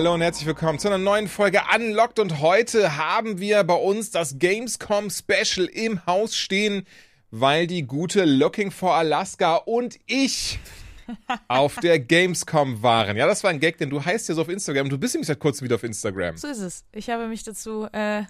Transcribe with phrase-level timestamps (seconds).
[0.00, 4.10] Hallo und herzlich willkommen zu einer neuen Folge Unlocked und heute haben wir bei uns
[4.10, 6.86] das Gamescom Special im Haus stehen,
[7.30, 10.58] weil die gute Looking for Alaska und ich
[11.48, 13.18] auf der Gamescom waren.
[13.18, 14.88] Ja, das war ein Gag, denn du heißt ja so auf Instagram.
[14.88, 16.38] Du bist nämlich seit kurzem wieder auf Instagram.
[16.38, 16.86] So ist es.
[16.92, 18.22] Ich habe mich dazu äh,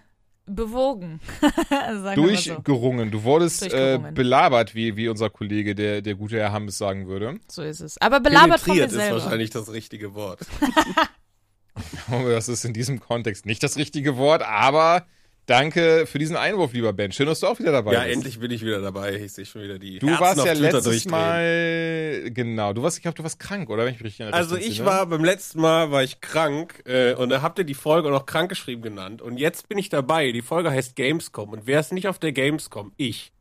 [0.47, 1.21] bewogen.
[1.71, 2.21] Mal so.
[2.21, 3.13] Durchgerungen.
[3.13, 4.15] Du wurdest äh, Durchgerungen.
[4.15, 7.39] belabert, wie, wie unser Kollege, der, der gute Herr Hammes sagen würde.
[7.49, 7.97] so ist es.
[7.99, 9.23] Aber belabert von mir Penetriert ist selber.
[9.23, 10.41] wahrscheinlich das richtige Wort.
[12.11, 15.07] Das ist in diesem Kontext nicht das richtige Wort, aber
[15.47, 17.11] danke für diesen Einwurf, lieber Ben.
[17.13, 18.15] Schön, dass du auch wieder dabei Ja, bist.
[18.15, 19.15] endlich bin ich wieder dabei.
[19.15, 21.05] Ich sehe schon wieder die Du Herzen warst ja Twitter letztes.
[21.07, 23.85] Mal, genau, du warst, ich glaube, du warst krank, oder?
[23.85, 24.39] Wenn ich mich richtig erinnere.
[24.39, 27.75] Also ich war beim letzten Mal war ich krank äh, und da habt ihr die
[27.75, 30.31] Folge noch krankgeschrieben genannt und jetzt bin ich dabei.
[30.33, 32.93] Die Folge heißt Gamescom und wer ist nicht auf der Gamescom?
[32.97, 33.33] Ich.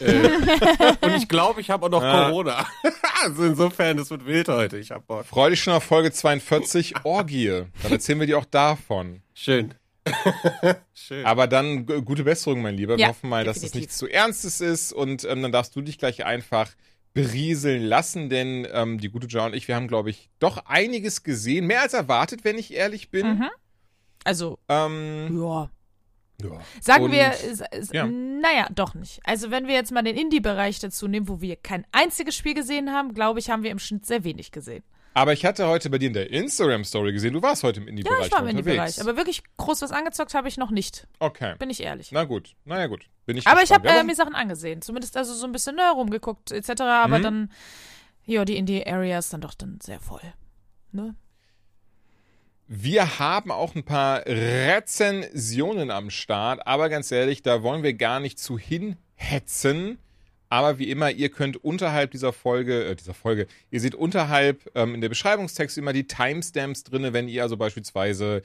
[0.00, 2.28] Äh, und ich glaube, ich habe auch noch Ah.
[2.28, 2.66] Corona.
[3.24, 4.78] also insofern, das wird wild heute.
[4.78, 5.24] Ich habe Bock.
[5.26, 7.64] Freu dich schon auf Folge 42, Orgie.
[7.82, 9.22] Dann erzählen wir dir auch davon.
[9.34, 9.74] Schön.
[10.94, 11.24] Schön.
[11.24, 12.96] Aber dann g- gute Besserung, mein Lieber.
[12.96, 13.80] Wir Ja, hoffen mal, dass es definitiv.
[13.82, 16.70] nichts zu Ernstes ist und ähm, dann darfst du dich gleich einfach
[17.14, 21.22] berieseln lassen, denn ähm, die gute Ja und ich, wir haben, glaube ich, doch einiges
[21.22, 21.66] gesehen.
[21.66, 23.26] Mehr als erwartet, wenn ich ehrlich bin.
[23.38, 23.48] Mhm.
[24.24, 25.70] Also, Ähm, ja.
[26.42, 26.60] Ja.
[26.80, 27.32] Sagen Und- wir,
[27.92, 28.06] ja.
[28.06, 29.20] naja, doch nicht.
[29.24, 32.90] Also, wenn wir jetzt mal den Indie-Bereich dazu nehmen, wo wir kein einziges Spiel gesehen
[32.92, 34.82] haben, glaube ich, haben wir im Schnitt sehr wenig gesehen.
[35.14, 37.90] Aber ich hatte heute bei dir in der Instagram-Story gesehen, du warst heute im Ja,
[37.90, 38.48] Indie-Bereich ich war im.
[38.48, 38.98] Indie-Bereich.
[39.00, 41.06] Aber wirklich groß was angezockt habe ich noch nicht.
[41.18, 41.54] Okay.
[41.58, 42.12] Bin ich ehrlich.
[42.12, 43.08] Na gut, naja gut.
[43.26, 43.94] Bin ich aber ich habe gespannt.
[43.94, 44.80] äh, Ja, mir Sachen angesehen.
[44.80, 46.80] Zumindest also so ein bisschen ne, rumgeguckt etc.
[46.80, 47.22] Aber Mhm.
[47.22, 47.52] dann,
[48.24, 50.22] ja, die Indie-Area ist dann doch dann sehr voll.
[50.92, 51.14] Ne?
[52.74, 58.18] Wir haben auch ein paar Rezensionen am Start, aber ganz ehrlich, da wollen wir gar
[58.18, 59.98] nicht zu hinhetzen.
[60.48, 64.94] Aber wie immer, ihr könnt unterhalb dieser Folge, äh, dieser Folge, ihr seht unterhalb ähm,
[64.94, 68.40] in der Beschreibungstext immer die Timestamps drinne, wenn ihr also beispielsweise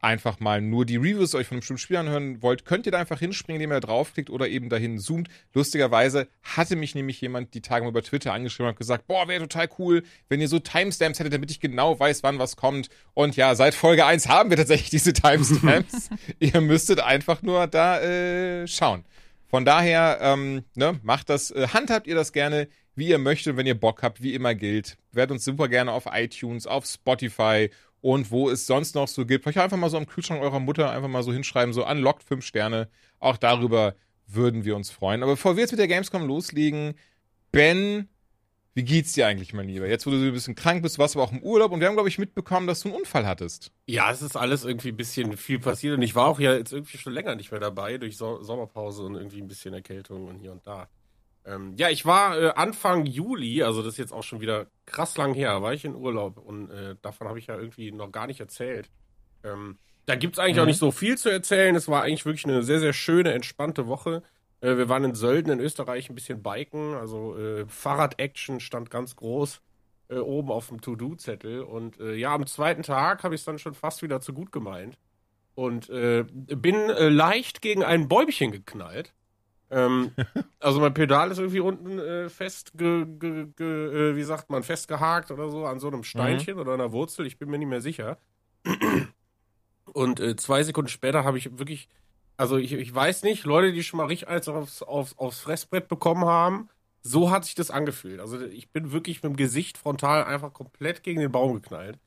[0.00, 2.98] einfach mal nur die Reviews euch von einem bestimmten Spiel anhören wollt, könnt ihr da
[2.98, 5.28] einfach hinspringen, indem ihr da draufklickt oder eben dahin zoomt.
[5.52, 9.40] Lustigerweise hatte mich nämlich jemand die Tage mal über Twitter angeschrieben und gesagt, boah, wäre
[9.40, 12.88] total cool, wenn ihr so Timestamps hättet, damit ich genau weiß, wann was kommt.
[13.14, 16.08] Und ja, seit Folge 1 haben wir tatsächlich diese Timestamps.
[16.38, 19.04] ihr müsstet einfach nur da äh, schauen.
[19.48, 23.66] Von daher, ähm, ne, macht das, äh, handhabt ihr das gerne, wie ihr möchtet, wenn
[23.66, 24.96] ihr Bock habt, wie immer gilt.
[25.12, 29.44] Werdet uns super gerne auf iTunes, auf Spotify und wo es sonst noch so gibt.
[29.44, 32.44] Vielleicht einfach mal so am Kühlschrank eurer Mutter einfach mal so hinschreiben, so unlocked 5
[32.44, 32.88] Sterne.
[33.18, 33.94] Auch darüber
[34.26, 35.22] würden wir uns freuen.
[35.22, 36.94] Aber bevor wir jetzt mit der Gamescom loslegen,
[37.52, 38.08] Ben,
[38.74, 39.88] wie geht's dir eigentlich, mein Lieber?
[39.88, 41.80] Jetzt, wo du so ein bisschen krank bist, warst du aber auch im Urlaub und
[41.80, 43.72] wir haben, glaube ich, mitbekommen, dass du einen Unfall hattest.
[43.86, 46.72] Ja, es ist alles irgendwie ein bisschen viel passiert und ich war auch ja jetzt
[46.72, 50.38] irgendwie schon länger nicht mehr dabei durch so Sommerpause und irgendwie ein bisschen Erkältung und
[50.38, 50.88] hier und da.
[51.44, 55.16] Ähm, ja, ich war äh, Anfang Juli, also das ist jetzt auch schon wieder krass
[55.16, 58.26] lang her, war ich in Urlaub und äh, davon habe ich ja irgendwie noch gar
[58.26, 58.90] nicht erzählt.
[59.42, 60.62] Ähm, da gibt's eigentlich Mhm.
[60.62, 61.74] auch nicht so viel zu erzählen.
[61.76, 64.22] Es war eigentlich wirklich eine sehr, sehr schöne, entspannte Woche.
[64.60, 69.16] Äh, wir waren in Sölden in Österreich ein bisschen biken, also äh, Fahrrad-Action stand ganz
[69.16, 69.62] groß
[70.08, 71.62] äh, oben auf dem To-Do-Zettel.
[71.62, 74.52] Und äh, ja, am zweiten Tag habe ich es dann schon fast wieder zu gut
[74.52, 74.98] gemeint.
[75.56, 79.12] Und bin leicht gegen ein Bäumchen geknallt.
[79.70, 80.12] Ähm,
[80.58, 84.62] also mein Pedal ist irgendwie unten äh, fest, ge, ge, ge, äh, wie sagt man,
[84.62, 87.26] festgehakt oder so an so einem Steinchen oder einer Wurzel.
[87.26, 88.18] Ich bin mir nicht mehr sicher.
[89.92, 91.88] Und äh, zwei Sekunden später habe ich wirklich,
[92.36, 95.88] also ich, ich weiß nicht, Leute, die schon mal richtig eins aufs, aufs, aufs Fressbrett
[95.88, 96.68] bekommen haben,
[97.02, 98.20] so hat sich das angefühlt.
[98.20, 101.98] Also ich bin wirklich mit dem Gesicht frontal einfach komplett gegen den Baum geknallt.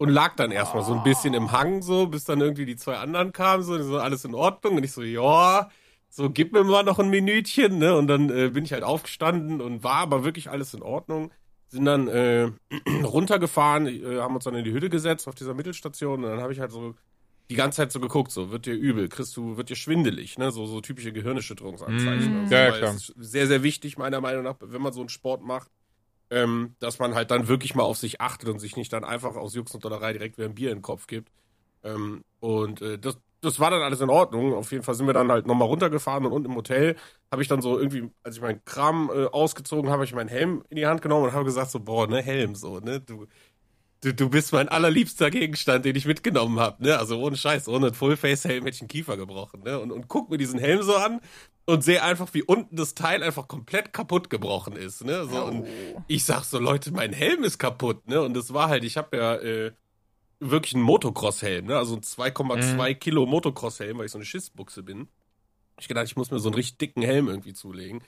[0.00, 2.98] Und lag dann erstmal so ein bisschen im Hang, so, bis dann irgendwie die zwei
[2.98, 4.76] anderen kamen, so, so alles in Ordnung.
[4.76, 5.68] Und ich so, ja,
[6.10, 7.94] so, gib mir mal noch ein Minütchen, ne?
[7.96, 11.30] Und dann äh, bin ich halt aufgestanden und war aber wirklich alles in Ordnung.
[11.68, 12.50] Sind dann äh,
[13.04, 16.52] runtergefahren, äh, haben uns dann in die Hütte gesetzt auf dieser Mittelstation und dann habe
[16.52, 16.94] ich halt so
[17.50, 20.50] die ganze Zeit so geguckt, so, wird dir übel, kriegst du, wird dir schwindelig, ne?
[20.50, 22.32] So, so typische Gehirnerschütterungsanzeichen.
[22.32, 22.40] Mhm.
[22.42, 22.94] Also, Ja, klar.
[22.94, 25.70] ist sehr, sehr wichtig, meiner Meinung nach, wenn man so einen Sport macht,
[26.30, 29.36] ähm, dass man halt dann wirklich mal auf sich achtet und sich nicht dann einfach
[29.36, 31.30] aus Jux und Dollerei direkt wieder ein Bier in den Kopf gibt.
[31.82, 34.54] Ähm, und äh, das, das war dann alles in Ordnung.
[34.54, 36.96] Auf jeden Fall sind wir dann halt nochmal runtergefahren und unten im Hotel
[37.30, 40.28] habe ich dann so irgendwie, als ich meinen Kram äh, ausgezogen habe, habe ich meinen
[40.28, 43.26] Helm in die Hand genommen und habe gesagt so, boah, ne, Helm so, ne, du,
[44.02, 46.98] du, du bist mein allerliebster Gegenstand, den ich mitgenommen habe, ne?
[46.98, 49.78] Also ohne Scheiß, ohne Fullface-Helm hätte ich einen Kiefer gebrochen, ne?
[49.80, 51.20] Und, und guck mir diesen Helm so an
[51.66, 55.26] und sehe einfach, wie unten das Teil einfach komplett kaputt gebrochen ist, ne?
[55.26, 56.02] So, und Oh.
[56.06, 58.20] ich sag so, Leute, mein Helm ist kaputt, ne?
[58.22, 59.72] Und das war halt, ich habe ja äh,
[60.40, 61.76] wirklich einen Motocross-Helm, ne?
[61.76, 65.08] Also ein 2,2 Kilo Motocross-Helm, weil ich so eine Schissbuchse bin.
[65.80, 68.02] Ich gedacht, ich muss mir so einen richtig dicken Helm irgendwie zulegen.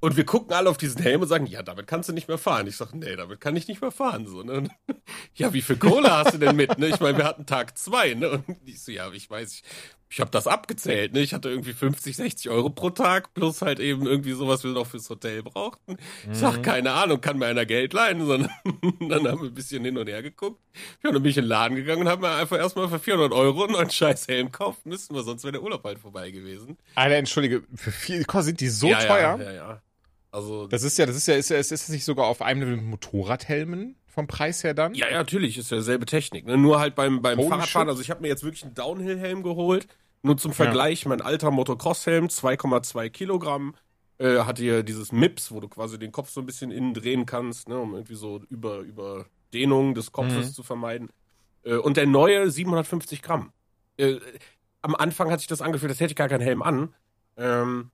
[0.00, 2.36] Und wir gucken alle auf diesen Helm und sagen, ja, damit kannst du nicht mehr
[2.36, 2.66] fahren.
[2.66, 4.26] Ich sag, nee, damit kann ich nicht mehr fahren.
[4.26, 4.68] So, ne?
[5.34, 6.78] Ja, wie viel Kohle hast du denn mit?
[6.78, 6.88] Ne?
[6.88, 8.30] Ich meine, wir hatten Tag zwei, ne?
[8.46, 9.62] Und ich so, ja, ich weiß, ich,
[10.14, 11.22] ich habe das abgezählt, ne?
[11.22, 14.70] Ich hatte irgendwie 50, 60 Euro pro Tag, plus halt eben irgendwie sowas, was wir
[14.70, 15.96] noch fürs Hotel brauchten.
[16.30, 18.48] Ich sag, keine Ahnung, kann mir einer Geld leihen, sondern
[19.00, 20.62] dann haben wir ein bisschen hin und her geguckt.
[21.02, 23.32] Ja, dann bin ich in den Laden gegangen und habe mir einfach erstmal für 400
[23.32, 26.78] Euro einen neuen scheiß Helm kaufen müssen, weil sonst wäre der Urlaub halt vorbei gewesen.
[26.94, 29.36] Alter, entschuldige, für viel sind die so ja, teuer?
[29.40, 29.82] Ja, ja, ja.
[30.30, 32.60] Also, Das ist ja, das ist ja, ist, ja, ist das nicht sogar auf einem
[32.60, 34.94] Level mit Motorradhelmen vom Preis her dann?
[34.94, 36.46] Ja, ja, natürlich, ist ja selbe Technik.
[36.46, 36.56] Ne?
[36.56, 37.90] Nur halt beim, beim Holy Fahrradfahren, shit.
[37.90, 39.88] also ich habe mir jetzt wirklich einen Downhill-Helm geholt.
[40.24, 43.74] Nur zum Vergleich, mein alter Motocross-Helm, 2,2 Kilogramm,
[44.18, 47.26] äh, hat hier dieses MIPS, wo du quasi den Kopf so ein bisschen innen drehen
[47.26, 50.52] kannst, ne, um irgendwie so über, über Dehnung des Kopfes Mhm.
[50.54, 51.10] zu vermeiden.
[51.62, 53.52] Äh, und der neue 750 Gramm.
[53.98, 54.16] Äh,
[54.80, 56.94] am Anfang hat sich das angefühlt, als hätte ich gar keinen Helm an.
[57.36, 57.90] Ähm,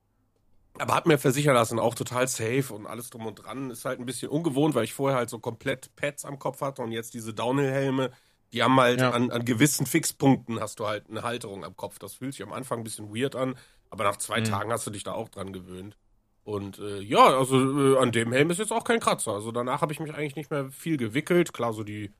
[0.78, 3.70] aber hat mir versichern lassen, auch total safe und alles drum und dran.
[3.70, 6.82] Ist halt ein bisschen ungewohnt, weil ich vorher halt so komplett Pads am Kopf hatte
[6.82, 8.12] und jetzt diese Downhill-Helme,
[8.52, 9.10] die haben halt Ja.
[9.10, 11.98] an, an gewissen Fixpunkten hast du halt eine Halterung am Kopf.
[11.98, 13.56] Das fühlt sich am Anfang ein bisschen weird an,
[13.90, 14.42] aber nach zwei Mhm.
[14.42, 15.96] Tagen hast du dich da auch dran gewöhnt.
[16.44, 19.32] Und äh, ja, also äh, an dem Helm ist jetzt auch kein Kratzer.
[19.32, 21.52] Also danach habe ich mich eigentlich nicht mehr viel gewickelt.
[21.52, 22.12] Klar, so die,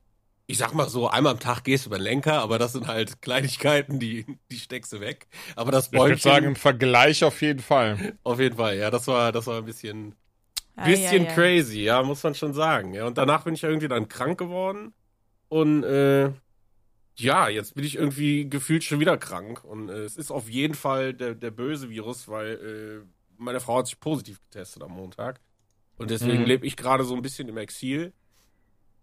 [0.47, 2.87] ich sag mal so, einmal am Tag gehst du über den Lenker, aber das sind
[2.87, 5.27] halt Kleinigkeiten, die, die steckst du weg.
[5.55, 8.03] Aber das Ich würde Bäumchen, sagen, im Vergleich auf jeden Fall.
[8.23, 10.15] auf jeden Fall, ja, das war, das war ein bisschen,
[10.75, 11.51] bisschen ei, ei.
[11.51, 12.93] crazy, ja, muss man schon sagen.
[12.93, 14.93] Ja, und danach bin ich ja irgendwie dann krank geworden.
[15.51, 16.31] Und äh,
[17.17, 19.63] ja, jetzt bin ich irgendwie gefühlt schon wieder krank.
[19.65, 23.07] Und äh, es ist auf jeden Fall der, der böse Virus, weil äh,
[23.37, 25.41] meine Frau hat sich positiv getestet am Montag.
[25.97, 26.47] Und deswegen Mhm.
[26.47, 28.13] lebe ich gerade so ein bisschen im Exil.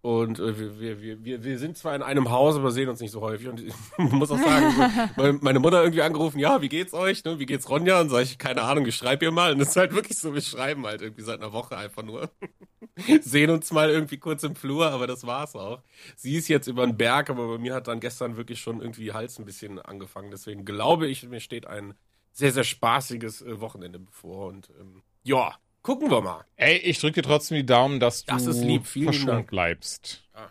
[0.01, 3.11] Und äh, wir, wir, wir, wir, sind zwar in einem Haus, aber sehen uns nicht
[3.11, 3.49] so häufig.
[3.49, 7.23] Und ich muss auch sagen, so, meine- meine Mutter irgendwie angerufen, ja, wie geht's euch?
[7.25, 7.37] Ne?
[7.37, 7.99] Wie geht's Ronja?
[7.99, 9.51] Und sage ich, keine Ahnung, ich schreibe ihr mal.
[9.51, 12.29] Und das ist halt wirklich so, wir schreiben halt irgendwie seit einer Woche einfach nur.
[13.21, 15.81] Sehen uns mal irgendwie kurz im Flur, aber das war's auch.
[16.15, 19.11] Sie ist jetzt über den Berg, aber bei mir hat dann gestern wirklich schon irgendwie
[19.11, 20.31] Hals ein bisschen angefangen.
[20.31, 21.93] Deswegen glaube ich, mir steht ein
[22.31, 24.47] sehr, sehr spaßiges äh, Wochenende bevor.
[24.47, 25.57] Und ähm, ja,
[25.89, 26.45] gucken wir mal.
[26.55, 28.85] Ey, ich drücke dir trotzdem die Daumen, dass du Das ist lieb.
[28.85, 30.23] Verschont bleibst.
[30.35, 30.49] Ah.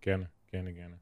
[0.00, 1.00] Gerne, gerne, gerne.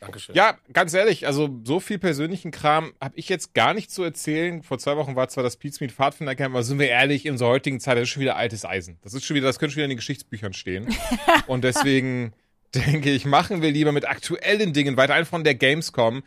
[0.00, 0.34] Dankeschön.
[0.34, 4.64] Ja, ganz ehrlich, also so viel persönlichen Kram habe ich jetzt gar nicht zu erzählen.
[4.64, 7.78] Vor zwei Wochen war zwar das Pizmeet Pfadfindercamp, aber sind wir ehrlich, in unserer heutigen
[7.78, 8.98] Zeit, das ist schon wieder altes Eisen.
[9.02, 10.92] Das ist schon wieder, das könnte schon wieder in den Geschichtsbüchern stehen.
[11.46, 12.32] Und deswegen
[12.74, 16.24] denke ich, machen wir lieber mit aktuellen Dingen weiter, einfach von der Gamescom,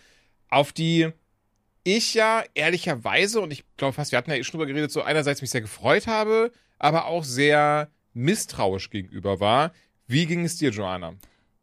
[0.48, 1.12] auf die
[1.86, 5.04] ich ja ehrlicherweise, und ich glaube fast, wir hatten ja eh schon drüber geredet, so
[5.04, 9.72] einerseits mich sehr gefreut habe, aber auch sehr misstrauisch gegenüber war.
[10.08, 11.14] Wie ging es dir, Joanna?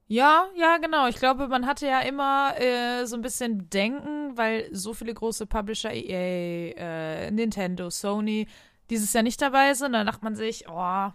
[0.06, 1.08] Ja, ja, genau.
[1.08, 5.46] Ich glaube, man hatte ja immer äh, so ein bisschen Bedenken, weil so viele große
[5.46, 8.46] Publisher, EA, äh, Nintendo, Sony,
[8.90, 9.92] dieses Jahr nicht dabei sind.
[9.92, 11.10] Da dachte man sich, oh,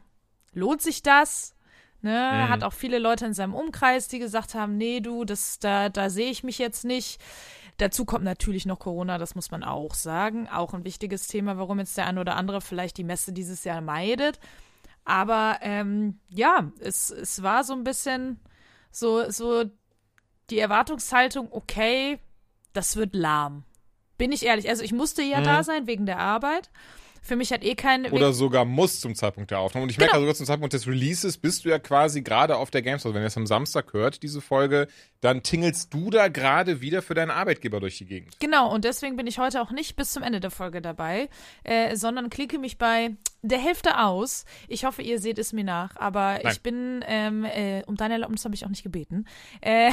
[0.53, 1.55] lohnt sich das?
[2.01, 2.11] Ne?
[2.11, 2.49] Mhm.
[2.49, 6.09] Hat auch viele Leute in seinem Umkreis, die gesagt haben, nee, du, das, da, da
[6.09, 7.21] sehe ich mich jetzt nicht.
[7.77, 10.47] Dazu kommt natürlich noch Corona, das muss man auch sagen.
[10.49, 13.81] Auch ein wichtiges Thema, warum jetzt der eine oder andere vielleicht die Messe dieses Jahr
[13.81, 14.39] meidet.
[15.05, 18.39] Aber ähm, ja, es, es war so ein bisschen
[18.91, 19.65] so, so
[20.49, 22.19] die Erwartungshaltung, okay,
[22.73, 23.63] das wird lahm.
[24.17, 24.67] Bin ich ehrlich.
[24.69, 25.43] Also ich musste ja Mhm.
[25.45, 26.71] da sein wegen der Arbeit.
[27.21, 28.05] Für mich hat eh kein.
[28.11, 29.83] Oder sogar muss zum Zeitpunkt der Aufnahme.
[29.83, 30.19] Und ich merke Genau.
[30.21, 33.13] ja sogar zum Zeitpunkt des Releases bist du ja quasi gerade auf der Gamescom.
[33.13, 34.87] Wenn ihr es am Samstag hört, diese Folge,
[35.21, 38.39] dann tingelst du da gerade wieder für deinen Arbeitgeber durch die Gegend.
[38.39, 41.29] Genau, und deswegen bin ich heute auch nicht bis zum Ende der Folge dabei,
[41.63, 44.45] äh, sondern klicke mich bei der Hälfte aus.
[44.67, 46.51] Ich hoffe, ihr seht es mir nach, aber Nein.
[46.51, 49.25] ich bin, ähm, äh, um deine Erlaubnis habe ich auch nicht gebeten.
[49.61, 49.91] Äh,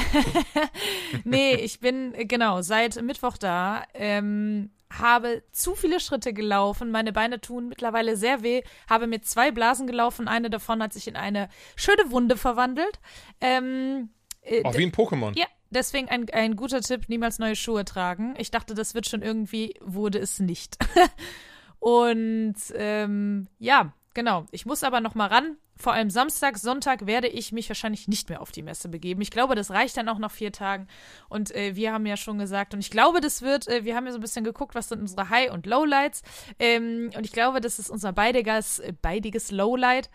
[1.23, 7.11] nee, ich bin, äh, genau, seit Mittwoch da, ähm, habe zu viele Schritte gelaufen, meine
[7.13, 11.15] Beine tun mittlerweile sehr weh, habe mir zwei Blasen gelaufen, eine davon hat sich in
[11.15, 12.99] eine schöne Wunde verwandelt.
[13.41, 14.09] Ähm,
[14.41, 15.37] äh, Auch wie ein Pokémon.
[15.37, 18.35] ja, deswegen ein, ein guter Tipp, niemals neue Schuhe tragen.
[18.37, 20.77] Ich dachte, das wird schon irgendwie, wurde es nicht.
[21.79, 24.45] Und ähm, ja, genau.
[24.51, 25.57] Ich muss aber noch mal ran.
[25.77, 29.21] Vor allem Samstag, Sonntag werde ich mich wahrscheinlich nicht mehr auf die Messe begeben.
[29.21, 30.87] Ich glaube, das reicht dann auch nach vier Tagen.
[31.27, 34.05] Und äh, wir haben ja schon gesagt, und ich glaube, das wird, äh, wir haben
[34.05, 36.21] ja so ein bisschen geguckt, was sind unsere High- und Lowlights.
[36.59, 40.09] Ähm, und ich glaube, das ist unser beidiges, äh, beidiges Lowlight.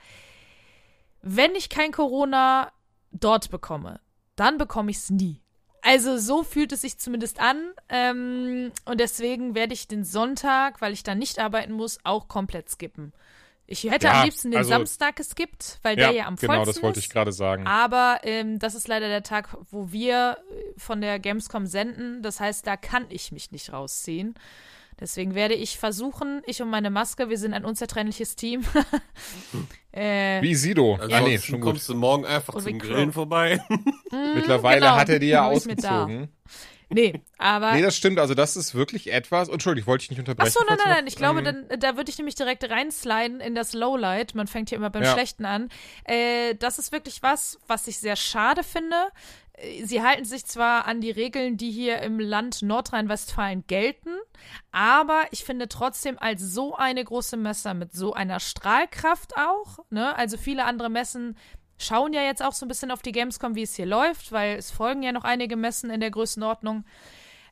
[1.20, 2.72] Wenn ich kein Corona
[3.12, 4.00] dort bekomme,
[4.36, 5.42] dann bekomme ich es nie.
[5.82, 7.72] Also so fühlt es sich zumindest an.
[7.90, 12.70] Ähm, und deswegen werde ich den Sonntag, weil ich dann nicht arbeiten muss, auch komplett
[12.70, 13.12] skippen.
[13.72, 16.74] Ich hätte Ja, am liebsten den also- Samstag geskippt, weil der ja am genau, vollsten
[16.74, 17.12] das wollte ich ist.
[17.12, 17.68] gerade sagen.
[17.68, 22.20] Aber ähm, das ist leider der Tag, wo wir äh, von der Gamescom senden.
[22.20, 24.34] Das heißt, da kann ich mich nicht rausziehen.
[24.98, 28.64] Deswegen werde ich versuchen, ich und meine Maske, wir sind ein unzertrennliches Team.
[29.92, 30.94] äh, Wie Sido.
[30.94, 31.70] Ansonsten ah, nee, schon gut.
[31.70, 33.62] kommst du morgen einfach Und zum Grillen vorbei.
[34.34, 36.28] Mittlerweile genau, hat er die ja ausgezogen.
[36.90, 37.72] Nee, aber.
[37.72, 38.18] Nee, das stimmt.
[38.18, 39.48] Also das ist wirklich etwas.
[39.48, 40.48] Entschuldigung, wollte ich nicht unterbrechen.
[40.48, 41.06] Achso, nein, nein, nein.
[41.06, 44.34] Ich glaube, dann, da würde ich nämlich direkt reinsliden in das Lowlight.
[44.34, 45.12] Man fängt hier immer beim Ja.
[45.12, 45.68] Schlechten an.
[46.04, 48.96] Äh, das ist wirklich was, was ich sehr schade finde.
[49.54, 54.10] Äh, Sie halten sich zwar an die Regeln, die hier im Land Nordrhein-Westfalen gelten,
[54.72, 60.16] aber ich finde trotzdem als so eine große Messe mit so einer Strahlkraft auch, ne?
[60.16, 61.36] Also viele andere Messen
[61.80, 64.56] schauen ja jetzt auch so ein bisschen auf die Gamescom, wie es hier läuft, weil
[64.56, 66.84] es folgen ja noch einige Messen in der Größenordnung.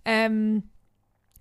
[0.04, 0.70] Ähm,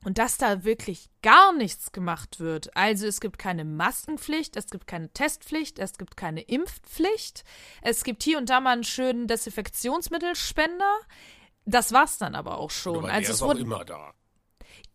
[0.03, 2.75] und dass da wirklich gar nichts gemacht wird.
[2.77, 7.43] Also es gibt keine Maskenpflicht, es gibt keine Testpflicht, es gibt keine Impfpflicht.
[7.81, 10.99] Es gibt hier und da mal einen schönen Desinfektionsmittelspender.
[11.65, 12.99] Das war's dann aber auch schon.
[12.99, 14.13] Aber also es ist auch wurde immer da.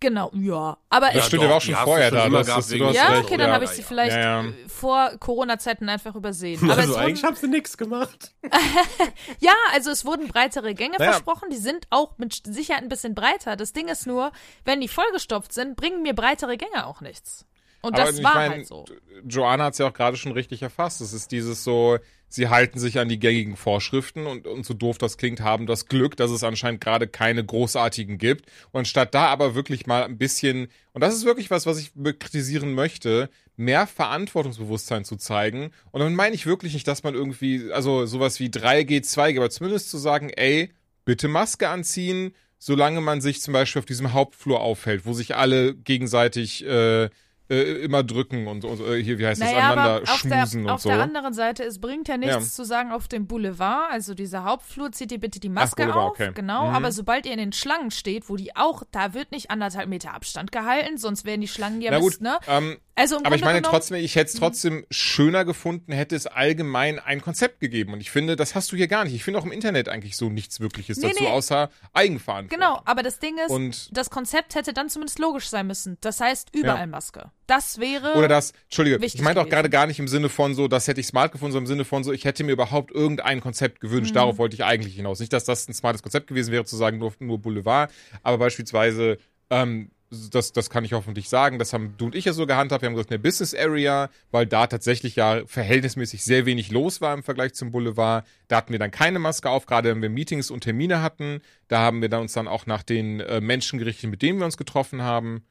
[0.02, 2.38] Genau, ja, aber Das es, stimmt, der war auch doch, schon vorher du da, immer
[2.38, 3.24] das gehabt du hast ja, recht.
[3.24, 3.86] okay, dann Ja, habe ich ja, sie ja.
[3.88, 4.52] vielleicht Ja, ja.
[4.68, 6.60] vor Corona-Zeiten einfach übersehen.
[6.70, 8.34] Aber Also eigentlich haben sie nichts gemacht.
[9.40, 11.12] ja, also es wurden breitere Gänge Naja.
[11.12, 13.56] versprochen, die sind auch mit Sicherheit ein bisschen breiter.
[13.56, 14.32] Das Ding ist nur,
[14.64, 17.46] wenn die vollgestopft sind, bringen mir breitere Gänge auch nichts.
[17.80, 18.84] Und Aber das ich war mein, halt so.
[19.24, 21.00] Joanna hat es ja auch gerade schon richtig erfasst.
[21.00, 21.98] Es ist dieses so,
[22.34, 25.86] sie halten sich an die gängigen Vorschriften und, und so doof das klingt, haben das
[25.86, 28.46] Glück, dass es anscheinend gerade keine großartigen gibt.
[28.70, 31.92] Und statt da aber wirklich mal ein bisschen, und das ist wirklich was, was ich
[32.18, 35.72] kritisieren möchte, mehr Verantwortungsbewusstsein zu zeigen.
[35.90, 39.50] Und dann meine ich wirklich nicht, dass man irgendwie, also sowas wie 3G, 2G, aber
[39.50, 40.70] zumindest zu sagen, ey,
[41.04, 45.74] bitte Maske anziehen, solange man sich zum Beispiel auf diesem Hauptflur aufhält, wo sich alle
[45.74, 47.10] gegenseitig äh,
[47.52, 50.30] äh, immer drücken und, und äh, hier, wie heißt das, Naja, aneinander aber auf, der,
[50.38, 50.88] schmusen und auf so.
[50.88, 52.40] der anderen Seite, es bringt ja nichts Ja.
[52.40, 56.10] zu sagen auf dem Boulevard, also dieser Hauptflur, zieht ihr bitte die Maske Boulevard, auf,
[56.12, 56.30] okay.
[56.34, 56.74] genau, Mhm.
[56.74, 60.14] aber sobald ihr in den Schlangen steht, wo die auch, da wird nicht anderthalb Meter
[60.14, 62.38] Abstand gehalten, sonst wären die Schlangen ja bis, ne?
[62.48, 66.98] ähm, Also aber ich meine trotzdem, ich hätte es trotzdem schöner gefunden, hätte es allgemein
[66.98, 67.94] ein Konzept gegeben.
[67.94, 69.14] Und ich finde, das hast du hier gar nicht.
[69.14, 71.30] Ich finde auch im Internet eigentlich so nichts Wirkliches Nee, dazu, nee.
[71.30, 72.58] außer Eigenverantwortung.
[72.60, 75.96] Genau, aber das Ding ist, Und- das Konzept hätte dann zumindest logisch sein müssen.
[76.02, 76.86] Das heißt, überall Ja.
[76.86, 77.30] Maske.
[77.46, 78.12] Das wäre.
[78.14, 81.00] Oder das, Entschuldige, ich meinte auch gerade gar nicht im Sinne von so, das hätte
[81.00, 84.10] ich smart gefunden, sondern im Sinne von so, ich hätte mir überhaupt irgendein Konzept gewünscht.
[84.10, 84.16] Mhm.
[84.16, 85.18] Darauf wollte ich eigentlich hinaus.
[85.20, 87.90] Nicht, dass das ein smartes Konzept gewesen wäre, zu sagen, nur, nur Boulevard,
[88.22, 89.16] aber beispielsweise,
[89.50, 89.90] ähm,
[90.30, 92.82] das, das kann ich hoffentlich sagen, das haben du und ich ja so gehandhabt.
[92.82, 97.14] Wir haben gesagt, eine Business Area, weil da tatsächlich ja verhältnismäßig sehr wenig los war
[97.14, 98.26] im Vergleich zum Boulevard.
[98.48, 101.40] Da hatten wir dann keine Maske auf, gerade wenn wir Meetings und Termine hatten.
[101.68, 104.44] Da haben wir dann uns dann auch nach den äh, Menschen gerichtet, mit denen wir
[104.44, 105.44] uns getroffen haben.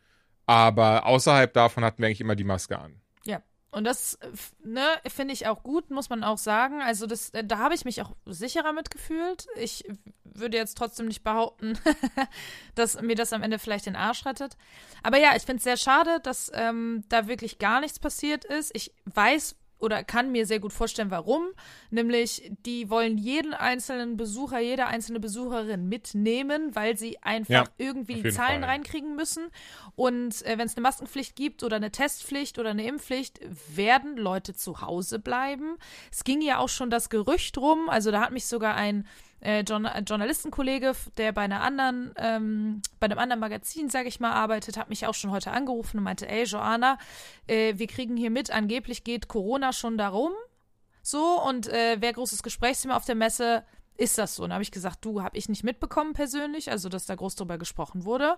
[0.46, 3.01] Aber außerhalb davon hatten wir eigentlich immer die Maske an.
[3.72, 4.28] Und das, äh,
[4.64, 6.82] ne, finde ich auch gut, muss man auch sagen.
[6.82, 9.48] Also das, äh, da habe ich mich auch sicherer mitgefühlt.
[9.56, 9.86] Ich
[10.24, 11.78] würde jetzt trotzdem nicht behaupten,
[12.76, 14.58] dass mir das am Ende vielleicht den Arsch rettet.
[15.04, 18.72] Aber ja, ich finde es sehr schade, dass ähm, da wirklich gar nichts passiert ist.
[18.76, 21.48] Ich weiß oder kann mir sehr gut vorstellen, warum.
[21.90, 28.22] Nämlich, die wollen jeden einzelnen Besucher, jede einzelne Besucherin mitnehmen, weil sie einfach Ja, irgendwie
[28.22, 28.70] die Zahlen Fall.
[28.70, 29.50] reinkriegen müssen.
[29.96, 33.40] Und äh, wenn es eine Maskenpflicht gibt oder eine Testpflicht oder eine Impfpflicht,
[33.76, 35.78] werden Leute zu Hause bleiben.
[36.12, 39.08] Es ging ja auch schon das Gerücht rum, also da hat mich sogar ein
[39.42, 44.32] äh, äh, Journalistenkollege, der bei einer anderen, ähm, bei einem anderen Magazin, sage ich mal,
[44.32, 46.98] arbeitet, hat mich auch schon heute angerufen und meinte, ey, Joanna,
[47.48, 50.32] äh, wir kriegen hier mit, angeblich geht Corona schon darum.
[51.02, 53.64] So, und äh, wer großes Gesprächsthema auf der Messe,
[53.98, 54.44] ist das so?
[54.44, 57.36] Und da habe ich gesagt, du, habe ich nicht mitbekommen persönlich, also dass da groß
[57.36, 58.38] drüber gesprochen wurde.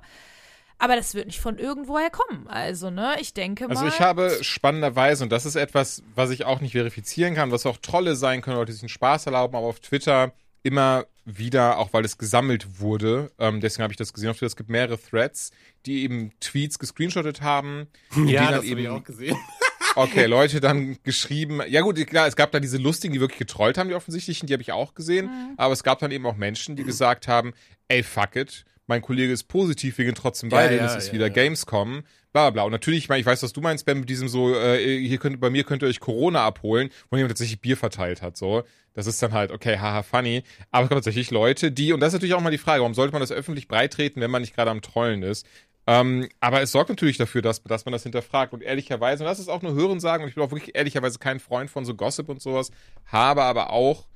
[0.79, 2.47] Aber das wird nicht von irgendwoher kommen.
[2.47, 3.71] Also, ne, ich denke mal.
[3.71, 7.65] Also ich habe spannenderweise, und das ist etwas, was ich auch nicht verifizieren kann, was
[7.65, 10.33] auch Trolle sein können, Leute, die sich einen Spaß erlauben, aber auf Twitter
[10.63, 14.47] immer wieder, auch weil es gesammelt wurde, ähm, deswegen habe ich das gesehen auf Twitter,
[14.47, 15.51] es gibt mehrere Threads,
[15.85, 17.87] die eben Tweets gescreenshottet haben.
[18.25, 19.37] Ja, das habe ich auch gesehen.
[19.95, 21.61] Okay, Leute dann geschrieben.
[21.67, 24.53] Ja gut, klar, es gab da diese lustigen, die wirklich getrollt haben, die offensichtlichen, die
[24.53, 25.27] habe ich auch gesehen.
[25.27, 25.53] Mhm.
[25.57, 27.53] Aber es gab dann eben auch Menschen, die gesagt haben,
[27.89, 31.07] ey, fuck it, mein Kollege ist positiv, wir gehen trotzdem Ja, weiter, ja, es ist
[31.07, 31.33] ja, wieder ja.
[31.33, 32.63] Gamescom, bla bla.
[32.63, 35.17] Und natürlich, ich meine, ich weiß, was du meinst, Ben, mit diesem so, äh, hier
[35.19, 38.63] könnt, bei mir könnt ihr euch Corona abholen, wo jemand tatsächlich Bier verteilt hat, so.
[38.93, 40.43] Das ist dann halt, okay, haha, funny.
[40.69, 42.93] Aber es gab tatsächlich Leute, die, und das ist natürlich auch mal die Frage, warum
[42.93, 45.47] sollte man das öffentlich breitreten, wenn man nicht gerade am Trollen ist?
[45.85, 48.53] Ähm, aber es sorgt natürlich dafür, dass, dass man das hinterfragt.
[48.53, 51.19] Und ehrlicherweise, und das ist auch nur Hören sagen, und ich bin auch wirklich ehrlicherweise
[51.19, 52.71] kein Freund von so Gossip und sowas,
[53.05, 54.07] habe aber auch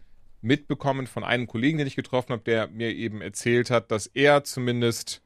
[0.41, 4.43] mitbekommen von einem Kollegen, den ich getroffen habe, der mir eben erzählt hat, dass er
[4.43, 5.21] zumindest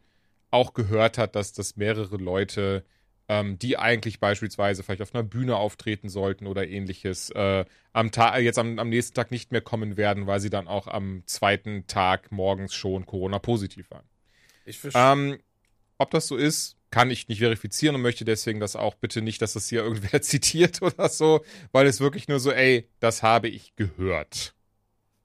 [0.51, 2.85] auch gehört hat, dass das mehrere Leute,
[3.27, 8.41] ähm, die eigentlich beispielsweise vielleicht auf einer Bühne auftreten sollten oder ähnliches, äh, am Tag,
[8.41, 11.87] jetzt am, am nächsten Tag nicht mehr kommen werden, weil sie dann auch am zweiten
[11.87, 14.05] Tag morgens schon Corona-positiv waren.
[14.65, 15.01] Ich verstehe.
[15.01, 15.39] Ähm,
[15.97, 19.41] ob das so ist, kann ich nicht verifizieren und möchte deswegen das auch bitte nicht,
[19.41, 23.47] dass das hier irgendwer zitiert oder so, weil es wirklich nur so, ey, das habe
[23.47, 24.53] ich gehört.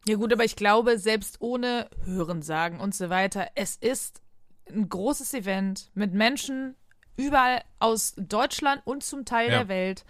[0.06, 4.22] Ja gut, aber ich glaube, selbst ohne Hörensagen und so weiter, es ist
[4.70, 6.74] ein großes Event mit Menschen
[7.16, 9.58] überall aus Deutschland und zum Teil Ja.
[9.58, 10.04] der Welt.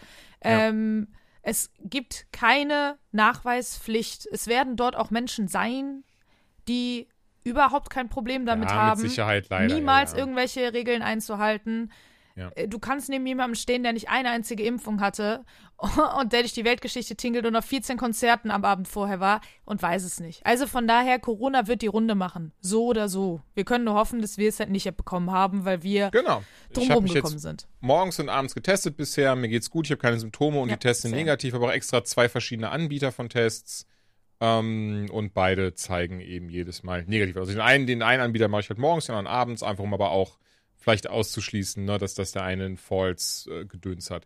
[0.44, 0.68] Ja.
[0.68, 1.08] Ähm,
[1.42, 4.26] es gibt keine Nachweispflicht.
[4.32, 6.02] Es werden dort auch Menschen sein,
[6.66, 7.08] die
[7.44, 9.72] überhaupt kein Problem damit ja, haben, Sicherheit leider.
[9.72, 10.24] niemals ja, ja.
[10.24, 11.92] irgendwelche Regeln einzuhalten.
[12.36, 12.50] Ja.
[12.54, 15.44] Äh, Du kannst neben jemandem stehen, der nicht eine einzige Impfung hatte
[16.20, 19.82] und der durch die Weltgeschichte tingelt und auf 14 Konzerten am Abend vorher war und
[19.82, 20.44] weiß es nicht.
[20.46, 22.52] Also von daher, Corona wird die Runde machen.
[22.60, 23.40] So oder so.
[23.54, 26.42] Wir können nur hoffen, dass wir es halt nicht bekommen haben, weil wir Genau.
[26.72, 27.66] Drumherum gekommen sind.
[27.80, 29.34] morgens und abends getestet bisher.
[29.34, 29.86] Mir geht's gut.
[29.86, 32.68] Ich habe keine Symptome und Ja, die Tests sind negativ, aber auch extra zwei verschiedene
[32.70, 33.86] Anbieter von Tests.
[34.40, 37.36] Ähm, und beide zeigen eben jedes Mal negativ.
[37.38, 39.94] Also den einen, den einen Anbieter mache ich halt morgens, den anderen abends, einfach um
[39.94, 40.38] aber auch
[40.86, 44.24] vielleicht auszuschließen, ne, dass das der eine einen False äh, gedöns hat.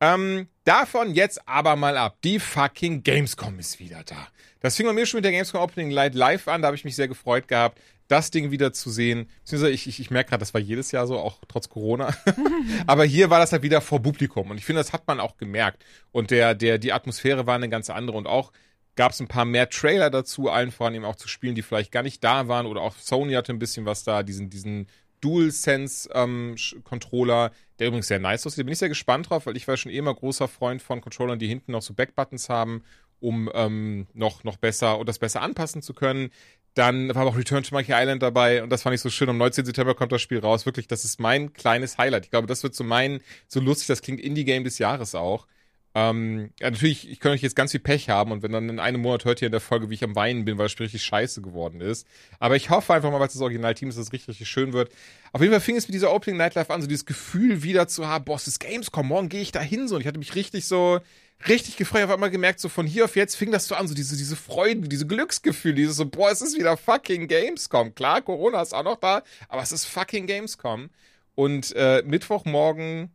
[0.00, 2.16] Ähm, davon jetzt aber mal ab.
[2.24, 4.26] Die fucking Gamescom ist wieder da.
[4.58, 6.62] Das fing bei mir schon mit der Gamescom Opening Light live an.
[6.62, 9.28] Da habe ich mich sehr gefreut gehabt, das Ding wieder zu sehen.
[9.44, 12.12] Beziehungsweise ich, ich, ich merke gerade, das war jedes Jahr so, auch trotz Corona.
[12.88, 14.50] aber hier war das halt wieder vor Publikum.
[14.50, 15.84] Und ich finde, das hat man auch gemerkt.
[16.10, 18.16] Und der, der, die Atmosphäre war eine ganz andere.
[18.16, 18.50] Und auch
[18.96, 21.92] gab es ein paar mehr Trailer dazu, allen voran eben auch zu Spielen, die vielleicht
[21.92, 22.66] gar nicht da waren.
[22.66, 24.88] Oder auch Sony hatte ein bisschen was da, diesen, diesen
[25.20, 28.60] DualSense-Controller, der übrigens sehr nice aussieht.
[28.60, 31.00] Da bin ich sehr gespannt drauf, weil ich war schon eh immer großer Freund von
[31.00, 32.82] Controllern, die hinten noch so Backbuttons haben,
[33.20, 36.30] um ähm, noch, noch besser und das besser anpassen zu können.
[36.74, 39.28] Dann war auch Return to Monkey Island dabei und das fand ich so schön.
[39.28, 39.64] Am 19.
[39.64, 40.66] September kommt das Spiel raus.
[40.66, 42.26] Wirklich, das ist mein kleines Highlight.
[42.26, 45.46] Ich glaube, das wird so mein, so lustig, das klingt Indie-Game des Jahres auch.
[45.92, 48.78] Ähm, ja, natürlich, ich könnte euch jetzt ganz viel Pech haben und wenn dann in
[48.78, 51.02] einem Monat hört ihr in der Folge, wie ich am Weinen bin, weil Spiel richtig
[51.02, 52.06] scheiße geworden ist.
[52.38, 54.72] Aber ich hoffe einfach mal, weil es das Originalteam ist, dass es richtig, richtig schön
[54.72, 54.92] wird.
[55.32, 57.88] Auf jeden Fall fing es mit dieser Opening Night Live an, so dieses Gefühl wieder
[57.88, 59.96] zu haben, boah, es ist Gamescom, morgen gehe ich da hin so.
[59.96, 61.00] Und ich hatte mich richtig so,
[61.48, 63.94] richtig gefreut, auf einmal gemerkt, so von hier auf jetzt fing das so an, so
[63.94, 67.96] diese, diese Freude, diese Glücksgefühl, dieses so, boah, es ist wieder fucking Gamescom.
[67.96, 70.90] Klar, Corona ist auch noch da, aber es ist fucking Gamescom.
[71.34, 73.10] Und äh, Mittwochmorgen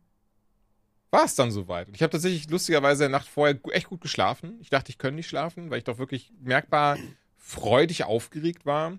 [1.16, 1.88] war es dann soweit.
[1.88, 4.58] Und ich habe tatsächlich lustigerweise der Nacht vorher echt gut geschlafen.
[4.60, 6.98] Ich dachte, ich könnte nicht schlafen, weil ich doch wirklich merkbar
[7.38, 8.98] freudig aufgeregt war.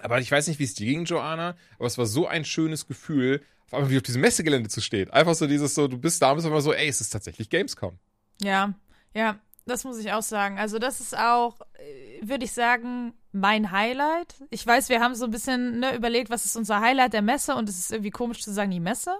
[0.00, 2.86] Aber ich weiß nicht, wie es dir ging, Joanna, aber es war so ein schönes
[2.86, 5.10] Gefühl, auf einmal wieder auf diesem Messegelände zu stehen.
[5.10, 7.50] Einfach so dieses so, du bist da und bist immer so, ey, es ist tatsächlich
[7.50, 7.98] Gamescom.
[8.40, 8.74] Ja,
[9.12, 10.60] ja, das muss ich auch sagen.
[10.60, 14.36] Also das ist auch, äh, würde ich sagen, mein Highlight.
[14.50, 17.56] Ich weiß, wir haben so ein bisschen ne, überlegt, was ist unser Highlight der Messe
[17.56, 19.16] und es ist irgendwie komisch zu sagen, die Messe.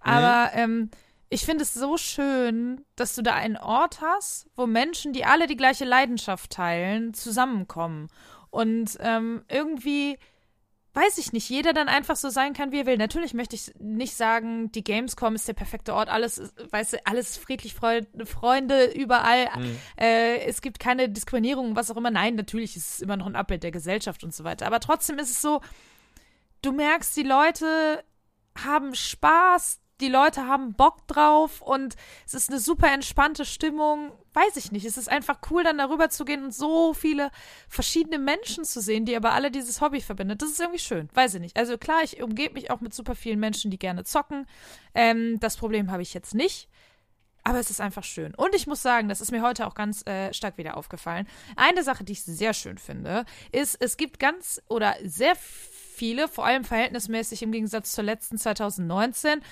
[0.00, 0.90] Aber ähm,
[1.30, 5.46] ich finde es so schön, dass du da einen Ort hast, wo Menschen, die alle
[5.46, 8.08] die gleiche Leidenschaft teilen, zusammenkommen.
[8.50, 10.18] Und ähm, irgendwie
[10.92, 12.96] weiß ich nicht, jeder dann einfach so sein kann, wie er will.
[12.96, 17.36] Natürlich möchte ich nicht sagen, die Gamescom ist der perfekte Ort, alles, weißt du, alles
[17.36, 19.48] friedlich, Freu Freunde, überall.
[19.96, 22.10] Äh, es gibt keine Diskriminierung, was auch immer.
[22.10, 24.66] Nein, natürlich ist es immer noch ein Abbild der Gesellschaft und so weiter.
[24.66, 25.60] Aber trotzdem ist es so,
[26.62, 28.02] du merkst, die Leute
[28.58, 34.12] haben Spaß, die Leute haben Bock drauf und es ist eine super entspannte Stimmung.
[34.32, 34.84] Weiß ich nicht.
[34.84, 37.30] Es ist einfach cool, dann darüber zu gehen und so viele
[37.68, 40.42] verschiedene Menschen zu sehen, die aber alle dieses Hobby verbindet.
[40.42, 41.08] Das ist irgendwie schön.
[41.14, 41.56] Weiß ich nicht.
[41.56, 44.46] Also klar, ich umgebe mich auch mit super vielen Menschen, die gerne zocken.
[44.94, 46.68] Ähm, das Problem habe ich jetzt nicht.
[47.42, 48.34] Aber es ist einfach schön.
[48.34, 51.26] Und ich muss sagen, das ist mir heute auch ganz äh, stark wieder aufgefallen.
[51.56, 56.44] Eine Sache, die ich sehr schön finde, ist, es gibt ganz oder sehr viele, vor
[56.44, 59.42] allem verhältnismäßig im Gegensatz zur letzten 2019,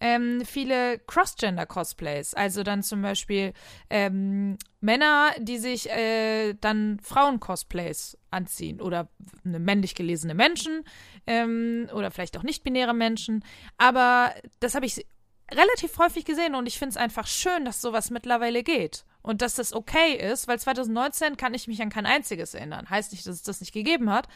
[0.00, 2.34] ähm, viele Cross-Gender-Cosplays.
[2.34, 3.52] Also dann zum Beispiel
[3.90, 9.08] ähm, Männer, die sich äh, dann Frauen-Cosplays anziehen oder
[9.44, 10.84] eine männlich gelesene Menschen
[11.26, 13.44] ähm, oder vielleicht auch nicht-binäre Menschen.
[13.76, 15.04] Aber das habe ich
[15.50, 19.04] relativ häufig gesehen und ich finde es einfach schön, dass sowas mittlerweile geht.
[19.22, 22.88] Und dass das okay ist, weil 2019 kann ich mich an kein einziges erinnern.
[22.88, 24.28] Heißt nicht, dass es das nicht gegeben hat.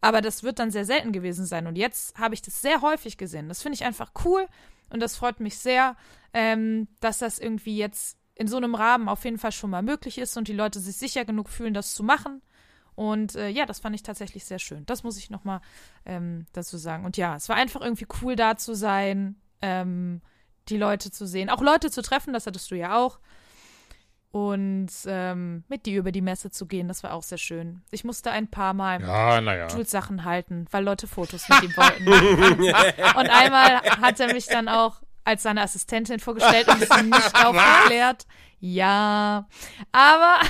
[0.00, 1.66] Aber das wird dann sehr selten gewesen sein.
[1.66, 3.48] Und jetzt habe ich das sehr häufig gesehen.
[3.48, 4.46] Das finde ich einfach cool.
[4.90, 5.96] Und das freut mich sehr,
[6.32, 10.18] ähm, dass das irgendwie jetzt in so einem Rahmen auf jeden Fall schon mal möglich
[10.18, 12.42] ist und die Leute sich sicher genug fühlen, das zu machen.
[12.96, 14.86] Und äh, ja, das fand ich tatsächlich sehr schön.
[14.86, 15.60] Das muss ich nochmal
[16.04, 17.04] ähm, dazu sagen.
[17.04, 20.20] Und ja, es war einfach irgendwie cool, da zu sein, ähm,
[20.68, 23.18] die Leute zu sehen, auch Leute zu treffen, das hattest du ja auch.
[24.34, 26.88] Und ähm, mit dir über die Messe zu gehen.
[26.88, 27.82] Das war auch sehr schön.
[27.92, 29.68] Ich musste ein paar Mal Ja, naja.
[29.68, 32.08] Jules Sachen halten, weil Leute Fotos mit ihm wollten.
[33.16, 38.26] und einmal hat er mich dann auch als seine Assistentin vorgestellt und ist nicht aufgeklärt.
[38.58, 39.46] Ja,
[39.92, 40.40] aber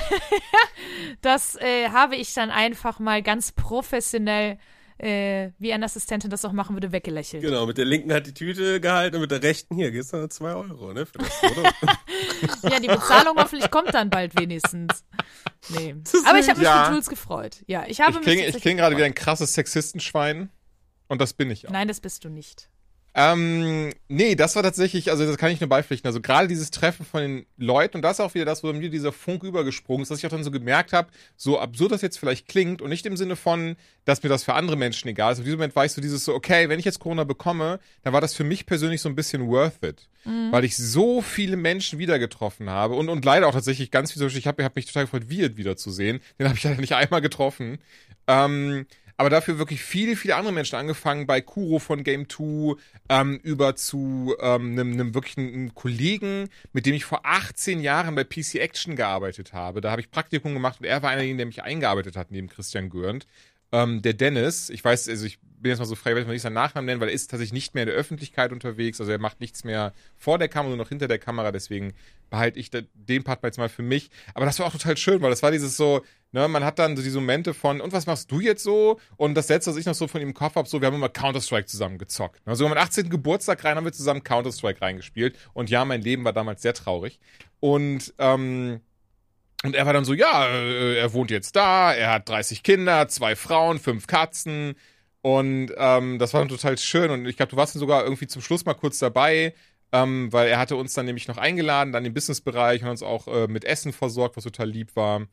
[1.21, 4.57] das äh, habe ich dann einfach mal ganz professionell,
[4.97, 7.43] äh, wie eine Assistentin das auch machen würde, weggelächelt.
[7.43, 10.29] Genau, mit der linken hat die Tüte gehalten und mit der rechten hier gibt's dann
[10.29, 11.05] zwei Euro, ne?
[11.05, 11.63] Für das Foto.
[12.69, 15.03] Ja, die Bezahlung hoffentlich kommt dann bald wenigstens.
[15.69, 15.95] Nee.
[16.27, 16.85] Aber ich habe mich Ja.
[16.85, 17.63] für Jules gefreut.
[17.67, 20.49] Ja, ich habe Ich mich klinge, ich klinge gerade wie ein krasses Sexistenschwein.
[21.07, 21.71] Und das bin ich auch.
[21.71, 22.69] Nein, das bist du nicht.
[23.17, 26.05] Ähm, nee, das war tatsächlich, also das kann ich nur beipflichten.
[26.05, 28.89] Also gerade dieses Treffen von den Leuten, und das ist auch wieder das, wo mir
[28.89, 32.19] dieser Funk übergesprungen ist, dass ich auch dann so gemerkt habe, so absurd das jetzt
[32.19, 35.37] vielleicht klingt und nicht im Sinne von, dass mir das für andere Menschen egal ist.
[35.37, 38.11] In diesem Moment war ich so dieses so, okay, wenn ich jetzt Corona bekomme, dann
[38.11, 40.09] war das für mich persönlich so ein bisschen worth it.
[40.51, 44.19] Weil ich so viele Menschen wieder getroffen habe und, und leider auch tatsächlich ganz viel,
[44.19, 46.19] zum Beispiel, ich habe hab mich total gefreut, Wirt wiederzusehen.
[46.37, 47.77] Den habe ich leider nicht einmal getroffen.
[48.27, 52.75] Ähm, aber dafür wirklich viele, viele andere Menschen angefangen, bei Kuro von Game 2
[53.09, 58.15] ähm, über zu ähm, einem, einem wirklich einem Kollegen, mit dem ich vor 18 Jahren
[58.15, 59.81] bei PC Action gearbeitet habe.
[59.81, 62.89] Da habe ich Praktikum gemacht und er war einer, der mich eingearbeitet hat, neben Christian
[62.89, 63.25] Görnd.
[63.75, 66.43] Ähm, der Dennis, ich weiß, also ich bin jetzt mal so frei, ich mal nicht
[66.43, 69.19] seinen Nachnamen nennen, weil er ist tatsächlich nicht mehr in der Öffentlichkeit unterwegs, also er
[69.19, 71.93] macht nichts mehr vor der Kamera, nur noch hinter der Kamera, deswegen
[72.29, 74.11] behalte ich den Part jetzt mal für mich.
[74.33, 76.95] Aber das war auch total schön, weil das war dieses so, ne, man hat dann
[76.95, 78.97] so diese Momente von, und was machst du jetzt so?
[79.17, 80.95] Und das letzte, was ich noch so von ihm im Kopf habe, so, wir haben
[80.95, 82.41] immer Counter-Strike zusammen gezockt.
[82.45, 83.09] Also am 18.
[83.09, 85.37] Geburtstag rein haben wir zusammen Counter-Strike reingespielt.
[85.53, 87.19] Und ja, mein Leben war damals sehr traurig.
[87.59, 88.79] Und, ähm,
[89.63, 93.07] und er war dann so, ja, äh, er wohnt jetzt da, er hat 30 Kinder,
[93.07, 94.75] zwei Frauen, fünf Katzen.
[95.21, 97.09] Und ähm, das war dann total schön.
[97.09, 99.55] Und ich glaube, du warst dann sogar irgendwie zum Schluss mal kurz dabei,
[99.91, 103.27] ähm, weil er hatte uns dann nämlich noch eingeladen, dann im Businessbereich und uns auch
[103.27, 105.25] äh, mit Essen versorgt, was total lieb war.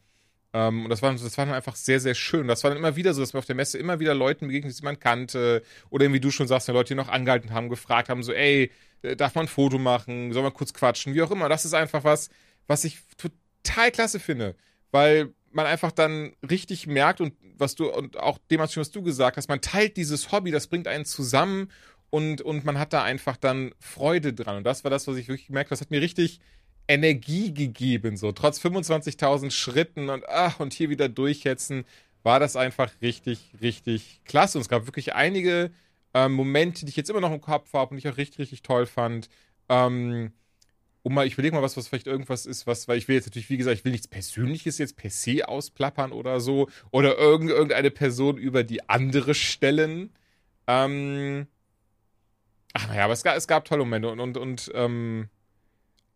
[0.54, 2.48] Ähm, und das war, das war dann einfach sehr, sehr schön.
[2.48, 4.78] Das war dann immer wieder so, dass wir auf der Messe immer wieder Leuten begegnet,
[4.78, 5.62] die man kannte.
[5.90, 8.70] Oder wie du schon sagst, die Leute, die noch angehalten haben, gefragt haben, so, ey,
[9.02, 10.32] äh, darf man ein Foto machen?
[10.32, 11.12] Soll man kurz quatschen?
[11.12, 11.50] Wie auch immer.
[11.50, 12.30] Das ist einfach was,
[12.66, 14.56] was ich total klasse finde.
[14.90, 19.36] Weil man einfach dann richtig merkt und was du, und auch dem, was du gesagt
[19.36, 21.70] hast, man teilt dieses Hobby, das bringt einen zusammen
[22.10, 24.56] und, und man hat da einfach dann Freude dran.
[24.58, 25.76] Und das war das, was ich wirklich gemerkt habe.
[25.76, 26.40] Das hat mir richtig
[26.88, 28.32] Energie gegeben, so.
[28.32, 31.84] Trotz 25.000 Schritten und, ach, und hier wieder durchhetzen,
[32.22, 34.58] war das einfach richtig, richtig klasse.
[34.58, 35.70] Und es gab wirklich einige
[36.14, 38.40] ähm, Momente, die ich jetzt immer noch im Kopf habe und die ich auch richtig,
[38.40, 39.28] richtig toll fand.
[39.68, 40.32] Ähm,
[41.02, 43.26] um mal, ich überlege mal was, was vielleicht irgendwas ist, was, weil ich will jetzt
[43.26, 46.68] natürlich, wie gesagt, ich will nichts Persönliches jetzt per se ausplappern oder so.
[46.90, 50.10] Oder irgend, irgendeine Person über die andere stellen.
[50.66, 51.46] Ähm,
[52.72, 55.28] ach naja, aber es gab, es gab tolle Momente und, und, und ähm,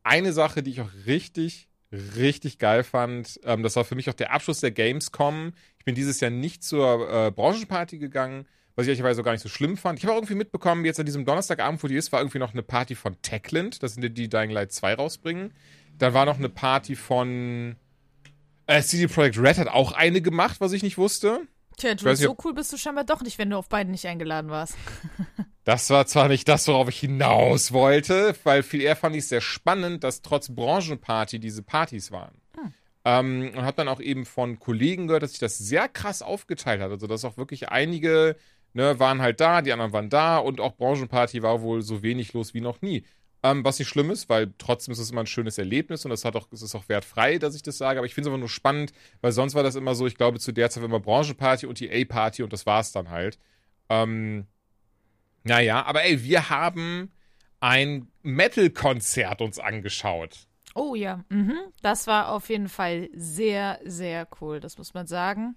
[0.04, 1.68] eine Sache, die ich auch richtig,
[2.16, 5.52] richtig geil fand, ähm, das war für mich auch der Abschluss der Gamescom.
[5.78, 8.46] Ich bin dieses Jahr nicht zur äh, Branchenparty gegangen,
[8.76, 9.98] was ich ehrlicherweise gar nicht so schlimm fand.
[9.98, 12.52] Ich habe auch irgendwie mitbekommen, jetzt an diesem Donnerstagabend, wo die ist, war irgendwie noch
[12.52, 15.52] eine Party von Techland, das sind die, die Dying Light 2 rausbringen.
[15.98, 17.76] Dann war noch eine Party von
[18.66, 21.40] äh, CD Projekt Red hat auch eine gemacht, was ich nicht wusste.
[21.78, 24.06] Tja, Jules, nicht, so cool bist du scheinbar doch nicht, wenn du auf beiden nicht
[24.06, 24.76] eingeladen warst.
[25.64, 29.30] Das war zwar nicht das, worauf ich hinaus wollte, weil viel eher fand ich es
[29.30, 32.40] sehr spannend, dass trotz Branchenparty diese Partys waren.
[33.06, 36.80] Ähm, und habe dann auch eben von Kollegen gehört, dass sich das sehr krass aufgeteilt
[36.80, 36.90] hat.
[36.90, 38.34] Also, dass auch wirklich einige
[38.76, 42.34] ne, waren halt da, die anderen waren da und auch Branchenparty war wohl so wenig
[42.34, 43.04] los wie noch nie.
[43.42, 46.24] Ähm, was nicht schlimm ist, weil trotzdem ist es immer ein schönes Erlebnis und das
[46.26, 47.98] hat auch, es ist auch wertfrei, dass ich das sage.
[47.98, 50.38] Aber ich finde es einfach nur spannend, weil sonst war das immer so, ich glaube,
[50.38, 53.38] zu der Zeit war immer Branchenparty und die A-Party und das war es dann halt.
[53.88, 54.46] Ähm,
[55.42, 57.10] naja, aber ey, wir haben
[57.60, 60.48] ein Metal-Konzert uns angeschaut.
[60.74, 61.56] Oh ja, mhm.
[61.80, 65.56] das war auf jeden Fall sehr, sehr cool, das muss man sagen.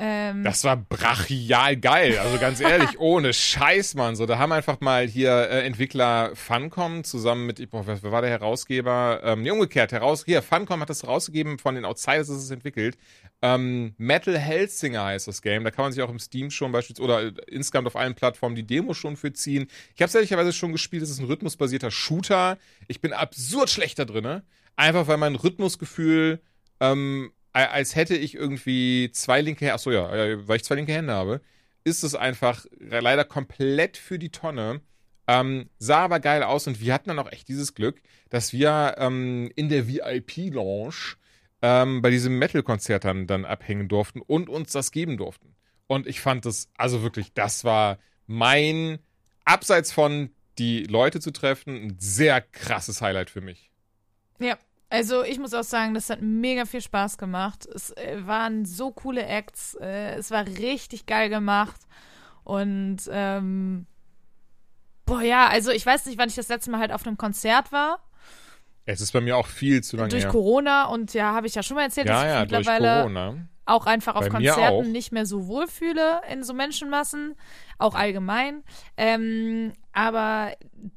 [0.00, 2.18] Ähm, Das war brachial geil.
[2.18, 4.14] Also ganz ehrlich, ohne Scheiß, Mann.
[4.14, 8.22] So, da haben einfach mal hier äh, Entwickler Funcom zusammen mit, ich, boah, wer, war
[8.22, 9.20] der Herausgeber?
[9.24, 12.96] Ähm, nee, umgekehrt, heraus, hier, Funcom hat das rausgegeben, von den Outsiders ist es entwickelt.
[13.42, 15.64] Ähm, Metal Hellsinger heißt das Game.
[15.64, 18.54] Da kann man sich auch im Steam schon beispielsweise oder äh, insgesamt auf allen Plattformen
[18.54, 19.66] die Demo schon für ziehen.
[19.96, 21.02] Ich habe es ehrlicherweise schon gespielt.
[21.02, 22.58] Es ist ein rhythmusbasierter Shooter.
[22.86, 24.44] Ich bin absurd schlecht da drinne.
[24.76, 26.40] Einfach weil mein Rhythmusgefühl
[26.80, 30.08] ähm, als hätte ich irgendwie zwei linke Hände, achso ja,
[30.46, 31.40] weil ich zwei linke Hände habe,
[31.84, 34.80] ist es einfach leider komplett für die Tonne.
[35.26, 38.94] Ähm, sah aber geil aus und wir hatten dann auch echt dieses Glück, dass wir
[38.98, 41.16] ähm, in der VIP-Lounge
[41.60, 45.54] ähm, bei diesem Metal-Konzert dann, dann abhängen durften und uns das geben durften.
[45.86, 48.98] Und ich fand das, also wirklich, das war mein,
[49.44, 53.70] abseits von die Leute zu treffen, ein sehr krasses Highlight für mich.
[54.38, 54.56] ja,
[54.90, 57.66] Also ich muss auch sagen, das hat mega viel Spaß gemacht.
[57.66, 59.74] Es äh, waren so coole Acts.
[59.74, 61.80] Äh, es war richtig geil gemacht.
[62.44, 63.86] Und ähm,
[65.04, 67.70] boah ja, also ich weiß nicht, wann ich das letzte Mal halt auf einem Konzert
[67.72, 67.98] war.
[68.86, 70.30] Es ist bei mir auch viel zu lange Durch her.
[70.30, 73.84] Corona und ja, habe ich ja schon mal erzählt, ja, dass ich ja, mittlerweile auch
[73.84, 77.34] einfach auf Bei Konzerten nicht mehr so wohlfühle in so Menschenmassen,
[77.76, 78.64] auch allgemein.
[78.96, 80.52] Ähm, aber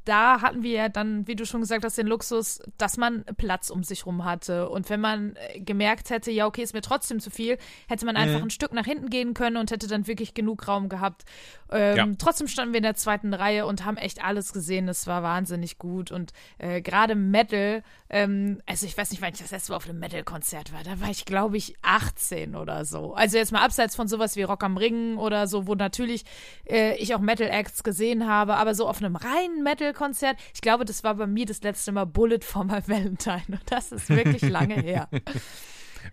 [0.05, 3.69] da hatten wir ja dann, wie du schon gesagt hast, den Luxus, dass man Platz
[3.69, 4.69] um sich rum hatte.
[4.69, 8.15] Und wenn man äh, gemerkt hätte, ja, okay, ist mir trotzdem zu viel, hätte man
[8.15, 8.21] Mhm.
[8.21, 11.23] einfach ein Stück nach hinten gehen können und hätte dann wirklich genug Raum gehabt.
[11.71, 12.07] Ähm, Ja.
[12.17, 14.87] Trotzdem standen wir in der zweiten Reihe und haben echt alles gesehen.
[14.87, 16.11] Das war wahnsinnig gut.
[16.11, 19.87] Und äh, gerade Metal, ähm, also ich weiß nicht, wann ich das letzte Mal auf
[19.89, 20.83] einem Metal-Konzert war.
[20.83, 23.13] Da war ich, glaube ich, 18 oder so.
[23.13, 26.25] Also jetzt mal abseits von sowas wie Rock am Ring oder so, wo natürlich
[26.69, 31.03] äh, ich auch Metal-Acts gesehen habe, aber so auf einem reinen Metal-Konzert, ich glaube, das
[31.03, 33.43] war bei mir das letzte Mal Bullet for my Valentine.
[33.47, 35.07] Und das ist wirklich lange her.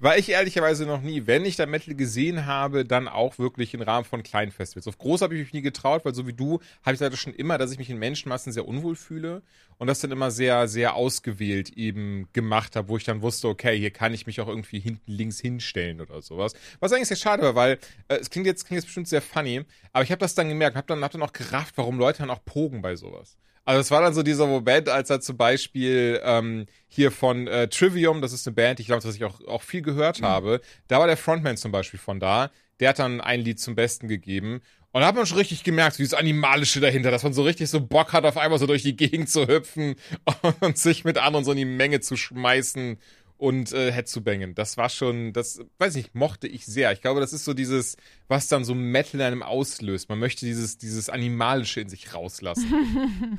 [0.01, 1.27] War ich ehrlicherweise noch nie.
[1.27, 4.87] Wenn ich da Metal gesehen habe, dann auch wirklich im Rahmen von kleinen Festivals.
[4.87, 7.35] Auf groß habe ich mich nie getraut, weil so wie du habe ich leider schon
[7.35, 9.43] immer, dass ich mich in Menschenmassen sehr unwohl fühle
[9.79, 13.79] und das dann immer sehr, sehr ausgewählt eben gemacht habe, wo ich dann wusste, okay,
[13.79, 16.53] hier kann ich mich auch irgendwie hinten links hinstellen oder sowas.
[16.81, 19.65] Was eigentlich sehr schade war, weil äh, es klingt jetzt, klingt jetzt bestimmt sehr funny,
[19.93, 22.31] aber ich habe das dann gemerkt, habe dann, hab dann auch gerafft, warum Leute dann
[22.31, 23.37] auch pogen bei sowas.
[23.69, 27.69] Also es war dann so dieser Moment, als er zum Beispiel ähm, hier von äh,
[27.69, 30.99] Trivium, das ist eine Band, ich glaube, dass ich auch, auch viel gehört habe, da
[31.01, 32.51] war der Frontman zum Beispiel von da,
[32.81, 34.63] der hat dann ein Lied zum Besten gegeben.
[34.93, 37.83] Und da hat man schon richtig gemerkt, dieses Animalische dahinter, dass man so richtig so
[37.83, 39.97] Bock hat, auf einmal so durch die Gegend zu hüpfen
[40.61, 42.97] und sich mit anderen so in die Menge zu schmeißen
[43.39, 44.55] und äh, Headzubangen.
[44.55, 46.93] Das war schon, das, weiß nicht, mochte ich sehr.
[46.93, 47.97] Ich glaube, das ist so dieses,
[48.27, 50.09] was dann so Metal in einem auslöst.
[50.09, 53.39] Man möchte dieses, dieses Animalische in sich rauslassen.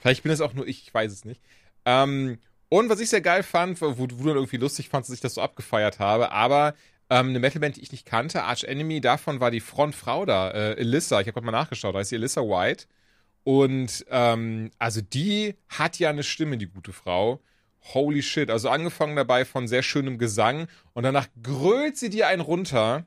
[0.00, 1.42] Vielleicht bin es auch nur ich, ich weiß es nicht.
[1.84, 5.16] Ähm, und was ich sehr geil fand, wo, wo du dann irgendwie lustig fandst, dass
[5.16, 6.74] ich das so abgefeiert habe, aber
[7.10, 10.76] ähm, eine Metalband, die ich nicht kannte, Arch Enemy, davon war die Frontfrau da, äh,
[10.76, 12.86] Elissa, ich habe gerade mal nachgeschaut, da ist sie Elissa White.
[13.44, 17.40] Und ähm, also die hat ja eine Stimme, die gute Frau.
[17.94, 18.50] Holy shit.
[18.50, 23.06] Also angefangen dabei von sehr schönem Gesang und danach grölt sie dir einen runter.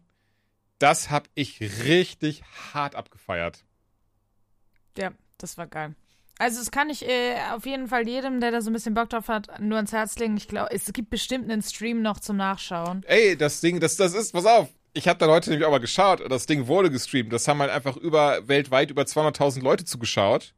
[0.79, 3.63] Das hab ich richtig hart abgefeiert.
[4.97, 5.95] Ja, das war geil.
[6.37, 9.09] Also das kann ich äh, auf jeden Fall jedem, der da so ein bisschen Bock
[9.09, 10.35] drauf hat, nur ans Herz legen.
[10.35, 13.03] Ich glaube, es gibt bestimmt einen Stream noch zum Nachschauen.
[13.07, 14.67] Ey, das Ding, das, das ist, pass auf.
[14.93, 17.31] Ich habe da heute nämlich auch mal geschaut und das Ding wurde gestreamt.
[17.31, 20.53] Das haben halt einfach über, weltweit über 200.000 Leute zugeschaut.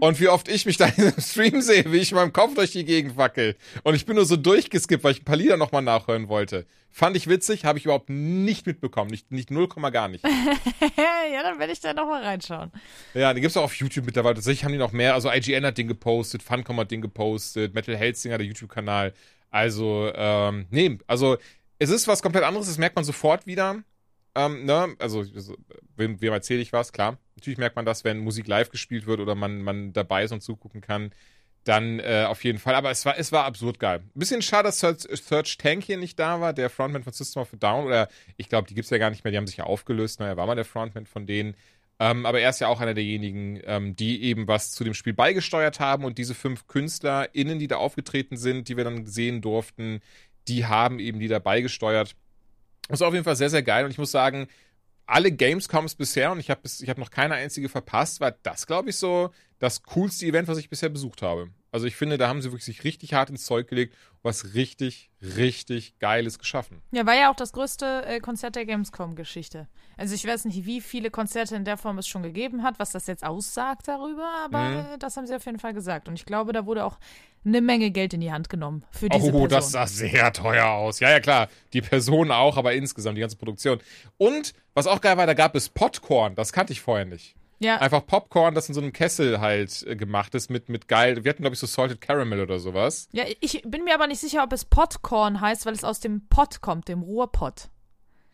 [0.00, 2.54] Und wie oft ich mich da in diesem Stream sehe, wie ich in meinem Kopf
[2.54, 3.56] durch die Gegend wackel.
[3.82, 6.66] Und ich bin nur so durchgeskippt, weil ich ein paar Lieder nochmal nachhören wollte.
[6.90, 9.10] Fand ich witzig, habe ich überhaupt nicht mitbekommen.
[9.10, 10.24] Nicht, nicht 0, gar nicht.
[10.96, 12.72] ja, dann werde ich da noch mal reinschauen.
[13.12, 14.36] Ja, den gibt's auch auf YouTube mittlerweile.
[14.36, 15.12] Tatsächlich haben die noch mehr.
[15.12, 19.12] Also IGN hat den gepostet, Funcom hat den gepostet, Metal Helsinger, der YouTube-Kanal.
[19.50, 21.36] Also, ähm, nee, also
[21.78, 23.82] es ist was komplett anderes, das merkt man sofort wieder.
[24.36, 24.94] Ähm, ne?
[24.98, 25.24] Also,
[25.96, 26.92] wem, wem erzähle ich was?
[26.92, 27.18] Klar.
[27.36, 30.42] Natürlich merkt man das, wenn Musik live gespielt wird oder man, man dabei ist und
[30.42, 31.10] zugucken kann.
[31.64, 32.74] Dann äh, auf jeden Fall.
[32.74, 34.00] Aber es war, es war absurd geil.
[34.00, 37.52] Ein bisschen schade, dass Search, Tank hier nicht da war, der Frontman von System of
[37.54, 37.86] a Down.
[37.86, 40.20] Oder ich glaube, die gibt's ja gar nicht mehr, die haben sich ja aufgelöst.
[40.20, 41.56] Na, er war mal der Frontman von denen.
[41.98, 45.14] Ähm, aber er ist ja auch einer derjenigen, ähm, die eben was zu dem Spiel
[45.14, 46.04] beigesteuert haben.
[46.04, 50.00] Und diese fünf KünstlerInnen, die da aufgetreten sind, die wir dann sehen durften,
[50.46, 52.14] die haben eben die da beigesteuert.
[52.88, 53.84] Das ist auf jeden Fall sehr, sehr geil.
[53.84, 54.46] Und ich muss sagen,
[55.06, 58.90] alle Gamescoms bisher, und ich habe ich hab noch keine einzige verpasst, war das, glaube
[58.90, 61.48] ich, so das coolste Event, was ich bisher besucht habe.
[61.72, 65.10] Also ich finde, da haben sie wirklich sich richtig hart ins Zeug gelegt, was richtig,
[65.22, 66.82] richtig Geiles geschaffen.
[66.90, 69.68] Ja, war ja auch das größte äh, Konzert der Gamescom-Geschichte.
[69.96, 72.90] Also ich weiß nicht, wie viele Konzerte in der Form es schon gegeben hat, was
[72.90, 74.58] das jetzt aussagt darüber, aber
[74.92, 74.98] Mhm.
[74.98, 76.08] das haben sie auf jeden Fall gesagt.
[76.08, 76.98] Und ich glaube, da wurde auch
[77.46, 79.48] eine Menge Geld in die Hand genommen für diese Oh, Person.
[79.48, 81.00] das sah sehr teuer aus.
[81.00, 81.48] Ja, ja, klar.
[81.72, 83.78] Die Person auch, aber insgesamt die ganze Produktion.
[84.18, 86.34] Und was auch geil war, da gab es Popcorn.
[86.34, 87.34] Das kannte ich vorher nicht.
[87.60, 91.24] ja, Einfach Popcorn, das in so einem Kessel halt äh, gemacht ist mit, mit geil.
[91.24, 93.08] Wir hatten, glaube ich, so Salted Caramel oder sowas.
[93.12, 96.26] ja, ich bin mir aber nicht sicher, ob es Potcorn heißt, weil es aus dem
[96.28, 97.68] Pott kommt, dem Ruhrpott.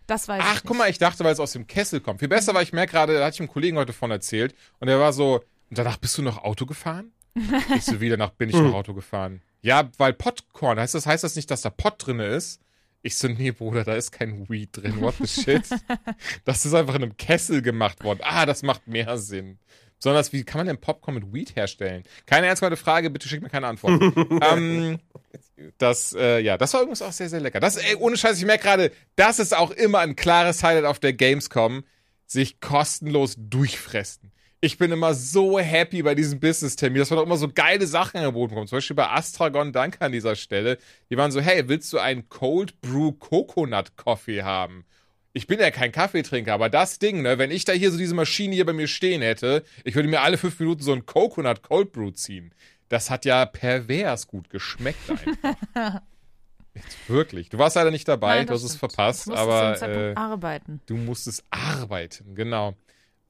[0.08, 2.18] Das weiß ich Ach, guck mal, ich dachte, weil es aus dem Kessel kommt.
[2.18, 4.88] Viel besser, weil ich merke gerade, da hatte ich einem Kollegen heute von erzählt und
[4.88, 5.36] der war so,
[5.70, 7.12] und danach bist du noch Auto gefahren?
[7.76, 9.42] ich so, wie danach bin ich noch Auto gefahren.
[9.62, 12.60] Ja, weil Popcorn, heißt das, heißt das nicht, dass da Pot drin ist?
[13.02, 15.62] Ich so, nee, Bruder, da ist kein Weed drin, what the shit?
[16.44, 18.20] das ist einfach in einem Kessel gemacht worden.
[18.22, 19.58] Ah, das macht mehr Sinn.
[19.98, 22.02] Besonders, wie kann man denn Popcorn mit Weed herstellen?
[22.26, 24.02] Keine ernsthafte Frage, bitte schick mir keine Antwort.
[24.52, 24.98] ähm,
[25.78, 27.60] das, äh, ja, das war übrigens auch sehr, sehr lecker.
[27.60, 30.98] Das, ey, ohne Scheiß, ich merke gerade, das ist auch immer ein klares Highlight auf
[30.98, 31.84] der Gamescom,
[32.26, 34.32] sich kostenlos durchfressen.
[34.64, 38.18] Ich bin immer so happy bei diesem Business-Termin, dass man doch immer so geile Sachen
[38.18, 38.68] angeboten bekommt.
[38.68, 40.78] Zum Beispiel bei Astragon, danke an dieser Stelle.
[41.10, 44.84] Die waren so, hey, willst du einen Cold Brew Coconut Coffee haben?
[45.32, 48.14] Ich bin ja kein Kaffeetrinker, aber das Ding, ne, wenn ich da hier so diese
[48.14, 51.62] Maschine hier bei mir stehen hätte, ich würde mir alle fünf Minuten so einen Coconut
[51.62, 52.54] Cold Brew ziehen.
[52.88, 56.02] Das hat ja pervers gut geschmeckt einfach.
[56.74, 57.48] Jetzt wirklich.
[57.48, 58.92] Du warst leider nicht dabei, Nein, du hast das es stimmt.
[58.92, 60.80] verpasst, aber Zeitpunkt äh, arbeiten.
[60.86, 62.76] du musstest arbeiten, genau.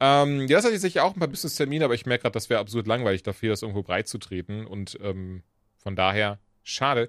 [0.05, 2.51] Ähm, ja, das hatte ich sicher auch ein paar Business-Termine, aber ich merke gerade, das
[2.51, 4.67] wäre absurd langweilig, dafür das irgendwo breit zu treten.
[4.67, 5.45] Und ähm,
[5.77, 7.09] von daher, schade.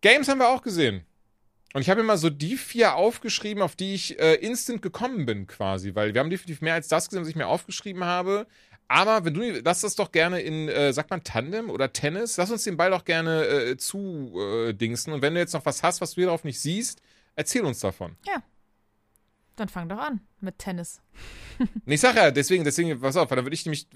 [0.00, 1.04] Games haben wir auch gesehen.
[1.74, 5.46] Und ich habe mal so die vier aufgeschrieben, auf die ich äh, instant gekommen bin,
[5.46, 8.48] quasi, weil wir haben definitiv mehr als das gesehen, was ich mir aufgeschrieben habe.
[8.88, 12.50] Aber wenn du, lass das doch gerne in, äh, sagt man Tandem oder Tennis, lass
[12.50, 14.72] uns den Ball doch gerne äh, zu äh.
[15.12, 17.00] Und wenn du jetzt noch was hast, was du hier drauf nicht siehst,
[17.36, 18.16] erzähl uns davon.
[19.58, 21.02] Dann fang doch an mit Tennis.
[21.84, 23.88] Nee, ich sag ja, deswegen, deswegen, pass auf, weil dann würde ich nämlich,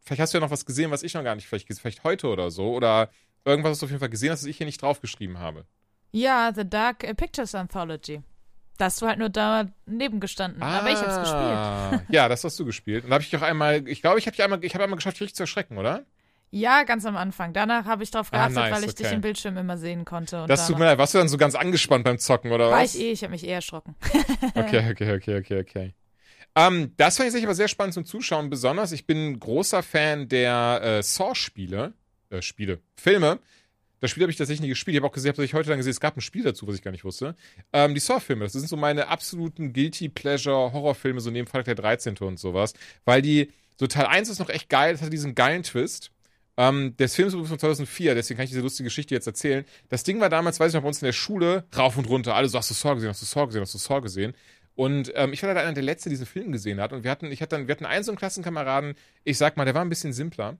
[0.00, 2.26] vielleicht hast du ja noch was gesehen, was ich noch gar nicht, vielleicht, vielleicht heute
[2.26, 3.08] oder so, oder
[3.44, 5.64] irgendwas, was du auf jeden Fall gesehen hast, was ich hier nicht draufgeschrieben habe.
[6.10, 8.22] Ja, The Dark Pictures Anthology.
[8.78, 10.60] Da hast du halt nur daneben gestanden.
[10.60, 11.32] Aber ich hab's gespielt.
[11.32, 13.04] Ah, Ja, das hast du gespielt.
[13.04, 15.16] Und da habe ich auch einmal, ich glaube, ich habe einmal, ich habe einmal geschafft,
[15.16, 16.04] dich richtig zu erschrecken, oder?
[16.54, 17.52] Ja, ganz am Anfang.
[17.52, 19.14] Danach habe ich drauf Ah, geachtet, nice, weil ich dich okay.
[19.16, 20.44] im Bildschirm immer sehen konnte.
[20.46, 22.82] Das da tut mir leid, warst du dann so ganz angespannt beim Zocken, oder war
[22.82, 22.94] was?
[22.94, 23.96] ich eh, ich habe mich eher erschrocken.
[24.54, 25.94] Okay, okay, okay, okay, okay.
[26.54, 28.92] Ähm, das fand ich sicher aber sehr spannend zum Zuschauen, besonders.
[28.92, 31.92] Ich bin ein großer Fan der äh, Saw-Spiele,
[32.30, 33.40] äh, Spiele, Filme.
[33.98, 34.94] Das Spiel habe ich tatsächlich nie gespielt.
[34.94, 36.76] Ich habe auch gesehen, habe ich heute dann gesehen, es gab ein Spiel dazu, was
[36.76, 37.34] ich gar nicht wusste.
[37.72, 41.74] Ähm, die Saw-Filme, das sind so meine absoluten Guilty Pleasure Horrorfilme, so neben Freitag der
[41.74, 42.16] 13.
[42.18, 42.74] und sowas.
[43.04, 46.12] Weil die, so Teil 1 ist noch echt geil, das hatte diesen geilen Twist.
[46.56, 49.64] Ähm, der Film ist übrigens von 2004, deswegen kann ich diese lustige Geschichte jetzt erzählen.
[49.88, 52.34] Das Ding war damals, weiß ich noch, bei uns in der Schule, rauf und runter.
[52.34, 54.34] Alle so, hast du Saw gesehen, hast du Saw gesehen, hast du Saw gesehen.
[54.76, 56.92] Und ähm, ich war leider einer der Letzte, der diesen Film gesehen hat.
[56.92, 59.64] Und wir hatten, ich hatte dann, wir hatten einen so einen Klassenkameraden, ich sag mal,
[59.64, 60.58] der war ein bisschen simpler.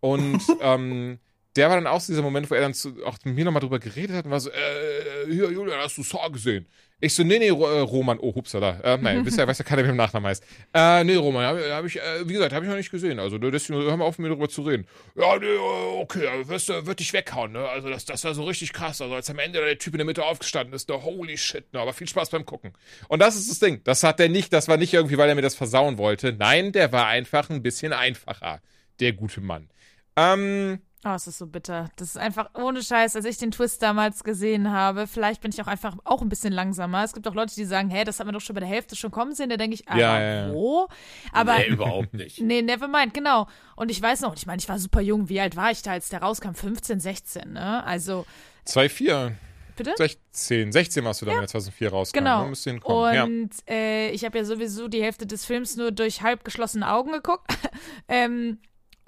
[0.00, 1.18] Und ähm,
[1.56, 3.60] der war dann auch so dieser Moment, wo er dann zu, auch mit mir nochmal
[3.60, 6.66] drüber geredet hat und war so, äh, hier, Julian, hast du Saw gesehen?
[7.00, 8.80] Ich so, nee, nee, äh, Roman, oh, hupsala.
[8.82, 10.44] Äh, nein, wisst ja, weiß ja keiner, wie der Nachname heißt.
[10.74, 13.20] Äh, nee, Roman, hab, hab ich, äh, wie gesagt, habe ich noch nicht gesehen.
[13.20, 14.84] Also, deswegen hör mal auf, mit mir darüber zu reden.
[15.14, 17.68] Ja, nee, äh, okay, aber wirst du, wird dich weghauen, ne?
[17.68, 19.00] Also, das, das war so richtig krass.
[19.00, 21.78] Also, als am Ende der Typ in der Mitte aufgestanden ist, ne, holy shit, ne,
[21.78, 22.72] aber viel Spaß beim Gucken.
[23.06, 23.80] Und das ist das Ding.
[23.84, 26.32] Das hat der nicht, das war nicht irgendwie, weil er mir das versauen wollte.
[26.32, 28.60] Nein, der war einfach ein bisschen einfacher.
[28.98, 29.68] Der gute Mann.
[30.16, 31.88] Ähm, Oh, es ist so bitter.
[31.94, 35.06] Das ist einfach ohne Scheiß, als ich den Twist damals gesehen habe.
[35.06, 37.04] Vielleicht bin ich auch einfach auch ein bisschen langsamer.
[37.04, 38.96] Es gibt auch Leute, die sagen, hä, das hat man doch schon bei der Hälfte
[38.96, 39.48] schon kommen sehen.
[39.48, 40.52] Da denke ich, aber Ja, ja, ja.
[40.52, 40.88] wo?
[41.32, 42.40] Aber nee, überhaupt nicht.
[42.48, 43.46] Nee, never mind, genau.
[43.76, 45.28] Und ich weiß noch, ich meine, ich war super jung.
[45.28, 46.54] Wie alt war ich da, als der rauskam?
[46.54, 47.84] 15, 16, ne?
[47.84, 48.26] Also,
[48.66, 49.32] 2,4.
[49.76, 49.94] bitte?
[49.96, 50.72] 16.
[50.72, 52.18] 16 warst du dann, der 2004 rauskam.
[52.18, 52.48] Genau.
[52.48, 52.56] Ne?
[52.56, 53.14] Hinkommen.
[53.14, 53.24] Ja.
[53.24, 57.12] Und äh, ich habe ja sowieso die Hälfte des Films nur durch halb geschlossene Augen
[57.12, 57.52] geguckt.
[58.08, 58.58] ähm,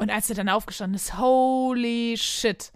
[0.01, 2.73] und als er dann aufgestanden ist, holy shit.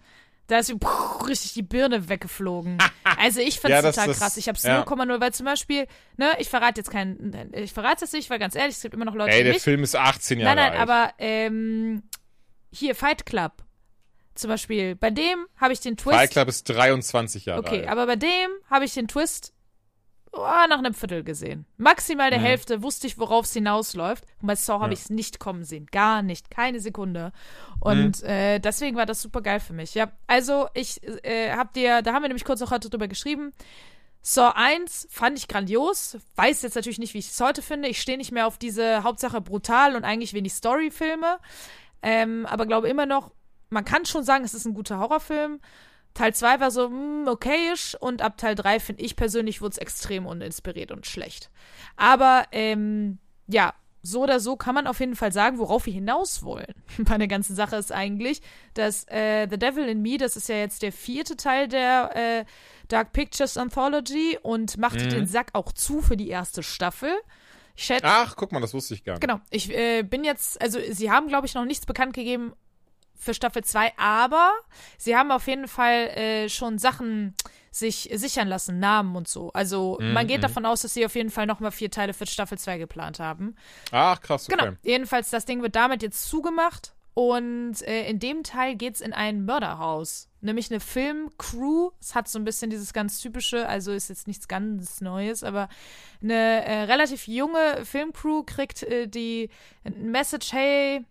[0.47, 2.77] Da ist puh, richtig die Birne weggeflogen.
[3.17, 4.37] Also ich find's Ja, das- total das- krass.
[4.37, 4.83] Ich hab's ja.
[4.83, 8.55] 0,0, weil zum Beispiel, ne, ich verrate jetzt keinen, ich verrate es nicht, weil ganz
[8.55, 9.63] ehrlich, es gibt immer noch Leute, Ey, die der nicht.
[9.63, 10.89] Film ist 18 Jahre Nein, nein, alt.
[10.89, 12.03] aber ähm,
[12.71, 13.53] hier, Fight Club.
[14.35, 16.15] Zum Beispiel, bei dem habe ich den Twist.
[16.17, 17.87] Fight Club ist 23 Jahre Okay, alt.
[17.89, 19.53] aber bei dem habe ich den Twist
[20.37, 21.65] oh, nach einem Viertel gesehen.
[21.77, 22.43] Maximal der Mhm.
[22.43, 24.25] Hälfte wusste ich, worauf es hinausläuft.
[24.41, 24.93] Und bei Saw habe Ja.
[24.93, 25.85] ich es nicht kommen sehen.
[25.91, 26.49] Gar nicht.
[26.51, 27.31] Keine Sekunde.
[27.79, 28.27] Und Mhm.
[28.29, 29.93] äh, deswegen war das super geil für mich.
[29.95, 33.53] Ja, also ich äh, hab dir, da haben wir nämlich kurz auch heute drüber geschrieben.
[34.21, 36.17] Saw 1 fand ich grandios.
[36.35, 37.87] Weiß jetzt natürlich nicht, wie ich es heute finde.
[37.89, 41.37] Ich stehe nicht mehr auf diese Hauptsache brutal und eigentlich wenig Story-Filme.
[42.01, 43.31] Ähm, aber glaube immer noch,
[43.69, 45.59] man kann schon sagen, es ist ein guter Horrorfilm.
[46.15, 49.77] Teil 2 war so, mm, okayisch und ab Teil 3 finde ich persönlich wurde es
[49.77, 51.51] extrem uninspiriert und schlecht.
[51.97, 56.43] Aber ähm, ja, so oder so kann man auf jeden Fall sagen, worauf wir hinaus
[56.43, 56.73] wollen.
[56.99, 58.41] Bei der ganzen Sache ist eigentlich,
[58.75, 62.45] dass äh, The Devil in Me, das ist ja jetzt der vierte Teil der äh,
[62.87, 65.09] Dark Pictures Anthology und macht Mhm.
[65.09, 67.11] den Sack auch zu für die erste Staffel.
[67.75, 69.21] Ich schätze, Ach, guck mal, das wusste ich gar nicht.
[69.21, 69.41] Genau.
[69.49, 72.53] Ich äh, bin jetzt, also sie haben, glaube ich, noch nichts bekannt gegeben
[73.17, 74.51] für Staffel 2, aber
[74.97, 77.35] sie haben auf jeden Fall äh, schon Sachen
[77.71, 79.51] sich sichern lassen, Namen und so.
[79.51, 82.57] Also man geht davon aus, dass sie auf jeden Fall nochmal vier Teile für Staffel
[82.57, 83.55] 2 geplant haben.
[83.91, 84.57] Ach, krass, okay.
[84.57, 84.77] Genau.
[84.81, 86.95] Jedenfalls, das Ding wird damit jetzt zugemacht.
[87.15, 90.29] Und äh, in dem Teil geht's in ein Mörderhaus.
[90.41, 91.91] Nämlich eine Filmcrew.
[92.01, 95.69] Es hat so ein bisschen dieses ganz typische, also ist jetzt nichts ganz Neues, aber
[96.21, 99.49] eine äh, relativ junge Filmcrew kriegt äh, die
[99.83, 101.05] Message, hey,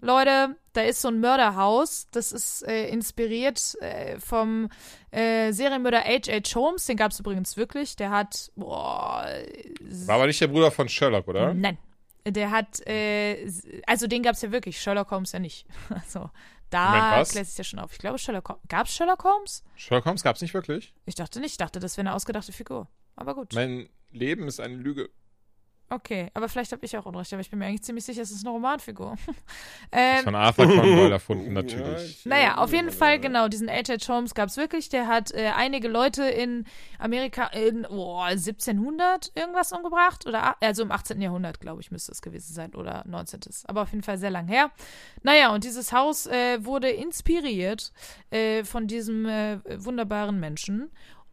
[0.00, 2.06] Leute, da ist so ein Mörderhaus.
[2.10, 4.68] Das ist äh, inspiriert äh, vom
[5.10, 6.54] äh, Serienmörder H.H.
[6.54, 6.86] Holmes.
[6.86, 7.96] Den gab's übrigens wirklich.
[7.96, 9.26] Der hat, boah,
[10.06, 11.54] War aber nicht der Bruder von Sherlock, oder?
[11.54, 11.78] Nein.
[12.24, 13.50] Der hat, äh,
[13.86, 15.66] also den gab's ja wirklich, Sherlock Holmes ja nicht.
[15.90, 16.30] Also,
[16.70, 17.92] da klärt sich ja schon auf.
[17.92, 18.62] Ich glaube, Sherlock Holmes.
[18.68, 19.62] Gab's Sherlock Holmes?
[19.76, 20.94] Sherlock Holmes gab's nicht wirklich?
[21.04, 22.88] Ich dachte nicht, ich dachte, das wäre eine ausgedachte Figur.
[23.16, 23.52] Aber gut.
[23.52, 25.10] Mein Leben ist eine Lüge.
[25.92, 28.30] Okay, aber vielleicht habe ich auch Unrecht, aber ich bin mir eigentlich ziemlich sicher, es
[28.30, 29.16] ist eine Romanfigur.
[29.94, 32.24] Ähm, von Arthur Conan Doyle erfunden, natürlich.
[32.24, 34.08] naja, auf jeden Fall, genau, diesen H.H.
[34.08, 34.88] Holmes gab es wirklich.
[34.88, 36.64] Der hat äh, einige Leute in
[36.98, 40.26] Amerika in oh, 1700 irgendwas umgebracht.
[40.26, 41.20] Oder a- also im 18.
[41.20, 42.74] Jahrhundert, glaube ich, müsste es gewesen sein.
[42.74, 43.40] Oder 19.
[43.66, 44.70] Aber auf jeden Fall sehr lang her.
[45.22, 47.92] Naja, und dieses Haus äh, wurde inspiriert
[48.30, 50.90] äh, von diesem äh, wunderbaren Menschen.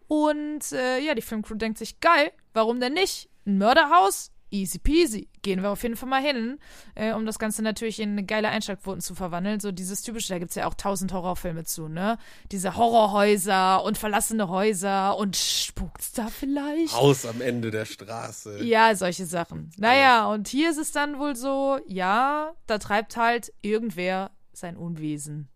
[0.09, 3.29] Und äh, ja, die Filmcrew denkt sich, geil, warum denn nicht?
[3.45, 4.31] Ein Mörderhaus?
[4.51, 5.29] Easy peasy.
[5.41, 6.59] Gehen wir auf jeden Fall mal hin,
[6.95, 9.59] äh, um das Ganze natürlich in geile Einschaltquoten zu verwandeln.
[9.59, 12.17] So dieses typische, da gibt's ja auch tausend Horrorfilme zu, ne?
[12.51, 16.93] Diese Horrorhäuser und verlassene Häuser und spukt's da vielleicht?
[16.93, 18.63] Haus am Ende der Straße.
[18.63, 19.71] Ja, solche Sachen.
[19.77, 25.49] Naja, und hier ist es dann wohl so, ja, da treibt halt irgendwer sein Unwesen.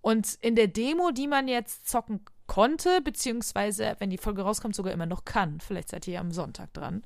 [0.00, 4.92] Und in der Demo, die man jetzt zocken konnte, beziehungsweise, wenn die Folge rauskommt, sogar
[4.92, 7.02] immer noch kann, vielleicht seid ihr ja am Sonntag dran,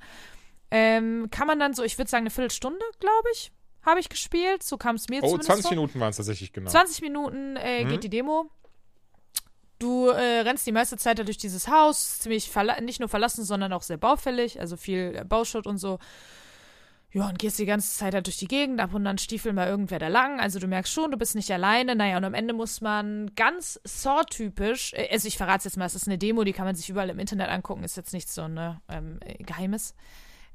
[0.70, 3.52] ähm, kann man dann so, ich würde sagen, eine Viertelstunde, glaube ich,
[3.84, 4.62] habe ich gespielt.
[4.62, 5.70] So kam es mir Oh, zumindest 20 vor.
[5.72, 6.70] Minuten waren es tatsächlich genau.
[6.70, 7.88] 20 Minuten äh, Mhm.
[7.88, 8.50] geht die Demo.
[9.78, 12.50] Du äh, rennst die meiste Zeit da durch dieses Haus, ziemlich
[12.80, 15.98] nicht nur verlassen, sondern auch sehr baufällig, also viel äh, Bauschutt und so.
[17.12, 19.66] Ja, und gehst die ganze Zeit da durch die Gegend, ab und dann stiefel mal
[19.68, 20.40] irgendwer da lang.
[20.40, 21.94] Also du merkst schon, du bist nicht alleine.
[21.96, 25.94] Naja, und am Ende muss man ganz Saw-typisch, äh, also ich verrate jetzt mal, es
[25.94, 28.46] ist eine Demo, die kann man sich überall im Internet angucken, ist jetzt nicht so
[28.48, 29.94] ne ähm, äh, Geheimes.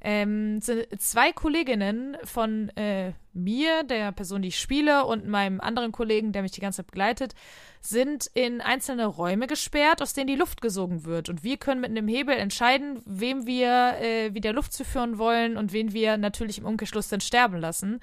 [0.05, 6.33] Ähm, zwei Kolleginnen von äh, mir, der Person, die ich spiele, und meinem anderen Kollegen,
[6.33, 7.35] der mich die ganze Zeit begleitet,
[7.79, 11.29] sind in einzelne Räume gesperrt, aus denen die Luft gesogen wird.
[11.29, 15.71] Und wir können mit einem Hebel entscheiden, wem wir äh, wieder Luft zuführen wollen und
[15.71, 18.01] wen wir natürlich im Umkehrschluss dann sterben lassen.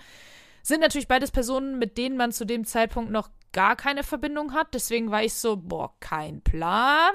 [0.62, 4.72] Sind natürlich beides Personen, mit denen man zu dem Zeitpunkt noch gar keine Verbindung hat.
[4.72, 7.12] Deswegen war ich so, boah, kein Plan.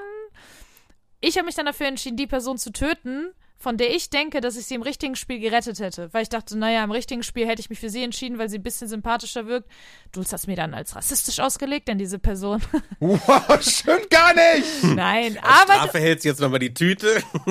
[1.20, 4.56] Ich habe mich dann dafür entschieden, die Person zu töten, von der ich denke, dass
[4.56, 6.12] ich sie im richtigen Spiel gerettet hätte.
[6.12, 8.58] Weil ich dachte, naja, im richtigen Spiel hätte ich mich für sie entschieden, weil sie
[8.58, 9.68] ein bisschen sympathischer wirkt.
[10.12, 12.60] Du hast das mir dann als rassistisch ausgelegt, denn diese Person.
[13.00, 14.82] Wow, stimmt gar nicht!
[14.82, 17.22] Nein, aber Strafe hältst jetzt nochmal die Tüte.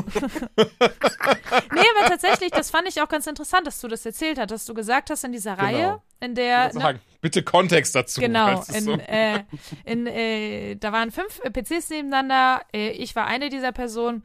[0.55, 4.65] nee, aber tatsächlich, das fand ich auch ganz interessant, dass du das erzählt hast, dass
[4.65, 8.21] du gesagt hast in dieser Reihe, in der ne, Sagen, bitte Kontext dazu.
[8.21, 9.43] Genau, in, so- äh,
[9.85, 12.61] in, äh, da waren fünf PCs nebeneinander.
[12.73, 14.23] Äh, ich war eine dieser Personen.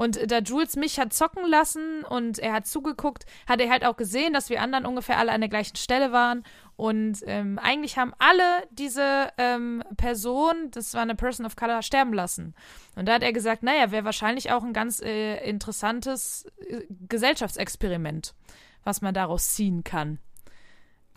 [0.00, 3.98] Und da Jules mich hat zocken lassen und er hat zugeguckt, hat er halt auch
[3.98, 6.42] gesehen, dass wir anderen ungefähr alle an der gleichen Stelle waren.
[6.76, 12.14] Und ähm, eigentlich haben alle diese ähm, Personen, das war eine Person of Color, sterben
[12.14, 12.54] lassen.
[12.96, 18.32] Und da hat er gesagt, naja, wäre wahrscheinlich auch ein ganz äh, interessantes äh, Gesellschaftsexperiment,
[18.84, 20.18] was man daraus ziehen kann.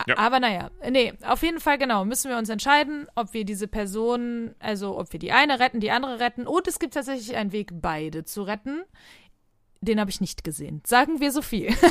[0.07, 0.17] Ja.
[0.17, 4.55] Aber naja, nee, auf jeden Fall genau, müssen wir uns entscheiden, ob wir diese Person,
[4.59, 6.47] also ob wir die eine retten, die andere retten.
[6.47, 8.83] Und es gibt tatsächlich einen Weg, beide zu retten.
[9.81, 10.81] Den habe ich nicht gesehen.
[10.85, 11.73] Sagen wir so viel.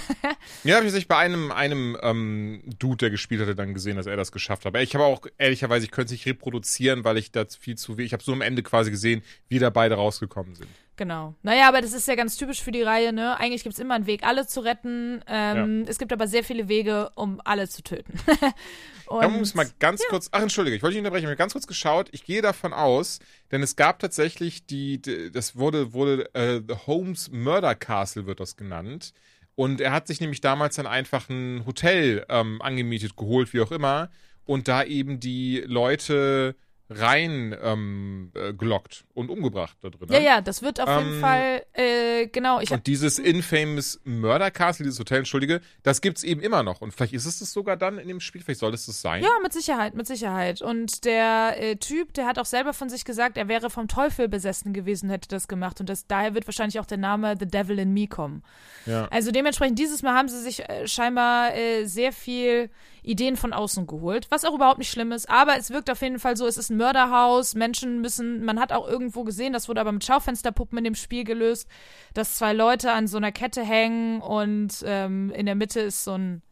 [0.64, 4.06] Ja, habe ich tatsächlich bei einem, einem ähm, Dude, der gespielt hatte, dann gesehen, dass
[4.06, 4.72] er das geschafft hat.
[4.72, 7.96] Aber ich habe auch, ehrlicherweise, ich könnte es nicht reproduzieren, weil ich da viel zu
[7.96, 10.68] wenig, ich habe so am Ende quasi gesehen, wie da beide rausgekommen sind.
[10.96, 11.34] Genau.
[11.42, 13.38] Naja, aber das ist ja ganz typisch für die Reihe, ne?
[13.38, 15.22] Eigentlich gibt es immer einen Weg, alle zu retten.
[15.26, 18.12] Ähm, Es gibt aber sehr viele Wege, um alle zu töten.
[19.06, 21.52] Und, Da muss mal ganz kurz, ach entschuldige, ich wollte dich unterbrechen, ich habe ganz
[21.52, 23.18] kurz geschaut, ich gehe davon aus,
[23.50, 25.00] denn es gab tatsächlich die,
[25.32, 29.12] das wurde, wurde äh, The Holmes Murder Castle wird das genannt.
[29.54, 33.72] Und er hat sich nämlich damals dann einfach ein Hotel ähm, angemietet, geholt, wie auch
[33.72, 34.10] immer,
[34.44, 36.56] und da eben die Leute
[36.88, 40.08] rein ähm, äh, gelockt und umgebracht da drin.
[40.10, 44.50] ja, ja, das wird auf jeden Ähm, Fall, äh, genau, ich Und dieses infamous Murder
[44.50, 46.80] Castle, dieses Hotel, entschuldige, das gibt's eben immer noch.
[46.80, 49.22] Und vielleicht ist es das sogar dann in dem Spiel, vielleicht soll es das sein.
[49.22, 50.60] Ja, mit Sicherheit, mit Sicherheit.
[50.62, 54.28] Und der äh, Typ, der hat auch selber von sich gesagt, er wäre vom Teufel
[54.28, 55.80] besessen gewesen, hätte das gemacht.
[55.80, 58.42] Und das, daher wird wahrscheinlich auch der Name The Devil in Me kommen.
[58.86, 59.08] Ja.
[59.10, 62.70] Also dementsprechend, dieses Mal haben sie sich äh, scheinbar äh, sehr viel
[63.02, 65.28] Ideen von außen geholt, was auch überhaupt nicht schlimm ist.
[65.28, 68.72] Aber es wirkt auf jeden Fall so, es ist ein Mörderhaus, Menschen müssen, man hat
[68.72, 71.68] auch irgendwo gesehen, das wurde aber mit Schaufensterpuppen in dem Spiel gelöst,
[72.14, 76.12] dass zwei Leute an so einer Kette hängen und ähm, in der Mitte ist so
[76.12, 76.42] ein,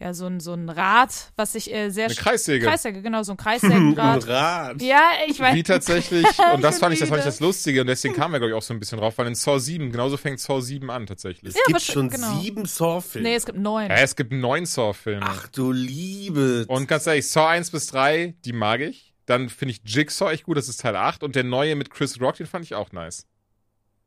[0.00, 2.66] ja, so ein, so ein Rad, was sich äh, sehr Eine Kreissäge.
[2.66, 4.26] Kreissäge, genau, so ein Ein Kreissägenrad.
[4.28, 4.80] Rad.
[4.82, 5.54] ja, ich weiß.
[5.56, 6.24] Wie tatsächlich,
[6.54, 8.50] und das Ich fand ich, das fand ich das Lustige, und deswegen kamen wir, glaube
[8.52, 11.06] ich, auch so ein bisschen drauf, weil in Saw 7, genauso fängt Saw 7 an,
[11.06, 11.54] tatsächlich.
[11.54, 12.38] Es gibt was- schon genau.
[12.40, 13.28] sieben Saw-Filme.
[13.28, 13.88] Nee, es gibt neun.
[13.90, 15.26] Ja, es gibt neun Saw-Filme.
[15.26, 16.64] Ach du Liebe.
[16.68, 19.14] Und ganz ehrlich, Saw 1 bis 3, die mag ich.
[19.26, 21.22] Dann finde ich Jigsaw echt gut, das ist Teil 8.
[21.22, 23.26] Und der neue mit Chris Rock, den fand ich auch nice.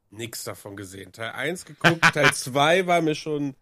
[0.09, 1.11] Nix davon gesehen.
[1.11, 3.55] Teil 1 geguckt, Teil 2 war mir schon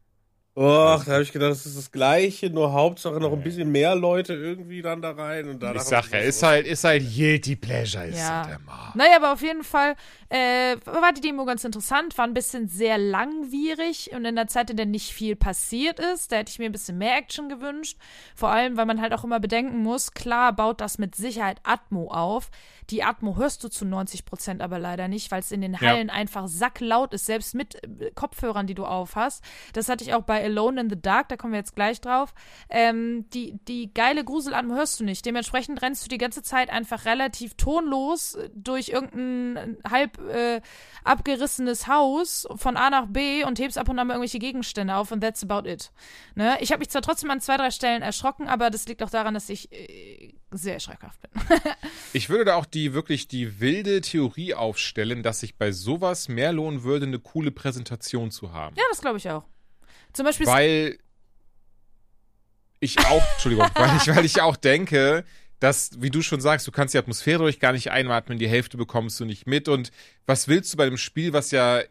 [0.62, 3.96] Och, da habe ich gedacht, das ist das Gleiche, nur Hauptsache noch ein bisschen mehr
[3.96, 5.48] Leute irgendwie dann da rein.
[5.48, 8.46] Und ich sag ja, ist halt, ist halt Guilty Pleasure, ist Ja.
[8.46, 8.92] halt immer.
[8.94, 9.96] Naja, aber auf jeden Fall
[10.28, 14.70] äh, war die Demo ganz interessant, war ein bisschen sehr langwierig und in der Zeit,
[14.70, 17.98] in der nicht viel passiert ist, da hätte ich mir ein bisschen mehr Action gewünscht.
[18.36, 22.12] Vor allem, weil man halt auch immer bedenken muss, klar baut das mit Sicherheit Atmo
[22.12, 22.52] auf.
[22.90, 25.82] Die Atmo hörst du zu 90 Prozent aber leider nicht, weil es in den Ja.
[25.82, 29.42] Hallen einfach sacklaut ist, selbst mit äh, Kopfhörern, die du aufhast.
[29.74, 32.34] Das hatte ich auch bei Alone in the Dark, da kommen wir jetzt gleich drauf.
[32.70, 35.26] Ähm, die, die geile Gruselatmo hörst du nicht.
[35.26, 40.62] Dementsprechend rennst du die ganze Zeit einfach relativ tonlos durch irgendein halb äh,
[41.04, 45.12] abgerissenes Haus von A nach B und hebst ab und an mal irgendwelche Gegenstände auf
[45.12, 45.92] und that's about it.
[46.36, 46.58] Ne?
[46.62, 49.34] Ich habe mich zwar trotzdem an zwei, drei Stellen erschrocken, aber das liegt auch daran,
[49.34, 51.32] dass ich äh, sehr schreckhaft bin.
[52.12, 56.52] Ich würde da auch die wirklich die wilde Theorie aufstellen, dass sich bei sowas mehr
[56.52, 58.76] lohnen würde, eine coole Präsentation zu haben.
[58.76, 59.44] ja, das glaube ich auch.
[60.14, 60.98] Zum Beispiel Weil
[62.80, 65.24] ich auch, Entschuldigung, weil ich, weil ich auch denke,
[65.60, 68.78] dass, wie du schon sagst, du kannst die Atmosphäre durch gar nicht einatmen, die Hälfte
[68.78, 69.68] bekommst du nicht mit.
[69.68, 69.92] Und
[70.26, 71.82] was willst du bei dem Spiel, was ja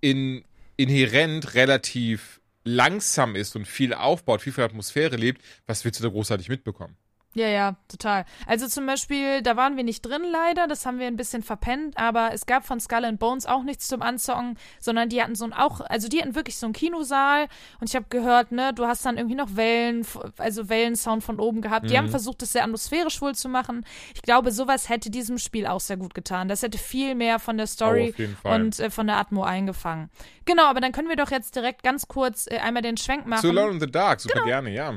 [0.00, 0.44] in,
[0.76, 6.04] inhärent relativ langsam ist und viel aufbaut, viel von der Atmosphäre lebt, was willst du
[6.04, 6.96] da großartig mitbekommen?
[7.34, 8.24] Ja, ja, total.
[8.46, 11.96] Also zum Beispiel, da waren wir nicht drin leider, das haben wir ein bisschen verpennt,
[11.96, 15.44] aber es gab von Skull and Bones auch nichts zum Anzocken, sondern die hatten so
[15.44, 17.46] ein auch, also die hatten wirklich so einen Kinosaal
[17.80, 20.04] und ich habe gehört, ne, du hast dann irgendwie noch Wellen,
[20.38, 21.90] also Wellensound von oben gehabt.
[21.90, 21.98] Die Mhm.
[21.98, 23.84] haben versucht, das sehr atmosphärisch wohl zu machen.
[24.14, 26.48] Ich glaube, sowas hätte diesem Spiel auch sehr gut getan.
[26.48, 30.10] Das hätte viel mehr von der Story Oh, und äh, von der Atmo eingefangen.
[30.46, 33.42] Genau, aber dann können wir doch jetzt direkt ganz kurz äh, einmal den Schwenk machen.
[33.42, 34.32] Zu Alone in the Dark, Genau.
[34.34, 34.94] super gerne, ja.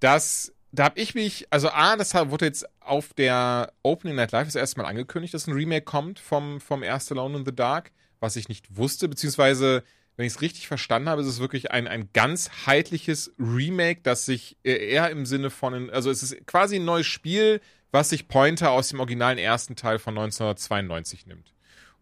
[0.00, 4.46] Das, da habe ich mich, also A, das wurde jetzt auf der Opening Night Live
[4.46, 7.92] das erste Mal angekündigt, dass ein Remake kommt vom, vom ersten Alone in the Dark,
[8.20, 9.82] was ich nicht wusste, beziehungsweise,
[10.16, 14.56] wenn ich es richtig verstanden habe, ist es wirklich ein, ein ganzheitliches Remake, das sich
[14.62, 17.60] eher im Sinne von, also es ist quasi ein neues Spiel,
[17.90, 21.52] was sich Pointer aus dem originalen ersten Teil von 1992 nimmt.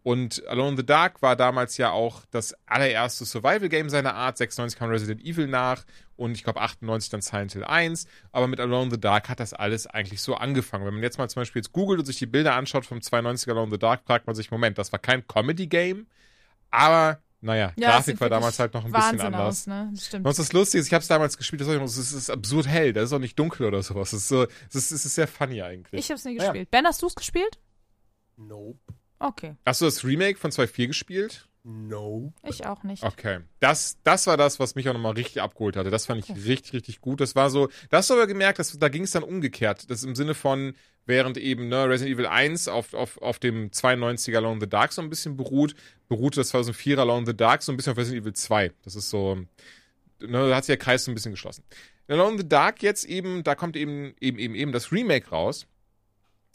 [0.05, 4.37] Und Alone in the Dark war damals ja auch das allererste Survival-Game seiner Art.
[4.37, 5.83] 96 kam Resident Evil nach
[6.17, 8.07] und ich glaube 98 dann Silent Hill 1.
[8.31, 10.85] Aber mit Alone in the Dark hat das alles eigentlich so angefangen.
[10.85, 13.51] Wenn man jetzt mal zum Beispiel jetzt googelt und sich die Bilder anschaut vom 92er
[13.51, 16.07] Alone in the Dark, fragt man sich, Moment, das war kein Comedy-Game,
[16.71, 19.47] aber naja, Ja, es Grafik war damals halt noch ein Wahnsinn bisschen anders.
[19.61, 19.89] aus, ne?
[19.93, 20.25] Das stimmt.
[20.25, 22.91] Was das Lustige ist, ich habe es damals gespielt, das ist, es ist absurd hell,
[22.91, 24.13] das ist auch nicht dunkel oder sowas.
[24.13, 25.99] Es ist, so, es ist, es ist sehr funny eigentlich.
[25.99, 26.49] Ich hab's nie Naja.
[26.51, 26.71] gespielt.
[26.71, 27.59] Ben, hast du's gespielt?
[28.37, 28.79] Nope.
[29.19, 31.47] Okay, Hast du das Remake von 2.4 gespielt?
[31.67, 32.31] Nope.
[32.43, 33.01] ich auch nicht.
[33.01, 33.39] Okay.
[33.59, 35.89] Das, das war das, was mich auch nochmal richtig abgeholt hatte.
[35.89, 37.19] Das fand ich richtig, richtig gut.
[37.19, 39.89] Das war so, da hast du aber gemerkt, dass, da ging es dann umgekehrt.
[39.89, 40.75] Das im Sinne von,
[41.07, 44.93] während eben ne, Resident Evil 1 auf, auf, auf dem 92er Alone in the Dark
[44.93, 45.73] so ein bisschen beruht,
[46.07, 48.71] beruhte das 2004er Alone in the Dark so ein bisschen auf Resident Evil 2.
[48.83, 49.47] Das ist so, ne,
[50.19, 51.63] da hat sich der Kreis so ein bisschen geschlossen.
[52.07, 55.29] In Alone in the Dark jetzt eben, da kommt eben, eben, eben, eben das Remake
[55.31, 55.65] raus.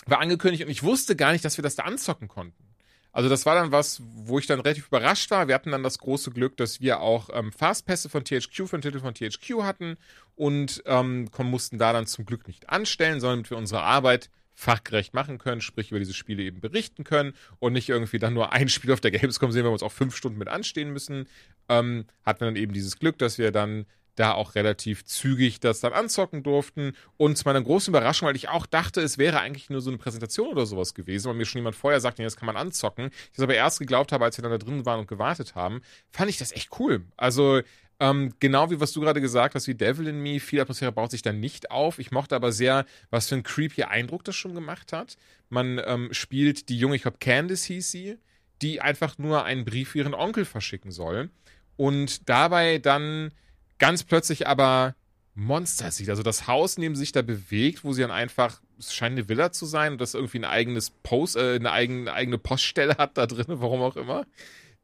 [0.06, 2.70] War angekündigt und ich wusste gar nicht, dass wir das da anzocken konnten.
[3.12, 5.48] Also das war dann was, wo ich dann relativ überrascht war.
[5.48, 8.82] Wir hatten dann das große Glück, dass wir auch ähm, Fastpässe von THQ für den
[8.82, 9.96] Titel von THQ hatten
[10.36, 15.38] und ähm, mussten da dann zum Glück nicht anstellen, sondern wir unsere Arbeit fachgerecht machen
[15.38, 18.92] können, sprich über diese Spiele eben berichten können und nicht irgendwie dann nur ein Spiel
[18.92, 21.26] auf der Gamescom sehen, weil wir uns auch fünf Stunden mit anstehen müssen,
[21.68, 25.80] ähm, hatten wir dann eben dieses Glück, dass wir dann da auch relativ zügig das
[25.80, 26.92] dann anzocken durften.
[27.16, 29.98] Und zu meiner großen Überraschung, weil ich auch dachte, es wäre eigentlich nur so eine
[29.98, 33.06] Präsentation oder sowas gewesen, weil mir schon jemand vorher sagte, nee, das kann man anzocken.
[33.06, 35.82] Ich das aber erst geglaubt habe, als wir dann da drin waren und gewartet haben,
[36.11, 37.04] fand ich das echt cool.
[37.16, 37.62] Also,
[38.00, 41.11] ähm, genau wie was du gerade gesagt hast, wie Devil in Me, viel Atmosphäre baut
[41.11, 41.98] sich da nicht auf.
[41.98, 45.16] Ich mochte aber sehr, was für einen creepy Eindruck das schon gemacht hat.
[45.50, 48.18] Man ähm, spielt die junge, ich glaube Candice hieß sie,
[48.62, 51.30] die einfach nur einen Brief für ihren Onkel verschicken soll.
[51.76, 53.32] Und dabei dann
[53.81, 54.95] ganz plötzlich aber
[55.35, 56.11] Monster sieht.
[56.11, 59.51] Also das Haus, sie sich da bewegt, wo sie dann einfach, es scheint eine Villa
[59.51, 63.26] zu sein und das irgendwie ein eigenes Post, äh, eine eigene, eigene Poststelle hat da
[63.26, 64.26] drin, warum auch immer.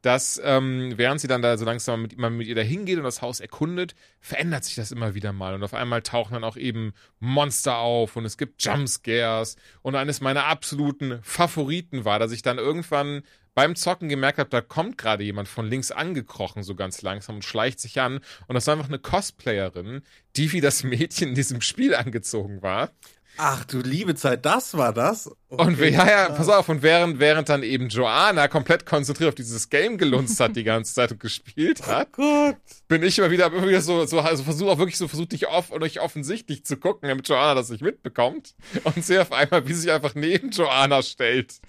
[0.02, 3.04] Dass, ähm, während sie dann da so langsam mit, man mit ihr da hingeht und
[3.04, 5.54] das Haus erkundet, verändert sich das immer wieder mal.
[5.54, 9.56] Und auf einmal tauchen dann auch eben Monster auf und es gibt Jumpscares.
[9.82, 13.22] Und eines meiner absoluten Favoriten war, dass ich dann irgendwann
[13.56, 17.44] beim Zocken gemerkt habe, da kommt gerade jemand von links angekrochen, so ganz langsam und
[17.44, 18.20] schleicht sich an.
[18.46, 20.02] Und das war einfach eine Cosplayerin,
[20.36, 22.90] die wie das Mädchen in diesem Spiel angezogen war.
[23.38, 25.30] Ach du liebe Zeit, das war das?
[25.48, 29.34] Und wir, ja, ja, pass auf, und während, während dann eben Joanna komplett konzentriert auf
[29.34, 32.56] dieses Game gelunzt hat die ganze Zeit und gespielt hat, Gott.
[32.88, 35.46] bin ich immer wieder, immer wieder so, so, also versuche auch wirklich so, versucht dich
[35.46, 38.54] off und euch offensichtlich zu gucken, damit Joanna das nicht mitbekommt.
[38.84, 41.60] Und sehe auf einmal, wie sie sich einfach neben Joanna stellt.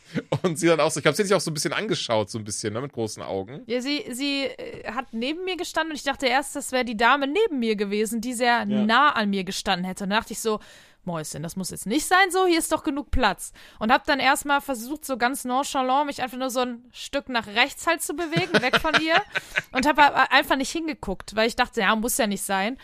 [0.41, 2.31] Und sie dann auch so, ich glaube, sie hat sich auch so ein bisschen angeschaut,
[2.31, 3.61] so ein bisschen, ne, mit großen Augen.
[3.67, 6.97] Ja, sie, sie äh, hat neben mir gestanden und ich dachte erst, das wäre die
[6.97, 10.05] Dame neben mir gewesen, die sehr nah an mir gestanden hätte.
[10.05, 10.59] Und da dachte ich so,
[11.07, 13.51] Mäuschen, das muss jetzt nicht sein so, hier ist doch genug Platz.
[13.79, 17.47] Und hab dann erstmal versucht, so ganz nonchalant mich einfach nur so ein Stück nach
[17.47, 19.15] rechts halt zu bewegen, weg von ihr.
[19.71, 22.77] Und hab aber einfach nicht hingeguckt, weil ich dachte, ja, muss ja nicht sein.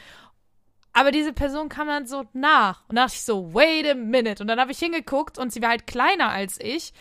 [0.94, 2.84] Aber diese Person kam dann so nach.
[2.88, 4.42] Und da dachte ich so, wait a minute.
[4.42, 6.94] Und dann habe ich hingeguckt und sie war halt kleiner als ich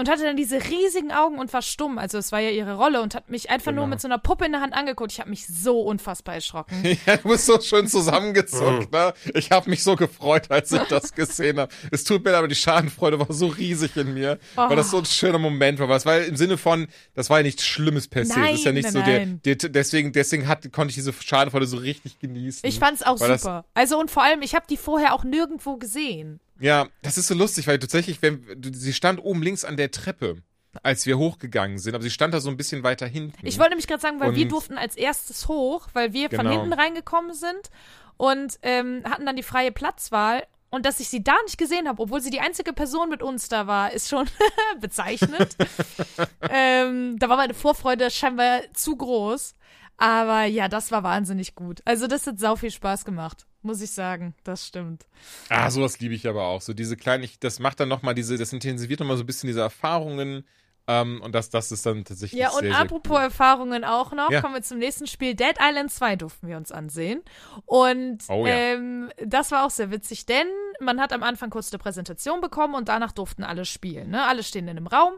[0.00, 1.98] und hatte dann diese riesigen Augen und war stumm.
[1.98, 3.82] Also es war ja ihre Rolle und hat mich einfach Genau.
[3.82, 5.12] nur mit so einer Puppe in der Hand angeguckt.
[5.12, 6.82] Ich habe mich so unfassbar erschrocken.
[7.06, 9.12] Ja, du bist so schön zusammengezuckt, ne?
[9.34, 11.72] Ich habe mich so gefreut, als ich das gesehen habe.
[11.90, 14.98] Es tut mir leid, aber die Schadenfreude war so riesig in mir, weil das so
[14.98, 15.88] ein schöner Moment war.
[15.88, 18.34] Weil es war im Sinne von, das war ja nichts Schlimmes per se.
[18.34, 19.40] Das ist ja Nein, nicht nein, so der, nein.
[19.44, 22.68] der deswegen, deswegen hat, konnte ich diese Schadenfreude so richtig genießen.
[22.68, 23.64] Ich fand's auch Weil das- super.
[23.74, 26.40] Also und vor allem, ich habe die vorher auch nirgendwo gesehen.
[26.60, 30.42] Ja, das ist so lustig, weil tatsächlich, wenn, sie stand oben links an der Treppe,
[30.82, 33.44] als wir hochgegangen sind, aber sie stand da so ein bisschen weiter hinten.
[33.46, 36.40] Ich wollte nämlich gerade sagen, weil wir Und- durften als erstes hoch, weil wir von
[36.46, 36.50] Genau.
[36.60, 37.70] hinten reingekommen sind
[38.16, 40.44] und ähm, hatten dann die freie Platzwahl.
[40.72, 43.48] Und dass ich sie da nicht gesehen habe, obwohl sie die einzige Person mit uns
[43.48, 44.28] da war, ist schon
[44.80, 45.56] bezeichnend.
[46.48, 49.54] ähm, da war meine Vorfreude scheinbar zu groß.
[49.96, 51.80] Aber ja, das war wahnsinnig gut.
[51.84, 54.34] Also das hat sau viel Spaß gemacht, muss ich sagen.
[54.44, 55.06] Das stimmt.
[55.48, 56.60] Ah, sowas liebe ich aber auch.
[56.60, 59.46] So diese kleinen, ich- das macht dann nochmal diese, das intensiviert nochmal so ein bisschen
[59.48, 60.46] diese Erfahrungen.
[60.86, 63.22] Ähm, und das, das ist dann tatsächlich Ja, sehr, und sehr apropos cool.
[63.22, 64.40] Erfahrungen auch noch, Ja.
[64.40, 65.34] kommen wir zum nächsten Spiel.
[65.34, 67.22] Dead Island 2 durften wir uns ansehen.
[67.66, 68.54] Und Oh ja.
[68.54, 70.46] ähm, das war auch sehr witzig, denn
[70.80, 74.10] man hat am Anfang kurz eine Präsentation bekommen und danach durften alle spielen.
[74.10, 74.24] Ne?
[74.26, 75.12] Alle stehen in einem Raum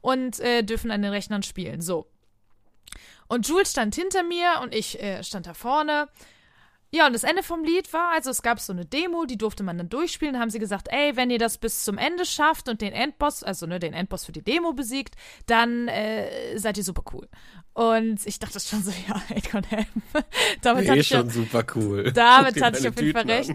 [0.00, 1.80] und äh, dürfen an den Rechnern spielen.
[1.82, 2.06] So.
[3.26, 6.08] Und Jules stand hinter mir und ich äh, stand da vorne.
[6.90, 9.62] Ja, und das Ende vom Lied war, also es gab so eine Demo, die durfte
[9.62, 10.34] man dann durchspielen.
[10.34, 13.42] Da haben sie gesagt, ey, wenn ihr das bis zum Ende schafft und den Endboss,
[13.42, 15.14] also ne, den Endboss für die Demo besiegt,
[15.46, 17.28] dann äh, seid ihr super cool.
[17.74, 20.02] Und ich dachte schon so, ja, it can happen.
[20.62, 22.10] Damit hatte Eh ich ja, schon super cool.
[22.14, 23.50] damit hatte ich auf jeden Fall recht.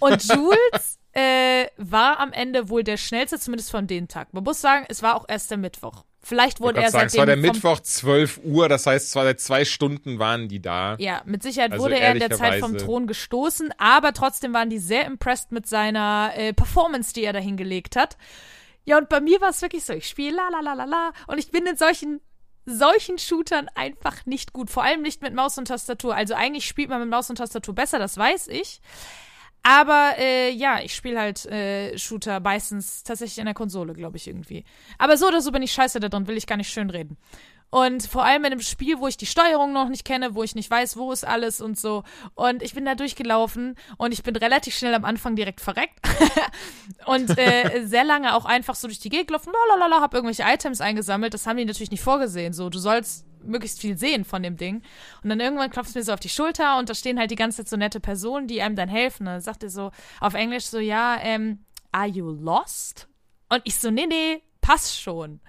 [0.00, 4.34] Und Jules äh, war am Ende wohl der schnellste, zumindest von dem Tag.
[4.34, 6.04] Man muss sagen, es war auch erst der Mittwoch.
[6.22, 9.24] Vielleicht Ich wurde er sagen, es seitdem war der Mittwoch 12 Uhr, das heißt, zwar
[9.24, 10.96] seit zwei Stunden waren die da.
[10.98, 14.68] Ja, mit Sicherheit Also wurde er in der Zeit vom Thron gestoßen, aber trotzdem waren
[14.68, 18.18] die sehr impressed mit seiner äh, Performance, die er da hingelegt hat.
[18.84, 21.12] Ja, und bei mir war es wirklich so, ich spiele la la la la la
[21.26, 22.20] und ich bin in solchen
[22.66, 26.14] solchen Shootern einfach nicht gut, vor allem nicht mit Maus und Tastatur.
[26.14, 28.80] Also eigentlich spielt man mit Maus und Tastatur besser, das weiß ich.
[29.62, 34.26] Aber äh, ja, ich spiele halt äh, Shooter meistens tatsächlich in der Konsole, glaube ich
[34.26, 34.64] irgendwie.
[34.98, 37.18] Aber so oder so bin ich scheiße da drin, will ich gar nicht schön reden.
[37.70, 40.56] Und vor allem in einem Spiel, wo ich die Steuerung noch nicht kenne, wo ich
[40.56, 42.02] nicht weiß, wo ist alles und so.
[42.34, 46.00] Und ich bin da durchgelaufen und ich bin relativ schnell am Anfang direkt verreckt.
[47.06, 50.80] und äh, sehr lange auch einfach so durch die Gegend gelaufen, lalalala, hab irgendwelche Items
[50.80, 51.32] eingesammelt.
[51.32, 52.52] Das haben die natürlich nicht vorgesehen.
[52.52, 54.82] So, du sollst möglichst viel sehen von dem Ding.
[55.22, 57.36] Und dann irgendwann klopft es mir so auf die Schulter und da stehen halt die
[57.36, 59.26] ganze Zeit so nette Personen, die einem dann helfen.
[59.26, 63.08] Und dann sagt er so auf Englisch so, ja, ähm, are you lost?
[63.48, 65.40] Und ich so, nee, nee, passt schon.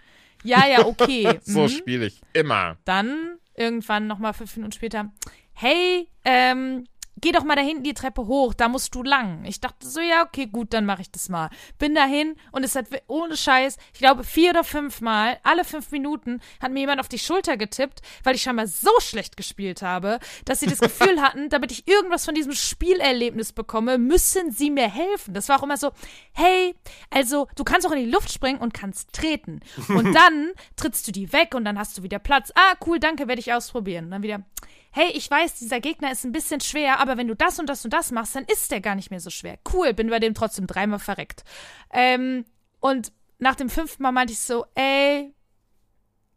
[0.44, 1.40] Ja, ja, okay.
[1.44, 1.70] So mhm.
[1.70, 2.78] spiele ich immer.
[2.86, 5.12] Dann irgendwann nochmal fünf Minuten später,
[5.54, 6.86] hey, ähm,
[7.22, 9.46] geh doch mal da hinten die Treppe hoch, da musst du lang.
[9.46, 11.50] Ich dachte so, ja, okay, gut, dann mache ich das mal.
[11.78, 15.92] Bin dahin und es hat ohne Scheiß, ich glaube vier oder fünf Mal, alle fünf
[15.92, 20.20] Minuten, hat mir jemand auf die Schulter getippt, weil ich scheinbar so schlecht gespielt habe,
[20.46, 24.90] dass sie das Gefühl hatten, damit ich irgendwas von diesem Spielerlebnis bekomme, müssen sie mir
[24.90, 25.34] helfen.
[25.34, 25.92] Das war auch immer so,
[26.34, 26.76] hey,
[27.10, 29.62] also du kannst auch in die Luft springen und kannst treten.
[29.90, 32.52] Und dann trittst du die weg und dann hast du wieder Platz.
[32.56, 34.06] Ah, cool, danke, werde ich ausprobieren.
[34.06, 34.44] Und dann wieder,
[34.92, 37.84] hey, ich weiß, dieser Gegner ist ein bisschen schwer, aber wenn du das und das
[37.86, 39.58] und das machst, dann ist der gar nicht mehr so schwer.
[39.74, 41.44] Cool, bin bei dem trotzdem dreimal verreckt.
[41.92, 42.46] Ähm,
[42.80, 45.34] und nach dem fünften Mal meinte ich so, ey,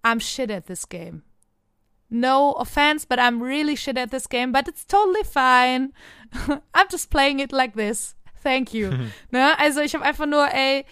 [0.03, 1.23] I'm shit at this game.
[2.09, 5.93] No offense, but I'm really shit at this game, but it's totally fine.
[6.73, 8.15] I'm just playing it like this.
[8.43, 8.91] Thank you.
[9.33, 9.59] ne?
[9.59, 10.85] Also ich habe einfach nur, ey,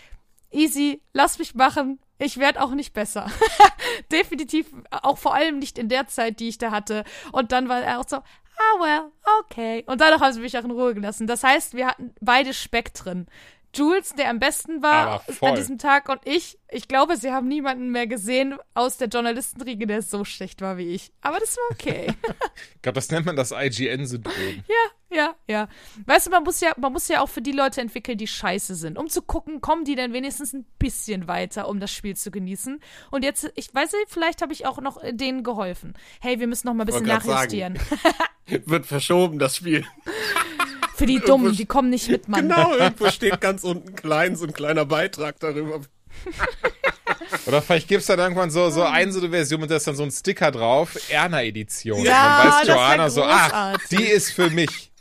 [0.50, 2.00] easy, lass mich machen.
[2.22, 3.30] Ich werde auch nicht besser.
[4.12, 7.04] Definitiv, auch vor allem nicht in der Zeit, die ich da hatte.
[7.32, 9.10] Und dann war er auch so, ah well,
[9.40, 9.82] okay.
[9.86, 11.26] Und danach haben sie mich auch in Ruhe gelassen.
[11.26, 13.26] Das heißt, wir hatten beide Spektren.
[13.74, 17.90] Jules, der am besten war an diesem Tag, und ich, ich glaube, sie haben niemanden
[17.90, 21.10] mehr gesehen aus der Journalistenriege, der so schlecht war wie ich.
[21.22, 22.12] Aber das war okay.
[22.74, 24.34] Ich glaube, das nennt man das IGN-Syndrom.
[24.68, 25.68] ja, Ja, ja.
[26.06, 28.74] Weißt du, man muss ja, man muss ja auch für die Leute entwickeln, die scheiße
[28.74, 32.30] sind, um zu gucken, kommen die denn wenigstens ein bisschen weiter, um das Spiel zu
[32.30, 32.80] genießen.
[33.10, 35.94] Und jetzt, ich weiß nicht, vielleicht habe ich auch noch äh, denen geholfen.
[36.20, 37.78] Hey, wir müssen noch mal ein bisschen nachjustieren.
[38.66, 39.84] Wird verschoben, das Spiel.
[40.94, 42.48] Für die Dummen, die kommen nicht mit, Mann.
[42.48, 45.80] Genau, irgendwo steht ganz unten klein so ein kleiner Beitrag darüber.
[47.46, 49.96] Oder vielleicht gibt's dann irgendwann so, so eine so eine Version mit da ist dann
[49.96, 52.04] so ein Sticker drauf, Erna-Edition.
[52.04, 54.91] Ja, dann weiß Joanna so, ach, die ist für mich.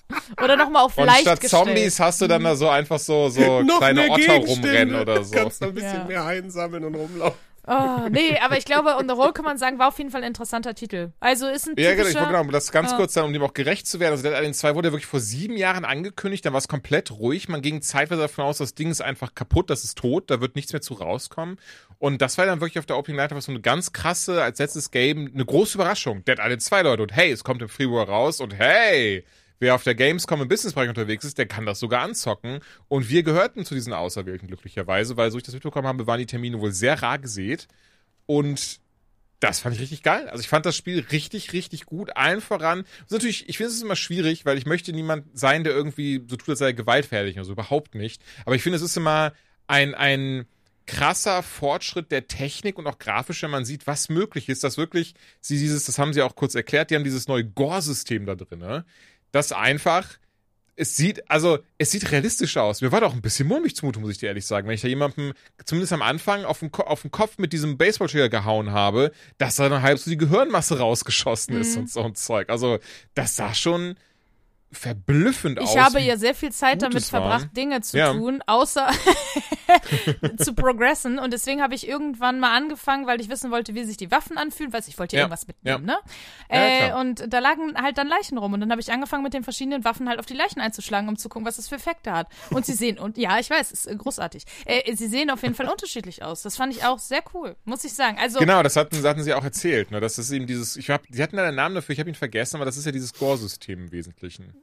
[0.43, 1.66] Oder noch mal auf Und leicht statt gestellt.
[1.66, 5.36] Zombies hast du dann da so einfach so, so kleine Otter rumrennen oder so.
[5.36, 6.03] Kannst du ein bisschen Ja.
[6.05, 7.38] mehr einsammeln und rumlaufen.
[7.68, 10.22] Oh, nee, aber ich glaube, on the roll kann man sagen, war auf jeden Fall
[10.24, 11.12] ein interessanter Titel.
[11.20, 12.97] Also ist ein Ja, genau, ich genau, um das ganz Ja.
[12.97, 14.14] kurz dann, um dem auch gerecht zu werden.
[14.14, 17.12] Also Dead Island 2 wurde ja wirklich vor sieben Jahren angekündigt, dann war es komplett
[17.12, 17.49] ruhig.
[17.49, 20.55] Man ging zeitweise davon aus, das Ding ist einfach kaputt, das ist tot, da wird
[20.55, 21.59] nichts mehr zu rauskommen.
[21.99, 24.57] Und das war dann wirklich auf der Opening Night einfach so eine ganz krasse, als
[24.57, 26.26] letztes Game, eine große Überraschung.
[26.26, 27.03] Dead Island 2, Leute.
[27.03, 29.24] Und hey, es kommt im Februar raus und hey,
[29.62, 32.59] wer auf der Gamescom im Businessbereich unterwegs ist, der kann das sogar anzocken.
[32.88, 36.26] Und wir gehörten zu diesen Auserwählten glücklicherweise, weil so ich das mitbekommen habe, waren die
[36.26, 37.68] Termine wohl sehr rar gesät.
[38.26, 38.82] Und
[39.39, 40.28] das fand ich richtig geil.
[40.30, 42.16] Also ich fand das Spiel richtig, richtig gut.
[42.18, 42.86] Allen voran.
[43.01, 46.38] Ist natürlich, ich finde es immer schwierig, weil ich möchte niemand sein, der irgendwie so
[46.38, 47.51] tut, als sei er gewaltfertig oder so.
[47.51, 48.22] Überhaupt nicht.
[48.45, 49.32] Aber ich finde, es ist immer
[49.68, 50.45] ein, ein
[50.88, 55.14] krasser Fortschritt der Technik und auch grafisch, wenn man sieht, was möglich ist, dass wirklich
[55.39, 58.59] sie dieses, das haben sie auch kurz erklärt, die haben dieses neue Gore-System da drin,
[58.59, 58.86] ne?
[59.32, 60.07] Das einfach
[60.77, 62.82] es sieht, also, es sieht realistisch aus.
[62.82, 64.67] Mir war doch ein bisschen mulmig zumute, muss ich dir ehrlich sagen.
[64.67, 65.34] Wenn ich da jemandem,
[65.65, 69.57] zumindest am Anfang, auf den, Ko auf den Kopf mit diesem Baseballschläger gehauen habe, dass
[69.57, 71.82] da dann halb so die Gehirnmasse rausgeschossen ist Mhm.
[71.82, 72.49] und so ein Zeug.
[72.49, 72.79] Also,
[73.13, 73.95] das sah schon
[74.72, 75.74] verblüffend aus.
[75.74, 78.13] Ich habe ja sehr viel Zeit damit verbracht, Dinge zu Ja.
[78.13, 78.89] tun, außer
[80.38, 81.19] zu progressen.
[81.19, 84.38] Und deswegen habe ich irgendwann mal angefangen, weil ich wissen wollte, wie sich die Waffen
[84.38, 85.97] anfühlen, weil ich wollte ja irgendwas mitnehmen, ne?
[86.49, 86.99] Ja, äh, klar.
[86.99, 88.53] und da lagen halt dann Leichen rum.
[88.53, 91.17] Und dann habe ich angefangen, mit den verschiedenen Waffen halt auf die Leichen einzuschlagen, um
[91.17, 92.28] zu gucken, was das für Effekte hat.
[92.49, 94.43] Und sie sehen, und ja, ich weiß, ist äh, großartig.
[94.65, 96.41] Äh, sie sehen auf jeden Fall unterschiedlich aus.
[96.41, 98.17] Das fand ich auch sehr cool, muss ich sagen.
[98.19, 99.99] Also, Genau, das hatten, hatten sie auch erzählt, ne?
[99.99, 102.15] Das ist eben dieses, ich hab, sie hatten da einen Namen dafür, ich habe ihn
[102.15, 104.53] vergessen, aber das ist ja dieses Gore-System im Wesentlichen.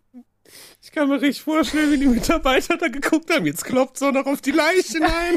[0.82, 3.44] Ich kann mir richtig vorstellen, wie die Mitarbeiter da geguckt haben.
[3.46, 5.36] Jetzt klopft so noch auf die Leichen ein.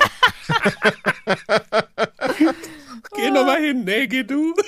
[3.15, 3.83] geh noch mal hin.
[3.83, 4.53] Nee, geh du.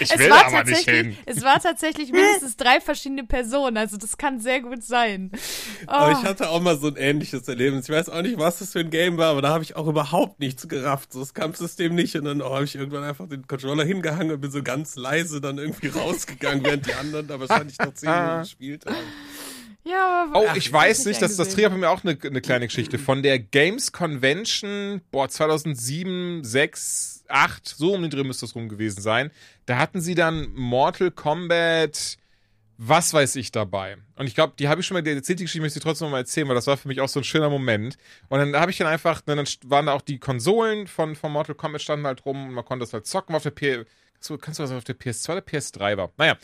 [0.00, 1.14] Ich es will war aber nicht hin.
[1.14, 3.76] tatsächlich, es war tatsächlich mindestens drei verschiedene Personen.
[3.76, 5.30] Also das kann sehr gut sein.
[5.86, 6.18] Aber Oh.
[6.18, 7.88] ich hatte auch mal so ein ähnliches Erlebnis.
[7.88, 9.86] Ich weiß auch nicht, was das für ein Game war, aber da habe ich auch
[9.86, 11.12] überhaupt nichts gerafft.
[11.12, 12.16] So das Kampfsystem nicht.
[12.16, 15.40] Und dann oh, habe ich irgendwann einfach den Controller hingehangen und bin so ganz leise
[15.40, 18.96] dann irgendwie rausgegangen, während die anderen da wahrscheinlich noch zehn Minuten gespielt haben.
[19.86, 21.50] Ja, aber Oh, ich das weiß nicht, das, das.
[21.50, 22.98] Trio hat mir auch eine, eine kleine Geschichte.
[22.98, 28.68] Von der Games Convention, boah, 2007, 6, 8, so um den Dreh müsste es rum
[28.70, 29.30] gewesen sein.
[29.66, 32.16] Da hatten sie dann Mortal Kombat,
[32.78, 33.98] was weiß ich dabei.
[34.16, 36.06] Und ich glaube, die habe ich schon mal, die erzählt die Geschichte, möchte ich trotzdem
[36.06, 37.98] noch mal erzählen, weil das war für mich auch so ein schöner Moment.
[38.30, 41.54] Und dann habe ich dann einfach, dann waren da auch die Konsolen von, von Mortal
[41.56, 43.84] Kombat standen halt rum und man konnte das halt zocken auf der P,
[44.18, 46.10] so, kannst du was auf der PS2 oder PS3 war?
[46.16, 46.38] Naja.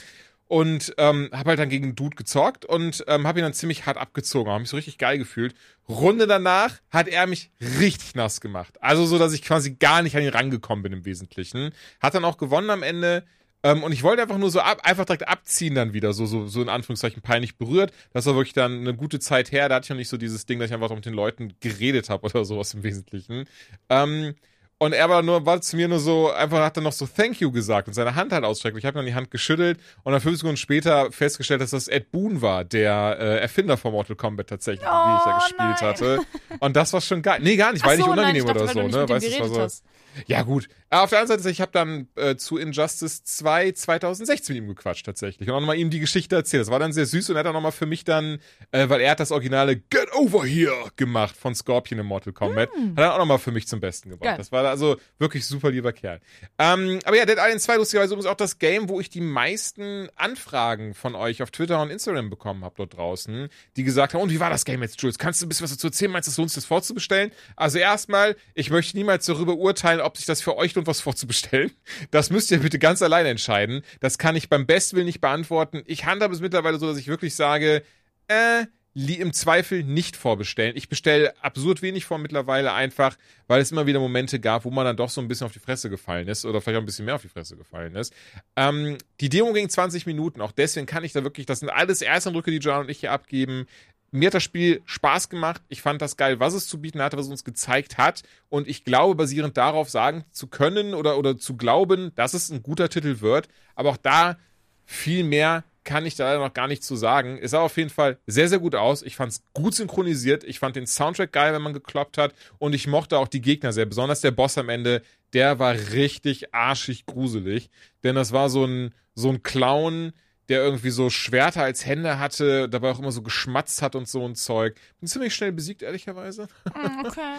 [0.50, 3.86] Und ähm, habe halt dann gegen einen Dude gezockt und ähm, habe ihn dann ziemlich
[3.86, 4.50] hart abgezogen.
[4.50, 5.54] Habe mich so richtig geil gefühlt.
[5.88, 8.74] Runde danach hat er mich richtig nass gemacht.
[8.82, 11.70] Also so, dass ich quasi gar nicht an ihn rangekommen bin im Wesentlichen.
[12.00, 13.22] Hat dann auch gewonnen am Ende.
[13.62, 16.48] Ähm, und ich wollte einfach nur so ab, einfach direkt abziehen dann wieder, so, so,
[16.48, 17.92] so in Anführungszeichen peinlich berührt.
[18.12, 19.68] Das war wirklich dann eine gute Zeit her.
[19.68, 22.10] Da hatte ich noch nicht so dieses Ding, dass ich einfach mit den Leuten geredet
[22.10, 23.44] habe oder sowas im Wesentlichen.
[23.88, 24.34] Ähm,
[24.80, 27.38] und er war nur, war zu mir nur so, einfach hat dann noch so Thank
[27.40, 28.78] you gesagt und seine Hand halt ausstreckt.
[28.78, 32.10] Ich habe dann die Hand geschüttelt und dann fünf Sekunden später festgestellt, dass das Ed
[32.10, 35.76] Boon war, der äh, Erfinder von Mortal Kombat tatsächlich, wie ich ja Oh, gespielt nein.
[35.82, 36.20] hatte.
[36.60, 37.40] Und das war schon geil.
[37.42, 39.08] Nee, gar nicht, nicht so, nein, unangenehm ich dachte, oder weil so, ne?
[39.08, 39.60] Weißt du, war geredet so.
[39.60, 39.84] hast.
[40.26, 40.68] Ja, gut.
[40.90, 44.68] Aber auf der anderen Seite, ich habe dann äh, zu Injustice 2 2016 mit ihm
[44.68, 46.62] gequatscht tatsächlich und auch nochmal ihm die Geschichte erzählt.
[46.62, 48.40] Das war dann sehr süß und er hat dann nochmal für mich dann,
[48.72, 52.70] äh, weil er hat das originale Get Over Here gemacht von Scorpion in Mortal Kombat,
[52.70, 54.30] hat er auch nochmal für mich zum Besten gebracht.
[54.30, 54.38] Geil.
[54.38, 56.20] Das war also wirklich super lieber Kerl.
[56.58, 60.08] Ähm, aber ja, Dead Island 2 lustigerweise übrigens auch das Game, wo ich die meisten
[60.16, 64.30] Anfragen von euch auf Twitter und Instagram bekommen habe dort draußen, die gesagt haben, und
[64.30, 65.18] wie war das Game jetzt, Jules?
[65.18, 66.10] Kannst du ein bisschen was dazu erzählen?
[66.10, 67.30] Meinst du, es lohnt sich, das vorzubestellen?
[67.54, 71.70] Also erstmal, ich möchte niemals darüber urteilen, ob sich das für euch lohnt, was vorzubestellen.
[72.10, 73.82] Das müsst ihr bitte ganz alleine entscheiden.
[74.00, 75.82] Das kann ich beim Bestwillen nicht beantworten.
[75.86, 77.82] Ich handhabe es mittlerweile so, dass ich wirklich sage,
[78.28, 80.76] äh, im Zweifel nicht vorbestellen.
[80.76, 84.84] Ich bestelle absurd wenig vor mittlerweile einfach, weil es immer wieder Momente gab, wo man
[84.84, 87.04] dann doch so ein bisschen auf die Fresse gefallen ist oder vielleicht auch ein bisschen
[87.04, 88.12] mehr auf die Fresse gefallen ist.
[88.56, 92.02] Ähm, die Demo ging 20 Minuten, auch deswegen kann ich da wirklich, das sind alles
[92.02, 93.66] Ersteindrücke, die John und ich hier abgeben.
[94.12, 95.62] Mir hat das Spiel Spaß gemacht.
[95.68, 98.22] Ich fand das geil, was es zu bieten hatte, was es uns gezeigt hat.
[98.48, 102.62] Und ich glaube, basierend darauf sagen zu können oder, oder zu glauben, dass es ein
[102.62, 103.48] guter Titel wird.
[103.74, 104.36] Aber auch da
[104.84, 107.38] viel mehr kann ich da leider noch gar nicht zu sagen.
[107.40, 109.02] Es sah auf jeden Fall sehr, sehr gut aus.
[109.02, 110.44] Ich fand es gut synchronisiert.
[110.44, 112.34] Ich fand den Soundtrack geil, wenn man gekloppt hat.
[112.58, 113.86] Und ich mochte auch die Gegner sehr.
[113.86, 115.02] Besonders der Boss am Ende,
[115.32, 117.70] der war richtig arschig gruselig.
[118.04, 120.12] Denn das war so ein, so ein Clown,
[120.50, 124.26] der irgendwie so Schwerter als Hände hatte, dabei auch immer so geschmatzt hat und so
[124.26, 124.76] ein Zeug.
[124.98, 126.48] Bin ziemlich schnell besiegt, ehrlicherweise.
[126.74, 127.20] Mm, Okay.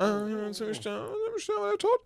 [0.00, 2.00] Äh, ziemlich schnell, ziemlich schnell war er tot.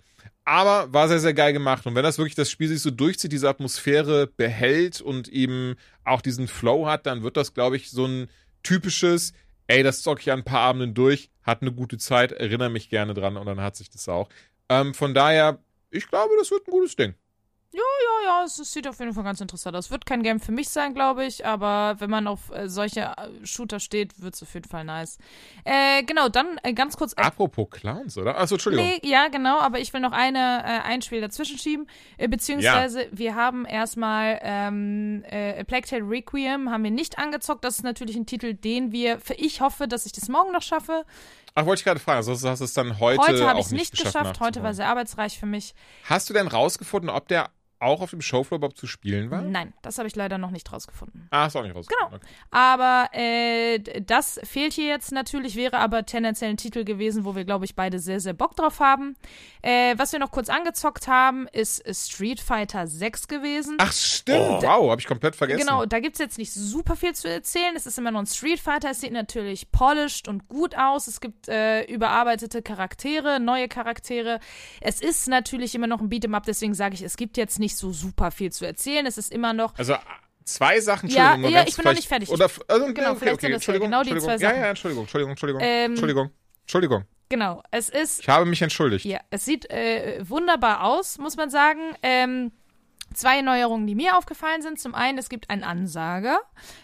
[0.44, 1.86] Aber war sehr, sehr geil gemacht.
[1.86, 6.20] Und wenn das wirklich das Spiel sich so durchzieht, diese Atmosphäre behält und eben auch
[6.20, 8.28] diesen Flow hat, dann wird das, glaube ich, so ein
[8.64, 9.32] typisches,
[9.68, 12.90] ey, das zocke ich an ein paar Abenden durch, hat eine gute Zeit, erinnere mich
[12.90, 14.28] gerne dran und dann hat sich das auch.
[14.68, 17.14] Ähm, von daher, ich glaube, das wird ein gutes Ding.
[17.74, 17.82] Ja,
[18.24, 19.90] ja, es, es sieht auf jeden Fall ganz interessant aus.
[19.90, 23.44] Wird kein Game für mich sein, glaube ich, aber wenn man auf äh, solche äh,
[23.44, 25.18] Shooter steht, wird es auf jeden Fall nice.
[25.64, 27.14] Äh, genau, dann äh, ganz kurz.
[27.14, 28.38] Apropos Clowns, oder?
[28.38, 28.86] Achso, Entschuldigung.
[28.86, 31.88] Nee, ja, genau, aber ich will noch eine, äh, ein Spiel dazwischen schieben.
[32.16, 37.64] Äh, beziehungsweise, wir haben erstmal ähm, äh, Plague Tale Requiem haben wir nicht angezockt.
[37.64, 40.62] Das ist natürlich ein Titel, den wir, für ich hoffe, dass ich das morgen noch
[40.62, 41.04] schaffe.
[41.56, 42.18] Ach, wollte ich gerade fragen.
[42.18, 44.38] Also hast du es dann heute Heute habe ich es nicht geschafft.
[44.38, 45.74] Heute war sehr arbeitsreich für mich.
[46.04, 47.50] Hast du denn rausgefunden, ob der
[47.84, 49.42] auch auf dem Showfloor überhaupt zu spielen war?
[49.42, 51.28] Nein, das habe ich leider noch nicht rausgefunden.
[51.30, 52.20] Ah, ist auch nicht rausgefunden.
[52.20, 52.32] Genau.
[52.50, 57.44] Aber äh, das fehlt hier jetzt natürlich, wäre aber tendenziell ein Titel gewesen, wo wir,
[57.44, 59.16] glaube ich, beide sehr, sehr Bock drauf haben.
[59.62, 63.76] Äh, was wir noch kurz angezockt haben, ist Street Fighter 6 gewesen.
[63.78, 64.62] Ach, stimmt.
[64.62, 65.60] Wow, habe ich komplett vergessen.
[65.60, 67.74] Genau, da gibt's jetzt nicht super viel zu erzählen.
[67.76, 68.90] Es ist immer noch ein Street Fighter.
[68.90, 71.06] Es sieht natürlich polished und gut aus.
[71.06, 74.40] Es gibt äh, überarbeitete Charaktere, neue Charaktere.
[74.80, 77.73] Es ist natürlich immer noch ein Beat'em Up, deswegen sage ich, es gibt jetzt nicht
[77.78, 79.06] so super viel zu erzählen.
[79.06, 79.96] Es ist immer noch Also
[80.44, 81.52] zwei Sachen, Ja, Entschuldigung.
[81.52, 82.28] ja, ich bin noch nicht fertig.
[82.30, 84.38] Oder, also, Genau, okay, vielleicht okay, sind das ja Entschuldigung, genau die Entschuldigung.
[84.38, 84.62] zwei Ja, Sachen.
[84.62, 86.30] ja, Entschuldigung, Entschuldigung, Entschuldigung, Ähm, Entschuldigung,
[86.62, 87.04] Entschuldigung.
[87.28, 87.62] genau.
[87.70, 89.04] Es ist Ich habe mich entschuldigt.
[89.04, 91.80] Ja, es sieht äh, wunderbar aus, muss man sagen.
[92.02, 92.52] Ähm,
[93.14, 94.78] zwei Neuerungen, die mir aufgefallen sind.
[94.78, 96.40] Zum einen, es gibt einen Ansager,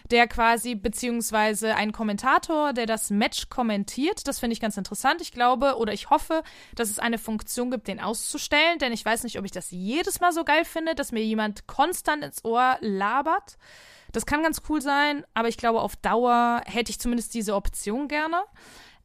[0.09, 4.27] der quasi, beziehungsweise einen Kommentator, der das Match kommentiert.
[4.27, 5.21] Das finde ich ganz interessant.
[5.21, 6.43] Ich glaube oder ich hoffe,
[6.75, 10.19] dass es eine Funktion gibt, den auszustellen, denn ich weiß nicht, ob ich das jedes
[10.19, 13.57] Mal so geil finde, dass mir jemand konstant ins Ohr labert.
[14.11, 18.07] Das kann ganz cool sein, aber ich glaube, auf Dauer hätte ich zumindest diese Option
[18.07, 18.43] gerne.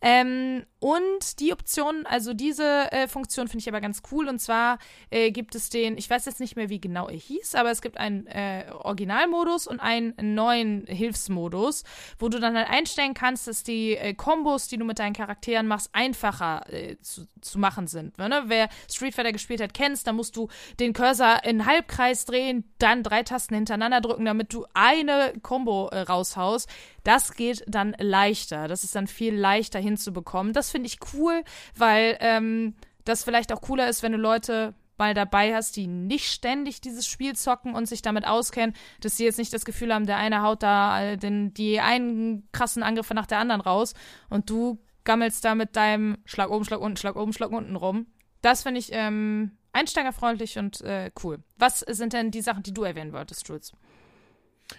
[0.01, 4.29] Ähm, und die Option, also diese äh, Funktion finde ich aber ganz cool.
[4.29, 4.79] Und zwar
[5.11, 7.81] äh, gibt es den, ich weiß jetzt nicht mehr, wie genau er hieß, aber es
[7.81, 11.85] gibt einen äh, Originalmodus und einen neuen Hilfsmodus,
[12.19, 15.67] wo du dann halt einstellen kannst, dass die äh, Kombos, die du mit deinen Charakteren
[15.67, 18.19] machst, einfacher äh, zu, zu machen sind.
[18.19, 18.45] Ne?
[18.47, 23.03] Wer Street Fighter gespielt hat, kennst, da musst du den Cursor in Halbkreis drehen, dann
[23.03, 26.69] drei Tasten hintereinander drücken, damit du eine Combo äh, raushaust.
[27.07, 28.67] Das geht dann leichter.
[28.67, 30.53] Das ist dann viel leichter hinzubekommen.
[30.53, 31.45] Das finde ich cool,
[31.77, 36.27] weil ähm, das vielleicht auch cooler ist, wenn du Leute mal dabei hast, die nicht
[36.27, 40.07] ständig dieses Spiel zocken und sich damit auskennen, dass sie jetzt nicht das Gefühl haben,
[40.07, 43.95] der eine haut da äh, den, die einen krassen Angriffe nach der anderen raus
[44.29, 48.07] und du gammelst da mit deinem Schlag oben, Schlag unten, Schlag oben, Schlag unten rum.
[48.43, 51.39] Das finde ich ähm, einsteigerfreundlich und äh, cool.
[51.57, 53.73] Was sind denn die Sachen, die du erwähnen wolltest, Jules?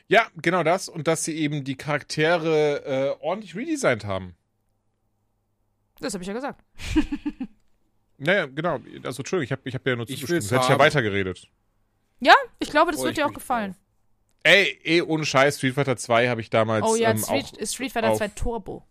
[0.07, 0.89] Ja, genau das.
[0.89, 2.83] Und dass sie eben die Charaktere
[3.19, 4.35] äh, ordentlich redesigned haben.
[5.99, 6.63] Das habe ich ja gesagt.
[8.19, 8.79] Naja, genau.
[9.03, 10.41] Also, Entschuldigung, ich habe ich hab ja nur Ich zugestimmt.
[10.41, 11.47] Sonst hätte ich ja weitergeredet.
[12.19, 13.75] Ja, ich glaube, das Freu wird dir auch gefallen.
[14.41, 17.67] Ey, eh, ohne Scheiß, Street Fighter 2 habe ich damals Oh ja, ähm, Street, auch.
[17.67, 18.83] Street Fighter auf- 2 Turbo.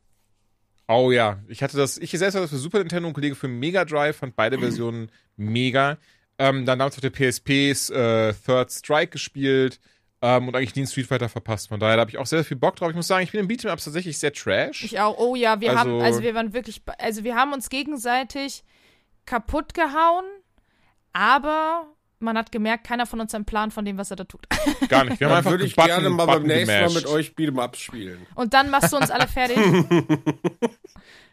[0.87, 3.49] Oh ja, ich hatte das, ich selbst hatte das für Super Nintendo, ein Kollege für
[3.49, 5.99] Mega Drive, fand beide Versionen mega.
[6.39, 9.81] Ähm, dann damals auf der PSPs äh, Third Strike gespielt
[10.27, 11.69] ähm, und eigentlich nie einen Street Fighter verpasst.
[11.69, 12.91] Von daher da habe ich auch sehr, sehr viel Bock drauf.
[12.91, 14.83] Ich muss sagen, ich bin im Beat'em Ups tatsächlich sehr trash.
[14.85, 15.17] Ich auch.
[15.19, 18.65] Oh ja, wir Also- haben, also wir waren wirklich, also wir haben uns gegenseitig
[19.25, 20.25] kaputt gehauen,
[21.13, 21.87] aber
[22.19, 24.49] man hat gemerkt, keiner von uns hat einen Plan von dem, was er da tut.
[24.89, 25.21] Gar nicht.
[25.21, 27.31] Wir haben Dann einfach würde ich Button- gerne mal beim Button nächsten Mal mit euch
[27.33, 28.27] Beat'em Ups spielen.
[28.35, 29.57] Und dann machst du uns alle fertig.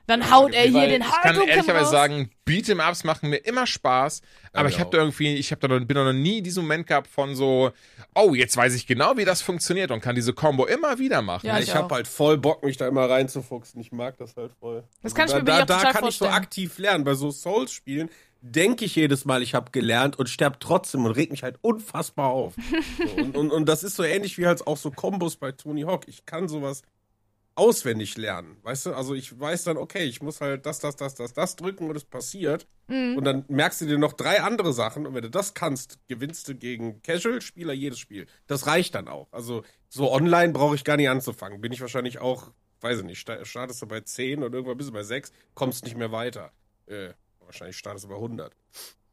[0.06, 4.22] Dann haut er hier den ich kann ehrlicherweise sagen, Beat'em Ups machen mir immer Spaß,
[4.52, 6.64] aber ich mir habe da irgendwie, ich habe da noch, bin da noch nie diesen
[6.64, 7.72] Moment gehabt von so,
[8.14, 11.48] oh, jetzt weiß ich genau, wie das funktioniert und kann diese Combo immer wieder machen.
[11.48, 13.80] Ja, ich ich habe halt voll Bock, mich da immer reinzufuchsen.
[13.80, 14.84] Ich mag das halt voll.
[15.02, 16.44] Das kann ich da, mir da, auch da total kann ich so vorstellen.
[16.44, 17.04] aktiv lernen.
[17.06, 18.10] Bei so Souls-Spielen
[18.42, 22.30] denke ich jedes Mal, ich habe gelernt und sterb trotzdem und reg mich halt unfassbar
[22.30, 22.54] auf.
[22.98, 25.84] so, und, und, und das ist so ähnlich wie halt auch so Kombos bei Tony
[25.84, 26.08] Hawk.
[26.08, 26.82] Ich kann sowas
[27.56, 28.94] auswendig lernen, weißt du?
[28.94, 31.96] Also ich weiß dann, okay, ich muss halt das, das, das, das, das drücken und
[31.96, 32.68] es passiert.
[32.88, 33.16] Mhm.
[33.18, 36.48] Und dann merkst du dir noch drei andere Sachen und wenn du das kannst, gewinnst
[36.48, 38.26] du gegen Casual-Spieler jedes Spiel.
[38.48, 39.28] Das reicht dann auch.
[39.32, 41.62] Also so online brauche ich gar nicht anzufangen.
[41.62, 42.52] Bin ich wahrscheinlich auch,
[42.82, 45.84] weiß ich nicht, sta- startest du bei 10 und irgendwann bist du bei 6, kommst
[45.84, 46.52] nicht mehr weiter.
[46.88, 48.56] Äh, wahrscheinlich startest du bei 100.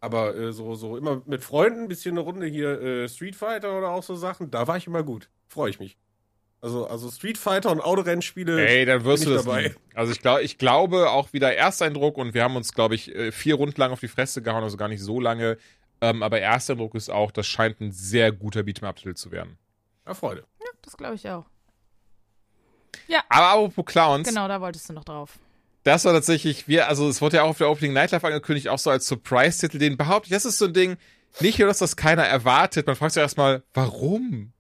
[0.01, 3.77] Aber äh, so, so immer mit Freunden, ein bisschen eine Runde hier äh, Street Fighter
[3.77, 5.29] oder auch so Sachen, da war ich immer gut.
[5.47, 5.99] Freue ich mich.
[6.63, 8.67] Also, also Street Fighter und Autorennspiele.
[8.69, 9.63] Ey, dann wirst bin du das dabei.
[9.63, 9.77] lieben.
[9.95, 13.33] Also ich glaube, ich glaube auch wieder Ersteindruck und wir haben uns, glaube ich, äh,
[13.33, 15.57] vier Runden lang auf die Fresse gehauen, also gar nicht so lange.
[16.03, 19.57] Ähm, aber Ersteindruck ist auch, das scheint ein sehr guter Beat'em-Up-Titel zu werden.
[20.07, 20.45] Ja, Freude.
[20.83, 21.47] Das glaube ich auch.
[23.29, 25.39] Aber apropos Clowns, Genau, da wolltest du noch drauf.
[25.85, 28.69] das war tatsächlich, wir, also es wurde ja auch auf der Opening Night Live angekündigt,
[28.69, 30.97] auch so als Surprise-Titel, den behaupte ich, das ist so ein Ding,
[31.41, 34.53] nicht nur, dass das keiner erwartet, man fragt sich erstmal, warum?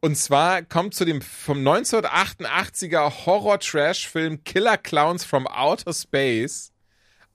[0.00, 6.72] Und zwar kommt zu dem vom 1988er Horror-Trash-Film Killer Clowns from Outer Space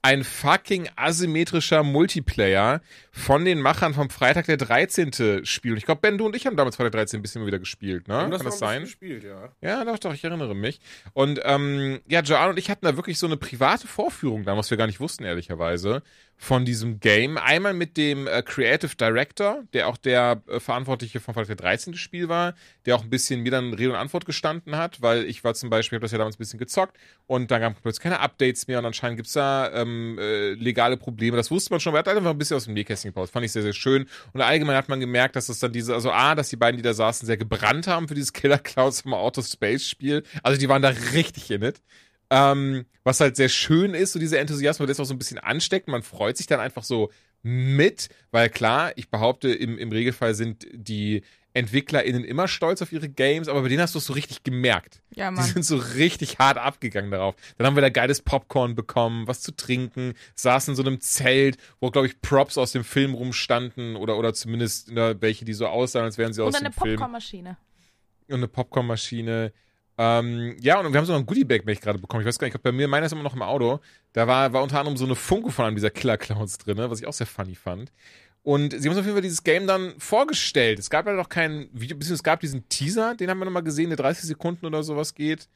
[0.04, 5.46] ein fucking asymmetrischer Multiplayer von den Machern vom Freitag der 13.
[5.46, 5.72] Spiel.
[5.72, 7.20] Und ich glaube, Ben, du und ich haben damals Freitag der 13.
[7.20, 8.16] ein bisschen mal wieder gespielt, ne?
[8.16, 8.82] Kann das sein?
[8.82, 9.50] Gespielt, ja.
[9.62, 10.82] Ja, doch, doch, ich erinnere mich.
[11.14, 14.70] Und ähm, ja, Joanne und ich hatten da wirklich so eine private Vorführung da, was
[14.70, 16.04] wir gar nicht wussten, ehrlicherweise,
[16.38, 17.38] von diesem Game.
[17.38, 21.96] Einmal mit dem äh, Creative Director, der auch der äh, Verantwortliche von Freitag der 13.
[21.96, 22.54] Spiel war,
[22.86, 25.70] der auch ein bisschen mir dann Rede und Antwort gestanden hat, weil ich war zum
[25.70, 28.68] Beispiel, habe das ja damals ein bisschen gezockt und dann gab es plötzlich keine Updates
[28.68, 31.38] mehr und anscheinend gibt's da ähm, äh, legale Probleme.
[31.38, 33.30] Das wusste man schon, aber er hat einfach ein bisschen aus dem Nähkästchen gebaut.
[33.30, 34.08] Fand ich sehr, sehr schön.
[34.34, 36.84] Und allgemein hat man gemerkt, dass es dann diese, also A, dass die beiden, die
[36.84, 40.24] da saßen, sehr gebrannt haben für dieses Killer Clouds vom Outer Space Spiel.
[40.42, 41.82] Also die waren da richtig in it.
[42.36, 45.38] Ähm, was halt sehr schön ist, so dieser Enthusiasmus, der ist auch so ein bisschen
[45.40, 45.88] ansteckt.
[45.88, 47.12] Man freut sich dann einfach so
[47.44, 51.22] mit, weil klar, ich behaupte, im, im Regelfall sind die
[51.54, 55.04] EntwicklerInnen immer stolz auf ihre Games, aber bei denen hast du es so richtig gemerkt.
[55.14, 55.46] Ja, Die Mann.
[55.46, 57.36] sind so richtig hart abgegangen darauf.
[57.58, 61.58] Dann haben wir da geiles Popcorn bekommen, was zu trinken, saßen in so einem Zelt,
[61.80, 65.68] wo, glaube ich, Props aus dem Film rumstanden oder, oder zumindest ne, welche, die so
[65.68, 67.58] aussahen, als wären sie aus Und eine dem Film Popcornmaschine.
[68.30, 69.54] und eine Popcornmaschine.
[69.98, 72.22] Ähm, ja, und wir haben so ein Goodiebag mich gerade bekommen.
[72.22, 73.80] Ich weiß gar nicht, ich glaub, bei mir, meiner ist immer noch im Auto.
[74.14, 77.00] Da war, war unter anderem so eine Funko von einem dieser Killer Clowns drin, was
[77.00, 77.92] ich auch sehr funny fand.
[78.42, 80.80] Und sie haben uns auf jeden Fall dieses Game dann vorgestellt.
[80.80, 83.64] Es gab leider noch kein Video, beziehungsweise es gab diesen Teaser, den haben wir nochmal
[83.64, 85.48] gesehen, der 30 Sekunden oder sowas geht.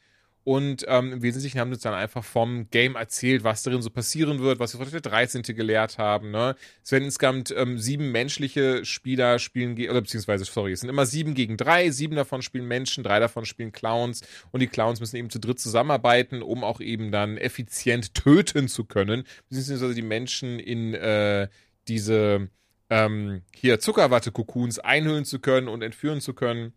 [0.48, 3.90] Und ähm, im Wesentlichen haben sie uns dann einfach vom Game erzählt, was darin so
[3.90, 5.42] passieren wird, was wir von der 13.
[5.42, 6.32] gelehrt haben.
[6.32, 6.56] Ne?
[6.82, 11.34] Es werden insgesamt ähm, sieben menschliche Spieler spielen, oder beziehungsweise, sorry, es sind immer sieben
[11.34, 14.22] gegen drei, sieben davon spielen Menschen, drei davon spielen Clowns
[14.52, 18.86] und die Clowns müssen eben zu dritt zusammenarbeiten, um auch eben dann effizient töten zu
[18.86, 21.50] können, beziehungsweise die Menschen in äh,
[21.90, 22.48] diese
[22.90, 26.72] ähm, hier Zuckerwatte-Kokuns einhüllen zu können und entführen zu können.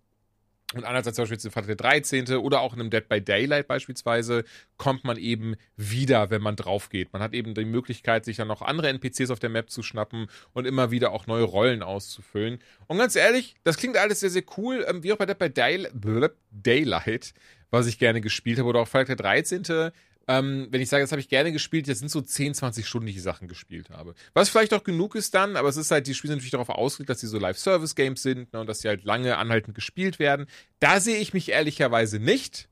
[0.72, 2.28] Und andererseits zum Beispiel in Freitag der 13.
[2.36, 4.44] oder auch in einem Dead by Daylight beispielsweise
[4.76, 7.12] kommt man eben wieder, wenn man drauf geht.
[7.12, 10.28] Man hat eben die Möglichkeit, sich dann noch andere NPCs auf der Map zu schnappen
[10.52, 12.60] und immer wieder auch neue Rollen auszufüllen.
[12.86, 14.84] Und ganz ehrlich, das klingt alles sehr, sehr cool.
[14.88, 15.88] Ähm, wie auch bei Dead by Day
[16.52, 17.34] Daylight,
[17.70, 19.90] was ich gerne gespielt habe, oder auch Freitag der 13.
[20.30, 23.08] Ähm, wenn ich sage, das habe ich gerne gespielt, das sind so 10, 20 Stunden,
[23.08, 24.14] die ich Sachen gespielt habe.
[24.32, 26.68] Was vielleicht auch genug ist dann, aber es ist halt, die Spiele sind natürlich darauf
[26.68, 30.46] ausgelegt, dass sie so Live-Service-Games sind ne, und dass sie halt lange anhaltend gespielt werden.
[30.78, 32.68] Da sehe ich mich ehrlicherweise nicht.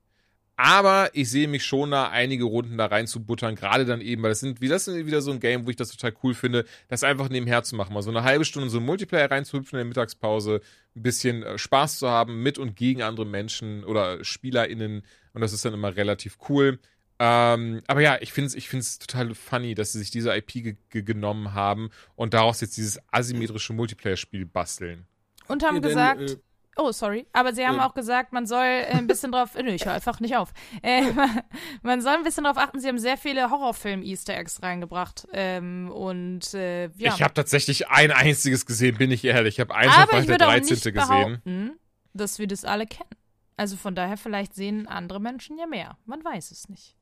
[0.55, 4.23] Aber ich sehe mich schon da einige Runden da rein zu buttern, gerade dann eben,
[4.23, 6.33] weil das sind, wie das ist wieder so ein Game, wo ich das total cool
[6.33, 9.77] finde, das einfach nebenher zu machen, mal so eine halbe Stunde so einen Multiplayer reinzuhüpfen
[9.77, 10.59] in der Mittagspause,
[10.97, 15.03] ein bisschen äh, Spaß zu haben mit und gegen andere Menschen oder SpielerInnen
[15.33, 16.79] und das ist dann immer relativ cool.
[17.21, 20.53] Ähm, aber ja, ich finde es ich find's total funny, dass sie sich diese IP
[20.53, 25.05] ge ge genommen haben und daraus jetzt dieses asymmetrische Multiplayer-Spiel basteln.
[25.47, 26.37] Und haben Ihr denn, gesagt, äh,
[26.77, 29.69] oh, sorry, aber sie haben äh, auch gesagt, man soll äh, ein bisschen drauf, nö,
[29.71, 30.53] ich höre einfach nicht auf.
[30.81, 31.11] Äh,
[31.81, 35.27] man soll ein bisschen drauf achten, sie haben sehr viele Horrorfilm-Easter Eggs reingebracht.
[35.33, 37.13] Ähm, und äh, ja.
[37.13, 39.55] Ich habe tatsächlich ein einziges gesehen, bin ich ehrlich.
[39.55, 40.73] Ich habe eins aber auf ich der würde auch 13.
[40.73, 41.79] nicht gesehen.
[42.13, 43.09] dass wir das alle kennen.
[43.57, 45.97] Also von daher, vielleicht sehen andere Menschen ja mehr.
[46.05, 46.95] Man weiß es nicht.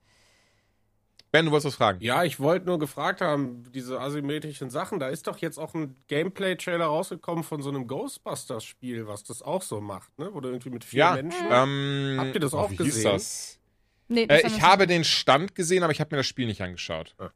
[1.32, 2.00] Ben, du wolltest was fragen?
[2.02, 5.96] Ja, ich wollte nur gefragt haben, diese asymmetrischen Sachen, da ist doch jetzt auch ein
[6.08, 10.30] Gameplay-Trailer rausgekommen von so einem Ghostbusters-Spiel, was das auch so macht, ne?
[10.32, 11.46] Wo du irgendwie mit vier Ja, Menschen.
[11.52, 13.12] ähm, Habt ihr das oh, auch wie hieß gesehen?
[13.12, 13.60] das?
[14.08, 16.62] Nee, das Äh, ich habe den Stand gesehen, aber ich habe mir das Spiel nicht
[16.62, 17.14] angeschaut.
[17.18, 17.30] Ah.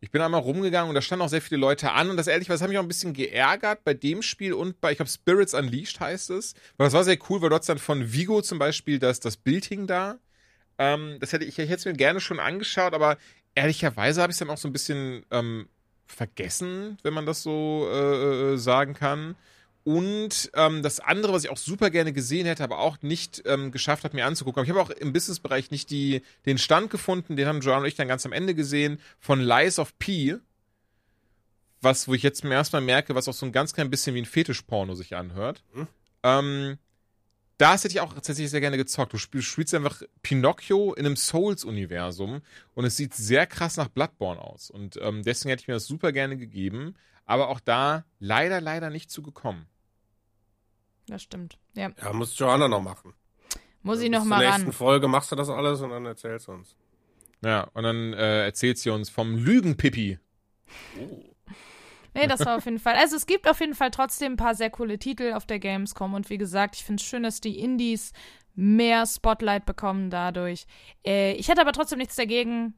[0.00, 2.50] Ich bin einmal rumgegangen und da standen auch sehr viele Leute an und das ehrlich,
[2.50, 5.54] was hat mich auch ein bisschen geärgert bei dem Spiel und bei, ich glaube, Spirits
[5.54, 6.52] Unleashed heißt es.
[6.76, 9.64] Weil das war sehr cool, weil dort dann von Vigo zum Beispiel das, das Bild
[9.64, 10.18] hing da.
[10.78, 13.16] Ähm, das hätte ich, ich hätte es mir gerne schon angeschaut, aber
[13.54, 15.68] ehrlicherweise habe ich es dann auch so ein bisschen ähm,
[16.06, 19.36] vergessen, wenn man das so äh, äh, sagen kann.
[19.84, 23.70] Und ähm, das andere, was ich auch super gerne gesehen hätte, aber auch nicht ähm,
[23.70, 24.60] geschafft hat, mir anzugucken.
[24.60, 27.86] Aber ich habe auch im Businessbereich nicht die, den Stand gefunden, den haben Joan und
[27.86, 30.36] ich dann ganz am Ende gesehen, von Lies of P.
[31.82, 34.14] Was, wo ich jetzt zum ersten Mal merke, was auch so ein ganz klein bisschen
[34.14, 35.62] wie ein Fetischporno sich anhört.
[35.74, 35.86] Hm.
[36.22, 36.78] Ähm,
[37.64, 39.14] das hätte ich auch tatsächlich sehr gerne gezockt.
[39.14, 42.42] Du spielst, einfach Pinocchio in einem Souls-Universum
[42.74, 44.70] und es sieht sehr krass nach Bloodborne aus.
[44.70, 46.94] Und ähm, deswegen hätte ich mir das super gerne gegeben.
[47.24, 49.64] Aber auch da leider, leider nicht zugekommen.
[51.06, 51.58] Das stimmt.
[51.74, 51.90] Ja.
[52.02, 53.14] Ja, muss Joanna noch machen.
[53.82, 54.60] Muss ich noch mal ran.
[54.60, 56.76] nächsten Folge machst du das alles und dann erzählst du uns.
[57.42, 60.18] Ja, und dann äh, erzählt sie uns vom Lügenpippi.
[62.14, 62.94] Nee, das war auf jeden Fall.
[62.94, 66.14] Also es gibt auf jeden Fall trotzdem ein paar sehr coole Titel auf der Gamescom
[66.14, 68.12] und wie gesagt, ich finde es schön, dass die Indies
[68.54, 70.66] mehr Spotlight bekommen dadurch.
[71.04, 72.74] Äh, ich hätte aber trotzdem nichts dagegen,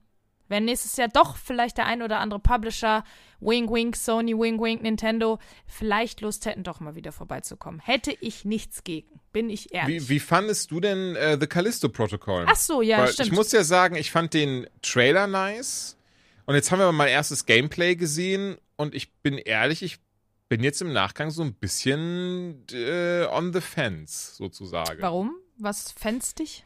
[0.48, 3.04] wenn nächstes Jahr doch vielleicht der ein oder andere Publisher,
[3.40, 7.80] Wink Wink, Sony, Wink Wink, Nintendo, vielleicht Lust hätten, doch mal wieder vorbeizukommen.
[7.80, 10.08] Hätte ich nichts gegen, bin ich ehrlich.
[10.08, 12.46] Wie, wie fandest du denn äh, The Callisto Protocol?
[12.48, 13.28] Ach so, ja, Weil stimmt.
[13.28, 15.98] Ich muss ja sagen, ich fand den Trailer nice.
[16.46, 18.56] Und jetzt haben wir mal erstes Gameplay gesehen.
[18.76, 19.98] Und ich bin ehrlich, ich
[20.48, 25.00] bin jetzt im Nachgang so ein bisschen äh, on the fence, sozusagen.
[25.02, 25.34] Warum?
[25.58, 26.64] Was fändst dich?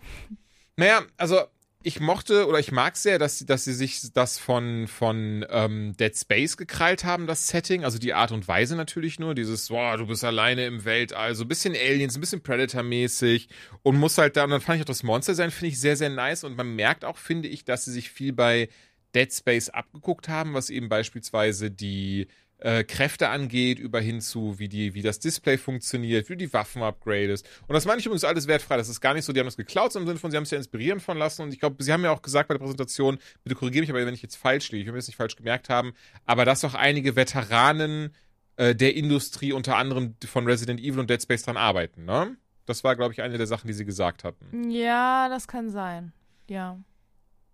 [0.77, 1.41] Naja, also
[1.83, 5.97] ich mochte oder ich mag sehr, dass, sie- dass sie sich das von, von ähm,
[5.97, 7.85] Dead Space gekrallt haben, das Setting.
[7.85, 9.35] Also die Art und Weise natürlich nur.
[9.35, 11.35] Dieses, boah, du bist alleine im Weltall.
[11.35, 13.49] So ein bisschen Aliens, ein bisschen Predator-mäßig.
[13.83, 15.97] Und muss halt da, und dann fand ich auch das Monster sein, finde ich sehr,
[15.97, 16.45] sehr nice.
[16.45, 18.69] Und man merkt auch, finde ich, dass sie sich viel bei
[19.15, 22.29] Dead Space abgeguckt haben, was eben beispielsweise die
[22.61, 26.83] äh, Kräfte angeht, über hin zu, wie, die, wie das Display funktioniert, wie die Waffen
[26.83, 27.49] upgradest.
[27.67, 28.77] Und das meine ich übrigens alles wertfrei.
[28.77, 30.45] Das ist gar nicht so, die haben das geklaut, sondern im Sinne von, sie haben
[30.45, 31.43] es ja inspirieren von lassen.
[31.43, 34.05] Und ich glaube, sie haben ja auch gesagt bei der Präsentation, bitte korrigiere mich aber,
[34.05, 35.95] wenn ich jetzt falsch liege, ich will es nicht falsch gemerkt haben,
[36.27, 38.15] aber dass auch einige Veteranen
[38.57, 42.37] äh, der Industrie, unter anderem von Resident Evil und Dead Space dran arbeiten, ne?
[42.67, 44.71] Das war, glaube ich, eine der Sachen, die sie gesagt hatten.
[44.71, 46.13] Ja, das kann sein.
[46.49, 46.79] Ja.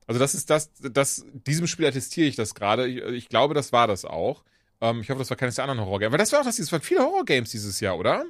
[0.06, 2.86] Also das ist das, das, diesem Spiel attestiere ich das gerade.
[2.86, 4.44] Ich, ich glaube, das war das auch.
[4.80, 6.10] Ähm, ich hoffe, das war keines der anderen Horrorgames.
[6.10, 8.24] Aber das war auch das, das waren viele Horrorgames dieses Jahr, oder?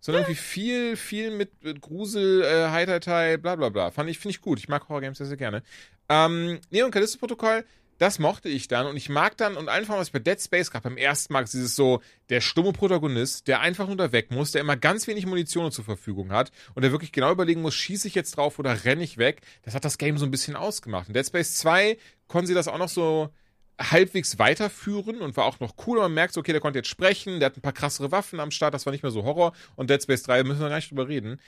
[0.00, 3.90] Sondern irgendwie viel, viel mit, mit Grusel, äh, Heiterteil, bla bla bla.
[3.90, 4.58] Fand ich, finde ich gut.
[4.58, 5.62] Ich mag Horrorgames sehr, sehr gerne.
[6.08, 7.64] Ähm, Neon Callisto Protokoll,
[8.02, 10.72] das mochte ich dann und ich mag dann und einfach, was ich bei Dead Space
[10.72, 14.50] gab, beim ersten Mal dieses so, der stumme Protagonist, der einfach nur da weg muss,
[14.50, 18.08] der immer ganz wenig Munition zur Verfügung hat und der wirklich genau überlegen muss, schieße
[18.08, 21.06] ich jetzt drauf oder renne ich weg, das hat das Game so ein bisschen ausgemacht.
[21.06, 21.96] In Dead Space 2
[22.26, 23.30] konnten sie das auch noch so
[23.78, 25.98] halbwegs weiterführen und war auch noch cool.
[25.98, 28.50] Man merkt so, okay, der konnte jetzt sprechen, der hat ein paar krassere Waffen am
[28.50, 29.52] Start, das war nicht mehr so Horror.
[29.76, 31.40] Und Dead Space 3 müssen wir gar nicht drüber reden.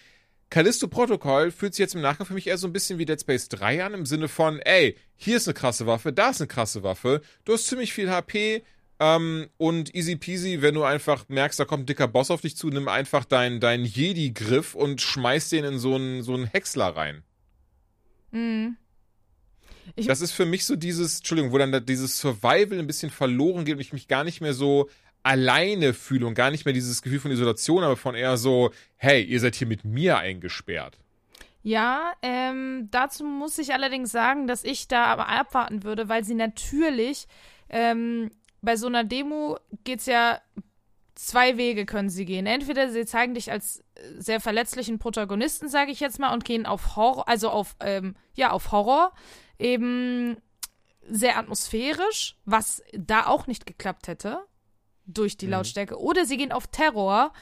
[0.54, 3.20] Callisto Protocol fühlt sich jetzt im Nachgang für mich eher so ein bisschen wie Dead
[3.20, 6.46] Space 3 an, im Sinne von, ey, hier ist eine krasse Waffe, da ist eine
[6.46, 8.62] krasse Waffe, du hast ziemlich viel HP
[9.00, 12.56] ähm, und easy peasy, wenn du einfach merkst, da kommt ein dicker Boss auf dich
[12.56, 16.94] zu, nimm einfach deinen dein Jedi-Griff und schmeiß den in so einen, so einen Häcksler
[16.94, 17.24] rein.
[18.30, 18.76] Mhm.
[19.96, 23.64] Das ist für mich so dieses, Entschuldigung, wo dann da dieses Survival ein bisschen verloren
[23.64, 24.88] geht und ich mich gar nicht mehr so
[25.24, 29.24] alleine fühle und gar nicht mehr dieses Gefühl von Isolation, aber von eher so, hey,
[29.24, 30.98] ihr seid hier mit mir eingesperrt.
[31.62, 36.34] Ja, ähm, dazu muss ich allerdings sagen, dass ich da aber abwarten würde, weil sie
[36.34, 37.26] natürlich
[37.70, 40.40] ähm, bei so einer Demo geht's ja
[41.14, 42.46] zwei Wege können sie gehen.
[42.46, 43.82] Entweder sie zeigen dich als
[44.18, 48.50] sehr verletzlichen Protagonisten, sage ich jetzt mal, und gehen auf Horror, also auf ähm, ja
[48.50, 49.14] auf Horror,
[49.58, 50.36] eben
[51.08, 54.44] sehr atmosphärisch, was da auch nicht geklappt hätte
[55.06, 55.98] durch die Lautstärke.
[56.00, 57.32] Oder sie gehen auf Terror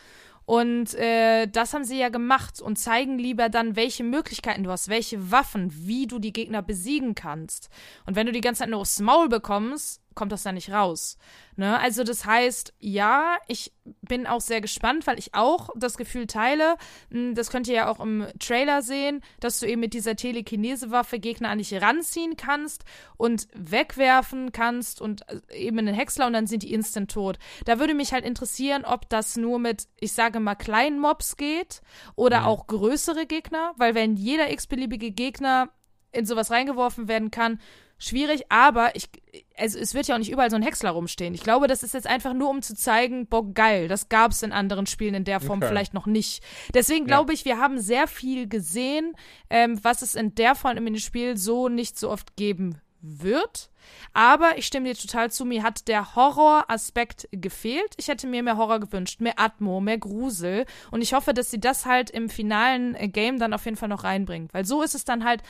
[0.45, 4.89] und äh, das haben sie ja gemacht und zeigen lieber dann, welche Möglichkeiten du hast,
[4.89, 7.69] welche Waffen, wie du die Gegner besiegen kannst.
[8.07, 11.17] Und wenn du die ganze Zeit nur aufs Maul bekommst, kommt das da nicht raus.
[11.57, 11.79] Ne?
[11.79, 16.77] Also das heißt, ja, ich bin auch sehr gespannt, weil ich auch das Gefühl teile,
[17.11, 21.19] mh, das könnt ihr ja auch im Trailer sehen, dass du eben mit dieser Telekinese-Waffe
[21.19, 22.85] Gegner an dich ranziehen kannst
[23.17, 27.39] und wegwerfen kannst und äh, eben in den Häcksler und dann sind die instant tot.
[27.65, 31.83] Da würde mich halt interessieren, ob das nur mit, ich sage mal, kleinen Mobs geht
[32.15, 35.69] oder auch größere Gegner, weil wenn jeder x-beliebige Gegner
[36.13, 37.59] in sowas reingeworfen werden kann,
[38.03, 39.09] schwierig, aber ich,
[39.57, 41.35] also es wird ja auch nicht überall so ein Häcksler rumstehen.
[41.35, 44.43] Ich glaube, das ist jetzt einfach nur, um zu zeigen, boah, geil, das gab es
[44.43, 45.69] in anderen Spielen in der Form Okay.
[45.69, 46.43] vielleicht noch nicht.
[46.75, 49.15] Deswegen glaube ich, wir haben sehr viel gesehen,
[49.51, 53.71] ähm, was es in der Form im Spiel so nicht so oft geben wird.
[54.13, 57.95] Aber ich stimme dir total zu, mir hat der Horroraspekt gefehlt.
[57.97, 60.67] Ich hätte mir mehr Horror gewünscht, mehr Atmo, mehr Grusel.
[60.91, 63.89] Und ich hoffe, dass sie das halt im finalen äh, Game dann auf jeden Fall
[63.89, 64.49] noch reinbringen.
[64.53, 65.43] Weil so ist es dann halt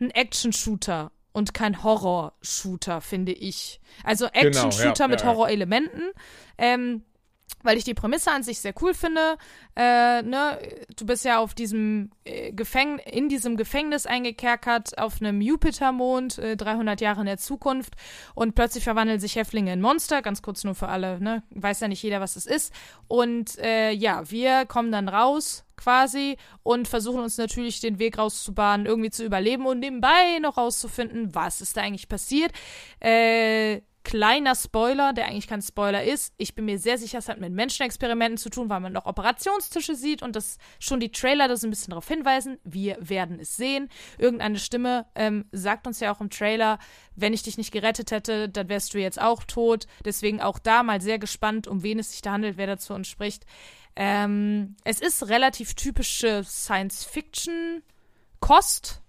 [0.00, 3.80] ein Action-Shooter und kein Horror-Shooter, finde ich.
[4.04, 5.26] Also Action-Shooter ja, mit ja.
[5.26, 6.10] Horrorelementen.
[6.58, 7.04] Ähm,
[7.62, 9.36] weil ich die Prämisse an sich sehr cool finde.
[9.76, 10.58] Äh, ne?
[10.96, 16.56] Du bist ja auf diesem äh, Gefäng in diesem Gefängnis eingekerkert auf einem Jupitermond, äh,
[16.56, 17.94] 300 Jahre in der Zukunft.
[18.34, 21.42] Und plötzlich verwandeln sich Häftlinge in Monster, ganz kurz nur für alle, ne?
[21.50, 22.72] Weiß ja nicht jeder, was das ist.
[23.08, 28.86] Und äh, ja, wir kommen dann raus quasi und versuchen uns natürlich den Weg rauszubahnen,
[28.86, 32.52] irgendwie zu überleben und nebenbei noch rauszufinden, was ist da eigentlich passiert.
[33.00, 36.34] Äh, kleiner Spoiler, der eigentlich kein Spoiler ist.
[36.38, 39.94] Ich bin mir sehr sicher, es hat mit Menschenexperimenten zu tun, weil man noch Operationstische
[39.94, 42.58] sieht und das schon die Trailer da so ein bisschen darauf hinweisen.
[42.64, 43.88] Wir werden es sehen.
[44.18, 46.78] Irgendeine Stimme ähm, sagt uns ja auch im Trailer,
[47.14, 49.86] wenn ich dich nicht gerettet hätte, dann wärst du jetzt auch tot.
[50.04, 53.08] Deswegen auch da mal sehr gespannt, um wen es sich da handelt, wer dazu uns
[53.08, 53.44] spricht.
[53.96, 59.02] Ähm, es ist relativ typische Science-Fiction-Kost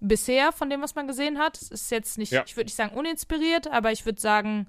[0.00, 1.56] bisher von dem, was man gesehen hat.
[1.60, 2.44] Es ist jetzt nicht, Ja.
[2.46, 4.68] ich würde nicht sagen uninspiriert, aber ich würde sagen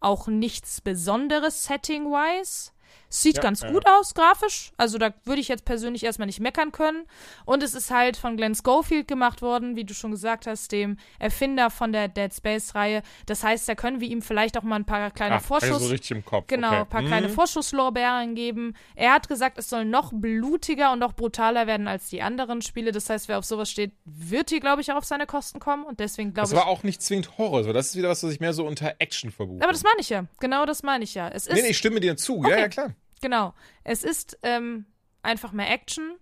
[0.00, 2.70] auch nichts Besonderes setting-wise.
[3.08, 3.70] Sieht Ja, ganz ja.
[3.70, 4.72] gut aus, grafisch.
[4.76, 7.06] Also da würde ich jetzt persönlich erstmal nicht meckern können.
[7.44, 10.96] Und es ist halt von Glenn Schofield gemacht worden, wie du schon gesagt hast, dem
[11.18, 13.02] Erfinder von der Dead Space-Reihe.
[13.26, 15.70] Das heißt, da können wir ihm vielleicht auch mal ein paar kleine Ach, Vorschuss...
[15.74, 16.46] also richtig im Kopf.
[16.48, 16.76] Genau, okay.
[16.80, 17.06] ein paar Mhm.
[17.06, 18.74] kleine Vorschusslorbeeren geben.
[18.94, 22.92] Er hat gesagt, es soll noch blutiger und noch brutaler werden als die anderen Spiele.
[22.92, 25.84] Das heißt, wer auf sowas steht, wird hier, glaube ich, auch auf seine Kosten kommen.
[25.84, 26.58] Und deswegen glaube Das ich.
[26.58, 27.64] war auch nicht zwingend Horror.
[27.64, 27.72] So.
[27.72, 29.62] Das ist wieder was, was ich mehr so unter Action verbuche.
[29.62, 30.24] Aber das meine ich ja.
[30.40, 31.28] Genau das meine ich ja.
[31.28, 32.42] Es ist, nee, nee, ich stimme dir zu.
[32.42, 32.60] Ja, Okay.
[32.60, 32.94] ja, klar.
[33.20, 33.54] Genau.
[33.84, 34.86] Es ist ähm,
[35.22, 36.16] einfach mehr Action.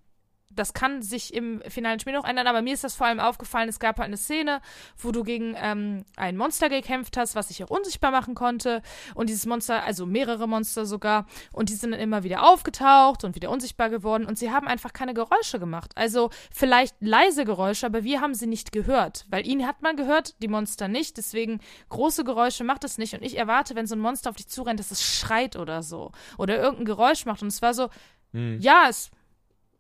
[0.54, 3.68] Das kann sich im finalen Spiel noch ändern, aber mir ist das vor allem aufgefallen,
[3.68, 4.60] es gab halt eine Szene,
[4.96, 8.82] wo du gegen ähm, ein Monster gekämpft hast, was sich auch unsichtbar machen konnte.
[9.14, 13.34] Und dieses Monster, also mehrere Monster sogar, und die sind dann immer wieder aufgetaucht und
[13.34, 14.26] wieder unsichtbar geworden.
[14.26, 15.92] Und sie haben einfach keine Geräusche gemacht.
[15.96, 19.26] Also vielleicht leise Geräusche, aber wir haben sie nicht gehört.
[19.28, 21.16] Weil ihn hat man gehört, die Monster nicht.
[21.16, 23.14] Deswegen große Geräusche macht es nicht.
[23.14, 26.12] Und ich erwarte, wenn so ein Monster auf dich zurennt, dass es schreit oder so.
[26.38, 27.42] Oder irgendein Geräusch macht.
[27.42, 27.88] Und es war so,
[28.32, 29.10] ja, es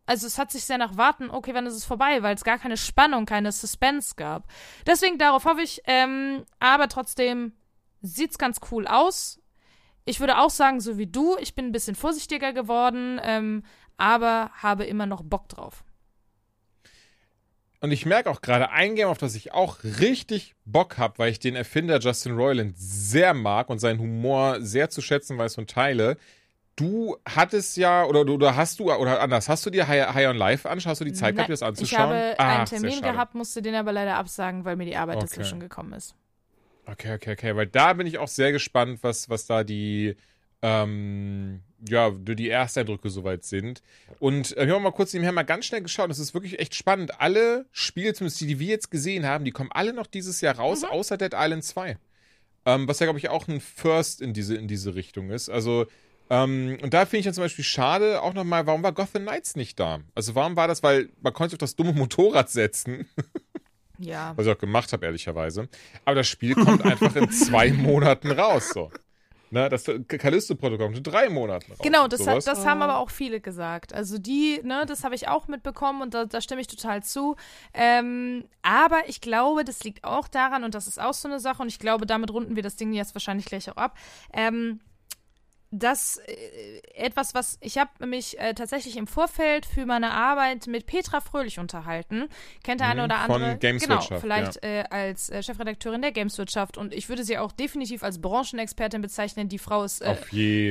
[0.06, 2.58] also es hat sich sehr nach Warten, okay, wann ist es vorbei, weil es gar
[2.58, 4.48] keine Spannung, keine Suspense gab.
[4.86, 7.52] Deswegen darauf hoffe ich, ähm, aber trotzdem
[8.02, 9.40] sieht's ganz cool aus.
[10.04, 13.64] Ich würde auch sagen, so wie du, ich bin ein bisschen vorsichtiger geworden, ähm,
[13.96, 15.84] aber habe immer noch Bock drauf.
[17.80, 21.30] Und ich merke auch gerade ein Game, auf das ich auch richtig Bock habe, weil
[21.30, 25.68] ich den Erfinder Justin Roiland sehr mag und seinen Humor sehr zu schätzen weiß und
[25.68, 26.16] teile.
[26.76, 30.36] Du hattest ja, oder, oder hast du, oder anders, hast du dir High, High on
[30.36, 30.90] Life anschaut?
[30.90, 32.00] Hast du die Zeit gehabt, dir das ich anzuschauen?
[32.10, 35.26] habe Ah, einen Termin gehabt, musste den aber leider absagen, weil mir die Arbeit Okay.
[35.26, 36.14] dazwischen gekommen ist.
[36.86, 40.16] Okay, okay, okay, weil da bin ich auch sehr gespannt, was, was da die,
[40.62, 43.82] ähm, ja, die Ersteindrücke soweit sind.
[44.18, 46.10] Und äh, wir haben mal kurz nebenher mal ganz schnell geschaut.
[46.10, 47.20] Das ist wirklich echt spannend.
[47.20, 50.56] Alle Spiele, zumindest die, die wir jetzt gesehen haben, die kommen alle noch dieses Jahr
[50.56, 50.88] raus, Mhm.
[50.88, 51.98] außer Dead Island 2.
[52.66, 55.48] Ähm, was ja, glaube ich, auch ein First in diese, in diese Richtung ist.
[55.50, 55.86] Also,
[56.30, 59.56] ähm, und da finde ich dann zum Beispiel schade auch nochmal, warum war Gotham Knights
[59.56, 60.00] nicht da?
[60.14, 60.82] Also, warum war das?
[60.82, 63.08] Weil man konnte sich auf das dumme Motorrad setzen.
[63.98, 64.32] Ja.
[64.36, 65.68] Was ich auch gemacht habe, ehrlicherweise.
[66.04, 68.70] Aber das Spiel kommt einfach in zwei Monaten raus.
[68.70, 68.90] So.
[69.50, 71.78] Ne, das Callisto-Protokoll kommt in drei Monaten raus.
[71.80, 73.92] Genau, das, hat, das haben aber auch viele gesagt.
[73.92, 77.36] Also die, ne, das habe ich auch mitbekommen und da, da stimme ich total zu.
[77.72, 81.62] Ähm, aber ich glaube, das liegt auch daran, und das ist auch so eine Sache,
[81.62, 83.96] und ich glaube, damit runden wir das Ding jetzt wahrscheinlich gleich auch ab.
[84.32, 84.80] Ähm,
[85.78, 90.86] das äh, etwas, was ich habe mich äh, tatsächlich im Vorfeld für meine Arbeit mit
[90.86, 92.28] Petra Fröhlich unterhalten.
[92.62, 93.58] Kennt der eine Mhm, oder von andere?
[93.58, 98.02] Gameswirtschaft, Genau, vielleicht äh, als äh, Chefredakteurin der Gameswirtschaft und ich würde sie auch definitiv
[98.02, 99.48] als Branchenexpertin bezeichnen.
[99.48, 100.14] Die Frau ist äh,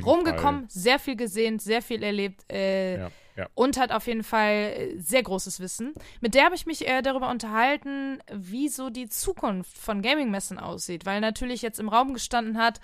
[0.03, 3.47] rumgekommen, sehr viel gesehen, sehr viel erlebt äh, Ja, ja.
[3.55, 5.93] und hat auf jeden Fall äh, sehr großes Wissen.
[6.21, 11.05] Mit der habe ich mich äh, darüber unterhalten, wie so die Zukunft von Gaming-Messen aussieht,
[11.05, 12.79] weil natürlich jetzt im Raum gestanden hat,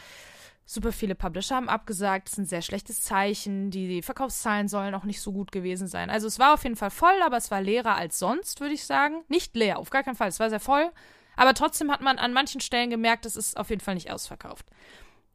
[0.72, 5.04] super viele Publisher haben abgesagt, das ist ein sehr schlechtes Zeichen, die, Verkaufszahlen sollen auch
[5.04, 6.12] nicht so gut gewesen sein.
[6.12, 8.86] Also es war auf jeden Fall voll, aber es war leerer als sonst, würde ich
[8.86, 9.24] sagen.
[9.30, 10.92] Nicht leer, auf gar keinen Fall, es war sehr voll,
[11.36, 14.68] aber trotzdem hat man an manchen Stellen gemerkt, es ist auf jeden Fall nicht ausverkauft.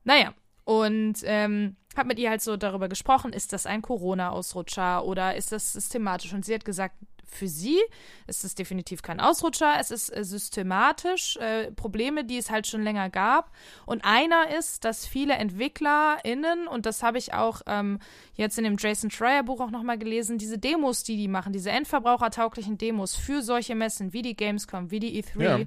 [0.05, 5.35] Naja, und ähm, habe mit ihr halt so darüber gesprochen, ist das ein Corona-Ausrutscher oder
[5.35, 6.32] ist das systematisch?
[6.32, 6.94] Und sie hat gesagt,
[7.26, 7.78] für sie
[8.26, 12.82] ist es definitiv kein Ausrutscher, es ist äh, systematisch, äh, Probleme, die es halt schon
[12.82, 13.51] länger gab.
[13.86, 17.98] Und einer ist, dass viele EntwicklerInnen, und das habe ich auch ähm,
[18.34, 21.70] jetzt in dem Jason Schreier Buch auch nochmal gelesen, diese Demos, die die machen, diese
[21.70, 25.59] endverbrauchertauglichen Demos für solche Messen wie die Gamescom, wie die E3, Ja.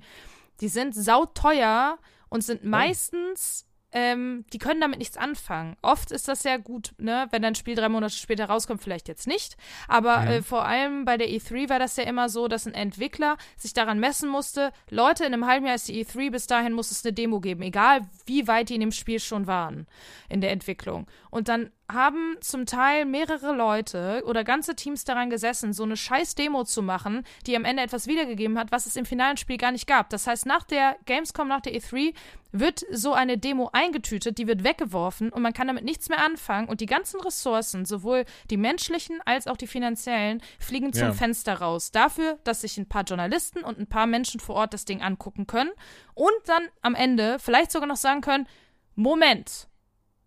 [0.61, 1.97] die sind sauteuer
[2.29, 3.66] und sind meistens
[3.97, 5.75] ähm, die können damit nichts anfangen.
[5.81, 9.25] Oft ist das ja gut, ne, wenn dein Spiel drei Monate später rauskommt, vielleicht jetzt
[9.25, 9.57] nicht.
[9.87, 13.37] Aber äh, vor allem bei der E3 war das ja immer so, dass ein Entwickler
[13.57, 16.91] sich daran messen musste, Leute, in einem halben Jahr ist die E3, bis dahin muss
[16.91, 19.87] es eine Demo geben, egal wie weit die in dem Spiel schon waren
[20.29, 21.07] in der Entwicklung.
[21.31, 26.35] Und dann haben zum Teil mehrere Leute oder ganze Teams daran gesessen, so eine scheiß
[26.35, 29.71] Demo zu machen, die am Ende etwas wiedergegeben hat, was es im finalen Spiel gar
[29.71, 30.09] nicht gab.
[30.09, 32.13] Das heißt, nach der Gamescom, nach der E3
[32.51, 36.67] wird so eine Demo eingetütet, die wird weggeworfen und man kann damit nichts mehr anfangen
[36.67, 41.13] und die ganzen Ressourcen, sowohl die menschlichen als auch die finanziellen, fliegen zum Ja.
[41.13, 41.91] Fenster raus.
[41.91, 45.47] Dafür, dass sich ein paar Journalisten und ein paar Menschen vor Ort das Ding angucken
[45.47, 45.71] können
[46.15, 48.47] und dann am Ende vielleicht sogar noch sagen können,
[48.95, 49.67] Moment,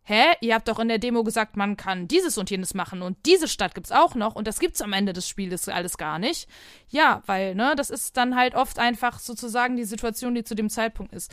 [0.03, 0.25] Hä?
[0.41, 3.49] Ihr habt doch in der Demo gesagt, man kann dieses und jenes machen und diese
[3.49, 6.49] Stadt gibt's auch noch und das gibt's am Ende des Spiels alles gar nicht.
[6.89, 10.71] Ja, weil, ne, das ist dann halt oft einfach sozusagen die Situation, die zu dem
[10.71, 11.33] Zeitpunkt ist.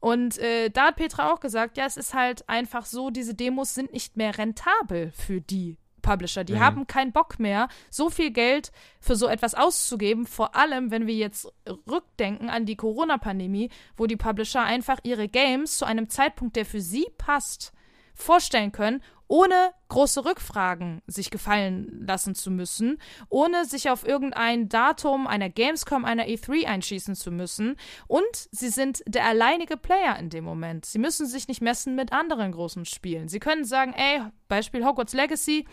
[0.00, 3.74] Und äh, da hat Petra auch gesagt, ja, es ist halt einfach so, diese Demos
[3.74, 6.44] sind nicht mehr rentabel für die Publisher.
[6.44, 11.06] Die haben keinen Bock mehr, so viel Geld für so etwas auszugeben, vor allem wenn
[11.06, 11.52] wir jetzt
[11.86, 16.80] rückdenken an die Corona-Pandemie, wo die Publisher einfach ihre Games zu einem Zeitpunkt, der für
[16.80, 17.72] sie passt,
[18.18, 25.26] vorstellen können, ohne große Rückfragen sich gefallen lassen zu müssen, ohne sich auf irgendein Datum
[25.26, 27.76] einer Gamescom, einer E3 einschießen zu müssen.
[28.06, 30.86] Und sie sind der alleinige Player in dem Moment.
[30.86, 33.28] Sie müssen sich nicht messen mit anderen großen Spielen.
[33.28, 35.66] Sie können sagen, ey, Beispiel Hogwarts Legacy,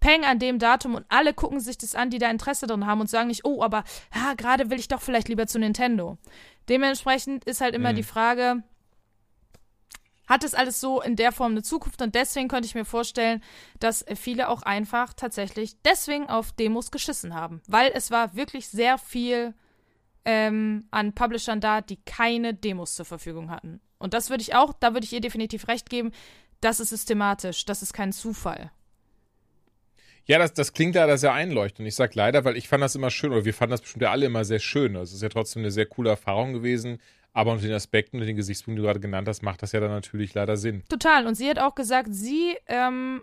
[0.00, 3.00] Peng an dem Datum und alle gucken sich das an, die da Interesse drin haben
[3.00, 3.84] und sagen nicht, oh, aber
[4.14, 6.16] ja, gerade will ich doch vielleicht lieber zu Nintendo.
[6.68, 7.96] Dementsprechend ist halt immer Mhm.
[7.96, 8.62] die Frage,
[10.26, 13.42] hat es alles so in der Form eine Zukunft und deswegen könnte ich mir vorstellen,
[13.80, 18.98] dass viele auch einfach tatsächlich deswegen auf Demos geschissen haben, weil es war wirklich sehr
[18.98, 19.54] viel
[20.24, 23.80] ähm, an Publishern da, die keine Demos zur Verfügung hatten.
[23.98, 26.12] Und das würde ich auch, da würde ich ihr definitiv recht geben,
[26.60, 28.70] das ist systematisch, das ist kein Zufall.
[30.26, 31.86] Ja, das, das klingt leider sehr einleuchtend.
[31.86, 34.10] Ich sag leider, weil ich fand das immer schön, oder wir fanden das bestimmt ja
[34.10, 34.94] alle immer sehr schön.
[34.94, 36.98] Das ist ja trotzdem eine sehr coole Erfahrung gewesen.
[37.34, 39.80] Aber unter den Aspekten und den Gesichtspunkten, die du gerade genannt hast, macht das ja
[39.80, 40.84] dann natürlich leider Sinn.
[40.88, 41.26] Total.
[41.26, 43.22] Und sie hat auch gesagt, sie ähm,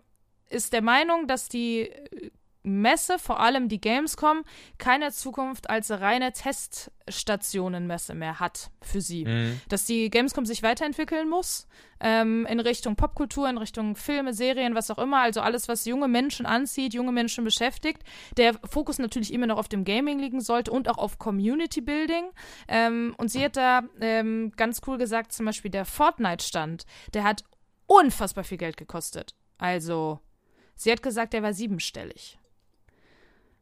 [0.50, 2.30] ist der Meinung, dass die äh,
[2.64, 4.44] Messe, vor allem die Gamescom,
[4.78, 9.24] keine Zukunft als reine Teststationenmesse mehr hat für sie.
[9.68, 11.68] Dass die Gamescom sich weiterentwickeln muss
[12.00, 15.22] ähm, in Richtung Popkultur, in Richtung Filme, Serien, was auch immer.
[15.22, 18.04] Also alles, was junge Menschen anzieht, junge Menschen beschäftigt.
[18.38, 22.26] Der Fokus natürlich immer noch auf dem Gaming liegen sollte und auch auf Community Building.
[22.68, 27.44] Ähm, und sie hat da ähm, ganz cool gesagt, zum Beispiel der Fortnite-Stand, der hat
[27.88, 29.36] unfassbar viel Geld gekostet.
[29.58, 30.20] Also,
[30.76, 32.40] sie hat gesagt, der war siebenstellig.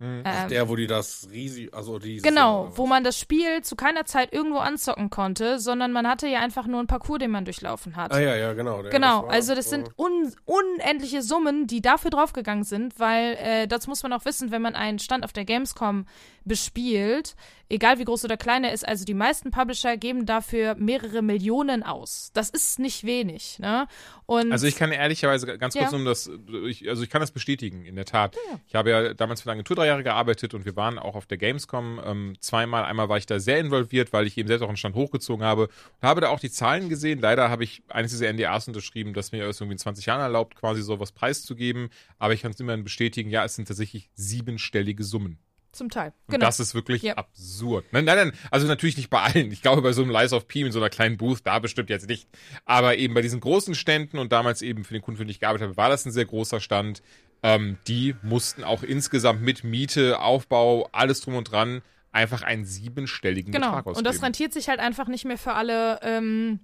[0.01, 4.05] Ähm, Der, wo die das riesig, also dieses Genau, wo man das Spiel zu keiner
[4.05, 7.97] Zeit irgendwo anzocken konnte, sondern man hatte ja einfach nur einen Parcours, den man durchlaufen
[7.97, 8.13] hat.
[8.13, 8.81] Ah ja, ja, genau.
[8.81, 13.67] Der, Genau, war- also das sind un unendliche Summen, die dafür draufgegangen sind, weil äh,
[13.67, 16.05] dazu muss man auch wissen, wenn man einen Stand auf der Gamescom
[16.49, 17.35] bespielt,
[17.69, 21.83] egal wie groß oder klein er ist, also die meisten Publisher geben dafür mehrere Millionen
[21.83, 22.31] aus.
[22.33, 23.87] Das ist nicht wenig, ne?
[24.25, 25.97] Und Also ich kann ehrlicherweise ganz kurz Ja.
[25.97, 26.29] um das,
[26.67, 28.35] ich, also ich kann das bestätigen, in der Tat.
[28.67, 31.25] Ich habe ja damals für eine Agentur drei Jahre gearbeitet und wir waren auch auf
[31.25, 32.83] der Gamescom ähm, zweimal.
[32.83, 35.67] Einmal war ich da sehr involviert, weil ich eben selbst auch einen Stand hochgezogen habe
[35.67, 37.19] und habe da auch die Zahlen gesehen.
[37.19, 40.55] Leider habe ich eines dieser NDAs unterschrieben, das mir erst irgendwie in 20 Jahren erlaubt,
[40.55, 41.89] quasi sowas preiszugeben.
[42.17, 45.37] Aber ich kann es immerhin bestätigen, ja, es sind tatsächlich siebenstellige Summen.
[45.71, 46.13] Zum Teil.
[46.27, 46.45] Und Genau.
[46.45, 47.15] das ist wirklich Ja.
[47.15, 47.85] absurd.
[47.91, 49.51] Nein, nein, nein, also natürlich nicht bei allen.
[49.51, 51.89] Ich glaube, bei so einem Lies of P in so einer kleinen Booth, da bestimmt
[51.89, 52.27] jetzt nicht.
[52.65, 55.39] Aber eben bei diesen großen Ständen und damals eben für den Kunden, für den ich
[55.39, 57.01] gearbeitet habe, war das ein sehr großer Stand.
[57.43, 61.81] Ähm, die mussten auch insgesamt mit Miete, Aufbau, alles drum und dran
[62.11, 63.67] einfach einen siebenstelligen Genau.
[63.67, 63.97] Betrag ausgeben.
[64.07, 65.99] Und das rentiert sich halt einfach nicht mehr für alle.
[66.01, 66.59] Ähm,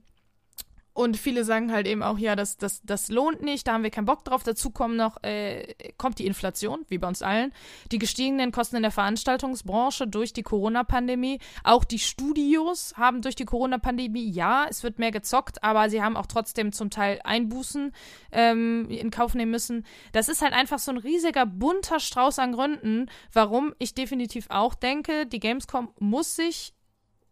[0.95, 3.89] und viele sagen halt eben auch, ja, das, das, das lohnt nicht, da haben wir
[3.89, 4.43] keinen Bock drauf.
[4.43, 7.51] Dazu kommen noch, äh, kommt die Inflation, wie bei uns allen,
[7.91, 11.39] die gestiegenen Kosten in der Veranstaltungsbranche durch die Corona-Pandemie.
[11.65, 16.15] Auch die Studios haben durch die Corona-Pandemie, ja, es wird mehr gezockt, aber sie haben
[16.15, 17.91] auch trotzdem zum Teil Einbußen
[18.31, 19.85] ähm, in Kauf nehmen müssen.
[20.13, 24.73] Das ist halt einfach so ein riesiger, bunter Strauß an Gründen, warum ich definitiv auch
[24.73, 26.73] denke, die Gamescom muss sich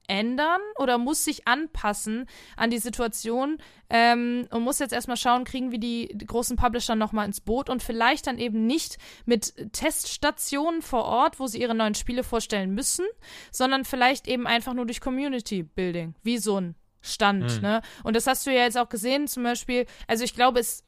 [0.08, 2.28] ändern oder muss sich anpassen
[2.58, 3.58] an die Situation
[3.90, 7.70] ähm, und muss jetzt erstmal schauen, kriegen wir die, die großen Publisher nochmal ins Boot
[7.70, 12.74] und vielleicht dann eben nicht mit Teststationen vor Ort, wo sie ihre neuen Spiele vorstellen
[12.74, 13.06] müssen,
[13.52, 16.76] sondern vielleicht eben einfach nur durch Community Building, wie so ein
[17.06, 17.82] Stand, ne?
[18.04, 20.86] Und das hast du ja jetzt auch gesehen, zum Beispiel, also ich glaube, es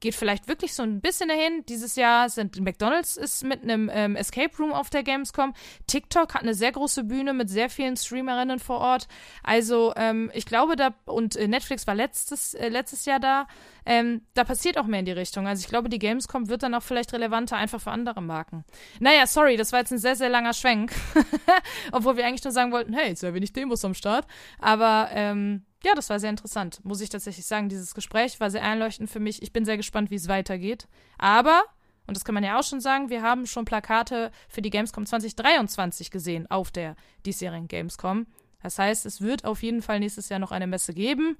[0.00, 1.64] geht vielleicht wirklich so ein bisschen dahin.
[1.68, 5.54] Dieses Jahr sind McDonald's ist mit einem ähm, Escape Room auf der Gamescom.
[5.86, 9.08] TikTok hat eine sehr große Bühne mit sehr vielen Streamerinnen vor Ort.
[9.42, 13.46] Also ähm, ich glaube da und äh, Netflix war letztes äh, letztes Jahr da.
[13.90, 15.48] Ähm, da passiert auch mehr in die Richtung.
[15.48, 18.64] Also ich glaube, die Gamescom wird dann auch vielleicht relevanter einfach für andere Marken.
[19.00, 20.92] Naja, sorry, das war jetzt ein sehr sehr langer Schwenk,
[21.90, 24.28] obwohl wir eigentlich nur sagen wollten, hey, sehr wenig Demos am Start.
[24.60, 27.68] Aber ähm, ja, das war sehr interessant, muss ich tatsächlich sagen.
[27.68, 29.42] Dieses Gespräch war sehr einleuchtend für mich.
[29.42, 30.86] Ich bin sehr gespannt, wie es weitergeht.
[31.18, 31.64] Aber,
[32.06, 35.04] und das kann man ja auch schon sagen, wir haben schon Plakate für die Gamescom
[35.04, 36.94] 2023 gesehen auf der
[37.26, 38.28] diesjährigen Gamescom.
[38.62, 41.36] Das heißt, es wird auf jeden Fall nächstes Jahr noch eine Messe geben,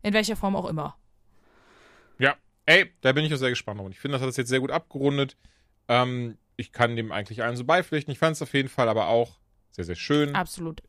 [0.00, 0.96] in welcher Form auch immer.
[2.22, 2.36] Ja,
[2.66, 3.86] ey, da bin ich auch sehr gespannt drauf.
[3.86, 5.36] Und ich finde, das hat es jetzt sehr gut abgerundet.
[5.88, 8.12] Ähm, ich kann dem eigentlich allen so beipflichten.
[8.12, 9.40] Ich fand es auf jeden Fall aber auch
[9.72, 10.32] sehr, sehr schön.
[10.36, 10.82] Absolut.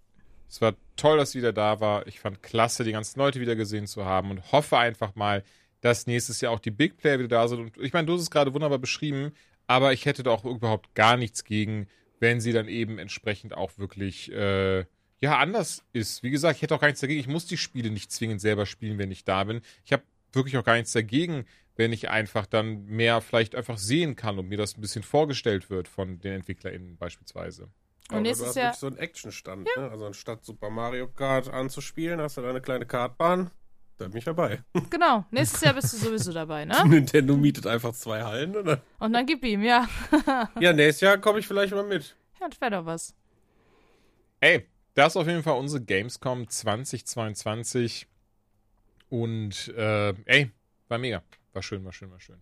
[0.48, 2.06] Es war toll, dass sie wieder da war.
[2.06, 5.44] Ich fand klasse, die ganzen Leute wieder gesehen zu haben und hoffe einfach mal,
[5.82, 7.60] dass nächstes Jahr auch die Big Player wieder da sind.
[7.60, 9.34] Und ich meine, du hast es gerade wunderbar beschrieben,
[9.66, 11.88] aber ich hätte da auch überhaupt gar nichts gegen,
[12.20, 14.86] wenn sie dann eben entsprechend auch wirklich äh,
[15.20, 16.22] ja anders ist.
[16.22, 17.20] Wie gesagt, ich hätte auch gar nichts dagegen.
[17.20, 19.62] Ich muss die Spiele nicht zwingend selber spielen, wenn ich da bin.
[19.84, 20.04] Ich habe
[20.34, 21.46] wirklich auch gar nichts dagegen,
[21.76, 25.70] wenn ich einfach dann mehr vielleicht einfach sehen kann und mir das ein bisschen vorgestellt
[25.70, 27.64] wird von den EntwicklerInnen beispielsweise.
[27.64, 27.72] Und
[28.10, 29.90] Aber nächstes du hast Jahr- wirklich so einen Actionstand, ne?
[29.90, 33.50] Also anstatt Super Mario Kart anzuspielen, hast du da eine kleine Kartbahn.
[33.98, 34.62] Da bin ich dabei.
[34.90, 36.76] Genau, nächstes Jahr bist du sowieso dabei, ne?
[36.88, 38.82] Nintendo mietet einfach zwei Hallen, oder?
[39.00, 39.88] Und dann gib ihm, ja.
[40.60, 42.16] Ja, nächstes Jahr komme ich vielleicht mal mit.
[42.42, 43.16] Ja, das wäre doch was.
[44.42, 48.08] Ey, das ist auf jeden Fall unsere Gamescom 2022.
[49.10, 50.52] Und äh, ey,
[50.88, 51.24] war mega.
[51.54, 52.38] War schön, war schön, war schön.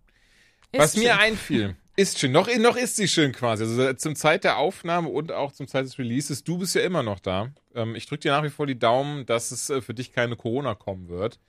[0.74, 1.20] Was Ist mir schön.
[1.20, 2.32] einfiel, ist schön.
[2.32, 3.64] Noch, noch ist sie schön quasi.
[3.64, 6.44] Also zum Zeit der Aufnahme und auch zum Zeit des Releases.
[6.46, 7.50] Du bist ja immer noch da.
[7.76, 10.38] Ähm, ich drücke dir nach wie vor die Daumen, dass es äh, für dich keine
[10.38, 11.40] Corona kommen wird.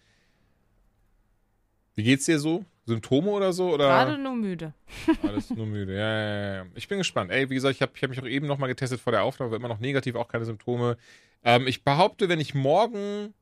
[1.95, 2.65] Wie geht's dir so?
[2.85, 3.73] Symptome oder so?
[3.73, 3.87] Oder?
[3.87, 4.73] Gerade nur müde.
[5.23, 5.95] Alles nur müde.
[5.95, 6.67] Ja, ja, ja, ja.
[6.75, 7.31] Ich bin gespannt.
[7.31, 9.53] Ey, wie gesagt, ich habe ich hab mich auch eben nochmal getestet vor der Aufnahme,
[9.53, 10.97] war immer noch negativ, auch keine Symptome.
[11.45, 13.35] Ähm, ich behaupte, wenn ich morgen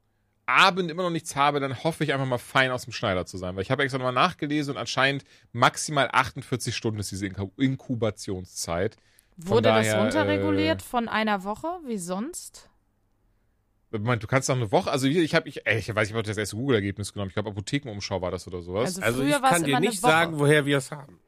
[0.51, 3.39] Abend immer noch nichts habe, dann hoffe ich einfach mal fein aus dem Schneider zu
[3.39, 3.56] sein.
[3.56, 8.97] Weil ich habe extra nochmal nachgelesen und anscheinend maximal 48 Stunden ist diese Inkubationszeit.
[9.36, 11.68] Wurde das daher, runterreguliert von einer Woche?
[11.86, 12.68] Wie sonst?
[13.90, 16.16] Meine, Du kannst noch eine Woche, also hier, ich habe, ich, ey, ich weiß nicht,
[16.16, 17.31] ob das erste Google-Ergebnis genommen.
[17.31, 18.97] Ich glaube, Apothekenumschau war das oder sowas.
[18.98, 21.18] Also Also ich kann dir nicht sagen, woher wir es haben.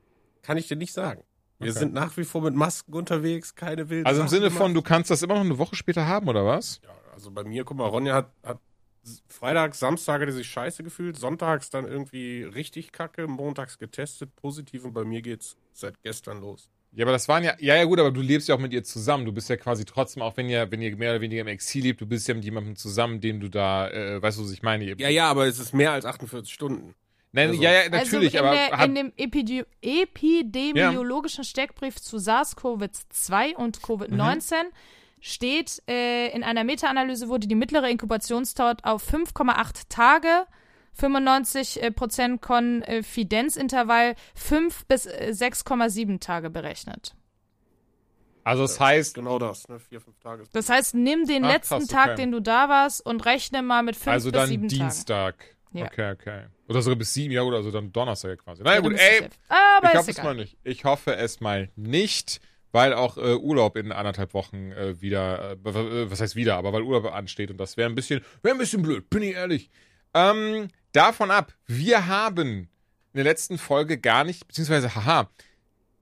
[0.43, 1.25] Kann ich dir nicht sagen.
[1.59, 1.79] Wir Okay.
[1.81, 4.77] sind nach wie vor mit Masken unterwegs, keine wilden also im Sachen Sinne von, gemacht.
[4.77, 6.81] du kannst das immer noch eine Woche später haben, oder was?
[6.85, 8.59] Ja, also bei mir, guck mal, Ronja hat, hat
[9.29, 14.85] Freitag, Samstag hat er sich scheiße gefühlt, sonntags dann irgendwie richtig kacke, montags getestet, positiv
[14.85, 16.69] und bei mir geht's seit gestern los.
[16.95, 18.85] Ja, aber das waren ja, ja, ja, gut, aber du lebst ja auch mit ihr
[18.85, 19.25] zusammen.
[19.25, 21.83] Du bist ja quasi trotzdem, auch wenn ihr, wenn ihr mehr oder weniger im Exil
[21.85, 24.63] lebt, du bist ja mit jemandem zusammen, dem du da, äh, weißt du, was ich
[24.63, 24.85] meine?
[24.99, 26.95] Ja, ja, aber es ist mehr als 48 Stunden.
[27.33, 31.97] Nein, also- ja, ja, natürlich, also in, aber der, hat, in dem Epide epidemiologischen Steckbrief
[31.97, 34.11] zu SARS-CoV-2 und Covid-19
[34.65, 34.73] Mhm.
[35.23, 40.47] Steht, äh, in einer Meta-Analyse wurde die mittlere Inkubationsdauer auf 5,8 Tage,
[40.95, 47.15] 95 äh, Prozent Konfidenzintervall 5 bis äh, 6,7 Tage berechnet.
[48.45, 49.79] also das heißt, Genau das, ne?
[49.79, 50.43] Vier, fünf Tage.
[50.53, 52.17] Das heißt, nimm den Ach, letzten krass, Tag, okay.
[52.17, 54.81] den du da warst und rechne mal mit 5 also bis dann 7 Tagen.
[54.81, 55.35] Dienstag.
[55.73, 55.87] Ja.
[55.87, 56.43] Okay, okay.
[56.69, 58.63] Oder sogar bis sieben, ja, oder also dann Donnerstag ja quasi.
[58.63, 59.29] Naja, Ja, gut, dann ey.
[59.49, 60.57] Aber ich ist hoffe es mal nicht.
[60.65, 62.41] Ich hoffe es mal nicht,
[62.73, 66.83] weil auch äh, Urlaub in anderthalb Wochen äh, wieder, äh, was heißt wieder, aber weil
[66.83, 69.71] Urlaub ansteht und das wäre ein bisschen, wäre ein bisschen blöd, bin ich ehrlich.
[70.15, 72.69] Ähm, davon ab, wir haben
[73.13, 75.29] in der letzten Folge gar nicht, beziehungsweise, haha,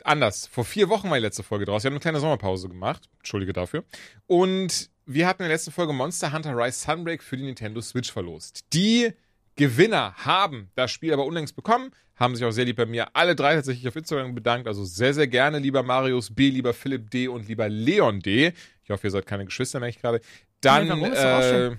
[0.04, 0.46] anders.
[0.46, 1.82] Vor vier Wochen war die letzte Folge draus.
[1.82, 3.08] Wir haben eine kleine Sommerpause gemacht.
[3.18, 3.84] Entschuldige dafür.
[4.26, 8.10] Und wir hatten in der letzten Folge Monster Hunter Rise Sunbreak für die Nintendo Switch
[8.10, 8.64] verlost.
[8.72, 9.12] Die
[9.56, 11.90] Gewinner haben das Spiel aber unlängst bekommen,
[12.20, 14.68] haben sich auch sehr lieb bei mir alle drei tatsächlich auf Instagram bedankt.
[14.68, 17.26] Also sehr, sehr gerne, lieber Marius B., lieber Philipp D.
[17.28, 18.52] und lieber Leon D.
[18.84, 20.20] Ich hoffe, ihr seid keine Geschwister, merke ich gerade.
[20.60, 21.78] Dann, Nee, auch äh, schön.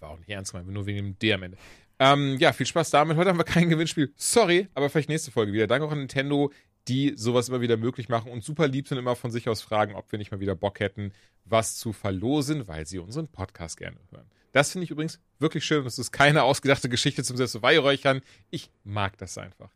[0.00, 1.56] war auch nicht ernst gemeint, nur wegen dem D am Ende.
[1.98, 3.16] Ähm, ja, viel Spaß damit.
[3.16, 4.12] Heute haben wir kein Gewinnspiel.
[4.16, 5.66] Sorry, aber vielleicht nächste Folge wieder.
[5.66, 6.50] Danke auch an Nintendo,
[6.88, 9.94] die sowas immer wieder möglich machen und super lieb sind, immer von sich aus fragen,
[9.94, 11.12] ob wir nicht mal wieder Bock hätten,
[11.44, 14.26] was zu verlosen, weil sie unseren Podcast gerne hören.
[14.52, 15.84] Das finde ich übrigens wirklich schön.
[15.84, 18.22] Das ist keine ausgedachte Geschichte zum Selbstbeweihräuchern.
[18.50, 19.70] Ich mag das einfach.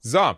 [0.00, 0.36] So.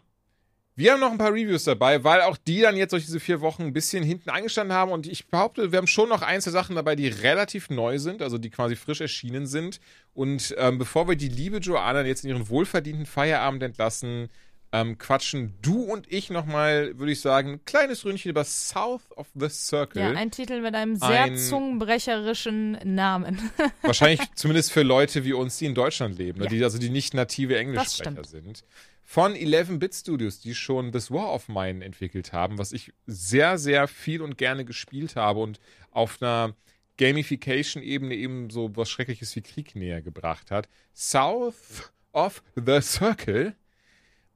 [0.77, 3.41] Wir haben noch ein paar Reviews dabei, weil auch die dann jetzt durch diese vier
[3.41, 4.93] Wochen ein bisschen hinten eingestanden haben.
[4.93, 8.39] Und ich behaupte, wir haben schon noch einzelne Sachen dabei, die relativ neu sind, also
[8.39, 9.81] die quasi frisch erschienen sind.
[10.15, 14.29] Und ähm, bevor wir die liebe Joanna jetzt in ihren wohlverdienten Feierabend entlassen,
[14.73, 19.27] ähm, quatschen du und ich nochmal, würde ich sagen, ein kleines Ründchen über South of
[19.35, 20.03] the Circle.
[20.03, 23.51] Ja, ein Titel mit einem sehr Ein- zungenbrecherischen Namen.
[23.83, 26.45] Wahrscheinlich zumindest für Leute wie uns, die in Deutschland leben, ne?
[26.45, 26.51] Ja.
[26.51, 28.65] die, also die nicht native Englischsprecher sind.
[29.05, 33.89] Von 11-Bit Studios, die schon This War of Mine entwickelt haben, was ich sehr, sehr
[33.89, 35.61] viel und gerne gespielt habe und
[35.93, 36.55] auf einer
[36.99, 40.69] Gamification-Ebene eben so was Schreckliches wie Krieg näher gebracht hat.
[40.95, 43.55] South of the Circle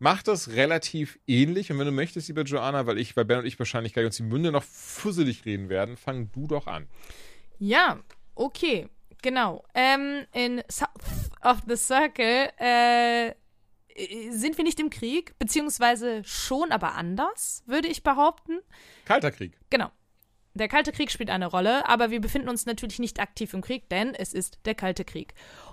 [0.02, 1.70] macht das relativ ähnlich.
[1.70, 4.16] Und wenn du möchtest, lieber Joanna, weil ich, weil Ben und ich wahrscheinlich gleich uns
[4.16, 6.88] die Münde noch fusselig reden werden, fang du doch an.
[7.58, 8.00] Ja,
[8.34, 8.88] okay.
[9.22, 9.64] Genau.
[9.74, 13.32] Ähm, in South of the Circle äh,
[14.30, 18.58] sind wir nicht im Krieg, beziehungsweise schon, aber anders, würde ich behaupten.
[19.04, 19.56] Kalter Krieg.
[19.70, 19.92] Genau.
[20.54, 23.88] Der Kalte Krieg spielt eine Rolle, aber wir befinden uns natürlich nicht aktiv im Krieg,
[23.88, 25.32] denn es ist der Kalte Krieg.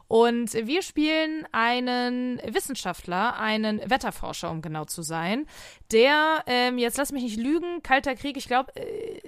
[0.10, 5.46] Und wir spielen einen Wissenschaftler, einen Wetterforscher, um genau zu sein,
[5.92, 9.22] der, ähm, jetzt lass mich nicht lügen, Kalter Krieg, ich glaube, äh,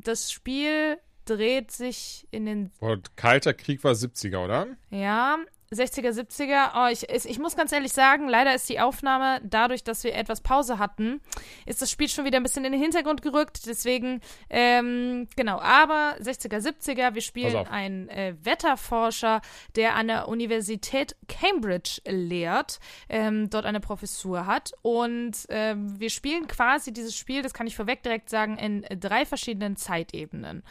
[0.00, 0.96] das Spiel
[1.26, 2.70] dreht sich in den.
[2.80, 4.66] Und Kalter Krieg war 70er, oder?
[4.88, 5.36] Ja,
[5.74, 6.70] 60er, 70er.
[6.76, 10.40] Oh, ich, ich muss ganz ehrlich sagen, leider ist die Aufnahme, dadurch, dass wir etwas
[10.40, 11.20] Pause hatten,
[11.66, 13.66] ist das Spiel schon wieder ein bisschen in den Hintergrund gerückt.
[13.66, 14.20] Deswegen,
[14.50, 19.40] ähm, genau, aber 60er, 70er, wir spielen einen äh, Wetterforscher,
[19.76, 24.72] der an der Universität Cambridge lehrt, ähm, dort eine Professur hat.
[24.82, 29.24] Und ähm, wir spielen quasi dieses Spiel, das kann ich vorweg direkt sagen, in drei
[29.24, 30.62] verschiedenen Zeitebenen.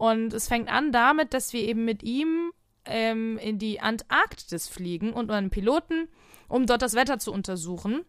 [0.00, 2.52] Und es fängt an damit, dass wir eben mit ihm
[2.90, 6.08] ähm, in die Antarktis fliegen und einen Piloten,
[6.48, 8.04] um dort das Wetter zu untersuchen.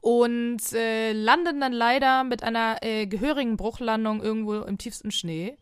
[0.00, 5.56] Und äh, landen dann leider mit einer äh, gehörigen Bruchlandung irgendwo im tiefsten Schnee.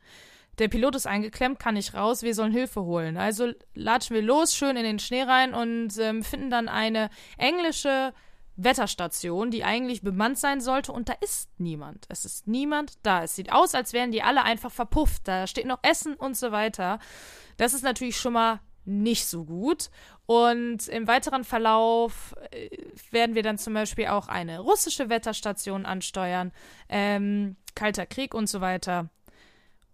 [0.59, 3.17] Der Pilot ist eingeklemmt, kann nicht raus, wir sollen Hilfe holen.
[3.17, 8.13] Also latschen wir los, schön in den Schnee rein und ähm, finden dann eine englische
[8.57, 12.07] Wetterstation, die eigentlich bemannt sein sollte, und da ist niemand.
[12.09, 13.25] Es ist niemand da.
[13.25, 15.23] Es sieht aus, als wären die alle einfach verpufft.
[15.27, 16.99] Da steht noch Essen und so weiter.
[17.57, 19.91] Das ist natürlich schon mal nicht so gut.
[20.27, 22.69] Und im weiteren Verlauf äh,
[23.11, 26.53] werden wir dann zum Beispiel auch eine russische Wetterstation ansteuern,
[26.89, 29.11] ähm, Kalter Krieg und so weiter.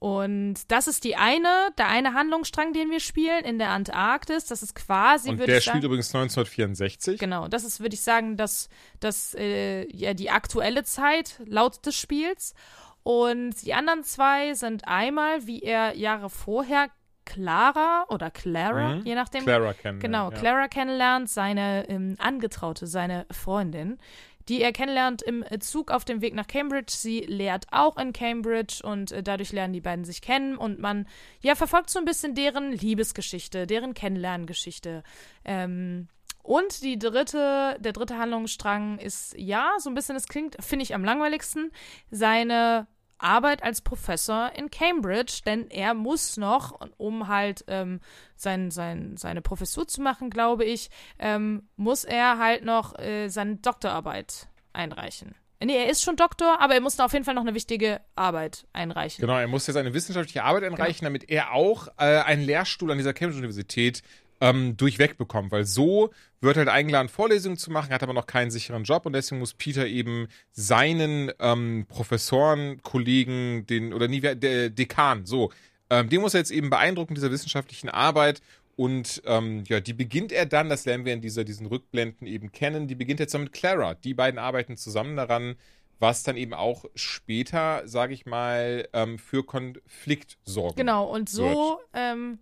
[0.00, 4.46] Und das ist die eine, der eine Handlungsstrang, den wir spielen in der Antarktis.
[4.46, 5.28] Das ist quasi.
[5.28, 7.20] Und der spielt übrigens 1964.
[7.20, 8.70] Genau, das ist, würde ich sagen, das,
[9.00, 12.54] das äh, ja die aktuelle Zeit laut des Spiels.
[13.02, 16.88] Und die anderen zwei sind einmal, wie er Jahre vorher
[17.26, 19.02] Clara oder Clara, mhm.
[19.04, 19.44] je nachdem.
[19.44, 20.00] Clara kennenlernt.
[20.00, 23.98] Genau, Clara kennenlernt, seine ähm, Angetraute, seine Freundin,
[24.50, 26.92] die er kennenlernt im Zug auf dem Weg nach Cambridge.
[26.92, 31.06] Sie lehrt auch in Cambridge und äh, dadurch lernen die beiden sich kennen und man
[31.40, 35.04] ja verfolgt so ein bisschen deren Liebesgeschichte, deren Kennenlerngeschichte.
[35.44, 36.08] Ähm,
[36.42, 40.96] und die dritte, der dritte Handlungsstrang ist ja so ein bisschen, das klingt, finde ich
[40.96, 41.70] am langweiligsten,
[42.10, 42.88] seine
[43.22, 48.00] Arbeit als Professor in Cambridge, denn er muss noch, um halt ähm,
[48.36, 53.56] sein, sein, seine Professur zu machen, glaube ich, ähm, muss er halt noch äh, seine
[53.56, 55.34] Doktorarbeit einreichen.
[55.62, 58.00] Nee, er ist schon Doktor, aber er muss da auf jeden Fall noch eine wichtige
[58.16, 59.20] Arbeit einreichen.
[59.20, 61.08] Genau, er muss jetzt eine wissenschaftliche Arbeit einreichen, genau.
[61.08, 64.02] damit er auch äh, einen Lehrstuhl an dieser Cambridge-Universität
[64.40, 66.10] ähm, durchweg bekommt, weil so
[66.40, 69.54] wird halt eingeladen, Vorlesungen zu machen, hat aber noch keinen sicheren Job und deswegen muss
[69.54, 75.50] Peter eben seinen ähm, Professoren, Kollegen, den, oder nie, der Dekan, so,
[75.90, 78.40] ähm, den muss er jetzt eben beeindrucken, dieser wissenschaftlichen Arbeit
[78.80, 82.50] und ähm, ja, die beginnt er dann, das lernen wir in dieser, diesen Rückblenden eben
[82.50, 83.92] kennen, die beginnt jetzt dann mit Clara.
[83.92, 85.56] Die beiden arbeiten zusammen daran,
[85.98, 90.78] was dann eben auch später, sage ich mal, ähm, für Konflikt sorgt.
[90.78, 92.38] Genau, und so ähm,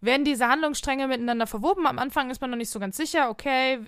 [0.00, 1.86] werden diese Handlungsstränge miteinander verwoben.
[1.86, 3.80] Am Anfang ist man noch nicht so ganz sicher, okay,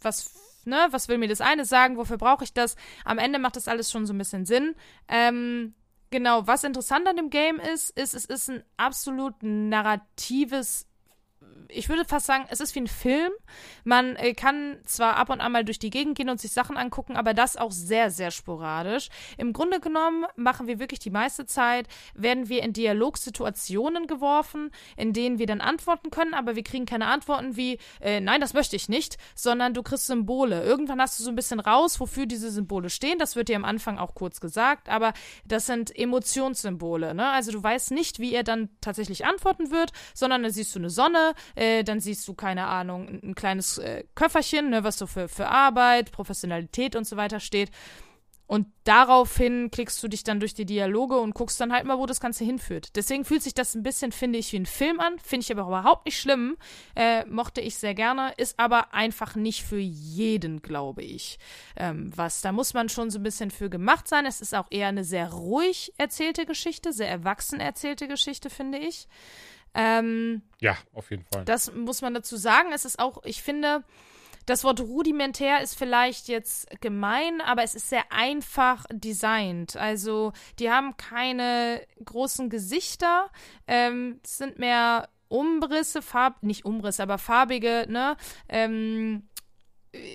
[0.00, 0.34] was,
[0.64, 2.76] ne, was will mir das eine sagen, wofür brauche ich das?
[3.04, 4.74] Am Ende macht das alles schon so ein bisschen Sinn.
[5.08, 5.74] Ähm,
[6.10, 10.86] genau, was interessant an dem Game ist, ist, es ist ein absolut narratives
[11.72, 13.32] ich würde fast sagen, es ist wie ein Film.
[13.84, 16.76] Man äh, kann zwar ab und an mal durch die Gegend gehen und sich Sachen
[16.76, 19.08] angucken, aber das auch sehr, sehr sporadisch.
[19.36, 25.12] Im Grunde genommen machen wir wirklich die meiste Zeit, werden wir in Dialogsituationen geworfen, in
[25.12, 28.76] denen wir dann antworten können, aber wir kriegen keine Antworten wie, äh, nein, das möchte
[28.76, 30.62] ich nicht, sondern du kriegst Symbole.
[30.62, 33.18] Irgendwann hast du so ein bisschen raus, wofür diese Symbole stehen.
[33.18, 35.12] Das wird dir am Anfang auch kurz gesagt, aber
[35.44, 37.14] das sind Emotionssymbole.
[37.14, 37.28] Ne?
[37.28, 40.90] Also du weißt nicht, wie er dann tatsächlich antworten wird, sondern da siehst du eine
[40.90, 45.06] Sonne, äh, dann siehst du, keine Ahnung, ein, ein kleines äh, Köfferchen, ne, was so
[45.06, 47.70] für, für Arbeit, Professionalität und so weiter steht.
[48.50, 52.06] Und daraufhin klickst du dich dann durch die Dialoge und guckst dann halt mal, wo
[52.06, 52.96] das Ganze hinführt.
[52.96, 55.20] Deswegen fühlt sich das ein bisschen, finde ich, wie ein Film an.
[55.20, 56.56] Finde ich aber überhaupt nicht schlimm.
[56.96, 58.34] Äh, mochte ich sehr gerne.
[58.38, 61.38] Ist aber einfach nicht für jeden, glaube ich.
[61.76, 64.26] Ähm, was, da muss man schon so ein bisschen für gemacht sein.
[64.26, 69.06] Es ist auch eher eine sehr ruhig erzählte Geschichte, sehr erwachsen erzählte Geschichte, finde ich.
[69.74, 71.44] Ähm, ja, auf jeden Fall.
[71.44, 72.72] Das muss man dazu sagen.
[72.72, 73.84] Es ist auch, ich finde,
[74.46, 79.76] das Wort rudimentär ist vielleicht jetzt gemein, aber es ist sehr einfach designt.
[79.76, 83.30] Also, die haben keine großen Gesichter,
[83.66, 88.16] ähm, sind mehr Umrisse, Farb, nicht Umrisse, aber farbige, ne?
[88.48, 89.29] Ähm, äh,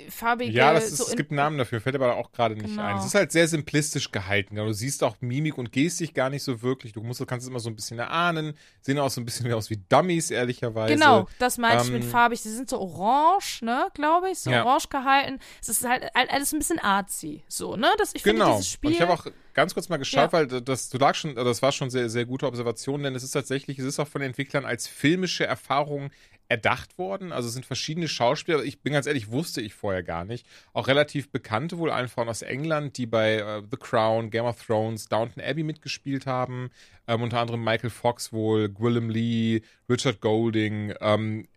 [0.10, 0.52] farbige.
[0.54, 2.84] Ja, das ist, so es gibt einen Namen dafür, fällt aber auch gerade nicht Genau.
[2.84, 2.98] ein.
[2.98, 4.56] Es ist halt sehr simplistisch gehalten.
[4.56, 6.94] Du siehst auch Mimik und Gestik gar nicht so wirklich.
[6.94, 8.54] Du musst, kannst es immer so ein bisschen erahnen.
[8.82, 10.94] Sehen auch so ein bisschen aus wie Dummies, ehrlicherweise.
[10.94, 12.40] Genau, das meinte ich mit ähm, farbig.
[12.42, 14.64] Sie sind so orange, ne, glaube ich, so Ja.
[14.64, 15.40] orange gehalten.
[15.62, 17.90] Es ist halt all- alles ein bisschen artsy, so, ne?
[17.98, 18.54] Das, ich finde Genau.
[18.58, 18.90] dieses Spiel.
[18.90, 20.34] Und ich habe auch ganz kurz mal geschaut, Ja.
[20.34, 23.32] weil das, du lag schon, das war schon sehr, sehr gute Observation, denn es ist
[23.32, 26.12] tatsächlich, es ist auch von den Entwicklern als filmische Erfahrung
[26.48, 27.32] erdacht worden.
[27.32, 30.46] Also es sind verschiedene Schauspieler, ich bin ganz ehrlich, wusste ich vorher gar nicht.
[30.74, 34.64] Auch relativ bekannte, wohl allen Frauen aus England, die bei äh, The Crown, Game of
[34.64, 36.70] Thrones, Downton Abbey mitgespielt haben.
[37.08, 40.94] Ähm, unter anderem Michael Fox wohl, Gwillem Lee, Richard Golding.
[41.02, 41.48] Ähm,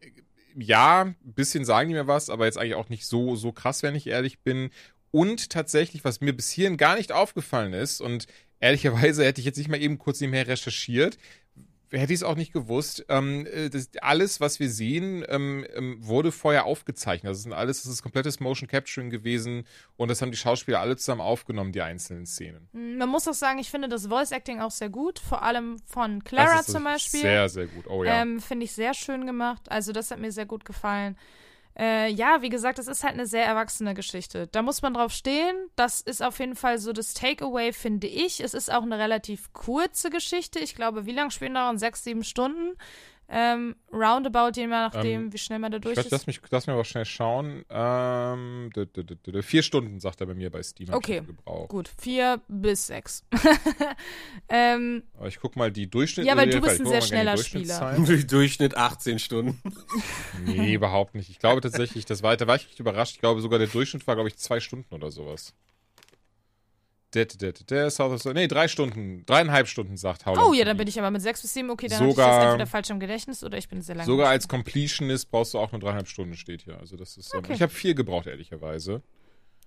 [0.55, 3.83] ja, ein bisschen sagen die mir was, aber jetzt eigentlich auch nicht so, so krass,
[3.83, 4.71] wenn ich ehrlich bin.
[5.11, 8.27] Und tatsächlich, was mir bis hierhin gar nicht aufgefallen ist, und
[8.61, 11.19] ehrlicherweise hätte ich jetzt nicht mal eben kurz nebenher recherchiert,
[11.91, 13.05] hätte ich es auch nicht gewusst.
[13.09, 17.31] Ähm, äh, das, alles, was wir sehen, ähm, ähm, wurde vorher aufgezeichnet.
[17.31, 19.65] Das ist alles, das ist komplettes Motion Capturing gewesen
[19.97, 22.69] und das haben die Schauspieler alle zusammen aufgenommen, die einzelnen Szenen.
[22.73, 26.25] Man muss auch sagen, ich finde das Voice Acting auch sehr gut, vor allem von
[26.25, 27.21] Clara das ist zum Beispiel.
[27.21, 27.87] Sehr, sehr gut.
[27.89, 28.23] Oh ja.
[28.23, 29.63] Ähm, Finde ich sehr schön gemacht.
[29.71, 31.17] Also, das hat mir sehr gut gefallen.
[31.79, 34.49] Äh, ja, wie gesagt, es ist halt eine sehr erwachsene Geschichte.
[34.49, 35.55] Da muss man drauf stehen.
[35.77, 38.41] Das ist auf jeden Fall so das Takeaway, finde ich.
[38.41, 40.59] Es ist auch eine relativ kurze Geschichte.
[40.59, 41.79] Ich glaube, wie lange spielen daran?
[41.79, 42.77] Sechs, sieben Stunden.
[43.31, 46.13] Ähm, roundabout, je nachdem, Ähm, wie schnell man da durch ich weiß, ist.
[46.13, 47.63] lass, mich, lass mich aber schnell schauen.
[47.69, 50.89] Ähm, d- d- d- d- d- vier Stunden, sagt er bei mir bei Steam.
[50.95, 51.23] Okay.
[51.69, 53.25] Gut, vier bis sechs.
[54.49, 56.27] ähm, Aber ich guck mal die Durchschnitt.
[56.27, 57.97] Ja, weil du bist ich ein sehr schneller Spieler.
[58.29, 59.61] Durchschnitt 18 Stunden.
[60.45, 61.29] Nee, überhaupt nicht.
[61.29, 63.15] Ich glaube tatsächlich, das war, da war ich echt überrascht.
[63.17, 65.55] Ich glaube sogar der Durchschnitt war, glaube ich, zwei Stunden oder sowas.
[67.15, 70.47] Der, der, der, South of, nee, drei Stunden, dreieinhalb Stunden, sagt Howland.
[70.47, 71.71] oh ja, dann bin ich aber mit sechs bis sieben.
[71.71, 74.05] Okay, dann hatte ich Sogar- das entweder falsch im Gedächtnis oder ich bin sehr lange.
[74.07, 76.79] Sogar als Completionist brauchst du auch nur dreieinhalb Stunden, steht hier.
[76.79, 77.55] Also das ist, ähm, Okay.
[77.55, 79.03] ich habe vier gebraucht, ehrlicherweise.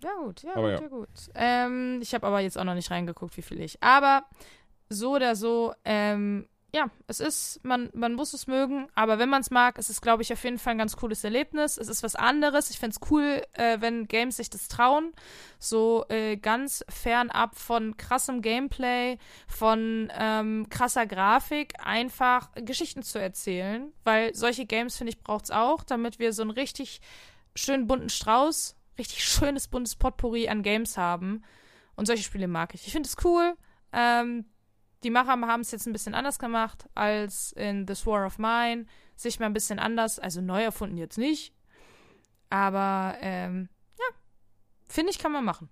[0.04, 0.82] Ja, gut, ja, Aber gut, ja.
[0.82, 1.10] ja, gut.
[1.34, 3.82] Ähm, ich habe aber jetzt auch noch nicht reingeguckt, wie viel ich.
[3.82, 4.24] Aber
[4.90, 9.42] so oder so, ähm, ja, es ist, man, man muss es mögen, aber wenn man
[9.42, 11.78] es mag, ist es, glaube ich, auf jeden Fall ein ganz cooles Erlebnis.
[11.78, 12.70] Es ist was anderes.
[12.70, 15.12] Ich finde es cool, äh, wenn Games sich das trauen.
[15.60, 19.18] So äh, ganz fernab von krassem Gameplay,
[19.48, 23.92] von ähm, krasser Grafik, einfach Geschichten zu erzählen.
[24.06, 27.02] Weil solche Games, finde ich, braucht es auch, damit wir so einen richtig
[27.54, 31.44] schönen bunten Strauß, richtig schönes buntes Potpourri an Games haben.
[31.96, 32.88] Und solche Spiele mag ich.
[32.88, 33.58] Ich finde es cool.
[33.92, 34.46] Ähm,
[35.04, 38.86] die Macher haben es jetzt ein bisschen anders gemacht als in This War of Mine.
[39.16, 41.54] Sich mal ein bisschen anders, also neu erfunden jetzt nicht.
[42.50, 44.06] Aber ähm, ja,
[44.88, 45.70] finde ich, kann man machen.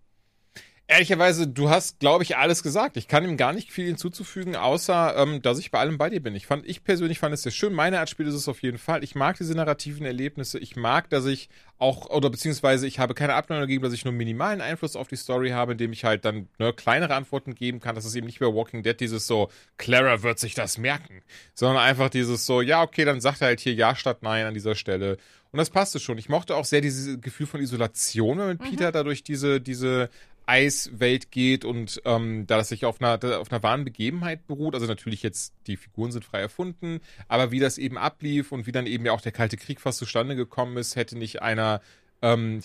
[0.92, 2.98] Ehrlicherweise, du hast, glaube ich, alles gesagt.
[2.98, 6.20] Ich kann ihm gar nicht viel hinzuzufügen, außer, ähm, dass ich bei allem bei dir
[6.20, 6.34] bin.
[6.34, 7.74] Ich fand, ich persönlich fand es sehr schön.
[7.74, 9.04] Meine Art Spiel ist es auf jeden Fall.
[9.04, 10.58] Ich mag diese narrativen Erlebnisse.
[10.58, 14.16] Ich mag, dass ich auch, oder beziehungsweise ich habe keine Abneigung dagegen, dass ich nur
[14.16, 17.94] minimalen Einfluss auf die Story habe, indem ich halt dann ne, kleinere Antworten geben kann.
[17.94, 21.22] Das ist eben nicht bei Walking Dead dieses so, Clara wird sich das merken,
[21.54, 24.56] sondern einfach dieses so, ja, okay, dann sagt er halt hier Ja statt Nein an
[24.56, 25.18] dieser Stelle.
[25.52, 26.18] Und das passte schon.
[26.18, 30.10] Ich mochte auch sehr dieses Gefühl von Isolation, wenn mit Peter dadurch diese, diese
[30.50, 34.88] Eiswelt geht und ähm, da das sich auf einer, auf einer wahren Begebenheit beruht, also
[34.88, 38.88] natürlich jetzt die Figuren sind frei erfunden, aber wie das eben ablief und wie dann
[38.88, 41.82] eben ja auch der Kalte Krieg fast zustande gekommen ist, hätte nicht einer,
[42.24, 42.62] ähm,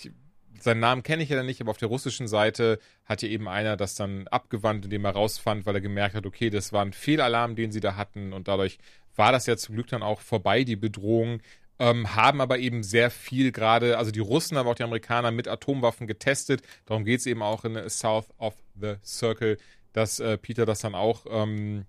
[0.59, 3.77] seinen Namen kenne ich ja nicht, aber auf der russischen Seite hat ja eben einer
[3.77, 7.55] das dann abgewandt, indem er rausfand, weil er gemerkt hat, okay, das war ein Fehlalarm,
[7.55, 8.33] den sie da hatten.
[8.33, 8.79] Und dadurch
[9.15, 11.39] war das ja zum Glück dann auch vorbei, die Bedrohung
[11.79, 15.47] ähm, haben aber eben sehr viel gerade, also die Russen, aber auch die Amerikaner mit
[15.47, 16.61] Atomwaffen getestet.
[16.85, 19.57] Darum geht es eben auch in South of the Circle,
[19.93, 21.85] dass äh, Peter das dann auch ähm,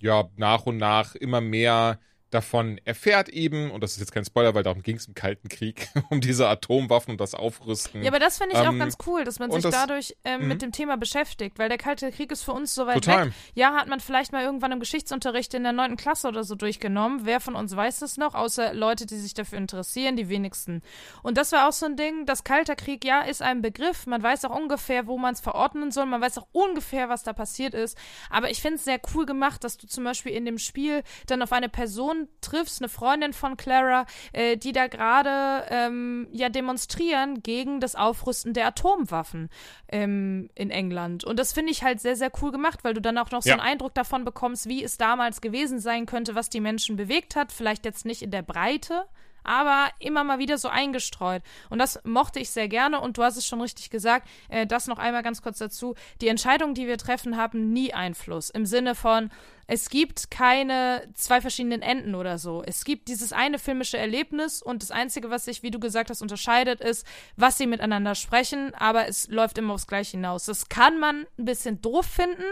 [0.00, 1.98] ja nach und nach immer mehr
[2.30, 5.48] davon erfährt eben, und das ist jetzt kein Spoiler, weil darum ging es im Kalten
[5.48, 8.02] Krieg, um diese Atomwaffen und das Aufrüsten.
[8.02, 10.42] Ja, aber das finde ich auch Ähm, ganz cool, dass man sich das- dadurch ähm,
[10.42, 10.48] Mhm.
[10.48, 13.26] mit dem Thema beschäftigt, weil der Kalte Krieg ist für uns so weit Total.
[13.26, 13.32] weg.
[13.54, 17.20] Ja, hat man vielleicht mal irgendwann im Geschichtsunterricht in der neunten Klasse oder so durchgenommen.
[17.24, 20.82] Wer von uns weiß das noch, außer Leute, die sich dafür interessieren, die wenigsten.
[21.22, 24.06] Und das war auch so ein Ding, das Kalter Krieg, ja, ist ein Begriff.
[24.06, 26.06] Man weiß auch ungefähr, wo man es verordnen soll.
[26.06, 27.96] Man weiß auch ungefähr, was da passiert ist.
[28.30, 31.42] Aber ich finde es sehr cool gemacht, dass du zum Beispiel in dem Spiel dann
[31.42, 37.42] auf eine Person triffst, eine Freundin von Clara, äh, die da gerade ähm, ja demonstrieren
[37.42, 39.48] gegen das Aufrüsten der Atomwaffen
[39.88, 41.24] ähm, in England.
[41.24, 43.48] Und das finde ich halt sehr, sehr cool gemacht, weil du dann auch noch so
[43.50, 43.56] Ja.
[43.56, 47.52] einen Eindruck davon bekommst, wie es damals gewesen sein könnte, was die Menschen bewegt hat.
[47.52, 49.04] Vielleicht jetzt nicht in der Breite,
[49.44, 51.42] aber immer mal wieder so eingestreut.
[51.68, 53.00] Und das mochte ich sehr gerne.
[53.00, 54.28] Und du hast es schon richtig gesagt.
[54.48, 55.94] Äh, das noch einmal ganz kurz dazu.
[56.20, 58.50] Die Entscheidungen, die wir treffen, haben nie Einfluss.
[58.50, 59.30] Im Sinne von,
[59.72, 62.60] es gibt keine zwei verschiedenen Enden oder so.
[62.66, 66.22] Es gibt dieses eine filmische Erlebnis und das Einzige, was sich, wie du gesagt hast,
[66.22, 67.06] unterscheidet, ist,
[67.36, 70.46] was sie miteinander sprechen, aber es läuft immer aufs Gleiche hinaus.
[70.46, 72.42] Das kann man ein bisschen doof finden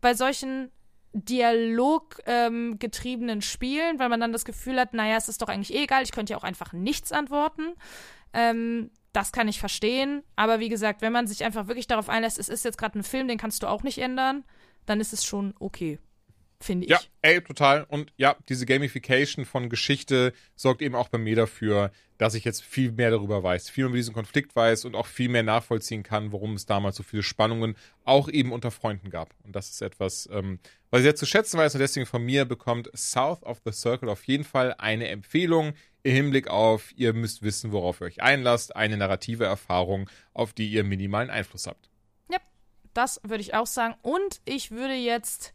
[0.00, 0.72] bei solchen
[1.14, 5.84] dialoggetriebenen ähm, Spielen, weil man dann das Gefühl hat, naja, es ist doch eigentlich eh
[5.84, 7.74] egal, ich könnte ja auch einfach nichts antworten.
[8.32, 10.24] Ähm, das kann ich verstehen.
[10.36, 13.04] Aber wie gesagt, wenn man sich einfach wirklich darauf einlässt, es ist jetzt gerade ein
[13.04, 14.44] Film, den kannst du auch nicht ändern,
[14.86, 15.98] dann ist es schon okay
[16.64, 16.90] finde ich.
[16.90, 17.84] Ja, ey, total.
[17.84, 22.62] Und ja, diese Gamification von Geschichte sorgt eben auch bei mir dafür, dass ich jetzt
[22.62, 26.02] viel mehr darüber weiß, viel mehr über diesen Konflikt weiß und auch viel mehr nachvollziehen
[26.02, 29.34] kann, warum es damals so viele Spannungen auch eben unter Freunden gab.
[29.42, 30.58] Und das ist etwas, ähm,
[30.90, 34.08] was ich sehr zu schätzen weiß und deswegen von mir bekommt South of the Circle
[34.08, 35.74] auf jeden Fall eine Empfehlung
[36.04, 40.68] im Hinblick auf, ihr müsst wissen, worauf ihr euch einlasst, eine narrative Erfahrung, auf die
[40.68, 41.88] ihr minimalen Einfluss habt.
[42.30, 42.38] Ja,
[42.92, 43.94] das würde ich auch sagen.
[44.02, 45.53] Und ich würde jetzt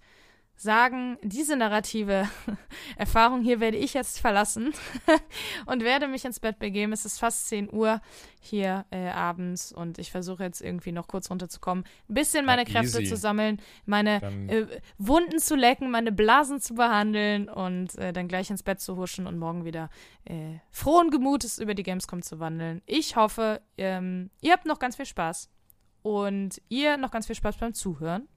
[0.61, 2.27] sagen, diese narrative
[2.97, 4.73] Erfahrung hier werde ich jetzt verlassen
[5.65, 6.91] und werde mich ins Bett begeben.
[6.91, 8.01] Es ist fast 10 Uhr
[8.41, 12.67] hier äh, abends und ich versuche jetzt irgendwie noch kurz runterzukommen, ein bisschen meine ja,
[12.67, 14.65] Kräfte zu sammeln, meine äh,
[14.97, 19.27] Wunden zu lecken, meine Blasen zu behandeln und äh, dann gleich ins Bett zu huschen
[19.27, 19.89] und morgen wieder
[20.25, 22.81] äh, frohen Gemutes über die Gamescom zu wandeln.
[22.85, 25.49] Ich hoffe, ähm, ihr habt noch ganz viel Spaß
[26.01, 28.27] und ihr noch ganz viel Spaß beim Zuhören.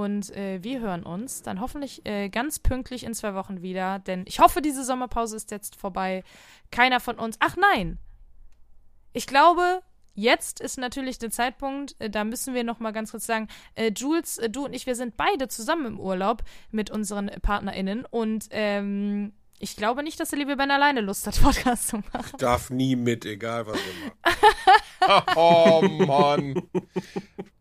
[0.00, 3.98] Und äh, wir hören uns dann hoffentlich äh, ganz pünktlich in zwei Wochen wieder.
[3.98, 6.24] Denn ich hoffe, diese Sommerpause ist jetzt vorbei.
[6.70, 7.36] Keiner von uns.
[7.38, 7.98] Ach nein!
[9.12, 9.82] Ich glaube,
[10.14, 13.92] jetzt ist natürlich der Zeitpunkt, äh, da müssen wir noch mal ganz kurz sagen, äh,
[13.94, 18.48] Jules, äh, du und ich, wir sind beide zusammen im Urlaub mit unseren PartnerInnen und
[18.52, 22.30] ähm, ich glaube nicht, dass der liebe Ben alleine Lust hat, Podcast zu machen.
[22.32, 25.36] Ich darf nie mit, egal was er macht.
[25.36, 26.62] oh Mann.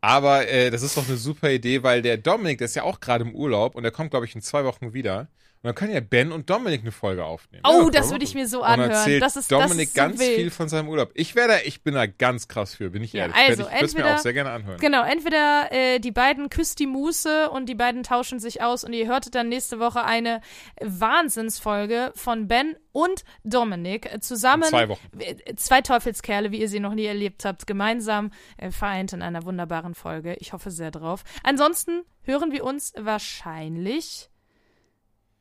[0.02, 3.02] Aber äh, das ist doch eine super Idee, weil der Dominik, der ist ja auch
[3.02, 5.28] gerade im Urlaub und der kommt, glaube ich, in zwei Wochen wieder.
[5.62, 7.64] Und dann können ja Ben und Dominik eine Folge aufnehmen.
[7.68, 8.92] Oh, ja, das würde ich mir so anhören.
[8.92, 10.36] Und erzählt das ist, Dominik das ist so ganz wild.
[10.36, 11.12] viel von seinem Urlaub.
[11.16, 13.36] Ich wäre ich bin da ganz krass für, bin ich ehrlich.
[13.36, 14.80] Ja, also, ich würde mir auch sehr gerne anhören.
[14.80, 18.94] Genau, entweder äh, die beiden küsst die Muße und die beiden tauschen sich aus und
[18.94, 20.40] ihr hörtet dann nächste Woche eine
[20.80, 24.64] Wahnsinnsfolge von Ben und Dominik zusammen.
[24.64, 25.10] In zwei Wochen.
[25.20, 29.44] Äh, zwei Teufelskerle, wie ihr sie noch nie erlebt habt, gemeinsam äh, vereint in einer
[29.44, 30.36] wunderbaren Folge.
[30.40, 31.26] Ich hoffe sehr drauf.
[31.44, 34.29] Ansonsten hören wir uns wahrscheinlich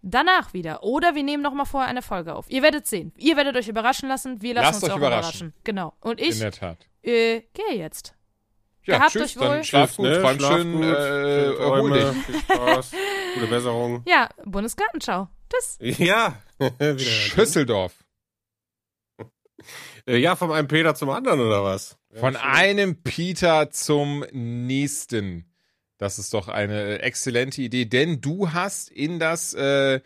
[0.02, 0.82] danach wieder.
[0.82, 2.50] Oder wir nehmen noch mal vorher eine Folge auf.
[2.50, 3.12] Ihr werdet sehen.
[3.16, 4.40] Ihr werdet euch überraschen lassen.
[4.42, 5.48] Wir lassen Lasst uns euch auch überraschen.
[5.48, 5.54] überraschen.
[5.64, 5.94] Genau.
[6.00, 6.78] Und ich In der Tat.
[7.02, 8.14] Äh, gehe jetzt.
[8.84, 9.48] Ja, Gehabt tschüss, euch wohl.
[9.48, 10.20] dann schlaf gut, ne?
[10.22, 12.24] träum Schlaf schön, gut, äh, schöne erhol Träume, dich.
[12.24, 12.90] Viel Spaß,
[13.34, 14.02] gute Besserung.
[14.08, 15.28] Ja, Bundesgartenschau.
[15.52, 15.78] Tschüss.
[15.98, 16.40] Ja.
[16.96, 17.92] Schüsseldorf.
[20.06, 21.98] Äh, ja, von einem Peter zum anderen oder was?
[22.14, 25.47] Von einem Peter zum nächsten.
[25.98, 30.00] Das ist doch eine exzellente Idee, denn du hast in das äh,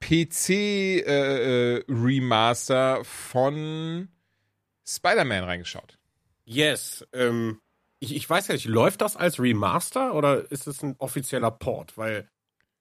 [0.00, 4.08] PC-Remaster äh, äh von
[4.86, 5.98] Spider-Man reingeschaut.
[6.44, 7.06] Yes.
[7.12, 7.60] Ähm,
[7.98, 11.98] ich, ich weiß ja nicht, läuft das als Remaster oder ist es ein offizieller Port?
[11.98, 12.28] Weil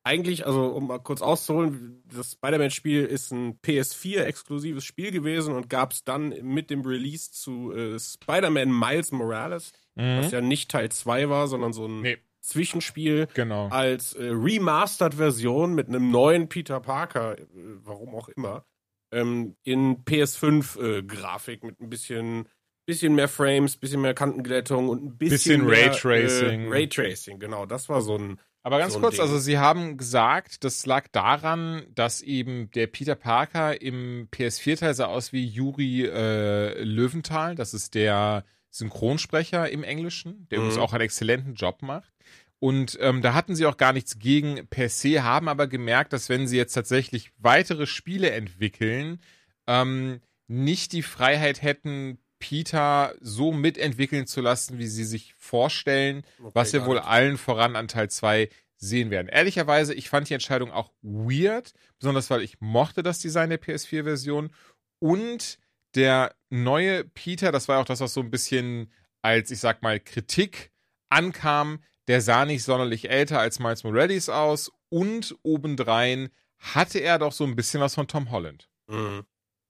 [0.03, 5.91] eigentlich, also um mal kurz auszuholen, das Spider-Man-Spiel ist ein PS4-exklusives Spiel gewesen und gab
[5.91, 10.19] es dann mit dem Release zu äh, Spider-Man Miles Morales, mhm.
[10.19, 12.17] was ja nicht Teil 2 war, sondern so ein nee.
[12.47, 13.67] Zwischenspiel genau.
[13.67, 17.45] als äh, Remastered-Version mit einem neuen Peter Parker, äh,
[17.83, 18.65] warum auch immer,
[19.11, 22.47] ähm, in PS5-Grafik äh, mit ein bisschen,
[22.85, 26.67] bisschen mehr Frames, bisschen mehr Kantenglättung und ein bisschen, bisschen mehr, Raytracing.
[26.67, 27.65] Äh, Raytracing, genau.
[27.65, 29.21] Das war so ein aber ganz so kurz, Ding.
[29.21, 35.05] also Sie haben gesagt, das lag daran, dass eben der Peter Parker im PS4-Teil sah
[35.05, 37.55] aus wie Juri äh, Löwenthal.
[37.55, 40.65] Das ist der Synchronsprecher im Englischen, der mhm.
[40.65, 42.11] übrigens auch einen exzellenten Job macht.
[42.59, 46.29] Und ähm, da hatten sie auch gar nichts gegen per se, haben aber gemerkt, dass
[46.29, 49.19] wenn sie jetzt tatsächlich weitere Spiele entwickeln,
[49.67, 56.51] ähm, nicht die Freiheit hätten, Peter so mitentwickeln zu lassen, wie sie sich vorstellen, okay,
[56.53, 59.27] was wir wohl allen voran an Teil 2 sehen werden.
[59.27, 64.51] Ehrlicherweise, ich fand die Entscheidung auch weird, besonders weil ich mochte das Design der PS4-Version
[64.99, 65.57] und
[65.95, 68.91] der neue Peter, das war auch das, was so ein bisschen
[69.23, 70.71] als, ich sag mal, Kritik
[71.09, 76.29] ankam, der sah nicht sonderlich älter als Miles Morales aus und obendrein
[76.59, 78.69] hatte er doch so ein bisschen was von Tom Holland.
[78.87, 79.25] Mhm.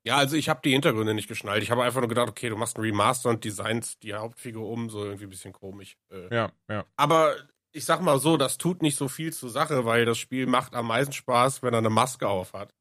[0.06, 1.64] Ja, also ich habe die Hintergründe nicht geschnallt.
[1.64, 4.90] Ich habe einfach nur gedacht, okay, du machst ein Remaster und designst die Hauptfigur um,
[4.90, 5.98] so irgendwie ein bisschen komisch.
[6.10, 6.86] Äh, ja, ja.
[6.96, 7.36] Aber
[7.74, 10.76] ich sag mal so, das tut nicht so viel zur Sache, weil das Spiel macht
[10.76, 12.74] am meisten Spaß, wenn er eine Maske auf hat.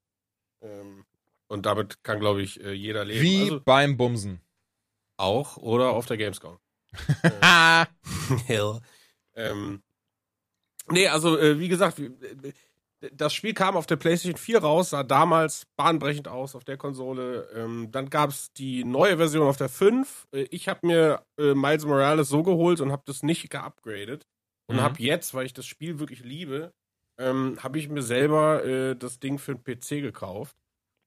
[0.63, 1.05] Ähm,
[1.49, 3.23] Und damit kann, glaube ich, äh, jeder leben.
[3.23, 4.41] Wie also, beim Bumsen.
[5.17, 6.59] auch oder auf der Gamescom.
[7.41, 7.87] Ah,
[8.47, 8.81] Hell.
[9.37, 9.83] Ähm,
[10.91, 12.53] nee, also äh, wie gesagt, äh,
[13.13, 17.49] das Spiel kam auf der PlayStation 4 raus, sah damals bahnbrechend aus auf der Konsole.
[17.55, 20.27] Ähm, dann gab es die neue Version auf der 5.
[20.33, 24.27] Äh, ich habe mir äh, Miles Morales so geholt und habe das nicht geupgradet.
[24.69, 24.81] Und Mhm.
[24.83, 26.73] habe jetzt, weil ich das Spiel wirklich liebe,
[27.19, 30.57] ähm, habe ich mir selber äh, das Ding für den PC gekauft,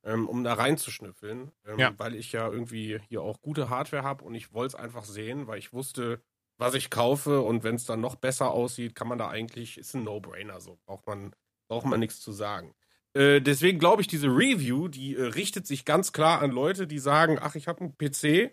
[0.06, 1.52] ähm, um da reinzuschnüffeln.
[1.66, 1.94] Ähm, Ja.
[1.98, 5.48] Weil ich ja irgendwie hier auch gute Hardware habe und ich wollte es einfach sehen,
[5.48, 6.22] weil ich wusste,
[6.60, 9.96] was ich kaufe und wenn es dann noch besser aussieht, kann man da eigentlich, ist
[9.96, 10.78] ein No-Brainer so.
[10.86, 11.34] Braucht man,
[11.70, 12.76] braucht man nichts zu sagen.
[13.14, 17.00] Äh, deswegen glaube ich, diese Review, die äh, richtet sich ganz klar an Leute, die
[17.00, 18.52] sagen, ach, ich habe einen PC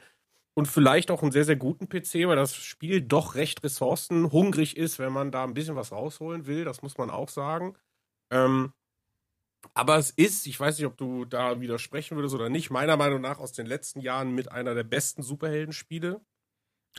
[0.54, 4.98] und vielleicht auch einen sehr, sehr guten PC, weil das Spiel doch recht ressourcenhungrig ist,
[5.00, 6.64] wenn man da ein bisschen was rausholen will.
[6.64, 7.76] Das muss man auch sagen.
[8.30, 8.72] Ähm,
[9.74, 13.20] aber es ist, ich weiß nicht, ob du da widersprechen würdest oder nicht, meiner Meinung
[13.20, 16.20] nach aus den letzten Jahren mit einer der besten Superheldenspiele.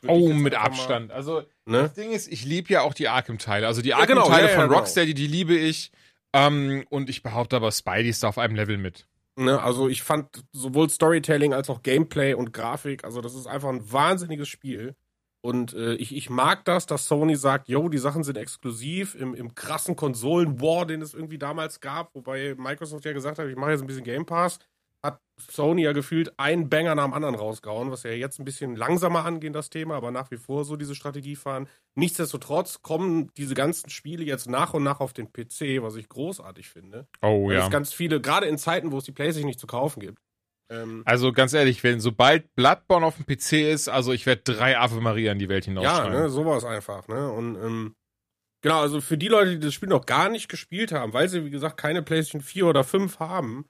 [0.06, 1.12] Oh, mit einfach mal- Abstand.
[1.12, 1.82] Also, Ne?
[1.84, 3.66] das Ding ist, ich liebe ja auch die Arkham-Teile.
[3.68, 4.78] Also die Ja, genau, Arkham-Teile ja, ja, von genau.
[4.80, 5.92] Rocksteady, die liebe ich.
[6.34, 9.08] Ähm, und ich behaupte aber, Spidey ist da auf einem Level mit.
[9.40, 13.70] Ne, also ich fand sowohl Storytelling als auch Gameplay und Grafik, also das ist einfach
[13.70, 14.96] ein wahnsinniges Spiel.
[15.42, 19.36] Und äh, ich, ich mag das, dass Sony sagt, yo, die Sachen sind exklusiv im,
[19.36, 23.72] im krassen Konsolen-War, den es irgendwie damals gab, wobei Microsoft ja gesagt hat, ich mache
[23.72, 24.58] jetzt ein bisschen Game Pass,
[25.08, 28.76] hat Sony ja gefühlt einen Banger nach dem anderen rausgehauen, was ja jetzt ein bisschen
[28.76, 31.68] langsamer angeht, das Thema, aber nach wie vor so diese Strategie fahren.
[31.96, 36.70] Nichtsdestotrotz kommen diese ganzen Spiele jetzt nach und nach auf den PC, was ich großartig
[36.70, 37.08] finde.
[37.22, 37.66] Oh Weil ja.
[37.66, 40.20] es ganz viele, gerade in Zeiten, wo es die PlayStation nicht zu kaufen gibt.
[40.70, 44.78] Ähm, Also ganz ehrlich, wenn sobald Bloodborne auf dem PC ist, also ich werde drei
[44.78, 46.20] Ave Maria in die Welt ja, hinausschreiben.
[46.20, 47.32] ne, sowas einfach, ne?
[47.32, 47.96] Und ähm,
[48.62, 51.46] genau, also für die Leute, die das Spiel noch gar nicht gespielt haben, weil sie,
[51.46, 53.66] wie gesagt, keine PlayStation 4 oder 5 haben,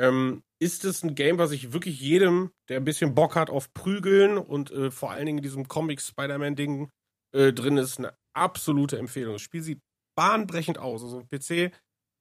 [0.00, 3.72] ähm, ist es ein Game, was ich wirklich jedem, der ein bisschen Bock hat auf
[3.74, 6.90] Prügeln und äh, vor allen Dingen in diesem Comic-Spider-Man-Ding
[7.32, 9.34] äh, drin ist, eine absolute Empfehlung.
[9.34, 9.80] Das Spiel sieht
[10.16, 11.02] bahnbrechend aus.
[11.02, 11.72] Also PC,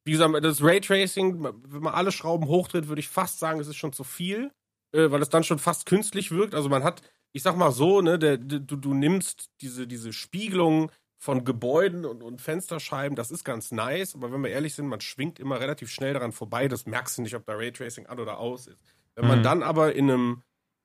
[0.06, 3.78] wie gesagt, das Raytracing, wenn man alle Schrauben hochdreht, würde ich fast sagen, es ist
[3.78, 4.52] schon zu viel,
[4.94, 6.56] äh, weil es dann schon fast künstlich wirkt.
[6.56, 7.02] Also man hat,
[7.34, 12.24] ich sag mal so, ne, der, du, du nimmst diese, diese Spiegelung von Gebäuden und,
[12.24, 15.92] und Fensterscheiben, das ist ganz nice, aber wenn wir ehrlich sind, man schwingt immer relativ
[15.92, 18.80] schnell daran vorbei, das merkst du nicht, ob da Raytracing an oder aus ist.
[19.16, 19.44] Wenn man Mhm.
[19.44, 20.44] dann aber in einem,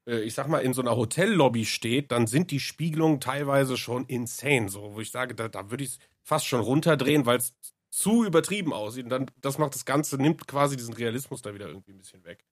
[0.08, 4.06] äh, ich sag mal, in so einer Hotellobby steht, dann sind die Spiegelungen teilweise schon
[4.06, 7.54] insane, so, wo ich sage, da, da würde ich es fast schon runterdrehen, weil es
[7.90, 9.04] zu übertrieben aussieht.
[9.04, 12.24] Und dann, das macht das Ganze, nimmt quasi diesen Realismus da wieder irgendwie ein bisschen
[12.24, 12.44] weg.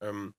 [0.00, 0.32] Ähm,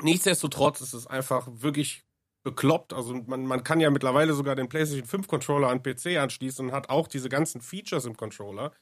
[0.00, 2.02] nichtsdestotrotz ist es einfach wirklich
[2.42, 2.92] bekloppt.
[2.92, 6.72] Also man, man kann ja mittlerweile sogar den PlayStation 5 Controller an PC anschließen und
[6.72, 8.72] hat auch diese ganzen Features im Controller.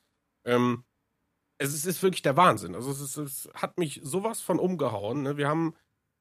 [0.44, 0.84] Ähm,
[1.58, 2.74] es, ist, es ist wirklich der Wahnsinn.
[2.74, 5.22] Also es, ist, es hat mich sowas von umgehauen.
[5.22, 5.36] Ne?
[5.36, 5.74] Wir haben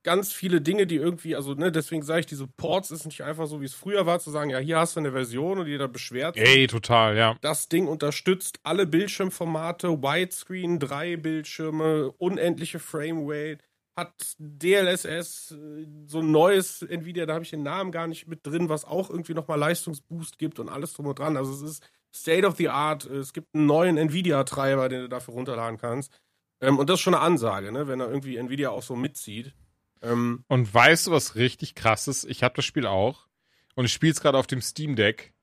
[0.04, 3.48] ganz viele Dinge, die irgendwie, also ne, deswegen sage ich, diese Ports ist nicht einfach
[3.48, 5.88] so, wie es früher war, zu sagen, ja, hier hast du eine Version und jeder
[5.88, 6.48] beschwert sich.
[6.48, 7.36] Ey, total, ja.
[7.42, 13.60] Das Ding unterstützt alle Bildschirmformate, Widescreen, drei Bildschirme, unendliche Framerate,
[14.00, 18.46] hat DLSS, äh, so ein neues Nvidia, da habe ich den Namen gar nicht mit
[18.46, 21.38] drin, was auch irgendwie nochmal Leistungsboost gibt und alles drum und dran.
[21.38, 23.06] Also es ist State of the Art.
[23.06, 26.12] Es gibt einen neuen Nvidia-Treiber, den du dafür runterladen kannst.
[26.62, 27.88] Ähm, und das ist schon eine Ansage, ne?
[27.88, 29.54] wenn da irgendwie Nvidia auch so mitzieht.
[30.02, 32.26] Ähm, Und weißt du, was richtig krass ist?
[32.26, 33.28] Ich habe das Spiel auch
[33.76, 35.34] und ich spiele es gerade auf dem Steam Deck.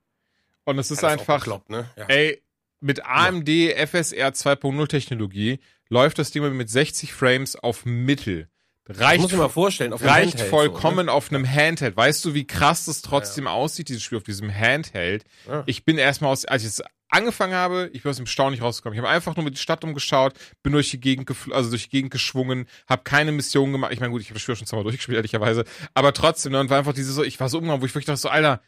[0.65, 1.89] Und es ist einfach, bekloppt, ne?
[1.95, 2.05] Ja.
[2.07, 2.43] ey,
[2.79, 5.59] mit AMD FSR 2.0 Technologie
[5.89, 8.49] läuft das Ding mit 60 Frames auf Mittel.
[8.89, 9.91] Reicht, muss ich mal vorstellen.
[9.91, 11.11] Auf reicht Handheld vollkommen So, ne?
[11.11, 11.97] auf einem Handheld.
[11.97, 15.25] Weißt du, wie krass das trotzdem aussieht, dieses Spiel auf diesem Handheld?
[15.47, 15.63] Ja.
[15.65, 18.61] Ich bin erstmal aus, als ich es angefangen habe, ich bin aus dem Staunen nicht
[18.61, 18.97] rausgekommen.
[18.97, 20.33] Ich habe einfach nur mit die Stadt umgeschaut,
[20.63, 23.91] bin durch die Gegend, also durch die Gegend geschwungen, habe keine Mission gemacht.
[23.93, 25.65] Ich meine, gut, ich habe das Spiel schon zweimal durchgespielt, ehrlicherweise.
[25.93, 28.05] Aber trotzdem, ne, und war einfach diese so, ich war so umgehauen, wo ich wirklich
[28.05, 28.61] dachte so, Alter,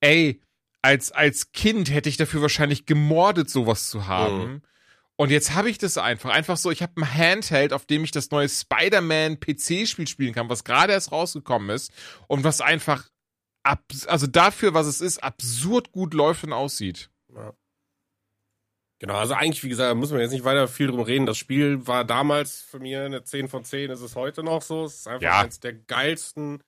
[0.00, 0.40] ey,
[0.80, 4.52] als, als Kind hätte ich dafür wahrscheinlich gemordet, sowas zu haben.
[4.52, 4.62] Mhm.
[5.20, 6.30] Und jetzt habe ich das einfach.
[6.30, 10.48] Einfach so, ich habe ein Handheld, auf dem ich das neue Spider-Man PC-Spiel spielen kann,
[10.48, 11.92] was gerade erst rausgekommen ist
[12.28, 13.08] und was einfach,
[14.06, 17.10] also dafür, was es ist, absurd gut läuft und aussieht.
[19.00, 21.26] Genau, also eigentlich, wie gesagt, muss man jetzt nicht weiter viel drum reden.
[21.26, 24.84] Das Spiel war damals für mich eine 10 von 10, ist es heute noch so.
[24.84, 25.40] Es ist einfach Ja.
[25.40, 26.60] eins der geilsten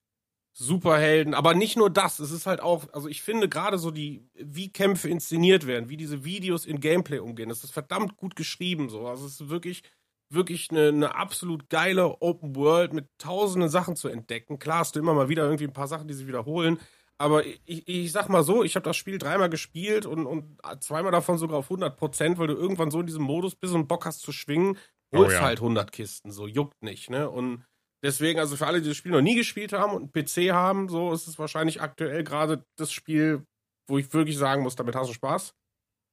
[0.53, 1.35] Superhelden.
[1.35, 4.73] Aber nicht nur das, es ist halt auch, also ich finde gerade so die, wie
[4.73, 9.07] Kämpfe inszeniert werden, wie diese Videos in Gameplay umgehen, das ist verdammt gut geschrieben so.
[9.07, 9.83] Also es ist wirklich,
[10.29, 14.59] wirklich eine, eine absolut geile Open World mit tausenden Sachen zu entdecken.
[14.59, 16.79] Klar hast du immer mal wieder irgendwie ein paar Sachen, die sich wiederholen.
[17.19, 21.13] Aber ich, ich sag mal so, ich habe das Spiel dreimal gespielt und, und zweimal
[21.13, 24.07] davon sogar auf 100 Prozent, weil du irgendwann so in diesem Modus bist und Bock
[24.07, 24.79] hast zu schwingen.
[25.15, 25.43] Holst Oh ja.
[25.43, 27.29] halt 100 Kisten, so juckt nicht, ne?
[27.29, 27.67] Und
[28.03, 30.89] deswegen, also für alle, die das Spiel noch nie gespielt haben und einen PC haben,
[30.89, 33.47] so ist es wahrscheinlich aktuell gerade das Spiel,
[33.89, 35.55] wo ich wirklich sagen muss, damit hast du Spaß.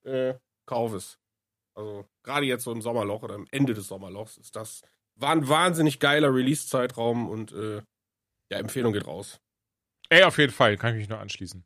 [0.05, 0.35] Äh,
[0.65, 1.19] kauf es.
[1.75, 4.81] Also gerade jetzt so im Sommerloch oder am Ende des Sommerlochs ist das
[5.19, 7.81] war ein wahnsinnig geiler Release-Zeitraum und äh,
[8.51, 9.39] ja, Empfehlung geht raus.
[10.09, 11.65] Ey, auf jeden Fall, kann ich mich nur anschließen.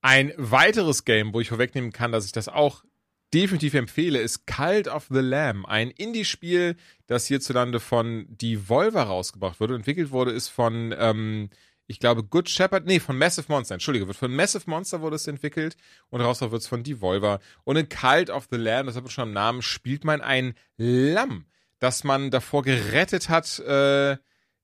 [0.00, 2.84] Ein weiteres Game, wo ich vorwegnehmen kann, dass ich das auch
[3.34, 5.66] definitiv empfehle, ist Cult of the Lamb.
[5.66, 6.76] Ein Indie-Spiel,
[7.06, 9.74] das hierzulande von Devolver rausgebracht wurde.
[9.74, 11.50] Entwickelt wurde, ist von, ähm,
[11.86, 15.26] ich glaube, Good Shepherd, nee, von Massive Monster, entschuldige, wird von Massive Monster wurde es
[15.26, 15.76] entwickelt
[16.10, 17.40] und rausgebracht wird es von Devolver.
[17.64, 20.54] Und in Cult of the Lamb, das hat man schon am Namen, spielt man ein
[20.76, 21.46] Lamm,
[21.78, 24.16] das man davor gerettet hat, äh,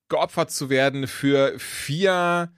[0.07, 2.51] geopfert zu werden für vier,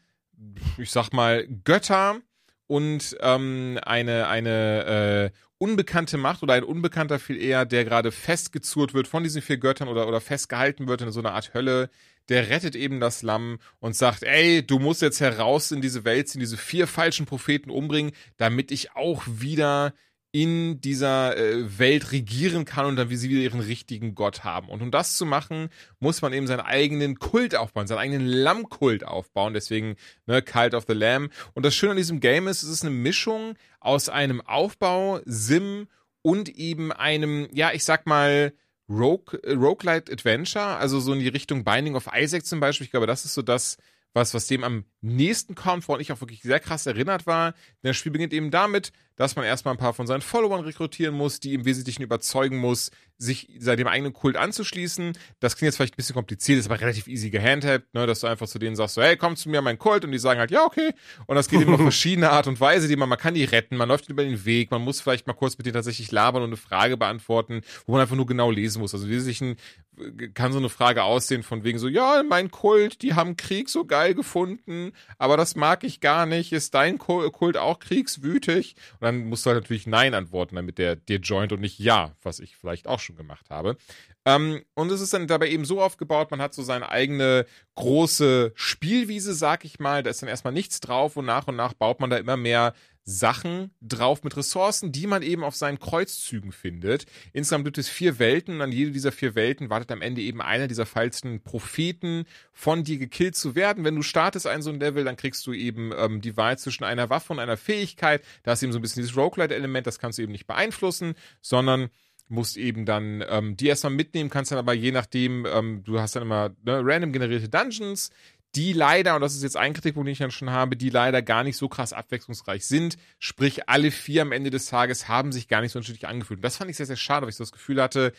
[0.78, 2.22] ich sag mal, Götter
[2.68, 8.94] und ähm, eine, eine äh, unbekannte Macht oder ein Unbekannter viel eher, der gerade festgezurrt
[8.94, 11.90] wird von diesen vier Göttern oder, oder festgehalten wird in so einer Art Hölle,
[12.30, 16.28] der rettet eben das Lamm und sagt, ey, du musst jetzt heraus in diese Welt
[16.28, 19.94] ziehen, diese vier falschen Propheten umbringen, damit ich auch wieder
[20.32, 24.70] in dieser äh, Welt regieren kann und dann wie sie wieder ihren richtigen Gott haben.
[24.70, 29.06] Und um das zu machen, muss man eben seinen eigenen Kult aufbauen, seinen eigenen Lammkult
[29.06, 29.54] aufbauen.
[29.54, 29.96] Deswegen
[30.26, 31.32] ne, Cult of the Lamb.
[31.54, 35.88] Und das Schöne an diesem Game ist, es ist eine Mischung aus einem Aufbau, Sim
[36.22, 38.54] und eben einem, ja, ich sag mal,
[38.90, 42.86] Rogue, äh, Roguelite Adventure, also so in die Richtung Binding of Isaac zum Beispiel.
[42.86, 43.78] Ich glaube, das ist so das,
[44.14, 47.52] was, was dem am nächsten kommt, woran ich auch wirklich sehr krass erinnert war.
[47.52, 51.14] Denn das Spiel beginnt eben damit, dass man erstmal ein paar von seinen Followern rekrutieren
[51.14, 55.14] muss, die im Wesentlichen überzeugen muss, sich seinem eigenen Kult anzuschließen.
[55.40, 58.28] Das klingt jetzt vielleicht ein bisschen kompliziert, ist aber relativ easy gehandhabt, ne, dass du
[58.28, 60.52] einfach zu denen sagst, so, hey, komm zu mir, mein Kult, und die sagen halt,
[60.52, 60.94] ja, okay.
[61.26, 63.76] Und das geht eben auf verschiedene Art und Weise, die man, man kann die retten,
[63.76, 66.50] man läuft über den Weg, man muss vielleicht mal kurz mit denen tatsächlich labern und
[66.50, 68.94] eine Frage beantworten, wo man einfach nur genau lesen muss.
[68.94, 69.56] Also im Wesentlichen
[69.98, 73.70] äh, kann so eine Frage aussehen von wegen so, ja, mein Kult, die haben Krieg
[73.70, 76.54] so geil gefunden, aber das mag ich gar nicht.
[76.54, 78.76] Ist dein Kult auch kriegswütig?
[79.00, 82.16] Und dann musst du halt natürlich Nein antworten, damit der dir joint und nicht Ja,
[82.22, 83.78] was ich vielleicht auch schon gemacht habe.
[84.26, 88.52] Ähm, und es ist dann dabei eben so aufgebaut, man hat so seine eigene große
[88.56, 90.04] Spielwiese, sag ich mal.
[90.04, 92.74] Da ist dann erstmal nichts drauf und nach und nach baut man da immer mehr
[93.10, 97.06] Sachen drauf mit Ressourcen, die man eben auf seinen Kreuzzügen findet.
[97.32, 100.42] Insgesamt gibt es vier Welten und an jede dieser vier Welten wartet am Ende eben
[100.42, 103.86] einer dieser falschen Propheten von dir gekillt zu werden.
[103.86, 106.84] Wenn du startest ein so ein Level, dann kriegst du eben ähm, die Wahl zwischen
[106.84, 108.22] einer Waffe und einer Fähigkeit.
[108.44, 111.90] Da ist eben so ein bisschen dieses Roguelite-Element, das kannst du eben nicht beeinflussen, sondern
[112.30, 116.16] musst eben dann ähm, die erstmal mitnehmen, kannst dann aber je nachdem, ähm, du hast
[116.16, 118.12] dann immer ne, random generierte Dungeons,
[118.56, 121.22] die leider, und das ist jetzt ein Kritikpunkt, den ich dann schon habe, die leider
[121.22, 122.98] gar nicht so krass abwechslungsreich sind.
[123.20, 126.40] Sprich, alle vier am Ende des Tages haben sich gar nicht so unterschiedlich angefühlt.
[126.40, 128.14] Und das fand ich sehr, sehr schade, weil ich so das Gefühl hatte,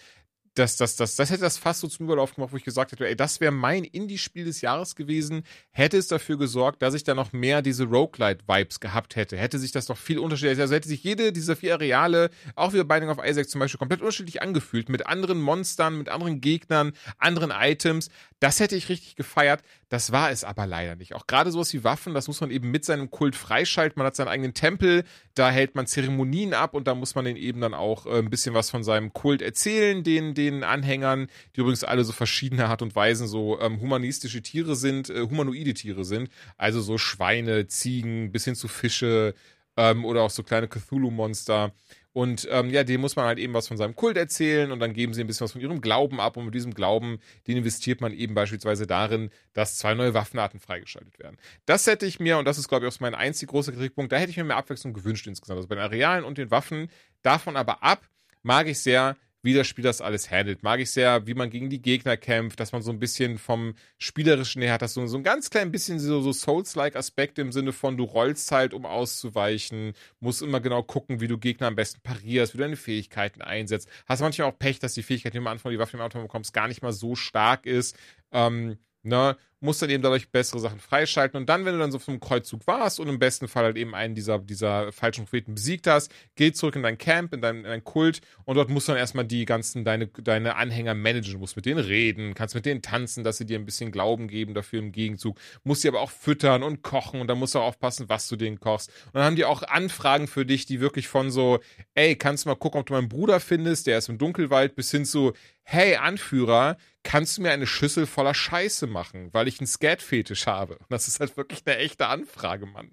[0.59, 3.07] das, das, das, das hätte das fast so zum Überlauf gemacht, wo ich gesagt hätte,
[3.07, 7.15] ey, das wäre mein Indie-Spiel des Jahres gewesen, hätte es dafür gesorgt, dass ich da
[7.15, 9.37] noch mehr diese Roguelite-Vibes gehabt hätte.
[9.37, 12.85] Hätte sich das noch viel unterschiedlich, also hätte sich jede dieser vier Areale, auch wieder
[12.85, 17.53] Binding of Isaac zum Beispiel, komplett unterschiedlich angefühlt, mit anderen Monstern, mit anderen Gegnern, anderen
[17.53, 18.11] Items.
[18.41, 19.63] Das hätte ich richtig gefeiert.
[19.89, 21.15] Das war es aber leider nicht.
[21.15, 23.99] Auch gerade sowas wie Waffen, das muss man eben mit seinem Kult freischalten.
[23.99, 25.05] Man hat seinen eigenen Tempel,
[25.35, 28.29] da hält man Zeremonien ab und da muss man den eben dann auch äh, ein
[28.29, 32.83] bisschen was von seinem Kult erzählen, den, den Anhängern, die übrigens alle so verschiedene Art
[32.83, 36.29] und Weisen so ähm, humanistische Tiere sind, äh, humanoide Tiere sind.
[36.59, 39.35] Also so Schweine, Ziegen, bis hin zu Fische
[39.79, 41.73] ähm, oder auch so kleine Cthulhu-Monster.
[42.19, 44.93] Und ähm, ja, dem muss man halt eben was von seinem Kult erzählen und dann
[44.93, 48.01] geben sie ein bisschen was von ihrem Glauben ab und mit diesem Glauben, den investiert
[48.01, 51.37] man eben beispielsweise darin, dass zwei neue Waffenarten freigeschaltet werden.
[51.65, 54.17] Das hätte ich mir, und das ist glaube ich auch mein einzig großer Kritikpunkt, da
[54.17, 55.59] hätte ich mir mehr Abwechslung gewünscht insgesamt.
[55.59, 56.91] Also bei den Arealen und den Waffen,
[57.23, 58.03] davon aber ab,
[58.43, 60.63] mag ich sehr, wie das Spiel das alles handelt.
[60.63, 63.75] Mag ich sehr, wie man gegen die Gegner kämpft, dass man so ein bisschen vom
[63.99, 67.53] Spielerischen her hat, dass so, so ein ganz klein bisschen so, so Souls-like Aspekt im
[67.53, 71.77] Sinne von, du rollst halt, um auszuweichen, musst immer genau gucken, wie du Gegner am
[71.77, 73.89] besten parierst, wie du deine Fähigkeiten einsetzt.
[74.07, 76.21] Hast manchmal auch Pech, dass die Fähigkeit, die du am Anfang die Waffe im Auto
[76.21, 77.97] bekommst, gar nicht mal so stark ist.
[78.33, 81.39] Ähm, ne, musst dann eben dadurch bessere Sachen freischalten.
[81.39, 83.95] Und dann, wenn du dann so einem Kreuzzug warst und im besten Fall halt eben
[83.95, 87.65] einen dieser, dieser falschen Propheten besiegt hast, geh zurück in dein Camp, in dein, in
[87.65, 91.33] dein Kult und dort musst du dann erstmal die ganzen, deine, deine Anhänger managen.
[91.33, 94.29] Du musst mit denen reden, kannst mit denen tanzen, dass sie dir ein bisschen Glauben
[94.29, 95.39] geben dafür im Gegenzug.
[95.65, 98.37] Musst sie aber auch füttern und kochen und dann musst du auch aufpassen, was du
[98.37, 98.91] denen kochst.
[99.07, 101.59] Und dann haben die auch Anfragen für dich, die wirklich von so,
[101.95, 104.91] ey, kannst du mal gucken, ob du meinen Bruder findest, der ist im Dunkelwald, bis
[104.91, 105.33] hin zu,
[105.71, 110.79] hey, Anführer, kannst du mir eine Schüssel voller Scheiße machen, weil ich einen Scat-Fetisch habe?
[110.89, 112.93] Das ist halt wirklich eine echte Anfrage, Mann.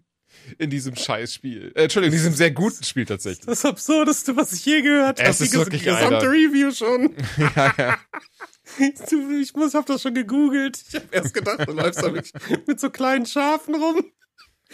[0.57, 1.71] in diesem Scheißspiel.
[1.75, 3.45] Äh, Entschuldigung, in diesem sehr guten Spiel tatsächlich.
[3.45, 5.29] Das Absurdeste, was ich je gehört habe.
[5.29, 6.29] Es ist Die wirklich, gesamte Alter.
[6.31, 7.15] Review schon.
[7.55, 7.97] ja, ja.
[9.39, 10.77] Ich muss, hab das schon gegoogelt.
[10.89, 12.31] Ich habe erst gedacht, du läufst da mit,
[12.67, 14.03] mit so kleinen Schafen rum.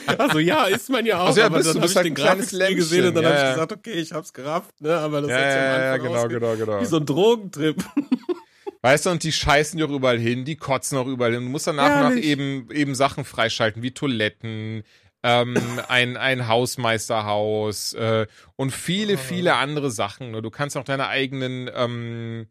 [0.08, 1.28] Also ja, ist man ja auch.
[1.28, 3.50] Also ja, aber dann habe ich halt den Grafikstil gesehen und dann Lämmchen, habe ja,
[3.50, 4.98] ich gesagt, okay, ich hab's gerafft, ne?
[4.98, 6.82] Aber das Ja, hat ja, ja, Anfang genau, genau, genau.
[6.82, 7.84] Wie so ein Drogentrip.
[8.82, 11.44] Weißt du, und die scheißen dir auch überall hin, die kotzen auch überall hin.
[11.44, 14.84] Du musst dann nach und nach eben, eben Sachen freischalten, wie Toiletten,
[15.24, 15.56] ähm,
[15.88, 18.26] ein, ein Hausmeisterhaus äh,
[18.56, 20.32] und viele, viele andere Sachen.
[20.32, 20.42] ne?
[20.42, 22.48] Du kannst auch deine eigenen, ähm,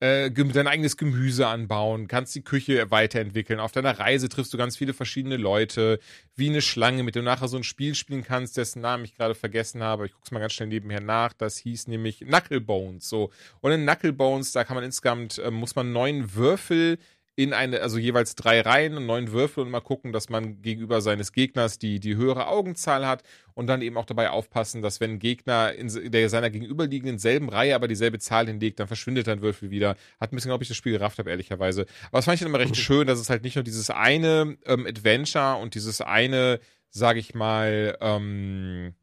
[0.00, 3.60] äh, dein eigenes Gemüse anbauen, kannst die Küche weiterentwickeln.
[3.60, 6.00] Auf deiner Reise triffst du ganz viele verschiedene Leute,
[6.36, 9.14] wie eine Schlange, mit dem du nachher so ein Spiel spielen kannst, dessen Namen ich
[9.14, 10.06] gerade vergessen habe.
[10.06, 11.34] Ich guck's mal ganz schnell nebenher nach.
[11.34, 13.08] Das hieß nämlich Knucklebones.
[13.08, 13.30] So.
[13.60, 16.98] Und in Knucklebones, da kann man insgesamt, äh, muss man neun Würfel
[17.36, 21.00] in eine, also jeweils drei Reihen und neun Würfel und mal gucken, dass man gegenüber
[21.00, 23.22] seines Gegners die, die höhere Augenzahl hat
[23.54, 27.48] und dann eben auch dabei aufpassen, dass wenn ein Gegner in der seiner gegenüberliegenden selben
[27.48, 29.96] Reihe aber dieselbe Zahl hinlegt, dann verschwindet dein Würfel wieder.
[30.20, 31.86] Hat ein bisschen, glaube ich, das Spiel gerafft habe, ehrlicherweise.
[32.08, 34.56] Aber das fand ich dann immer recht schön, dass es halt nicht nur dieses eine
[34.66, 38.94] ähm, Adventure und dieses eine, sage ich mal, ähm,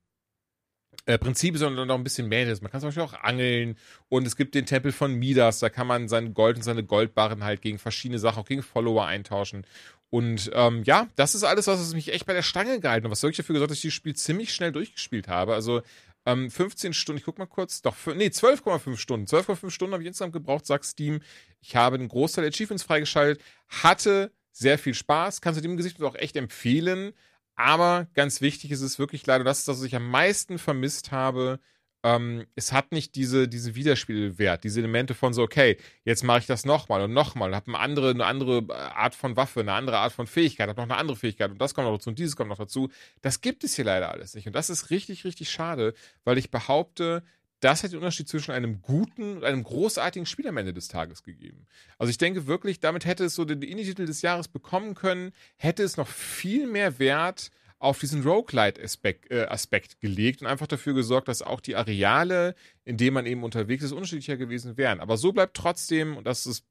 [1.08, 2.62] äh, Prinzip, sondern noch ein bisschen mehr ist.
[2.62, 3.78] Man kann zum Beispiel auch angeln
[4.10, 7.44] und es gibt den Tempel von Midas, da kann man sein Gold und seine Goldbarren
[7.44, 9.66] halt gegen verschiedene Sachen, auch gegen Follower eintauschen.
[10.10, 13.24] Und ähm, ja, das ist alles, was mich echt bei der Stange gehalten hat, was
[13.24, 15.54] wirklich dafür gesorgt hat, dass ich das Spiel ziemlich schnell durchgespielt habe.
[15.54, 15.82] Also
[16.26, 19.26] ähm, 15 Stunden, ich guck mal kurz, doch, nee, 12,5 Stunden.
[19.28, 21.22] 12,5 Stunden habe ich insgesamt gebraucht, sagt Steam.
[21.62, 26.02] Ich habe den Großteil der Achievements freigeschaltet, hatte sehr viel Spaß, kannst du dem Gesicht
[26.04, 27.14] auch echt empfehlen.
[27.58, 31.12] Aber ganz wichtig ist es wirklich leider, das ist das, was ich am meisten vermisst
[31.12, 31.60] habe.
[32.04, 36.46] Ähm, es hat nicht diese, diese Wiederspielwert, diese Elemente von so, okay, jetzt mache ich
[36.46, 38.64] das nochmal und nochmal habe eine andere, eine andere
[38.96, 41.74] Art von Waffe, eine andere Art von Fähigkeit, habe noch eine andere Fähigkeit und das
[41.74, 42.90] kommt noch dazu und dieses kommt noch dazu.
[43.24, 44.46] Das gibt es hier leider alles nicht.
[44.46, 47.24] Und das ist richtig, richtig schade, weil ich behaupte,
[47.60, 51.24] das hat den Unterschied zwischen einem guten und einem großartigen Spiel am Ende des Tages
[51.24, 51.66] gegeben.
[51.98, 55.84] Also ich denke wirklich, damit hätte es so den Indie-Titel des Jahres bekommen können, hätte
[55.84, 61.28] es noch viel mehr Wert auf diesen Roguelite-Aspekt äh, Aspekt gelegt und einfach dafür gesorgt,
[61.28, 62.56] dass auch die Areale,
[62.86, 65.00] in denen man eben unterwegs ist, unterschiedlicher gewesen wären.
[65.00, 66.66] Aber so bleibt trotzdem, und das ist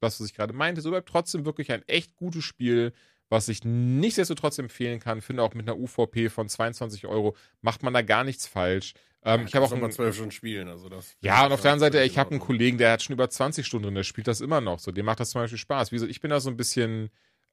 [0.00, 2.92] das, was ich gerade meinte, so bleibt trotzdem wirklich ein echt gutes Spiel,
[3.28, 5.20] was ich nichtsdestotrotz empfehlen kann.
[5.20, 8.94] Finde auch mit einer UVP von 22 Euro macht man da gar nichts falsch.
[9.22, 11.16] Ähm, ich habe auch einen, zwölf Stunden spielen, also das.
[11.20, 12.40] ja, und auf der anderen Seite, ich habe einen.
[12.40, 14.92] Kollegen, der hat schon über 20 Stunden drin, der spielt das immer noch so.
[14.92, 15.92] Dem macht das zum Beispiel Spaß.
[15.92, 17.10] Wie gesagt, ich bin da so ein bisschen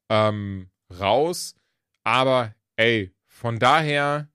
[0.10, 1.56] ähm, raus,
[2.04, 4.30] aber ey, von daher,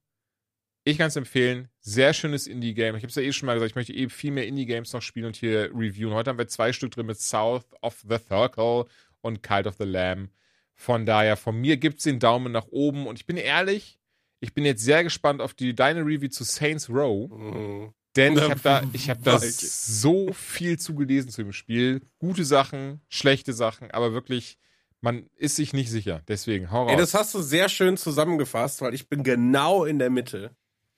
[0.84, 2.96] ich kann es empfehlen, sehr schönes Indie-Game.
[2.96, 5.02] Ich habe es ja eh schon mal gesagt, ich möchte eh viel mehr Indie-Games noch
[5.02, 6.12] spielen und hier reviewen.
[6.12, 8.84] Heute haben wir zwei Stück drin mit South of the Circle
[9.22, 10.30] und Cult of the Lamb.
[10.74, 14.00] Von daher, von mir gibt es den Daumen nach oben und ich bin ehrlich,
[14.42, 17.30] ich bin jetzt sehr gespannt auf die deine Review zu Saints Row.
[17.30, 17.94] Mhm.
[18.16, 22.02] Denn ich habe da, ich hab da so viel zu gelesen zu dem Spiel.
[22.18, 24.58] Gute Sachen, schlechte Sachen, aber wirklich,
[25.00, 26.22] man ist sich nicht sicher.
[26.26, 26.90] Deswegen, hau raus.
[26.90, 30.50] Ey, das hast du sehr schön zusammengefasst, weil ich bin genau in der Mitte.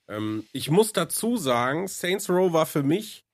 [0.07, 3.25] Ähm, ich muss dazu sagen, Saints Row war für mich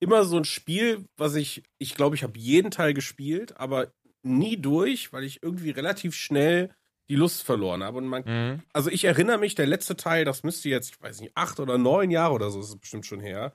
[0.00, 3.92] immer so ein Spiel, was ich, ich glaube, ich habe jeden Teil gespielt, aber
[4.24, 6.74] nie durch, weil ich irgendwie relativ schnell
[7.08, 7.98] die Lust verloren habe.
[7.98, 8.62] Und man, mhm.
[8.72, 11.78] also ich erinnere mich, der letzte Teil, das müsste jetzt, ich weiß nicht, acht oder
[11.78, 13.54] neun Jahre oder so, ist es bestimmt schon her.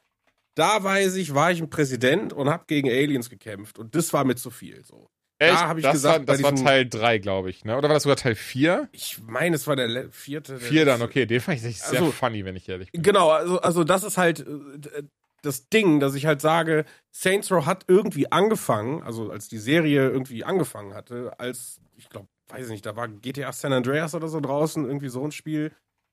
[0.56, 4.24] Da weiß ich, war ich ein Präsident und habe gegen Aliens gekämpft und das war
[4.24, 4.84] mir zu viel.
[4.84, 5.08] So.
[5.40, 5.54] Echt?
[5.54, 7.78] da hab ich das gesagt, war, das war diesem- Teil 3, glaube ich, ne?
[7.78, 8.90] Oder war das sogar Teil 4?
[8.92, 10.54] Ich meine, es war der vierte.
[10.54, 11.28] der 4 dann, okay.
[11.28, 13.04] Den fand ich sehr Also- funny, wenn ich ehrlich bin.
[13.04, 15.04] Genau, also, also das ist halt äh,
[15.44, 20.10] das Ding, dass ich halt sage, Saints Row hat irgendwie angefangen, also als die Serie
[20.10, 24.28] irgendwie angefangen hatte, als, ich glaube, weiß ich nicht, da war GTA San Andreas oder
[24.28, 25.72] so draußen, irgendwie so ein Spiel.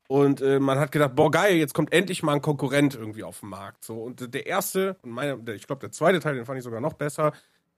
[0.08, 3.40] Und äh, man hat gedacht, boah, geil, jetzt kommt endlich mal ein Konkurrent irgendwie auf
[3.40, 3.84] den Markt.
[3.84, 4.02] So.
[4.02, 6.80] Und der erste, und meine, der, ich glaube, der zweite Teil, den fand ich sogar
[6.80, 7.32] noch besser,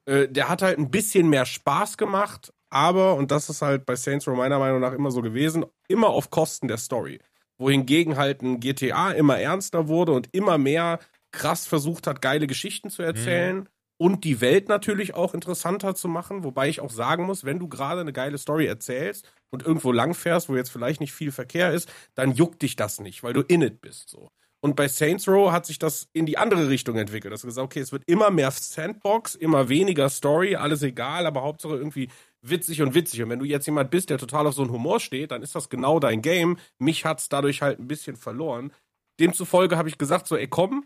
[0.06, 3.94] äh, der hat halt ein bisschen mehr Spaß gemacht, aber, und das ist halt bei
[3.94, 7.20] Saints Row meiner Meinung nach immer so gewesen, immer auf Kosten der Story
[7.58, 10.98] wohingegen halt ein GTA immer ernster wurde und immer mehr
[11.32, 13.68] krass versucht hat, geile Geschichten zu erzählen
[13.98, 17.68] und die Welt natürlich auch interessanter zu machen, wobei ich auch sagen muss, wenn du
[17.68, 21.90] gerade eine geile Story erzählst und irgendwo langfährst, wo jetzt vielleicht nicht viel Verkehr ist,
[22.14, 24.28] dann juckt dich das nicht, weil du in it bist so.
[24.60, 27.32] Und bei Saints Row hat sich das in die andere Richtung entwickelt.
[27.32, 31.42] Das ist gesagt, okay, es wird immer mehr Sandbox, immer weniger Story, alles egal, aber
[31.42, 32.08] Hauptsache irgendwie
[32.42, 33.22] witzig und witzig.
[33.22, 35.54] Und wenn du jetzt jemand bist, der total auf so einen Humor steht, dann ist
[35.54, 36.58] das genau dein Game.
[36.78, 38.72] Mich hat's dadurch halt ein bisschen verloren.
[39.20, 40.84] Demzufolge habe ich gesagt, so, ey, komm,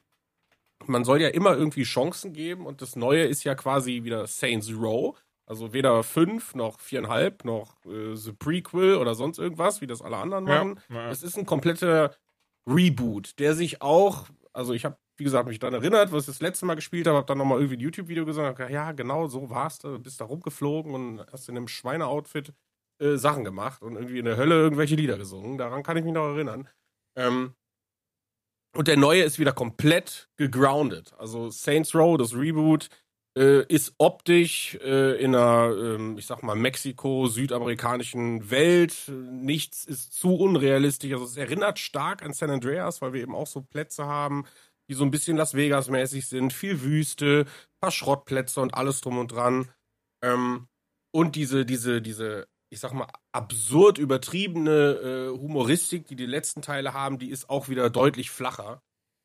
[0.90, 4.70] man soll ja immer irgendwie Chancen geben und das Neue ist ja quasi wieder Saints
[4.72, 5.16] Row.
[5.46, 10.16] Also weder fünf noch viereinhalb noch äh, The Prequel oder sonst irgendwas, wie das alle
[10.16, 10.80] anderen machen.
[10.88, 11.10] Ja, ja.
[11.10, 12.14] Es ist ein kompletter
[12.66, 16.40] Reboot, der sich auch, also ich habe, wie gesagt, mich daran erinnert, was ich das
[16.40, 19.26] letzte Mal gespielt habe, habe dann nochmal irgendwie ein YouTube-Video gesehen, hab gedacht, ja, genau,
[19.26, 22.52] so war's, du bist da rumgeflogen und hast in einem Schweineoutfit
[23.00, 25.58] äh, Sachen gemacht und irgendwie in der Hölle irgendwelche Lieder gesungen.
[25.58, 26.68] Daran kann ich mich noch erinnern.
[27.16, 27.54] Ähm,
[28.76, 31.12] und der neue ist wieder komplett gegroundet.
[31.18, 32.88] Also Saints Row, das Reboot,
[33.36, 39.08] äh, ist optisch äh, in einer, ähm, ich sag mal, Mexiko-südamerikanischen Welt.
[39.08, 41.12] Nichts ist zu unrealistisch.
[41.12, 44.46] Also es erinnert stark an San Andreas, weil wir eben auch so Plätze haben,
[44.88, 46.52] die so ein bisschen Las Vegas-mäßig sind.
[46.52, 47.46] Viel Wüste,
[47.80, 49.68] paar Schrottplätze und alles drum und dran.
[50.22, 50.66] Ähm,
[51.12, 56.94] und diese, diese, diese, ich sag mal, absurd übertriebene äh, Humoristik, die die letzten Teile
[56.94, 58.82] haben, die ist auch wieder deutlich flacher.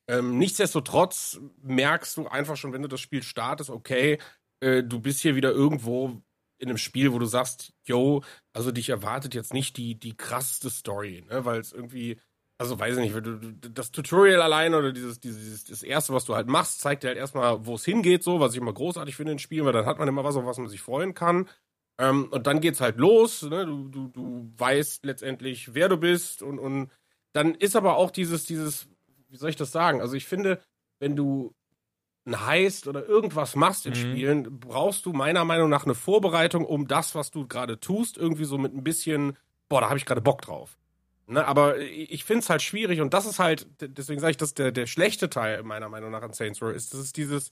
[0.08, 4.20] Ähm, nichtsdestotrotz merkst du einfach schon, wenn du das Spiel startest, okay,
[4.62, 6.22] äh, du bist hier wieder irgendwo
[6.58, 8.24] in einem Spiel, wo du sagst, yo,
[8.54, 11.46] also dich erwartet jetzt nicht die, die krasseste Story, ne?
[11.46, 12.20] Weil es irgendwie,
[12.58, 16.48] also weiß ich nicht, das Tutorial allein oder dieses, dieses, das erste, was du halt
[16.48, 19.40] machst, zeigt dir halt erstmal, wo es hingeht, so, was ich immer großartig finde in
[19.40, 21.50] Spielen, weil dann hat man immer was, auf was man sich freuen kann.
[21.98, 23.66] Ähm, und dann geht's halt los, ne?
[23.66, 26.90] Du, du, du weißt letztendlich, wer du bist und, und
[27.32, 28.88] dann ist aber auch dieses, dieses,
[29.30, 30.02] wie soll ich das sagen?
[30.02, 30.62] Also ich finde,
[31.00, 31.54] wenn du
[32.26, 33.98] ein Heist oder irgendwas machst in Mhm.
[33.98, 38.46] Spielen, brauchst du meiner Meinung nach eine Vorbereitung, um das, was du gerade tust, irgendwie
[38.46, 39.38] so mit ein bisschen,
[39.70, 40.78] boah, da habe ich gerade Bock drauf.
[41.28, 44.54] Ne, aber ich finde es halt schwierig und das ist halt, deswegen sage ich, dass
[44.54, 47.50] der, der schlechte Teil meiner Meinung nach an Saints Row ist, das ist dieses,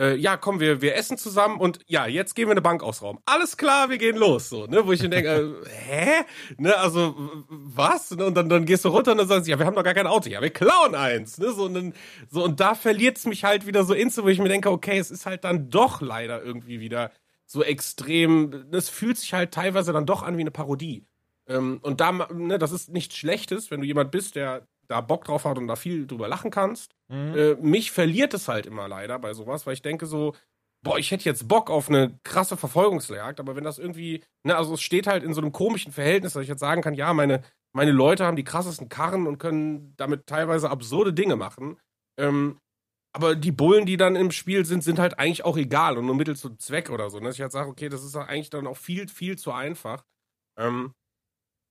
[0.00, 3.20] äh, ja, komm, wir, wir essen zusammen und ja, jetzt gehen wir eine Bank ausrauben.
[3.26, 6.24] Alles klar, wir gehen los, so, ne, wo ich mir denke, äh, hä?
[6.56, 7.14] Ne, also,
[7.48, 8.10] was?
[8.12, 9.84] Ne, und dann, dann gehst du runter und dann sagst du, ja, wir haben doch
[9.84, 10.30] gar kein Auto.
[10.30, 11.94] Ja, wir klauen eins, ne, so, und dann,
[12.30, 15.10] so, und da verliert's mich halt wieder so inso, wo ich mir denke, okay, es
[15.10, 17.12] ist halt dann doch leider irgendwie wieder
[17.44, 21.04] so extrem, es fühlt sich halt teilweise dann doch an wie eine Parodie.
[21.46, 25.24] Ähm, und da, ne, das ist nichts Schlechtes, wenn du jemand bist, der da Bock
[25.24, 26.94] drauf hat und da viel drüber lachen kannst.
[27.08, 27.34] Mhm.
[27.36, 30.34] Äh, mich verliert es halt immer leider bei sowas, weil ich denke so,
[30.82, 34.74] boah, ich hätte jetzt Bock auf eine krasse Verfolgungsjagd, aber wenn das irgendwie, ne, also
[34.74, 37.42] es steht halt in so einem komischen Verhältnis, dass ich jetzt sagen kann, ja, meine,
[37.72, 41.78] meine Leute haben die krassesten Karren und können damit teilweise absurde Dinge machen.
[42.18, 42.58] Ähm,
[43.12, 46.14] aber die Bullen, die dann im Spiel sind, sind halt eigentlich auch egal und nur
[46.16, 47.18] Mittel zum Zweck oder so.
[47.18, 47.26] Ne?
[47.26, 50.04] Dass ich halt sage, okay, das ist eigentlich dann auch viel, viel zu einfach.
[50.58, 50.94] Ähm,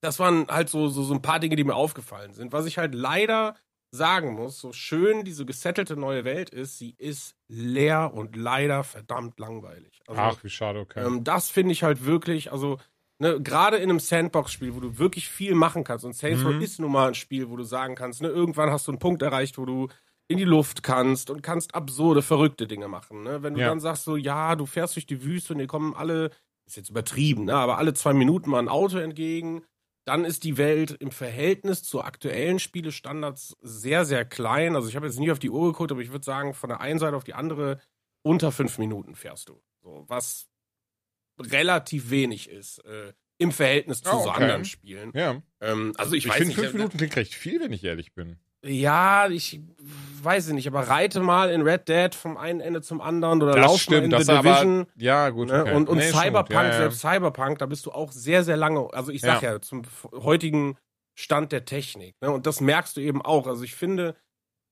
[0.01, 2.53] das waren halt so, so, so ein paar Dinge, die mir aufgefallen sind.
[2.53, 3.55] Was ich halt leider
[3.91, 9.39] sagen muss, so schön diese gesettelte neue Welt ist, sie ist leer und leider verdammt
[9.39, 9.99] langweilig.
[10.07, 11.05] Also, Ach, wie schade, okay.
[11.05, 12.77] ähm, das finde ich halt wirklich, also
[13.19, 16.05] ne, gerade in einem Sandbox-Spiel, wo du wirklich viel machen kannst.
[16.05, 16.61] Und Saints Row Mhm.
[16.61, 19.21] ist nun mal ein Spiel, wo du sagen kannst, ne, irgendwann hast du einen Punkt
[19.23, 19.87] erreicht, wo du
[20.31, 23.23] in die Luft kannst und kannst absurde, verrückte Dinge machen.
[23.23, 23.41] Ne?
[23.41, 23.69] Wenn du Ja.
[23.69, 26.29] dann sagst so, ja, du fährst durch die Wüste und dir kommen alle,
[26.67, 29.63] ist jetzt übertrieben, ne, aber alle zwei Minuten mal ein Auto entgegen,
[30.09, 34.75] dann ist die Welt im Verhältnis zu aktuellen Spielestandards sehr, sehr klein.
[34.75, 36.81] Also ich habe jetzt nie auf die Uhr geguckt, aber ich würde sagen, von der
[36.81, 37.79] einen Seite auf die andere
[38.23, 39.61] unter fünf Minuten fährst du.
[39.83, 40.49] So, was
[41.39, 44.41] relativ wenig ist äh, im Verhältnis zu Oh, so okay.
[44.43, 45.11] anderen Spielen.
[45.13, 45.41] ja.
[45.61, 46.59] Ähm, also ich, Ich, finde, nicht.
[46.59, 48.37] fünf äh, Minuten klingt recht viel, wenn ich ehrlich bin.
[48.65, 49.61] Ja, ich
[50.21, 53.65] weiß nicht, aber reite mal in Red Dead vom einen Ende zum anderen oder Das
[53.65, 54.79] lauf stimmt, mal in The Division.
[54.81, 54.87] aber.
[54.97, 55.47] Ja, gut.
[55.47, 55.61] Ne?
[55.61, 55.75] Okay.
[55.75, 56.11] Und, und Nee.
[56.11, 56.73] Cyberpunk, Ja, ja.
[56.77, 60.09] selbst Cyberpunk, da bist du auch sehr, sehr lange, also ich sag ja, zum f-
[60.13, 60.77] heutigen
[61.17, 62.15] Stand der Technik.
[62.21, 62.31] Ne?
[62.31, 63.47] Und das merkst du eben auch.
[63.47, 64.15] Also ich finde,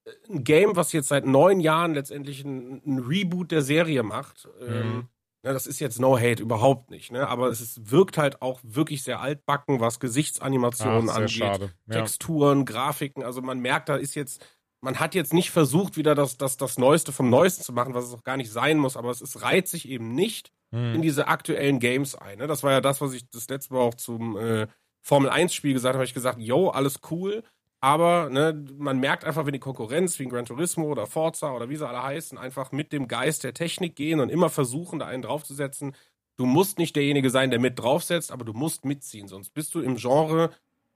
[0.06, 4.50] äh, ein Game, was jetzt seit neun Jahren letztendlich ein, ein Reboot der Serie macht,
[4.62, 5.08] ähm, Mhm.
[5.44, 7.12] Ne, das ist jetzt no hate, überhaupt nicht.
[7.12, 7.28] Ne?
[7.28, 11.32] Aber es ist, wirkt halt auch wirklich sehr altbacken, was Gesichtsanimationen sehr angeht.
[11.32, 11.72] schade.
[11.88, 12.02] Ja.
[12.02, 13.24] Texturen, Grafiken.
[13.24, 14.46] Also man merkt, da ist jetzt,
[14.82, 18.06] man hat jetzt nicht versucht, wieder das, das, das Neueste vom Neuesten zu machen, was
[18.06, 21.02] es auch gar nicht sein muss, aber es ist, reiht sich eben nicht in Hm.
[21.02, 22.40] diese aktuellen Games ein.
[22.40, 22.48] Ne?
[22.48, 24.68] Das war ja das, was ich das letzte Mal auch zum äh,
[25.02, 26.00] Formel 1-Spiel gesagt habe.
[26.00, 27.42] Hab ich gesagt, yo, alles cool,
[27.88, 31.70] aber ne, man merkt einfach, wenn die Konkurrenz wie ein Gran Turismo oder Forza oder
[31.70, 35.06] wie sie alle heißen, einfach mit dem Geist der Technik gehen und immer versuchen, da
[35.08, 35.96] einen draufzusetzen.
[36.36, 39.80] Du musst nicht derjenige sein, der mit draufsetzt, aber du musst mitziehen, sonst bist du
[39.80, 40.52] im Genre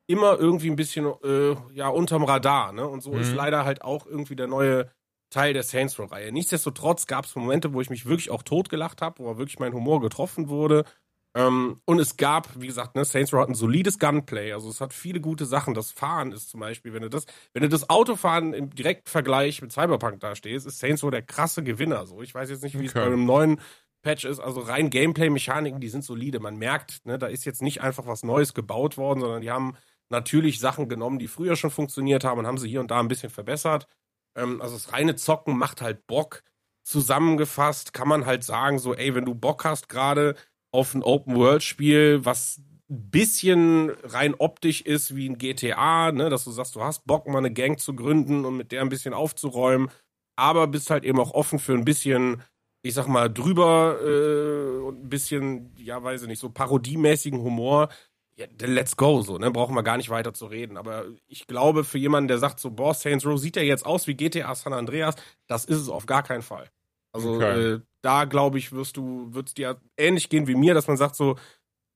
[0.08, 2.86] immer irgendwie ein bisschen äh, ja unterm Radar, ne?
[2.86, 3.22] Und so Mhm.
[3.22, 4.92] ist leider halt auch irgendwie der neue
[5.30, 6.34] Teil der Saints Row Reihe.
[6.34, 10.02] Nichtsdestotrotz gab es Momente, wo ich mich wirklich auch totgelacht habe, wo wirklich mein Humor
[10.02, 10.84] getroffen wurde.
[11.34, 14.82] Ähm, und es gab, wie gesagt, ne, Saints Row hat ein solides Gunplay, also es
[14.82, 15.74] hat viele gute Sachen.
[15.74, 19.62] Das Fahren ist zum Beispiel, wenn du das, wenn du das Autofahren im direkten Vergleich
[19.62, 22.06] mit Cyberpunk dastehst, ist Saints Row der krasse Gewinner.
[22.06, 23.00] So, ich weiß jetzt nicht, wie es Okay.
[23.00, 23.62] bei einem neuen
[24.02, 24.40] Patch ist.
[24.40, 26.40] Also rein Gameplay-Mechaniken, die sind solide.
[26.42, 29.78] Man merkt, ne, da ist jetzt nicht einfach was Neues gebaut worden, sondern die haben
[30.10, 33.08] natürlich Sachen genommen, die früher schon funktioniert haben und haben sie hier und da ein
[33.08, 33.88] bisschen verbessert.
[34.36, 36.44] Ähm, also das reine Zocken macht halt Bock.
[36.84, 40.36] Zusammengefasst kann man halt sagen, so, ey, wenn du Bock hast, gerade
[40.72, 42.62] auf ein Open-World-Spiel, was
[42.92, 47.28] ein bisschen rein optisch ist wie ein GTA, ne, dass du sagst, du hast Bock,
[47.28, 49.90] mal eine Gang zu gründen und mit der ein bisschen aufzuräumen,
[50.36, 52.44] aber bist halt eben auch offen für ein bisschen,
[52.82, 57.90] ich sag mal, drüber äh, und ein bisschen, ja, weiß ich nicht, so parodiemäßigen Humor.
[58.36, 60.78] Ja, let's go, so, ne, brauchen wir gar nicht weiter zu reden.
[60.78, 64.08] Aber ich glaube, für jemanden, der sagt so, boah, Saints Row sieht ja jetzt aus
[64.08, 65.16] wie GTA San Andreas,
[65.48, 66.70] das ist es auf gar keinen Fall.
[67.14, 67.76] Also Okay.
[67.76, 71.16] äh, da glaube ich, wirst du, wird's dir ähnlich gehen wie mir, dass man sagt
[71.16, 71.38] so,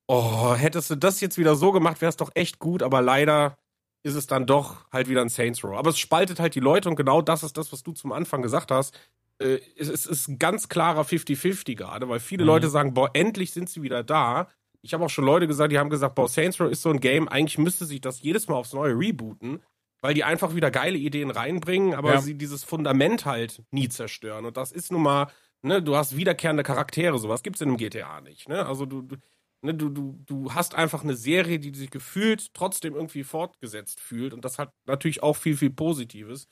[0.07, 3.57] oh, hättest du das jetzt wieder so gemacht, wäre es doch echt gut, aber leider
[4.03, 5.75] ist es dann doch halt wieder ein Saints Row.
[5.77, 8.41] Aber es spaltet halt die Leute und genau das ist das, was du zum Anfang
[8.41, 8.95] gesagt hast.
[9.39, 12.47] Äh, es, es ist ein ganz klarer 50-50 gerade, weil viele Mhm.
[12.47, 14.47] Leute sagen, boah, endlich sind sie wieder da.
[14.83, 16.99] Ich habe auch schon Leute gesagt, die haben gesagt, boah, Saints Row ist so ein
[16.99, 19.63] Game, eigentlich müsste sich das jedes Mal aufs Neue rebooten,
[20.05, 22.21] weil die einfach wieder geile Ideen reinbringen, aber Ja.
[22.21, 24.45] sie dieses Fundament halt nie zerstören.
[24.45, 25.31] Und das ist nun mal,
[25.63, 28.67] ne, du hast wiederkehrende Charaktere, sowas gibt's in einem GTA nicht, ne?
[28.67, 29.15] Also du, du,
[29.63, 34.35] ne, du, du, du hast einfach eine Serie, die sich gefühlt trotzdem irgendwie fortgesetzt fühlt
[34.35, 36.47] und das hat natürlich auch viel, viel Positives.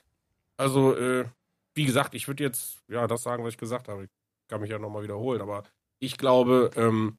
[0.56, 1.26] Also, äh,
[1.76, 4.04] wie gesagt, ich würde jetzt, ja, das sagen, was ich gesagt habe.
[4.04, 4.10] Ich
[4.48, 5.62] kann mich ja nochmal wiederholen, aber
[6.00, 7.18] ich glaube, ähm,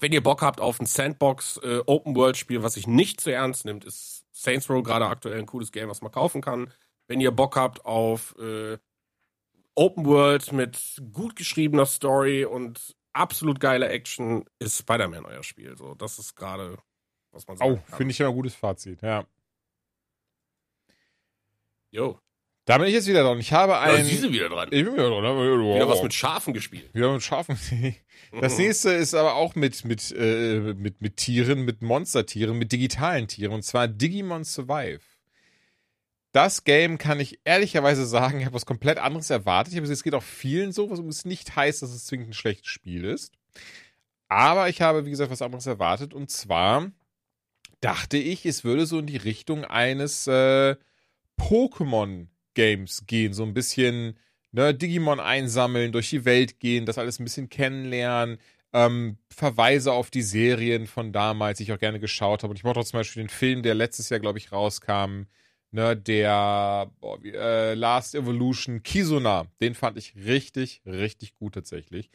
[0.00, 3.30] wenn ihr Bock habt auf ein Sandbox äh, Open World Spiel, was sich nicht zu
[3.32, 6.72] ernst nimmt, ist Saints Row gerade aktuell ein cooles Game, was man kaufen kann.
[7.06, 8.78] Wenn ihr Bock habt auf äh,
[9.74, 15.76] Open World mit gut geschriebener Story und absolut geiler Action, ist Spider-Man euer Spiel.
[15.76, 16.78] So, das ist gerade,
[17.30, 17.96] was man Oh, sagen kann.
[17.98, 19.26] finde ich ja ein gutes Fazit, ja.
[21.90, 22.18] Jo,
[22.64, 23.40] Da bin ich jetzt wieder dran.
[23.40, 24.02] Ich habe da ein.
[24.02, 24.68] ist diese wieder dran.
[24.70, 25.22] ich bin wieder dran.
[25.22, 25.74] ne?
[25.74, 26.94] Wieder was mit Schafen gespielt.
[26.94, 27.58] Wieder mit Schafen.
[28.40, 33.28] Das nächste ist aber auch mit, mit, äh, mit, mit Tieren, mit Monstertieren, mit digitalen
[33.28, 33.52] Tieren.
[33.52, 35.02] Und zwar Digimon Survive.
[36.32, 39.74] Das Game kann ich ehrlicherweise sagen, ich habe was komplett anderes erwartet.
[39.74, 42.32] Ich habe es geht auch vielen so, was es nicht heißt, dass es zwingend ein
[42.32, 43.34] schlechtes Spiel ist.
[44.28, 46.14] Aber ich habe, wie gesagt, was anderes erwartet.
[46.14, 46.90] Und zwar
[47.82, 50.76] dachte ich, es würde so in die Richtung eines äh,
[52.54, 53.32] Pokémon-Games gehen.
[53.32, 54.16] So ein bisschen
[54.52, 58.38] ne, Digimon einsammeln, durch die Welt gehen, das alles ein bisschen kennenlernen.
[58.72, 62.52] Ähm, Verweise auf die Serien von damals, die ich auch gerne geschaut habe.
[62.52, 65.24] Und ich mochte auch zum Beispiel den Film, der letztes Jahr, glaube ich, rauskam.
[65.74, 69.46] Ne, der boah, äh, Last Evolution Kizuna.
[69.60, 72.10] Den fand ich richtig, richtig gut tatsächlich.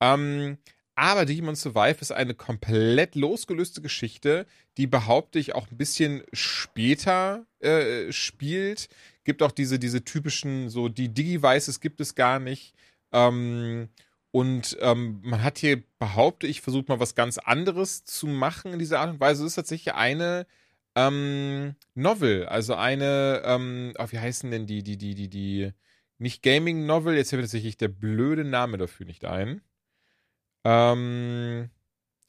[0.00, 0.58] Ähm,
[0.96, 4.46] aber Digimon Survive ist eine komplett losgelöste Geschichte,
[4.78, 8.88] die behaupte ich auch ein bisschen später äh, spielt.
[9.24, 12.74] Gibt auch diese, diese typischen, so die Digivices gibt es gar nicht.
[13.12, 13.90] Ähm,
[14.30, 18.78] und ähm, man hat hier, behaupte ich, versucht mal was ganz anderes zu machen in
[18.78, 19.44] dieser Art und Weise.
[19.44, 20.46] Es ist tatsächlich eine
[20.94, 25.72] ähm, Novel, also eine, ähm, oh, wie heißen denn die, die, die, die, die,
[26.18, 29.60] nicht Gaming Novel, jetzt fällt tatsächlich der blöde Name dafür nicht ein.
[30.66, 31.70] Ähm,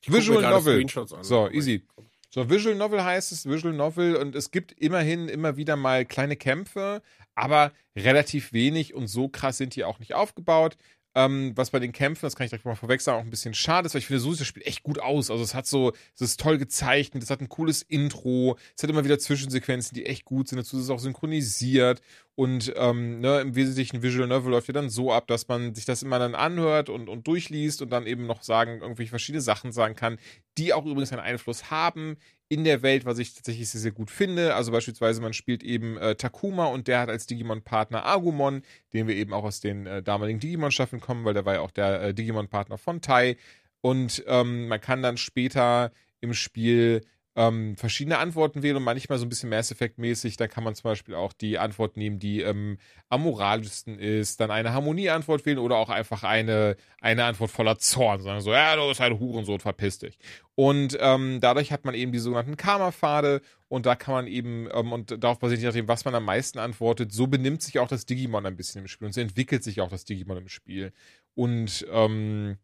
[0.06, 0.86] Visual Novel.
[1.22, 1.84] So, easy.
[2.30, 6.36] So, Visual Novel heißt es, Visual Novel, und es gibt immerhin immer wieder mal kleine
[6.36, 7.02] Kämpfe,
[7.34, 10.78] aber relativ wenig und so krass sind die auch nicht aufgebaut.
[11.16, 13.56] Ähm, was bei den Kämpfen, das kann ich direkt mal vorweg sagen, auch ein bisschen
[13.56, 15.32] schade ist, weil ich finde, so sieht das Spiel echt gut aus.
[15.32, 18.90] Also es hat so, es ist toll gezeichnet, es hat ein cooles Intro, es hat
[18.92, 22.02] immer wieder Zwischensequenzen, die echt gut sind, dazu ist es auch synchronisiert
[22.38, 25.86] und ähm, ne, im Wesentlichen Visual Novel läuft ja dann so ab, dass man sich
[25.86, 29.72] das immer dann anhört und, und durchliest und dann eben noch sagen, irgendwelche verschiedene Sachen
[29.72, 30.20] sagen kann,
[30.60, 34.12] die auch übrigens einen Einfluss haben in der Welt, was ich tatsächlich sehr, sehr gut
[34.12, 34.54] finde.
[34.54, 38.62] Also beispielsweise, man spielt eben äh, Takuma und der hat als Digimon-Partner Agumon,
[38.94, 41.72] den wir eben auch aus den äh, damaligen Digimon-Staffeln kommen, weil der war ja auch
[41.72, 43.36] der äh, Digimon-Partner von Tai.
[43.82, 45.92] Und ähm, man kann dann später
[46.22, 47.02] im Spiel
[47.38, 50.38] ähm, verschiedene Antworten wählen und manchmal so ein bisschen Mass Effect-mäßig.
[50.38, 54.50] Da kann man zum Beispiel auch die Antwort nehmen, die ähm, am moralischsten ist, dann
[54.50, 58.22] eine Harmonie-Antwort wählen oder auch einfach eine, eine Antwort voller Zorn.
[58.22, 60.18] Sagen so, ja, du bist ein Hurensohn, verpiss dich.
[60.56, 64.92] Und ähm, dadurch hat man eben die sogenannten Karma-Pfade und da kann man eben, ähm,
[64.92, 68.08] und darauf basiert je nachdem, was man am meisten antwortet, so benimmt sich auch das
[68.08, 70.92] Digimon ein bisschen im Spiel und so entwickelt sich auch das Digimon im Spiel.
[71.36, 72.58] Und ähm,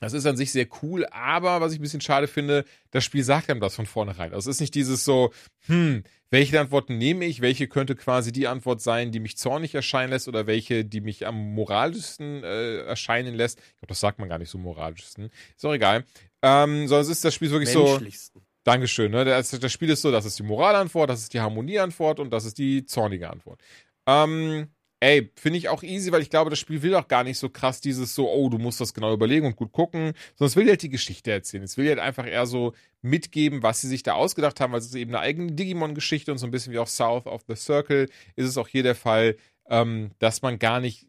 [0.00, 3.22] das ist an sich sehr cool, aber was ich ein bisschen schade finde, das Spiel
[3.22, 4.32] sagt einem das von vornherein.
[4.32, 5.32] Also es ist nicht dieses so,
[5.66, 10.10] hm, welche Antworten nehme ich, welche könnte quasi die Antwort sein, die mich zornig erscheinen
[10.10, 13.58] lässt oder welche, die mich am moralischsten äh, erscheinen lässt.
[13.58, 15.30] Ich glaube, das sagt man gar nicht so moralischsten.
[15.56, 16.04] Ist auch egal.
[16.42, 18.00] Ähm, sondern es ist das Spiel wirklich so.
[18.64, 19.10] Dankeschön.
[19.10, 19.24] Ne?
[19.24, 22.44] Das, das Spiel ist so, das ist die Moralantwort, das ist die Harmonieantwort und das
[22.44, 23.60] ist die zornige Antwort.
[24.06, 24.68] Ähm,
[25.02, 27.48] ey, finde ich auch easy, weil ich glaube, das Spiel will auch gar nicht so
[27.48, 30.68] krass dieses so, oh, du musst das genau überlegen und gut gucken, sondern es will
[30.68, 31.64] halt die Geschichte erzählen.
[31.64, 32.72] Es will halt einfach eher so
[33.02, 36.38] mitgeben, was sie sich da ausgedacht haben, weil es ist eben eine eigene Digimon-Geschichte und
[36.38, 39.36] so ein bisschen wie auch South of the Circle ist es auch hier der Fall,
[39.68, 41.08] ähm, dass man gar nicht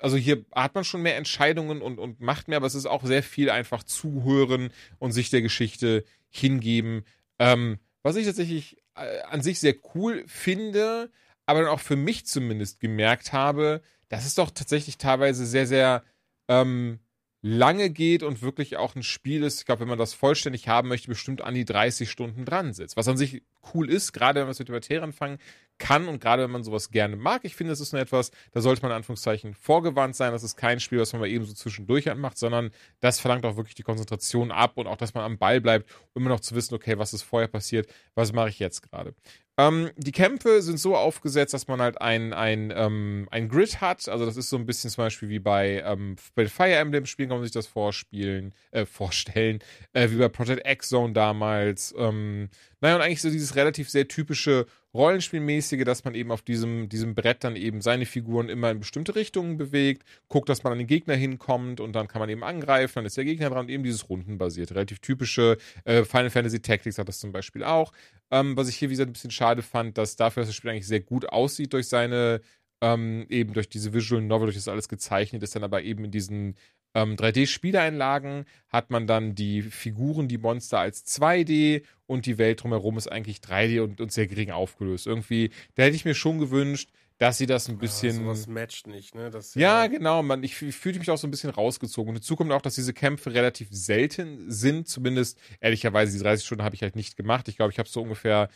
[0.00, 3.04] also hier hat man schon mehr Entscheidungen und, und macht mehr, aber es ist auch
[3.04, 7.04] sehr viel einfach zuhören und sich der Geschichte hingeben.
[7.38, 11.10] Ähm, was ich tatsächlich äh, an sich sehr cool finde,
[11.50, 16.04] aber dann auch für mich zumindest gemerkt habe, dass es doch tatsächlich teilweise sehr, sehr
[16.48, 17.00] ähm,
[17.42, 20.88] lange geht und wirklich auch ein Spiel ist, ich glaube, wenn man das vollständig haben
[20.88, 22.96] möchte, bestimmt an die 30 Stunden dran sitzt.
[22.96, 23.42] Was an sich
[23.74, 25.38] cool ist, gerade wenn man es mit Pubertät anfangen
[25.80, 27.40] kann und gerade wenn man sowas gerne mag.
[27.44, 30.30] Ich finde, das ist nur etwas, da sollte man in Anführungszeichen vorgewandt sein.
[30.30, 32.70] Das ist kein Spiel, was man mal eben so zwischendurch anmacht, sondern
[33.00, 36.22] das verlangt auch wirklich die Konzentration ab und auch, dass man am Ball bleibt, um
[36.22, 39.14] immer noch zu wissen, okay, was ist vorher passiert, was mache ich jetzt gerade.
[39.60, 44.08] Ähm, die Kämpfe sind so aufgesetzt, dass man halt ein, ein, ähm, ein Grid hat.
[44.08, 47.28] Also das ist so ein bisschen zum Beispiel wie bei, ähm, bei Fire Emblem Spielen,
[47.28, 49.58] kann man sich das vorspielen, äh, vorstellen,
[49.92, 51.94] äh, wie bei Project X Zone damals.
[51.98, 52.48] Ähm,
[52.80, 57.14] naja, und eigentlich so dieses relativ sehr typische Rollenspielmäßige, dass man eben auf diesem, diesem
[57.14, 60.86] Brett dann eben seine Figuren immer in bestimmte Richtungen bewegt, guckt, dass man an den
[60.86, 63.84] Gegner hinkommt und dann kann man eben angreifen, dann ist der Gegner dran und eben
[63.84, 64.74] dieses Rundenbasierte.
[64.74, 67.92] Relativ typische äh, Final Fantasy Tactics hat das zum Beispiel auch.
[68.30, 70.70] Ähm, was ich hier, wie gesagt, ein bisschen schade fand, dass dafür, dass das Spiel
[70.70, 72.40] eigentlich sehr gut aussieht durch seine
[72.80, 76.10] ähm, eben durch diese Visual Novel, durch das alles gezeichnet ist, dann aber eben in
[76.10, 76.56] diesen
[76.94, 82.98] ähm, 3D-Spieleinlagen hat man dann die Figuren, die Monster als 2D und die Welt drumherum
[82.98, 85.06] ist eigentlich 3D und, und sehr gering aufgelöst.
[85.06, 88.16] Irgendwie, da hätte ich mir schon gewünscht, dass sie das ein bisschen.
[88.16, 89.30] Ja, sowas matcht nicht, ne?
[89.30, 90.22] Das, ja, ja, genau.
[90.22, 92.08] Man, ich, ich fühlte mich auch so ein bisschen rausgezogen.
[92.08, 94.88] Und hinzu kommt auch, dass diese Kämpfe relativ selten sind.
[94.88, 97.46] Zumindest, ehrlicherweise, die 30 Stunden habe ich halt nicht gemacht.
[97.48, 98.48] Ich glaube, ich habe so ungefähr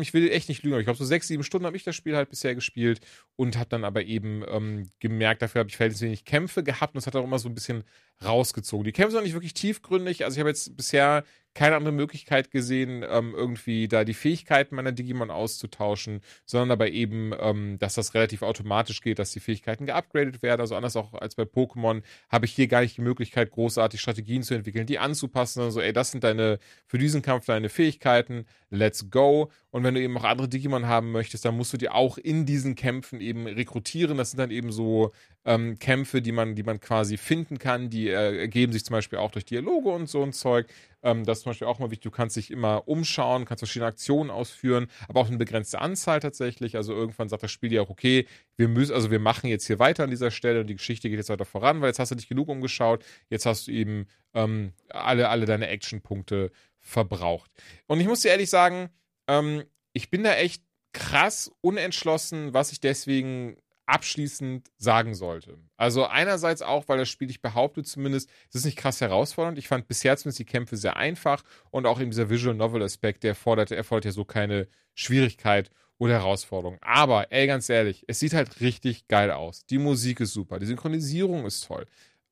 [0.00, 1.96] ich will echt nicht lügen, aber ich glaube, so sechs, sieben Stunden habe ich das
[1.96, 3.00] Spiel halt bisher gespielt
[3.36, 6.98] und habe dann aber eben ähm, gemerkt, dafür habe ich verhältnismäßig wenig Kämpfe gehabt und
[6.98, 7.84] es hat auch immer so ein bisschen
[8.24, 8.84] rausgezogen.
[8.84, 11.24] Die Kämpfe sind auch nicht wirklich tiefgründig, also ich habe jetzt bisher
[11.54, 17.32] keine andere Möglichkeit gesehen, ähm, irgendwie da die Fähigkeiten meiner Digimon auszutauschen, sondern aber eben,
[17.40, 20.60] ähm, dass das relativ automatisch geht, dass die Fähigkeiten geupgradet werden.
[20.60, 24.42] Also anders auch als bei Pokémon habe ich hier gar nicht die Möglichkeit, großartig Strategien
[24.42, 25.62] zu entwickeln, die anzupassen.
[25.62, 29.50] Also, ey, das sind deine, für diesen Kampf deine Fähigkeiten, let's go.
[29.70, 32.46] Und wenn du eben auch andere Digimon haben möchtest, dann musst du die auch in
[32.46, 34.16] diesen Kämpfen eben rekrutieren.
[34.18, 35.12] Das sind dann eben so
[35.44, 39.18] ähm, Kämpfe, die man, die man quasi finden kann, die äh, ergeben sich zum Beispiel
[39.18, 40.66] auch durch Dialoge und so ein Zeug.
[41.02, 42.04] Ähm, das ist zum Beispiel auch mal wichtig.
[42.04, 46.76] Du kannst dich immer umschauen, kannst verschiedene Aktionen ausführen, aber auch eine begrenzte Anzahl tatsächlich.
[46.76, 48.26] Also irgendwann sagt das Spiel dir auch, okay,
[48.56, 51.18] wir müssen, also wir machen jetzt hier weiter an dieser Stelle und die Geschichte geht
[51.18, 53.04] jetzt weiter voran, weil jetzt hast du dich genug umgeschaut.
[53.28, 57.50] Jetzt hast du eben ähm, alle, alle deine Actionpunkte verbraucht.
[57.86, 58.90] Und ich muss dir ehrlich sagen,
[59.28, 60.62] ähm, ich bin da echt
[60.92, 63.56] krass unentschlossen, was ich deswegen
[63.90, 65.58] abschließend sagen sollte.
[65.76, 69.58] Also einerseits auch, weil das Spiel, ich behaupte zumindest, es ist nicht krass herausfordernd.
[69.58, 73.24] Ich fand bisher zumindest die Kämpfe sehr einfach und auch eben dieser Visual Novel Aspekt,
[73.24, 76.78] der fordert, erfordert ja so keine Schwierigkeit oder Herausforderung.
[76.80, 79.66] Aber, ey, ganz ehrlich, es sieht halt richtig geil aus.
[79.66, 81.84] Die Musik ist super, die Synchronisierung ist toll.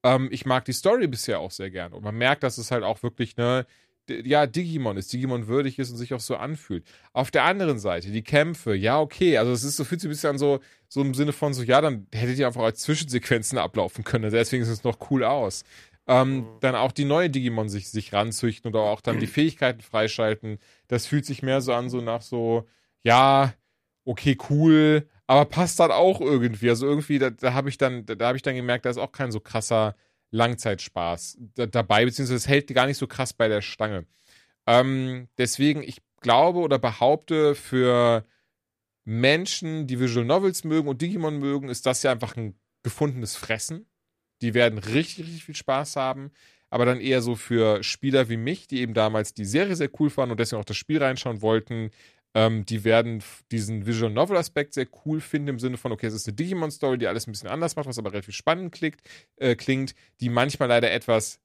[0.04, 2.84] Ähm, ich mag die Story bisher auch sehr gern und man merkt, dass es halt
[2.84, 3.66] auch wirklich, ne,
[4.10, 6.84] ja, Digimon ist, Digimon würdig ist und sich auch so anfühlt.
[7.12, 10.12] Auf der anderen Seite, die Kämpfe, ja, okay, also es ist so, fühlt sich ein
[10.12, 13.58] bisschen an so, so im Sinne von so, ja, dann hättet ihr einfach als Zwischensequenzen
[13.58, 15.64] ablaufen können, deswegen sieht es noch cool aus.
[16.06, 16.46] Ähm, mhm.
[16.60, 20.58] Dann auch die neue Digimon sich, sich ranzüchten oder auch dann die Fähigkeiten freischalten.
[20.88, 22.66] Das fühlt sich mehr so an, so nach so,
[23.02, 23.52] ja,
[24.04, 26.70] okay, cool, aber passt dann auch irgendwie.
[26.70, 28.98] Also irgendwie, da, da habe ich dann, da, da habe ich dann gemerkt, da ist
[28.98, 29.94] auch kein so krasser
[30.30, 34.06] Langzeitspaß dabei, beziehungsweise es hält gar nicht so krass bei der Stange.
[34.66, 38.24] Ähm, deswegen, ich glaube oder behaupte, für
[39.04, 43.86] Menschen, die Visual Novels mögen und Digimon mögen, ist das ja einfach ein gefundenes Fressen.
[44.42, 46.30] Die werden richtig, richtig viel Spaß haben.
[46.70, 50.10] Aber dann eher so für Spieler wie mich, die eben damals die Serie sehr cool
[50.10, 51.90] fanden und deswegen auch das Spiel reinschauen wollten,
[52.34, 56.14] ähm, die werden diesen Visual Novel Aspekt sehr cool finden, im Sinne von, okay, es
[56.14, 59.00] ist eine Digimon-Story, die alles ein bisschen anders macht, was aber relativ spannend klingt,
[59.36, 61.40] äh, klingt, die manchmal leider etwas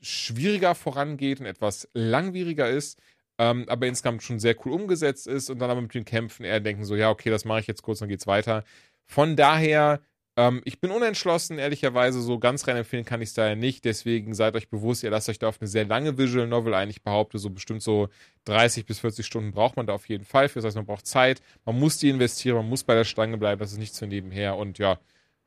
[0.00, 3.00] schwieriger vorangeht und etwas langwieriger ist,
[3.38, 6.60] ähm, aber insgesamt schon sehr cool umgesetzt ist und dann aber mit den Kämpfen eher
[6.60, 8.64] denken so, ja, okay, das mache ich jetzt kurz, dann geht's weiter.
[9.06, 10.00] Von daher
[10.38, 13.84] ähm, ich bin unentschlossen, ehrlicherweise, so ganz rein empfehlen kann ich es daher nicht.
[13.84, 16.88] Deswegen seid euch bewusst, ihr lasst euch da auf eine sehr lange Visual Novel ein.
[16.90, 18.08] Ich behaupte, so bestimmt so
[18.44, 20.60] 30 bis 40 Stunden braucht man da auf jeden Fall für.
[20.60, 23.58] Das heißt, man braucht Zeit, man muss die investieren, man muss bei der Stange bleiben,
[23.58, 24.56] das ist nicht so nebenher.
[24.56, 25.00] Und ja,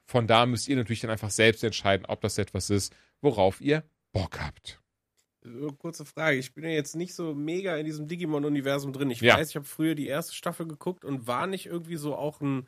[0.04, 3.86] von da müsst ihr natürlich dann einfach selbst entscheiden, ob das etwas ist, worauf ihr
[4.12, 4.82] Bock habt.
[5.78, 6.38] Kurze Frage.
[6.38, 9.10] Ich bin ja jetzt nicht so mega in diesem Digimon-Universum drin.
[9.10, 9.38] Ich ja.
[9.38, 12.68] weiß, ich habe früher die erste Staffel geguckt und war nicht irgendwie so auch ein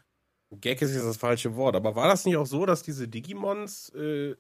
[0.62, 3.90] Gag ist jetzt das falsche Wort, aber war das nicht auch so, dass diese Digimons,
[3.90, 4.36] äh,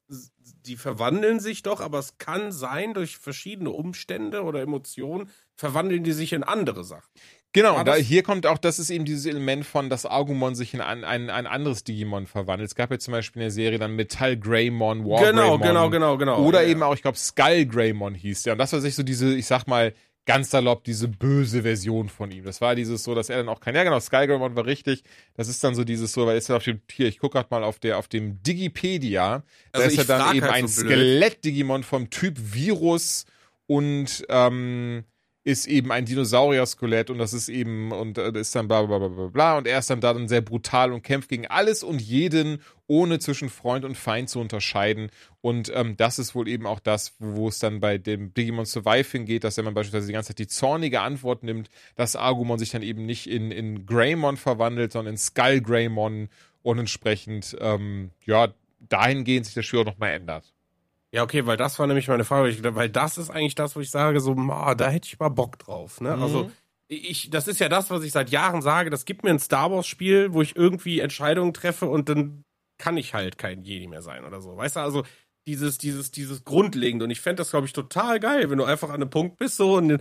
[0.65, 6.11] die verwandeln sich doch, aber es kann sein, durch verschiedene Umstände oder Emotionen verwandeln die
[6.13, 7.09] sich in andere Sachen?
[7.55, 10.81] Genau, da, hier kommt auch, das ist eben dieses Element von, dass Agumon sich in
[10.81, 12.67] ein, ein, ein anderes Digimon verwandelt.
[12.67, 15.61] Es gab ja zum Beispiel in der Serie dann Metall Greymon, War Genau, Greymon.
[15.61, 16.43] genau, genau, genau.
[16.43, 16.87] Oder Ja, eben ja.
[16.87, 18.53] auch, ich glaube, Skull Greymon hieß der.
[18.53, 19.93] Und das war sich so diese, ich sag mal,
[20.25, 22.45] ganz salopp, diese böse Version von ihm.
[22.45, 25.03] Das war dieses so, dass er dann auch kein, ja genau, Skull Greymon war richtig.
[25.35, 27.49] Das ist dann so dieses so, weil ist ja auf dem, hier, ich gucke gerade
[27.51, 29.43] mal auf der, auf dem Digipedia.
[29.71, 30.81] Da Also ist ja ich dann eben halt ein so.
[30.81, 33.25] Skelett-Digimon vom Typ Virus
[33.67, 35.03] und, ähm,
[35.45, 39.09] ist eben ein Dinosaurier-Skelett und das ist eben, und äh, ist dann bla bla bla
[39.09, 42.01] bla bla und er ist dann da dann sehr brutal und kämpft gegen alles und
[42.01, 45.09] jeden, ohne zwischen Freund und Feind zu unterscheiden.
[45.43, 49.11] Und ähm, das ist wohl eben auch das, wo es dann bei dem Digimon Survive
[49.11, 52.69] hingeht, dass wenn man beispielsweise die ganze Zeit die zornige Antwort nimmt, dass Agumon sich
[52.69, 56.29] dann eben nicht in, in Greymon verwandelt, sondern in Skull Greymon
[56.61, 60.53] und entsprechend, ähm, ja, dahingehend sich das Spiel auch nochmal ändert.
[61.11, 63.91] Ja, okay, weil das war nämlich meine Frage, weil das ist eigentlich das, wo ich
[63.91, 66.15] sage, so, ma, da hätte ich mal Bock drauf, ne?
[66.15, 66.23] Mhm.
[66.23, 66.51] Also,
[66.87, 69.69] ich, das ist ja das, was ich seit Jahren sage, das gibt mir ein Star
[69.71, 72.45] Wars Spiel, wo ich irgendwie Entscheidungen treffe und dann
[72.77, 74.55] kann ich halt kein Jedi mehr sein oder so.
[74.55, 75.03] Weißt du, also,
[75.47, 77.05] dieses, dieses, dieses Grundlegende.
[77.05, 79.57] Und ich fände das, glaube ich, total geil, wenn du einfach an einem Punkt bist
[79.57, 79.99] so und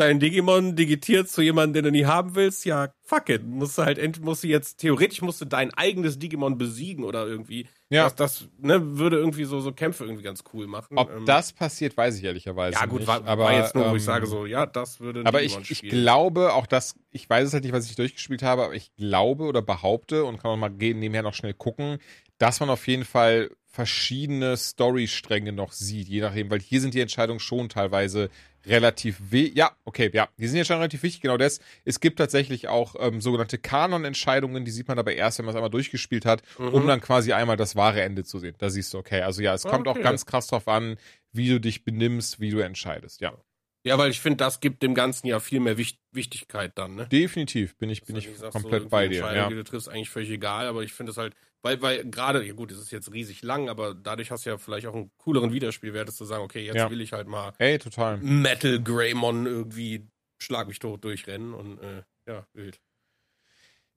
[0.00, 3.44] dein Digimon digitiert zu jemandem, den du nie haben willst, ja, fuck it.
[3.44, 7.68] Musst du halt, musst du jetzt, theoretisch musst du dein eigenes Digimon besiegen oder irgendwie.
[7.90, 8.04] Ja.
[8.04, 10.96] Das, das ne, würde irgendwie so, so Kämpfe irgendwie ganz cool machen.
[10.96, 13.08] Ob Ähm, das passiert, weiß ich ehrlicherweise ja, gut, nicht.
[13.08, 15.52] war, aber, war jetzt nur, wo ich ähm, sage, so, ja, das würde Aber ich,
[15.52, 16.02] Digimon ich spielen.
[16.02, 19.44] glaube, auch das, ich weiß es halt nicht, was ich durchgespielt habe, aber ich glaube
[19.44, 21.98] oder behaupte und kann auch mal gehen, nebenher noch schnell gucken,
[22.38, 27.00] dass man auf jeden Fall verschiedene Storystränge noch sieht, je nachdem, weil hier sind die
[27.00, 28.28] Entscheidungen schon teilweise
[28.66, 31.60] relativ we ja, okay, ja, die sind ja schon relativ wichtig, genau das.
[31.84, 35.56] Es gibt tatsächlich auch ähm, sogenannte Kanon-Entscheidungen, die sieht man aber erst, wenn man es
[35.56, 38.54] einmal durchgespielt hat, um dann quasi einmal das wahre Ende zu sehen.
[38.58, 40.02] Da siehst du, okay, also ja, es kommt auch Okay.
[40.02, 40.96] ganz krass drauf an,
[41.32, 43.32] wie du dich benimmst, wie du entscheidest, ja.
[43.82, 47.06] Ja, weil ich finde, das gibt dem Ganzen ja viel mehr Wicht Wichtigkeit dann, ne?
[47.06, 49.32] Definitiv bin ich, bin Dass ich komplett so bei dir.
[49.34, 49.48] Ja.
[49.48, 52.52] die du triffst, eigentlich völlig egal, aber ich finde es halt, weil, weil gerade, ja
[52.54, 55.52] gut, es ist jetzt riesig lang, aber dadurch hast du ja vielleicht auch einen cooleren
[55.52, 56.90] Wiederspielwert, dass zu sagen, okay, jetzt Ja.
[56.90, 58.18] will ich halt mal Ey, total.
[58.18, 60.06] Metal Greymon irgendwie
[60.42, 62.80] schlag mich tot durchrennen und äh, ja, wild.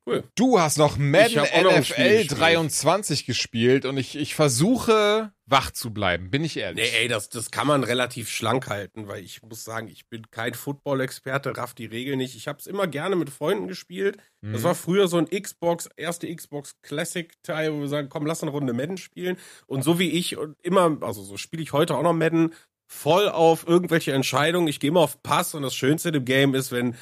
[0.06, 0.24] Cool.
[0.36, 2.38] Du hast noch Madden NFL gespielt.
[2.38, 6.92] 23 gespielt und ich, ich versuche wach zu bleiben, bin ich ehrlich.
[6.92, 10.30] Nee, ey, das, das kann man relativ schlank halten, weil ich muss sagen, ich bin
[10.32, 12.36] kein Football-Experte, raff die Regel nicht.
[12.36, 14.18] Ich habe es immer gerne mit Freunden gespielt.
[14.42, 14.64] Das Mhm.
[14.64, 18.74] war früher so ein Xbox, erste Xbox Classic-Teil, wo wir sagen, komm, lass eine Runde
[18.74, 19.38] Madden spielen.
[19.68, 22.54] Und so wie ich und immer, also so spiele ich heute auch noch Madden,
[22.88, 24.68] voll auf irgendwelche Entscheidungen.
[24.68, 26.96] Ich gehe immer auf Pass und das Schönste im Game ist, wenn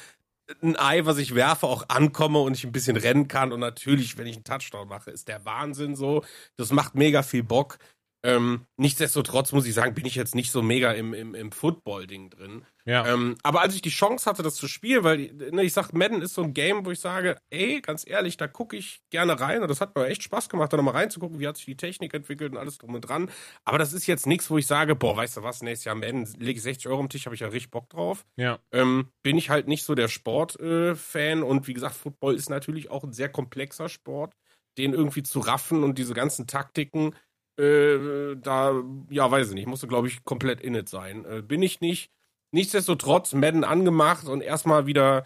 [0.62, 3.52] ein Ei, was ich werfe, auch ankomme und ich ein bisschen rennen kann.
[3.52, 6.24] Und natürlich, wenn ich einen Touchdown mache, ist der Wahnsinn so.
[6.56, 7.78] Das macht mega viel Bock.
[8.24, 12.30] Ähm, nichtsdestotrotz muss ich sagen, bin ich jetzt nicht so mega im, im, im Football-Ding
[12.30, 12.64] drin.
[12.84, 13.04] ja.
[13.06, 16.22] Ähm, aber als ich die Chance hatte, das zu spielen, weil ne, ich sag, Madden
[16.22, 19.62] ist so ein Game, wo ich sage, ey, ganz ehrlich, da gucke ich gerne rein
[19.62, 22.14] und das hat mir echt Spaß gemacht, da nochmal reinzugucken, wie hat sich die Technik
[22.14, 23.28] entwickelt und alles drum und dran.
[23.64, 26.24] Aber das ist jetzt nichts, wo ich sage, boah, weißt du was, nächstes Jahr Madden
[26.38, 28.24] lege ich 60 Euro am Tisch, habe ich ja richtig Bock drauf.
[28.36, 28.60] ja.
[28.70, 33.02] Ähm, bin ich halt nicht so der Sport-Fan und wie gesagt, Football ist natürlich auch
[33.02, 34.34] ein sehr komplexer Sport,
[34.78, 37.14] den irgendwie zu raffen und diese ganzen Taktiken,
[37.58, 41.24] äh, da, ja, weiß ich nicht, musste, glaube ich, komplett in it sein.
[41.24, 42.10] Äh, bin ich nicht.
[42.52, 45.24] Nichtsdestotrotz Madden angemacht und erstmal wieder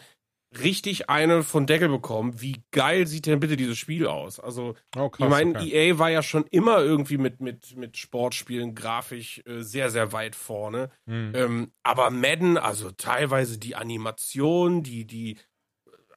[0.62, 2.40] richtig eine von Deckel bekommen.
[2.40, 4.38] Wie geil sieht denn bitte dieses Spiel aus?
[4.40, 5.26] Also, Oh, krass.
[5.26, 5.90] ich meine, okay.
[5.90, 10.36] EA war ja schon immer irgendwie mit, mit, mit Sportspielen grafisch äh, sehr, sehr weit
[10.36, 10.90] vorne.
[11.06, 11.32] Hm.
[11.34, 15.36] Ähm, aber Madden, also teilweise die Animation, die, die,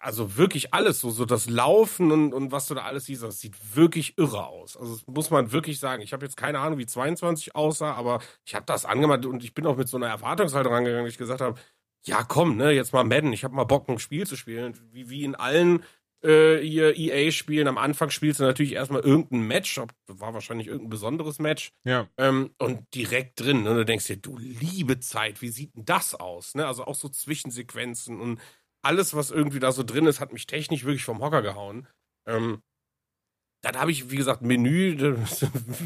[0.02, 3.40] also wirklich alles, so, so das Laufen und, und was du da alles siehst, das
[3.40, 4.78] sieht wirklich irre aus.
[4.78, 6.02] Also das muss man wirklich sagen.
[6.02, 9.54] Ich habe jetzt keine Ahnung, wie 22 aussah, aber ich habe das angemacht und ich
[9.54, 11.60] bin auch mit so einer Erwartungshaltung rangegangen, dass ich gesagt habe,
[12.06, 14.74] ja komm, ne, jetzt mal Madden, ich habe mal Bock, ein Spiel zu spielen.
[14.92, 15.84] Wie, wie in allen
[16.22, 20.90] äh, hier EA-Spielen, am Anfang spielst du natürlich erstmal irgendein Match, ob- war wahrscheinlich irgendein
[20.90, 21.72] besonderes Match.
[21.86, 22.08] ja.
[22.18, 23.74] Ähm, und direkt drin, ne?
[23.74, 26.56] Du denkst dir, du liebe Zeit, wie sieht denn das aus?
[26.56, 26.68] Ne?
[26.68, 28.40] Also auch so Zwischensequenzen und
[28.82, 31.88] alles, was irgendwie da so drin ist, hat mich technisch wirklich vom Hocker gehauen.
[32.28, 32.62] Ähm,
[33.62, 35.42] dann habe ich, wie gesagt, Menü, das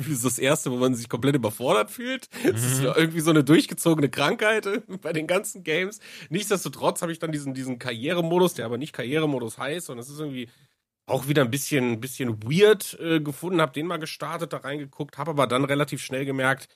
[0.07, 2.29] ist das erste, wo man sich komplett überfordert fühlt.
[2.43, 2.93] Es ist Mhm.
[2.95, 4.67] irgendwie so eine durchgezogene Krankheit
[5.01, 5.99] bei den ganzen Games.
[6.29, 10.19] Nichtsdestotrotz habe ich dann diesen, diesen Karrieremodus, der aber nicht Karrieremodus heißt, und es ist
[10.19, 10.49] irgendwie
[11.07, 15.31] auch wieder ein bisschen, bisschen weird äh, gefunden, habe den mal gestartet, da reingeguckt, habe
[15.31, 16.67] aber dann relativ schnell gemerkt,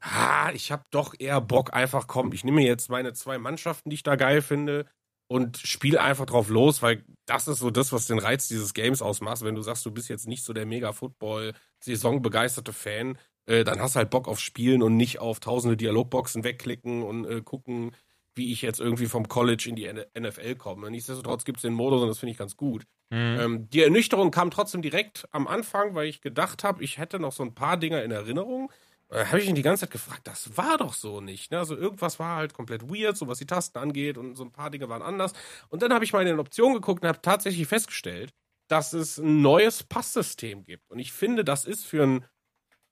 [0.00, 3.94] ah, ich habe doch eher Bock, einfach komm, ich nehme jetzt meine zwei Mannschaften, die
[3.94, 4.86] ich da geil finde
[5.28, 9.02] und spiele einfach drauf los, weil das ist so das, was den Reiz dieses Games
[9.02, 9.42] ausmacht.
[9.42, 13.80] Wenn du sagst, du bist jetzt nicht so der mega Football-Saison begeisterte Fan, äh, dann
[13.80, 17.92] hast du halt Bock auf Spielen und nicht auf tausende Dialogboxen wegklicken und äh, gucken,
[18.34, 20.90] wie ich jetzt irgendwie vom College in die NFL komme.
[20.90, 22.84] Nichtsdestotrotz gibt es den Modus und das finde ich ganz gut.
[23.10, 23.36] Mhm.
[23.40, 27.32] Ähm, die Ernüchterung kam trotzdem direkt am Anfang, weil ich gedacht habe, ich hätte noch
[27.32, 28.72] so ein paar Dinge in Erinnerung.
[29.08, 31.50] Da habe ich ihn die ganze Zeit gefragt, das war doch so nicht.
[31.50, 31.58] Ne?
[31.58, 34.70] Also irgendwas war halt komplett weird, so was die Tasten angeht und so ein paar
[34.70, 35.32] Dinge waren anders.
[35.70, 38.34] Und dann habe ich mal in den Optionen geguckt und habe tatsächlich festgestellt,
[38.68, 40.90] dass es ein neues Passsystem gibt.
[40.90, 42.24] Und ich finde, das ist für ein,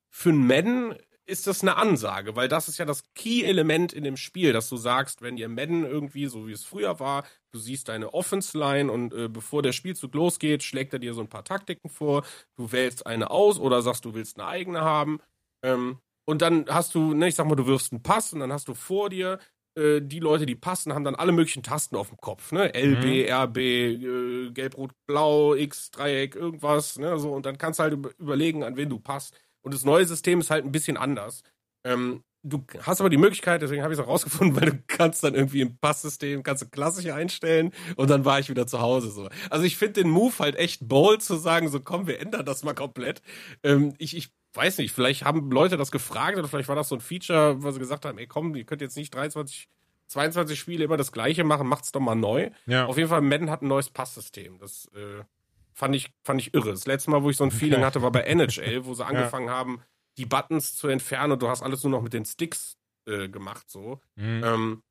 [0.09, 0.95] für ein Madden
[1.27, 4.77] ist das eine Ansage, weil das ist ja das Key-Element in dem Spiel, dass du
[4.77, 9.13] sagst, wenn ihr Madden irgendwie, so wie es früher war, du siehst deine Offense-Line und
[9.13, 12.25] äh, bevor der Spielzug losgeht, schlägt er dir so ein paar Taktiken vor,
[12.55, 15.21] du wählst eine aus oder sagst, du willst eine eigene haben.
[15.63, 18.53] Ähm, und dann hast du, ne, ich sag mal, du wirfst einen Pass und dann
[18.53, 19.39] hast du vor dir
[19.77, 22.75] äh, die Leute, die passen, haben dann alle möglichen Tasten auf dem Kopf, ne?
[22.75, 23.33] LB, mhm.
[23.33, 27.19] RB, äh, Gelb, Rot, Blau, X, Dreieck, irgendwas, ne?
[27.19, 29.39] So, und dann kannst du halt überlegen, an wen du passt.
[29.63, 31.43] Und das neue System ist halt ein bisschen anders.
[31.85, 35.23] Ähm, du hast aber die Möglichkeit, deswegen habe ich es auch rausgefunden, weil du kannst
[35.23, 39.11] dann irgendwie im Passsystem, kannst du klassisch einstellen und dann war ich wieder zu Hause
[39.11, 39.29] so.
[39.51, 42.65] Also ich finde den Move halt echt bold zu sagen, so komm, wir ändern das
[42.65, 43.21] mal komplett.
[43.63, 46.97] Ähm, ich, ich weiß nicht, vielleicht haben Leute das gefragt oder vielleicht war das so
[46.97, 49.69] ein Feature, wo sie gesagt haben, ey komm, ihr könnt jetzt nicht 23,
[50.09, 52.51] 22 Spiele immer das gleiche machen, macht's doch mal neu.
[52.67, 52.87] Ja.
[52.87, 54.59] Auf jeden Fall, Madden hat ein neues Passsystem.
[54.59, 55.25] Das äh,
[55.73, 56.71] fand ich, fand ich irre.
[56.71, 59.49] Das letzte Mal, wo ich so ein Feeling hatte, war bei NHL, wo sie angefangen
[59.49, 59.55] ja.
[59.55, 59.83] haben,
[60.17, 63.71] die Buttons zu entfernen und du hast alles nur noch mit den Sticks äh, gemacht,
[63.71, 64.01] so.
[64.15, 64.43] Mhm.
[64.45, 64.83] Ähm,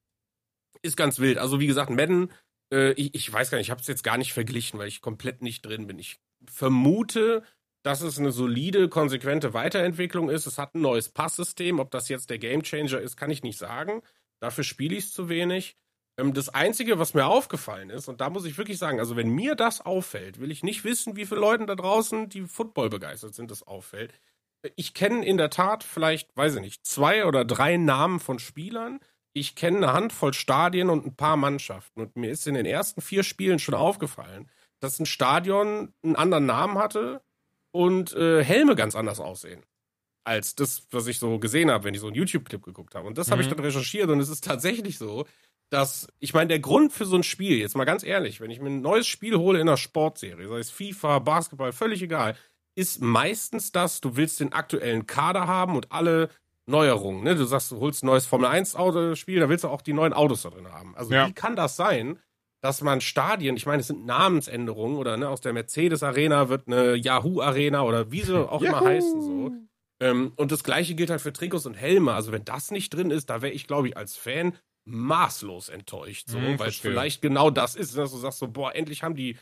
[0.82, 1.38] ist ganz wild.
[1.38, 2.32] Also, wie gesagt, Madden,
[2.72, 5.02] äh, ich, ich weiß gar nicht, ich habe es jetzt gar nicht verglichen, weil ich
[5.02, 5.98] komplett nicht drin bin.
[5.98, 7.44] Ich vermute,
[7.86, 10.48] dass es eine solide, konsequente Weiterentwicklung ist.
[10.48, 11.80] Es hat ein neues Passsystem.
[11.80, 14.02] Ob das jetzt der Gamechanger ist, kann ich nicht sagen.
[14.40, 15.78] Dafür spiele ich es zu wenig.
[16.18, 19.30] Ähm, das Einzige, was mir aufgefallen ist, und da muss ich wirklich sagen, also wenn
[19.30, 23.36] mir das auffällt, will ich nicht wissen, wie viele Leuten da draußen, die Football begeistert
[23.36, 24.12] sind, das auffällt.
[24.76, 29.00] Ich kenne in der Tat vielleicht, weiß ich nicht, zwei oder drei Namen von Spielern.
[29.32, 32.02] Ich kenne eine Handvoll Stadien und ein paar Mannschaften.
[32.02, 34.50] Und mir ist in den ersten vier Spielen schon aufgefallen,
[34.80, 37.22] dass ein Stadion einen anderen Namen hatte
[37.76, 39.62] und äh, Helme ganz anders aussehen
[40.24, 43.06] als das, was ich so gesehen habe, wenn ich so einen YouTube-Clip geguckt habe.
[43.06, 43.32] Und das mhm.
[43.34, 45.26] habe ich dann recherchiert und es ist tatsächlich so,
[45.70, 48.60] dass, ich meine, der Grund für so ein Spiel, jetzt mal ganz ehrlich, wenn ich
[48.60, 52.36] mir ein neues Spiel hole in einer Sportserie, sei es FIFA, Basketball, völlig egal,
[52.76, 56.30] ist meistens das, du willst den aktuellen Kader haben und alle
[56.66, 57.24] Neuerungen.
[57.24, 57.36] Ne?
[57.36, 58.76] Du sagst, du holst ein neues Formel 1
[59.14, 60.96] Spiel, da willst du auch die neuen Autos da drin haben.
[60.96, 61.28] Also ja.
[61.28, 62.18] wie kann das sein,
[62.66, 66.68] dass man Stadien, ich meine, es sind Namensänderungen oder ne, aus der Mercedes Arena wird
[66.68, 69.52] eine Yahoo Arena oder wie sie auch immer heißen so.
[70.00, 72.14] Ähm, und das gleiche gilt halt für Trikots und Helme.
[72.14, 76.28] Also wenn das nicht drin ist, da wäre ich, glaube ich, als Fan maßlos enttäuscht,
[76.28, 79.16] so, mhm, weil es vielleicht genau das ist, dass du sagst so, boah, endlich haben
[79.16, 79.38] die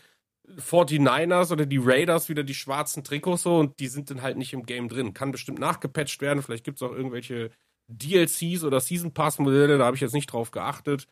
[0.58, 4.52] 49ers oder die Raiders wieder die schwarzen Trikots so und die sind dann halt nicht
[4.52, 5.14] im Game drin.
[5.14, 7.52] Kann bestimmt nachgepatcht werden, vielleicht gibt es auch irgendwelche
[7.88, 11.08] DLCs oder Season Pass Modelle, da habe ich jetzt nicht drauf geachtet.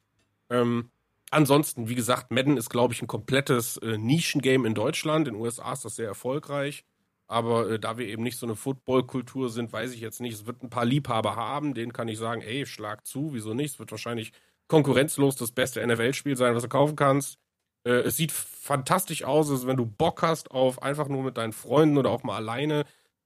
[0.50, 0.92] Ähm,
[1.32, 5.28] ansonsten, wie gesagt, Madden ist, glaube ich, ein komplettes äh, Nischen-Game in Deutschland.
[5.28, 6.86] In den USA ist das sehr erfolgreich.
[7.28, 10.34] Aber äh, da wir eben nicht so eine Football-Kultur sind, weiß ich jetzt nicht.
[10.34, 13.74] Es wird ein paar Liebhaber haben, denen kann ich sagen, ey, schlag zu, wieso nicht?
[13.74, 14.34] Es wird wahrscheinlich
[14.68, 17.38] konkurrenzlos das beste NFL-Spiel sein, was du kaufen kannst.
[17.86, 21.54] Äh, es sieht fantastisch aus, also wenn du Bock hast auf einfach nur mit deinen
[21.54, 22.86] Freunden oder auch mal alleine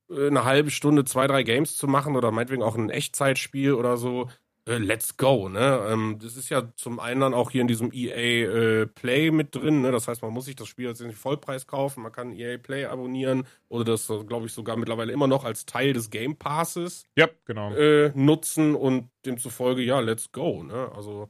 [0.09, 3.97] äh, eine halbe Stunde, zwei, drei Games zu machen oder meinetwegen auch ein Echtzeitspiel oder
[3.97, 4.29] so,
[4.67, 5.87] äh, let's go, ne?
[5.89, 9.55] Ähm, das ist ja zum einen dann auch hier in diesem EA äh, Play mit
[9.55, 9.91] drin, ne?
[9.91, 12.85] Das heißt, man muss sich das Spiel jetzt nicht Vollpreis kaufen, man kann EA Play
[12.85, 17.29] abonnieren oder das, glaube ich, sogar mittlerweile immer noch als Teil des Game Passes ja,
[17.45, 17.73] genau.
[17.73, 20.91] äh, nutzen und demzufolge, ja, let's go, ne?
[20.95, 21.29] Also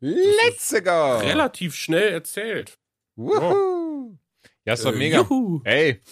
[0.00, 1.18] Let's go!
[1.18, 2.78] Relativ schnell erzählt.
[3.16, 4.18] Wuhu!
[4.66, 5.22] Ja, ist doch äh, mega.
[5.22, 5.62] Juhu.
[5.64, 6.02] Ey,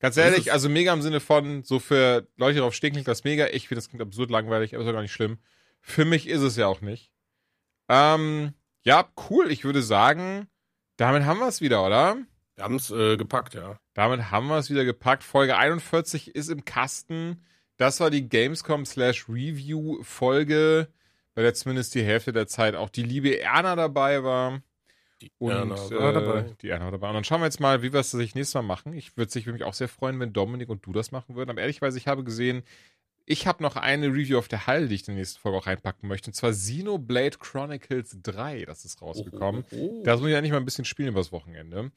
[0.00, 3.22] Ganz ehrlich, also mega im Sinne von, so für Leute, die darauf stehen, klingt das
[3.24, 3.48] mega.
[3.48, 5.38] Ich finde das klingt absurd langweilig, aber ist auch gar nicht schlimm.
[5.80, 7.12] Für mich ist es ja auch nicht.
[7.88, 9.50] Ähm, ja, cool.
[9.50, 10.48] Ich würde sagen,
[10.96, 12.16] damit haben wir es wieder, oder?
[12.54, 13.78] Wir haben es äh, gepackt, ja.
[13.94, 15.24] Damit haben wir es wieder gepackt.
[15.24, 17.44] Folge 41 ist im Kasten.
[17.76, 20.88] Das war die Gamescom slash Review Folge,
[21.34, 24.60] bei der zumindest die Hälfte der Zeit auch die liebe Erna dabei war.
[25.22, 26.56] Die und, Erna war äh, dabei.
[26.60, 27.08] Die Erna war dabei.
[27.08, 28.92] Und dann schauen wir jetzt mal, wie wir es sich nächstes Mal machen.
[28.92, 31.50] Ich würde mich auch sehr freuen, wenn Dominik und du das machen würden.
[31.50, 32.62] Aber ehrlicherweise, ich habe gesehen,
[33.26, 35.66] ich habe noch eine Review auf der Halle, die ich in der nächsten Folge auch
[35.66, 36.30] reinpacken möchte.
[36.30, 38.64] Und zwar Xenoblade Chronicles 3.
[38.64, 39.64] Das ist rausgekommen.
[39.70, 40.02] Oh, oh.
[40.04, 41.92] Das muss ich ja nicht mal ein bisschen spielen übers Wochenende.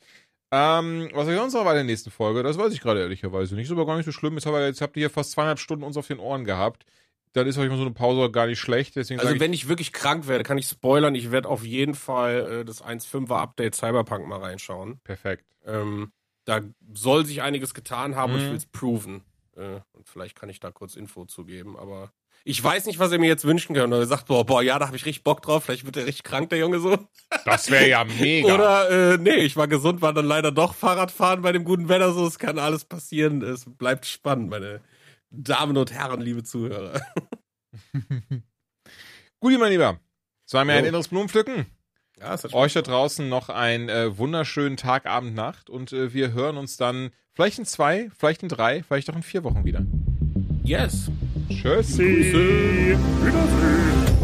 [0.52, 3.66] Ähm, was ich sonst noch bei der nächsten Folge, das weiß ich gerade ehrlicherweise nicht.
[3.66, 4.36] Ist aber gar nicht so schlimm.
[4.36, 6.86] Jetzt, jetzt habt ihr hier fast zweieinhalb Stunden uns auf den Ohren gehabt.
[7.34, 8.96] Dann ist euch mal so eine Pause gar nicht schlecht.
[8.96, 11.16] Deswegen also wenn ich, ich, wirklich krank werde, kann ich spoilern.
[11.16, 15.00] Ich werde auf jeden Fall äh, das 1.5er Update Cyberpunk mal reinschauen.
[15.04, 15.46] Perfekt.
[15.66, 16.12] Ähm,
[16.46, 16.62] da
[16.94, 18.38] soll sich einiges getan haben mhm.
[18.38, 19.24] und ich will es proven.
[19.56, 22.12] Äh, und vielleicht kann ich da kurz Info zugeben, aber
[22.46, 23.92] ich weiß nicht, was er mir jetzt wünschen kann.
[23.94, 26.06] Oder er sagt, boah, boah, ja, da habe ich richtig Bock drauf, vielleicht wird er
[26.06, 26.98] richtig krank, der Junge so.
[27.46, 28.54] Das wäre ja mega.
[28.54, 32.12] Oder, äh, nee, ich war gesund, war dann leider doch Fahrradfahren bei dem guten Wetter
[32.12, 32.28] so.
[32.28, 33.42] Es kann alles passieren.
[33.42, 34.82] Es bleibt spannend, meine
[35.30, 37.02] Damen und Herren, liebe Zuhörer.
[39.40, 40.00] Guti, mein Lieber.
[40.46, 41.66] Es war mir ein inneres Blumenpflücken.
[42.24, 46.56] Ja, Euch da draußen noch einen äh, wunderschönen Tag, Abend, Nacht und äh, wir hören
[46.56, 49.86] uns dann vielleicht in zwei, vielleicht in drei, vielleicht auch in vier Wochen wieder.
[50.64, 51.12] Yes.
[51.50, 52.96] Tschüssi.
[53.26, 54.23] It's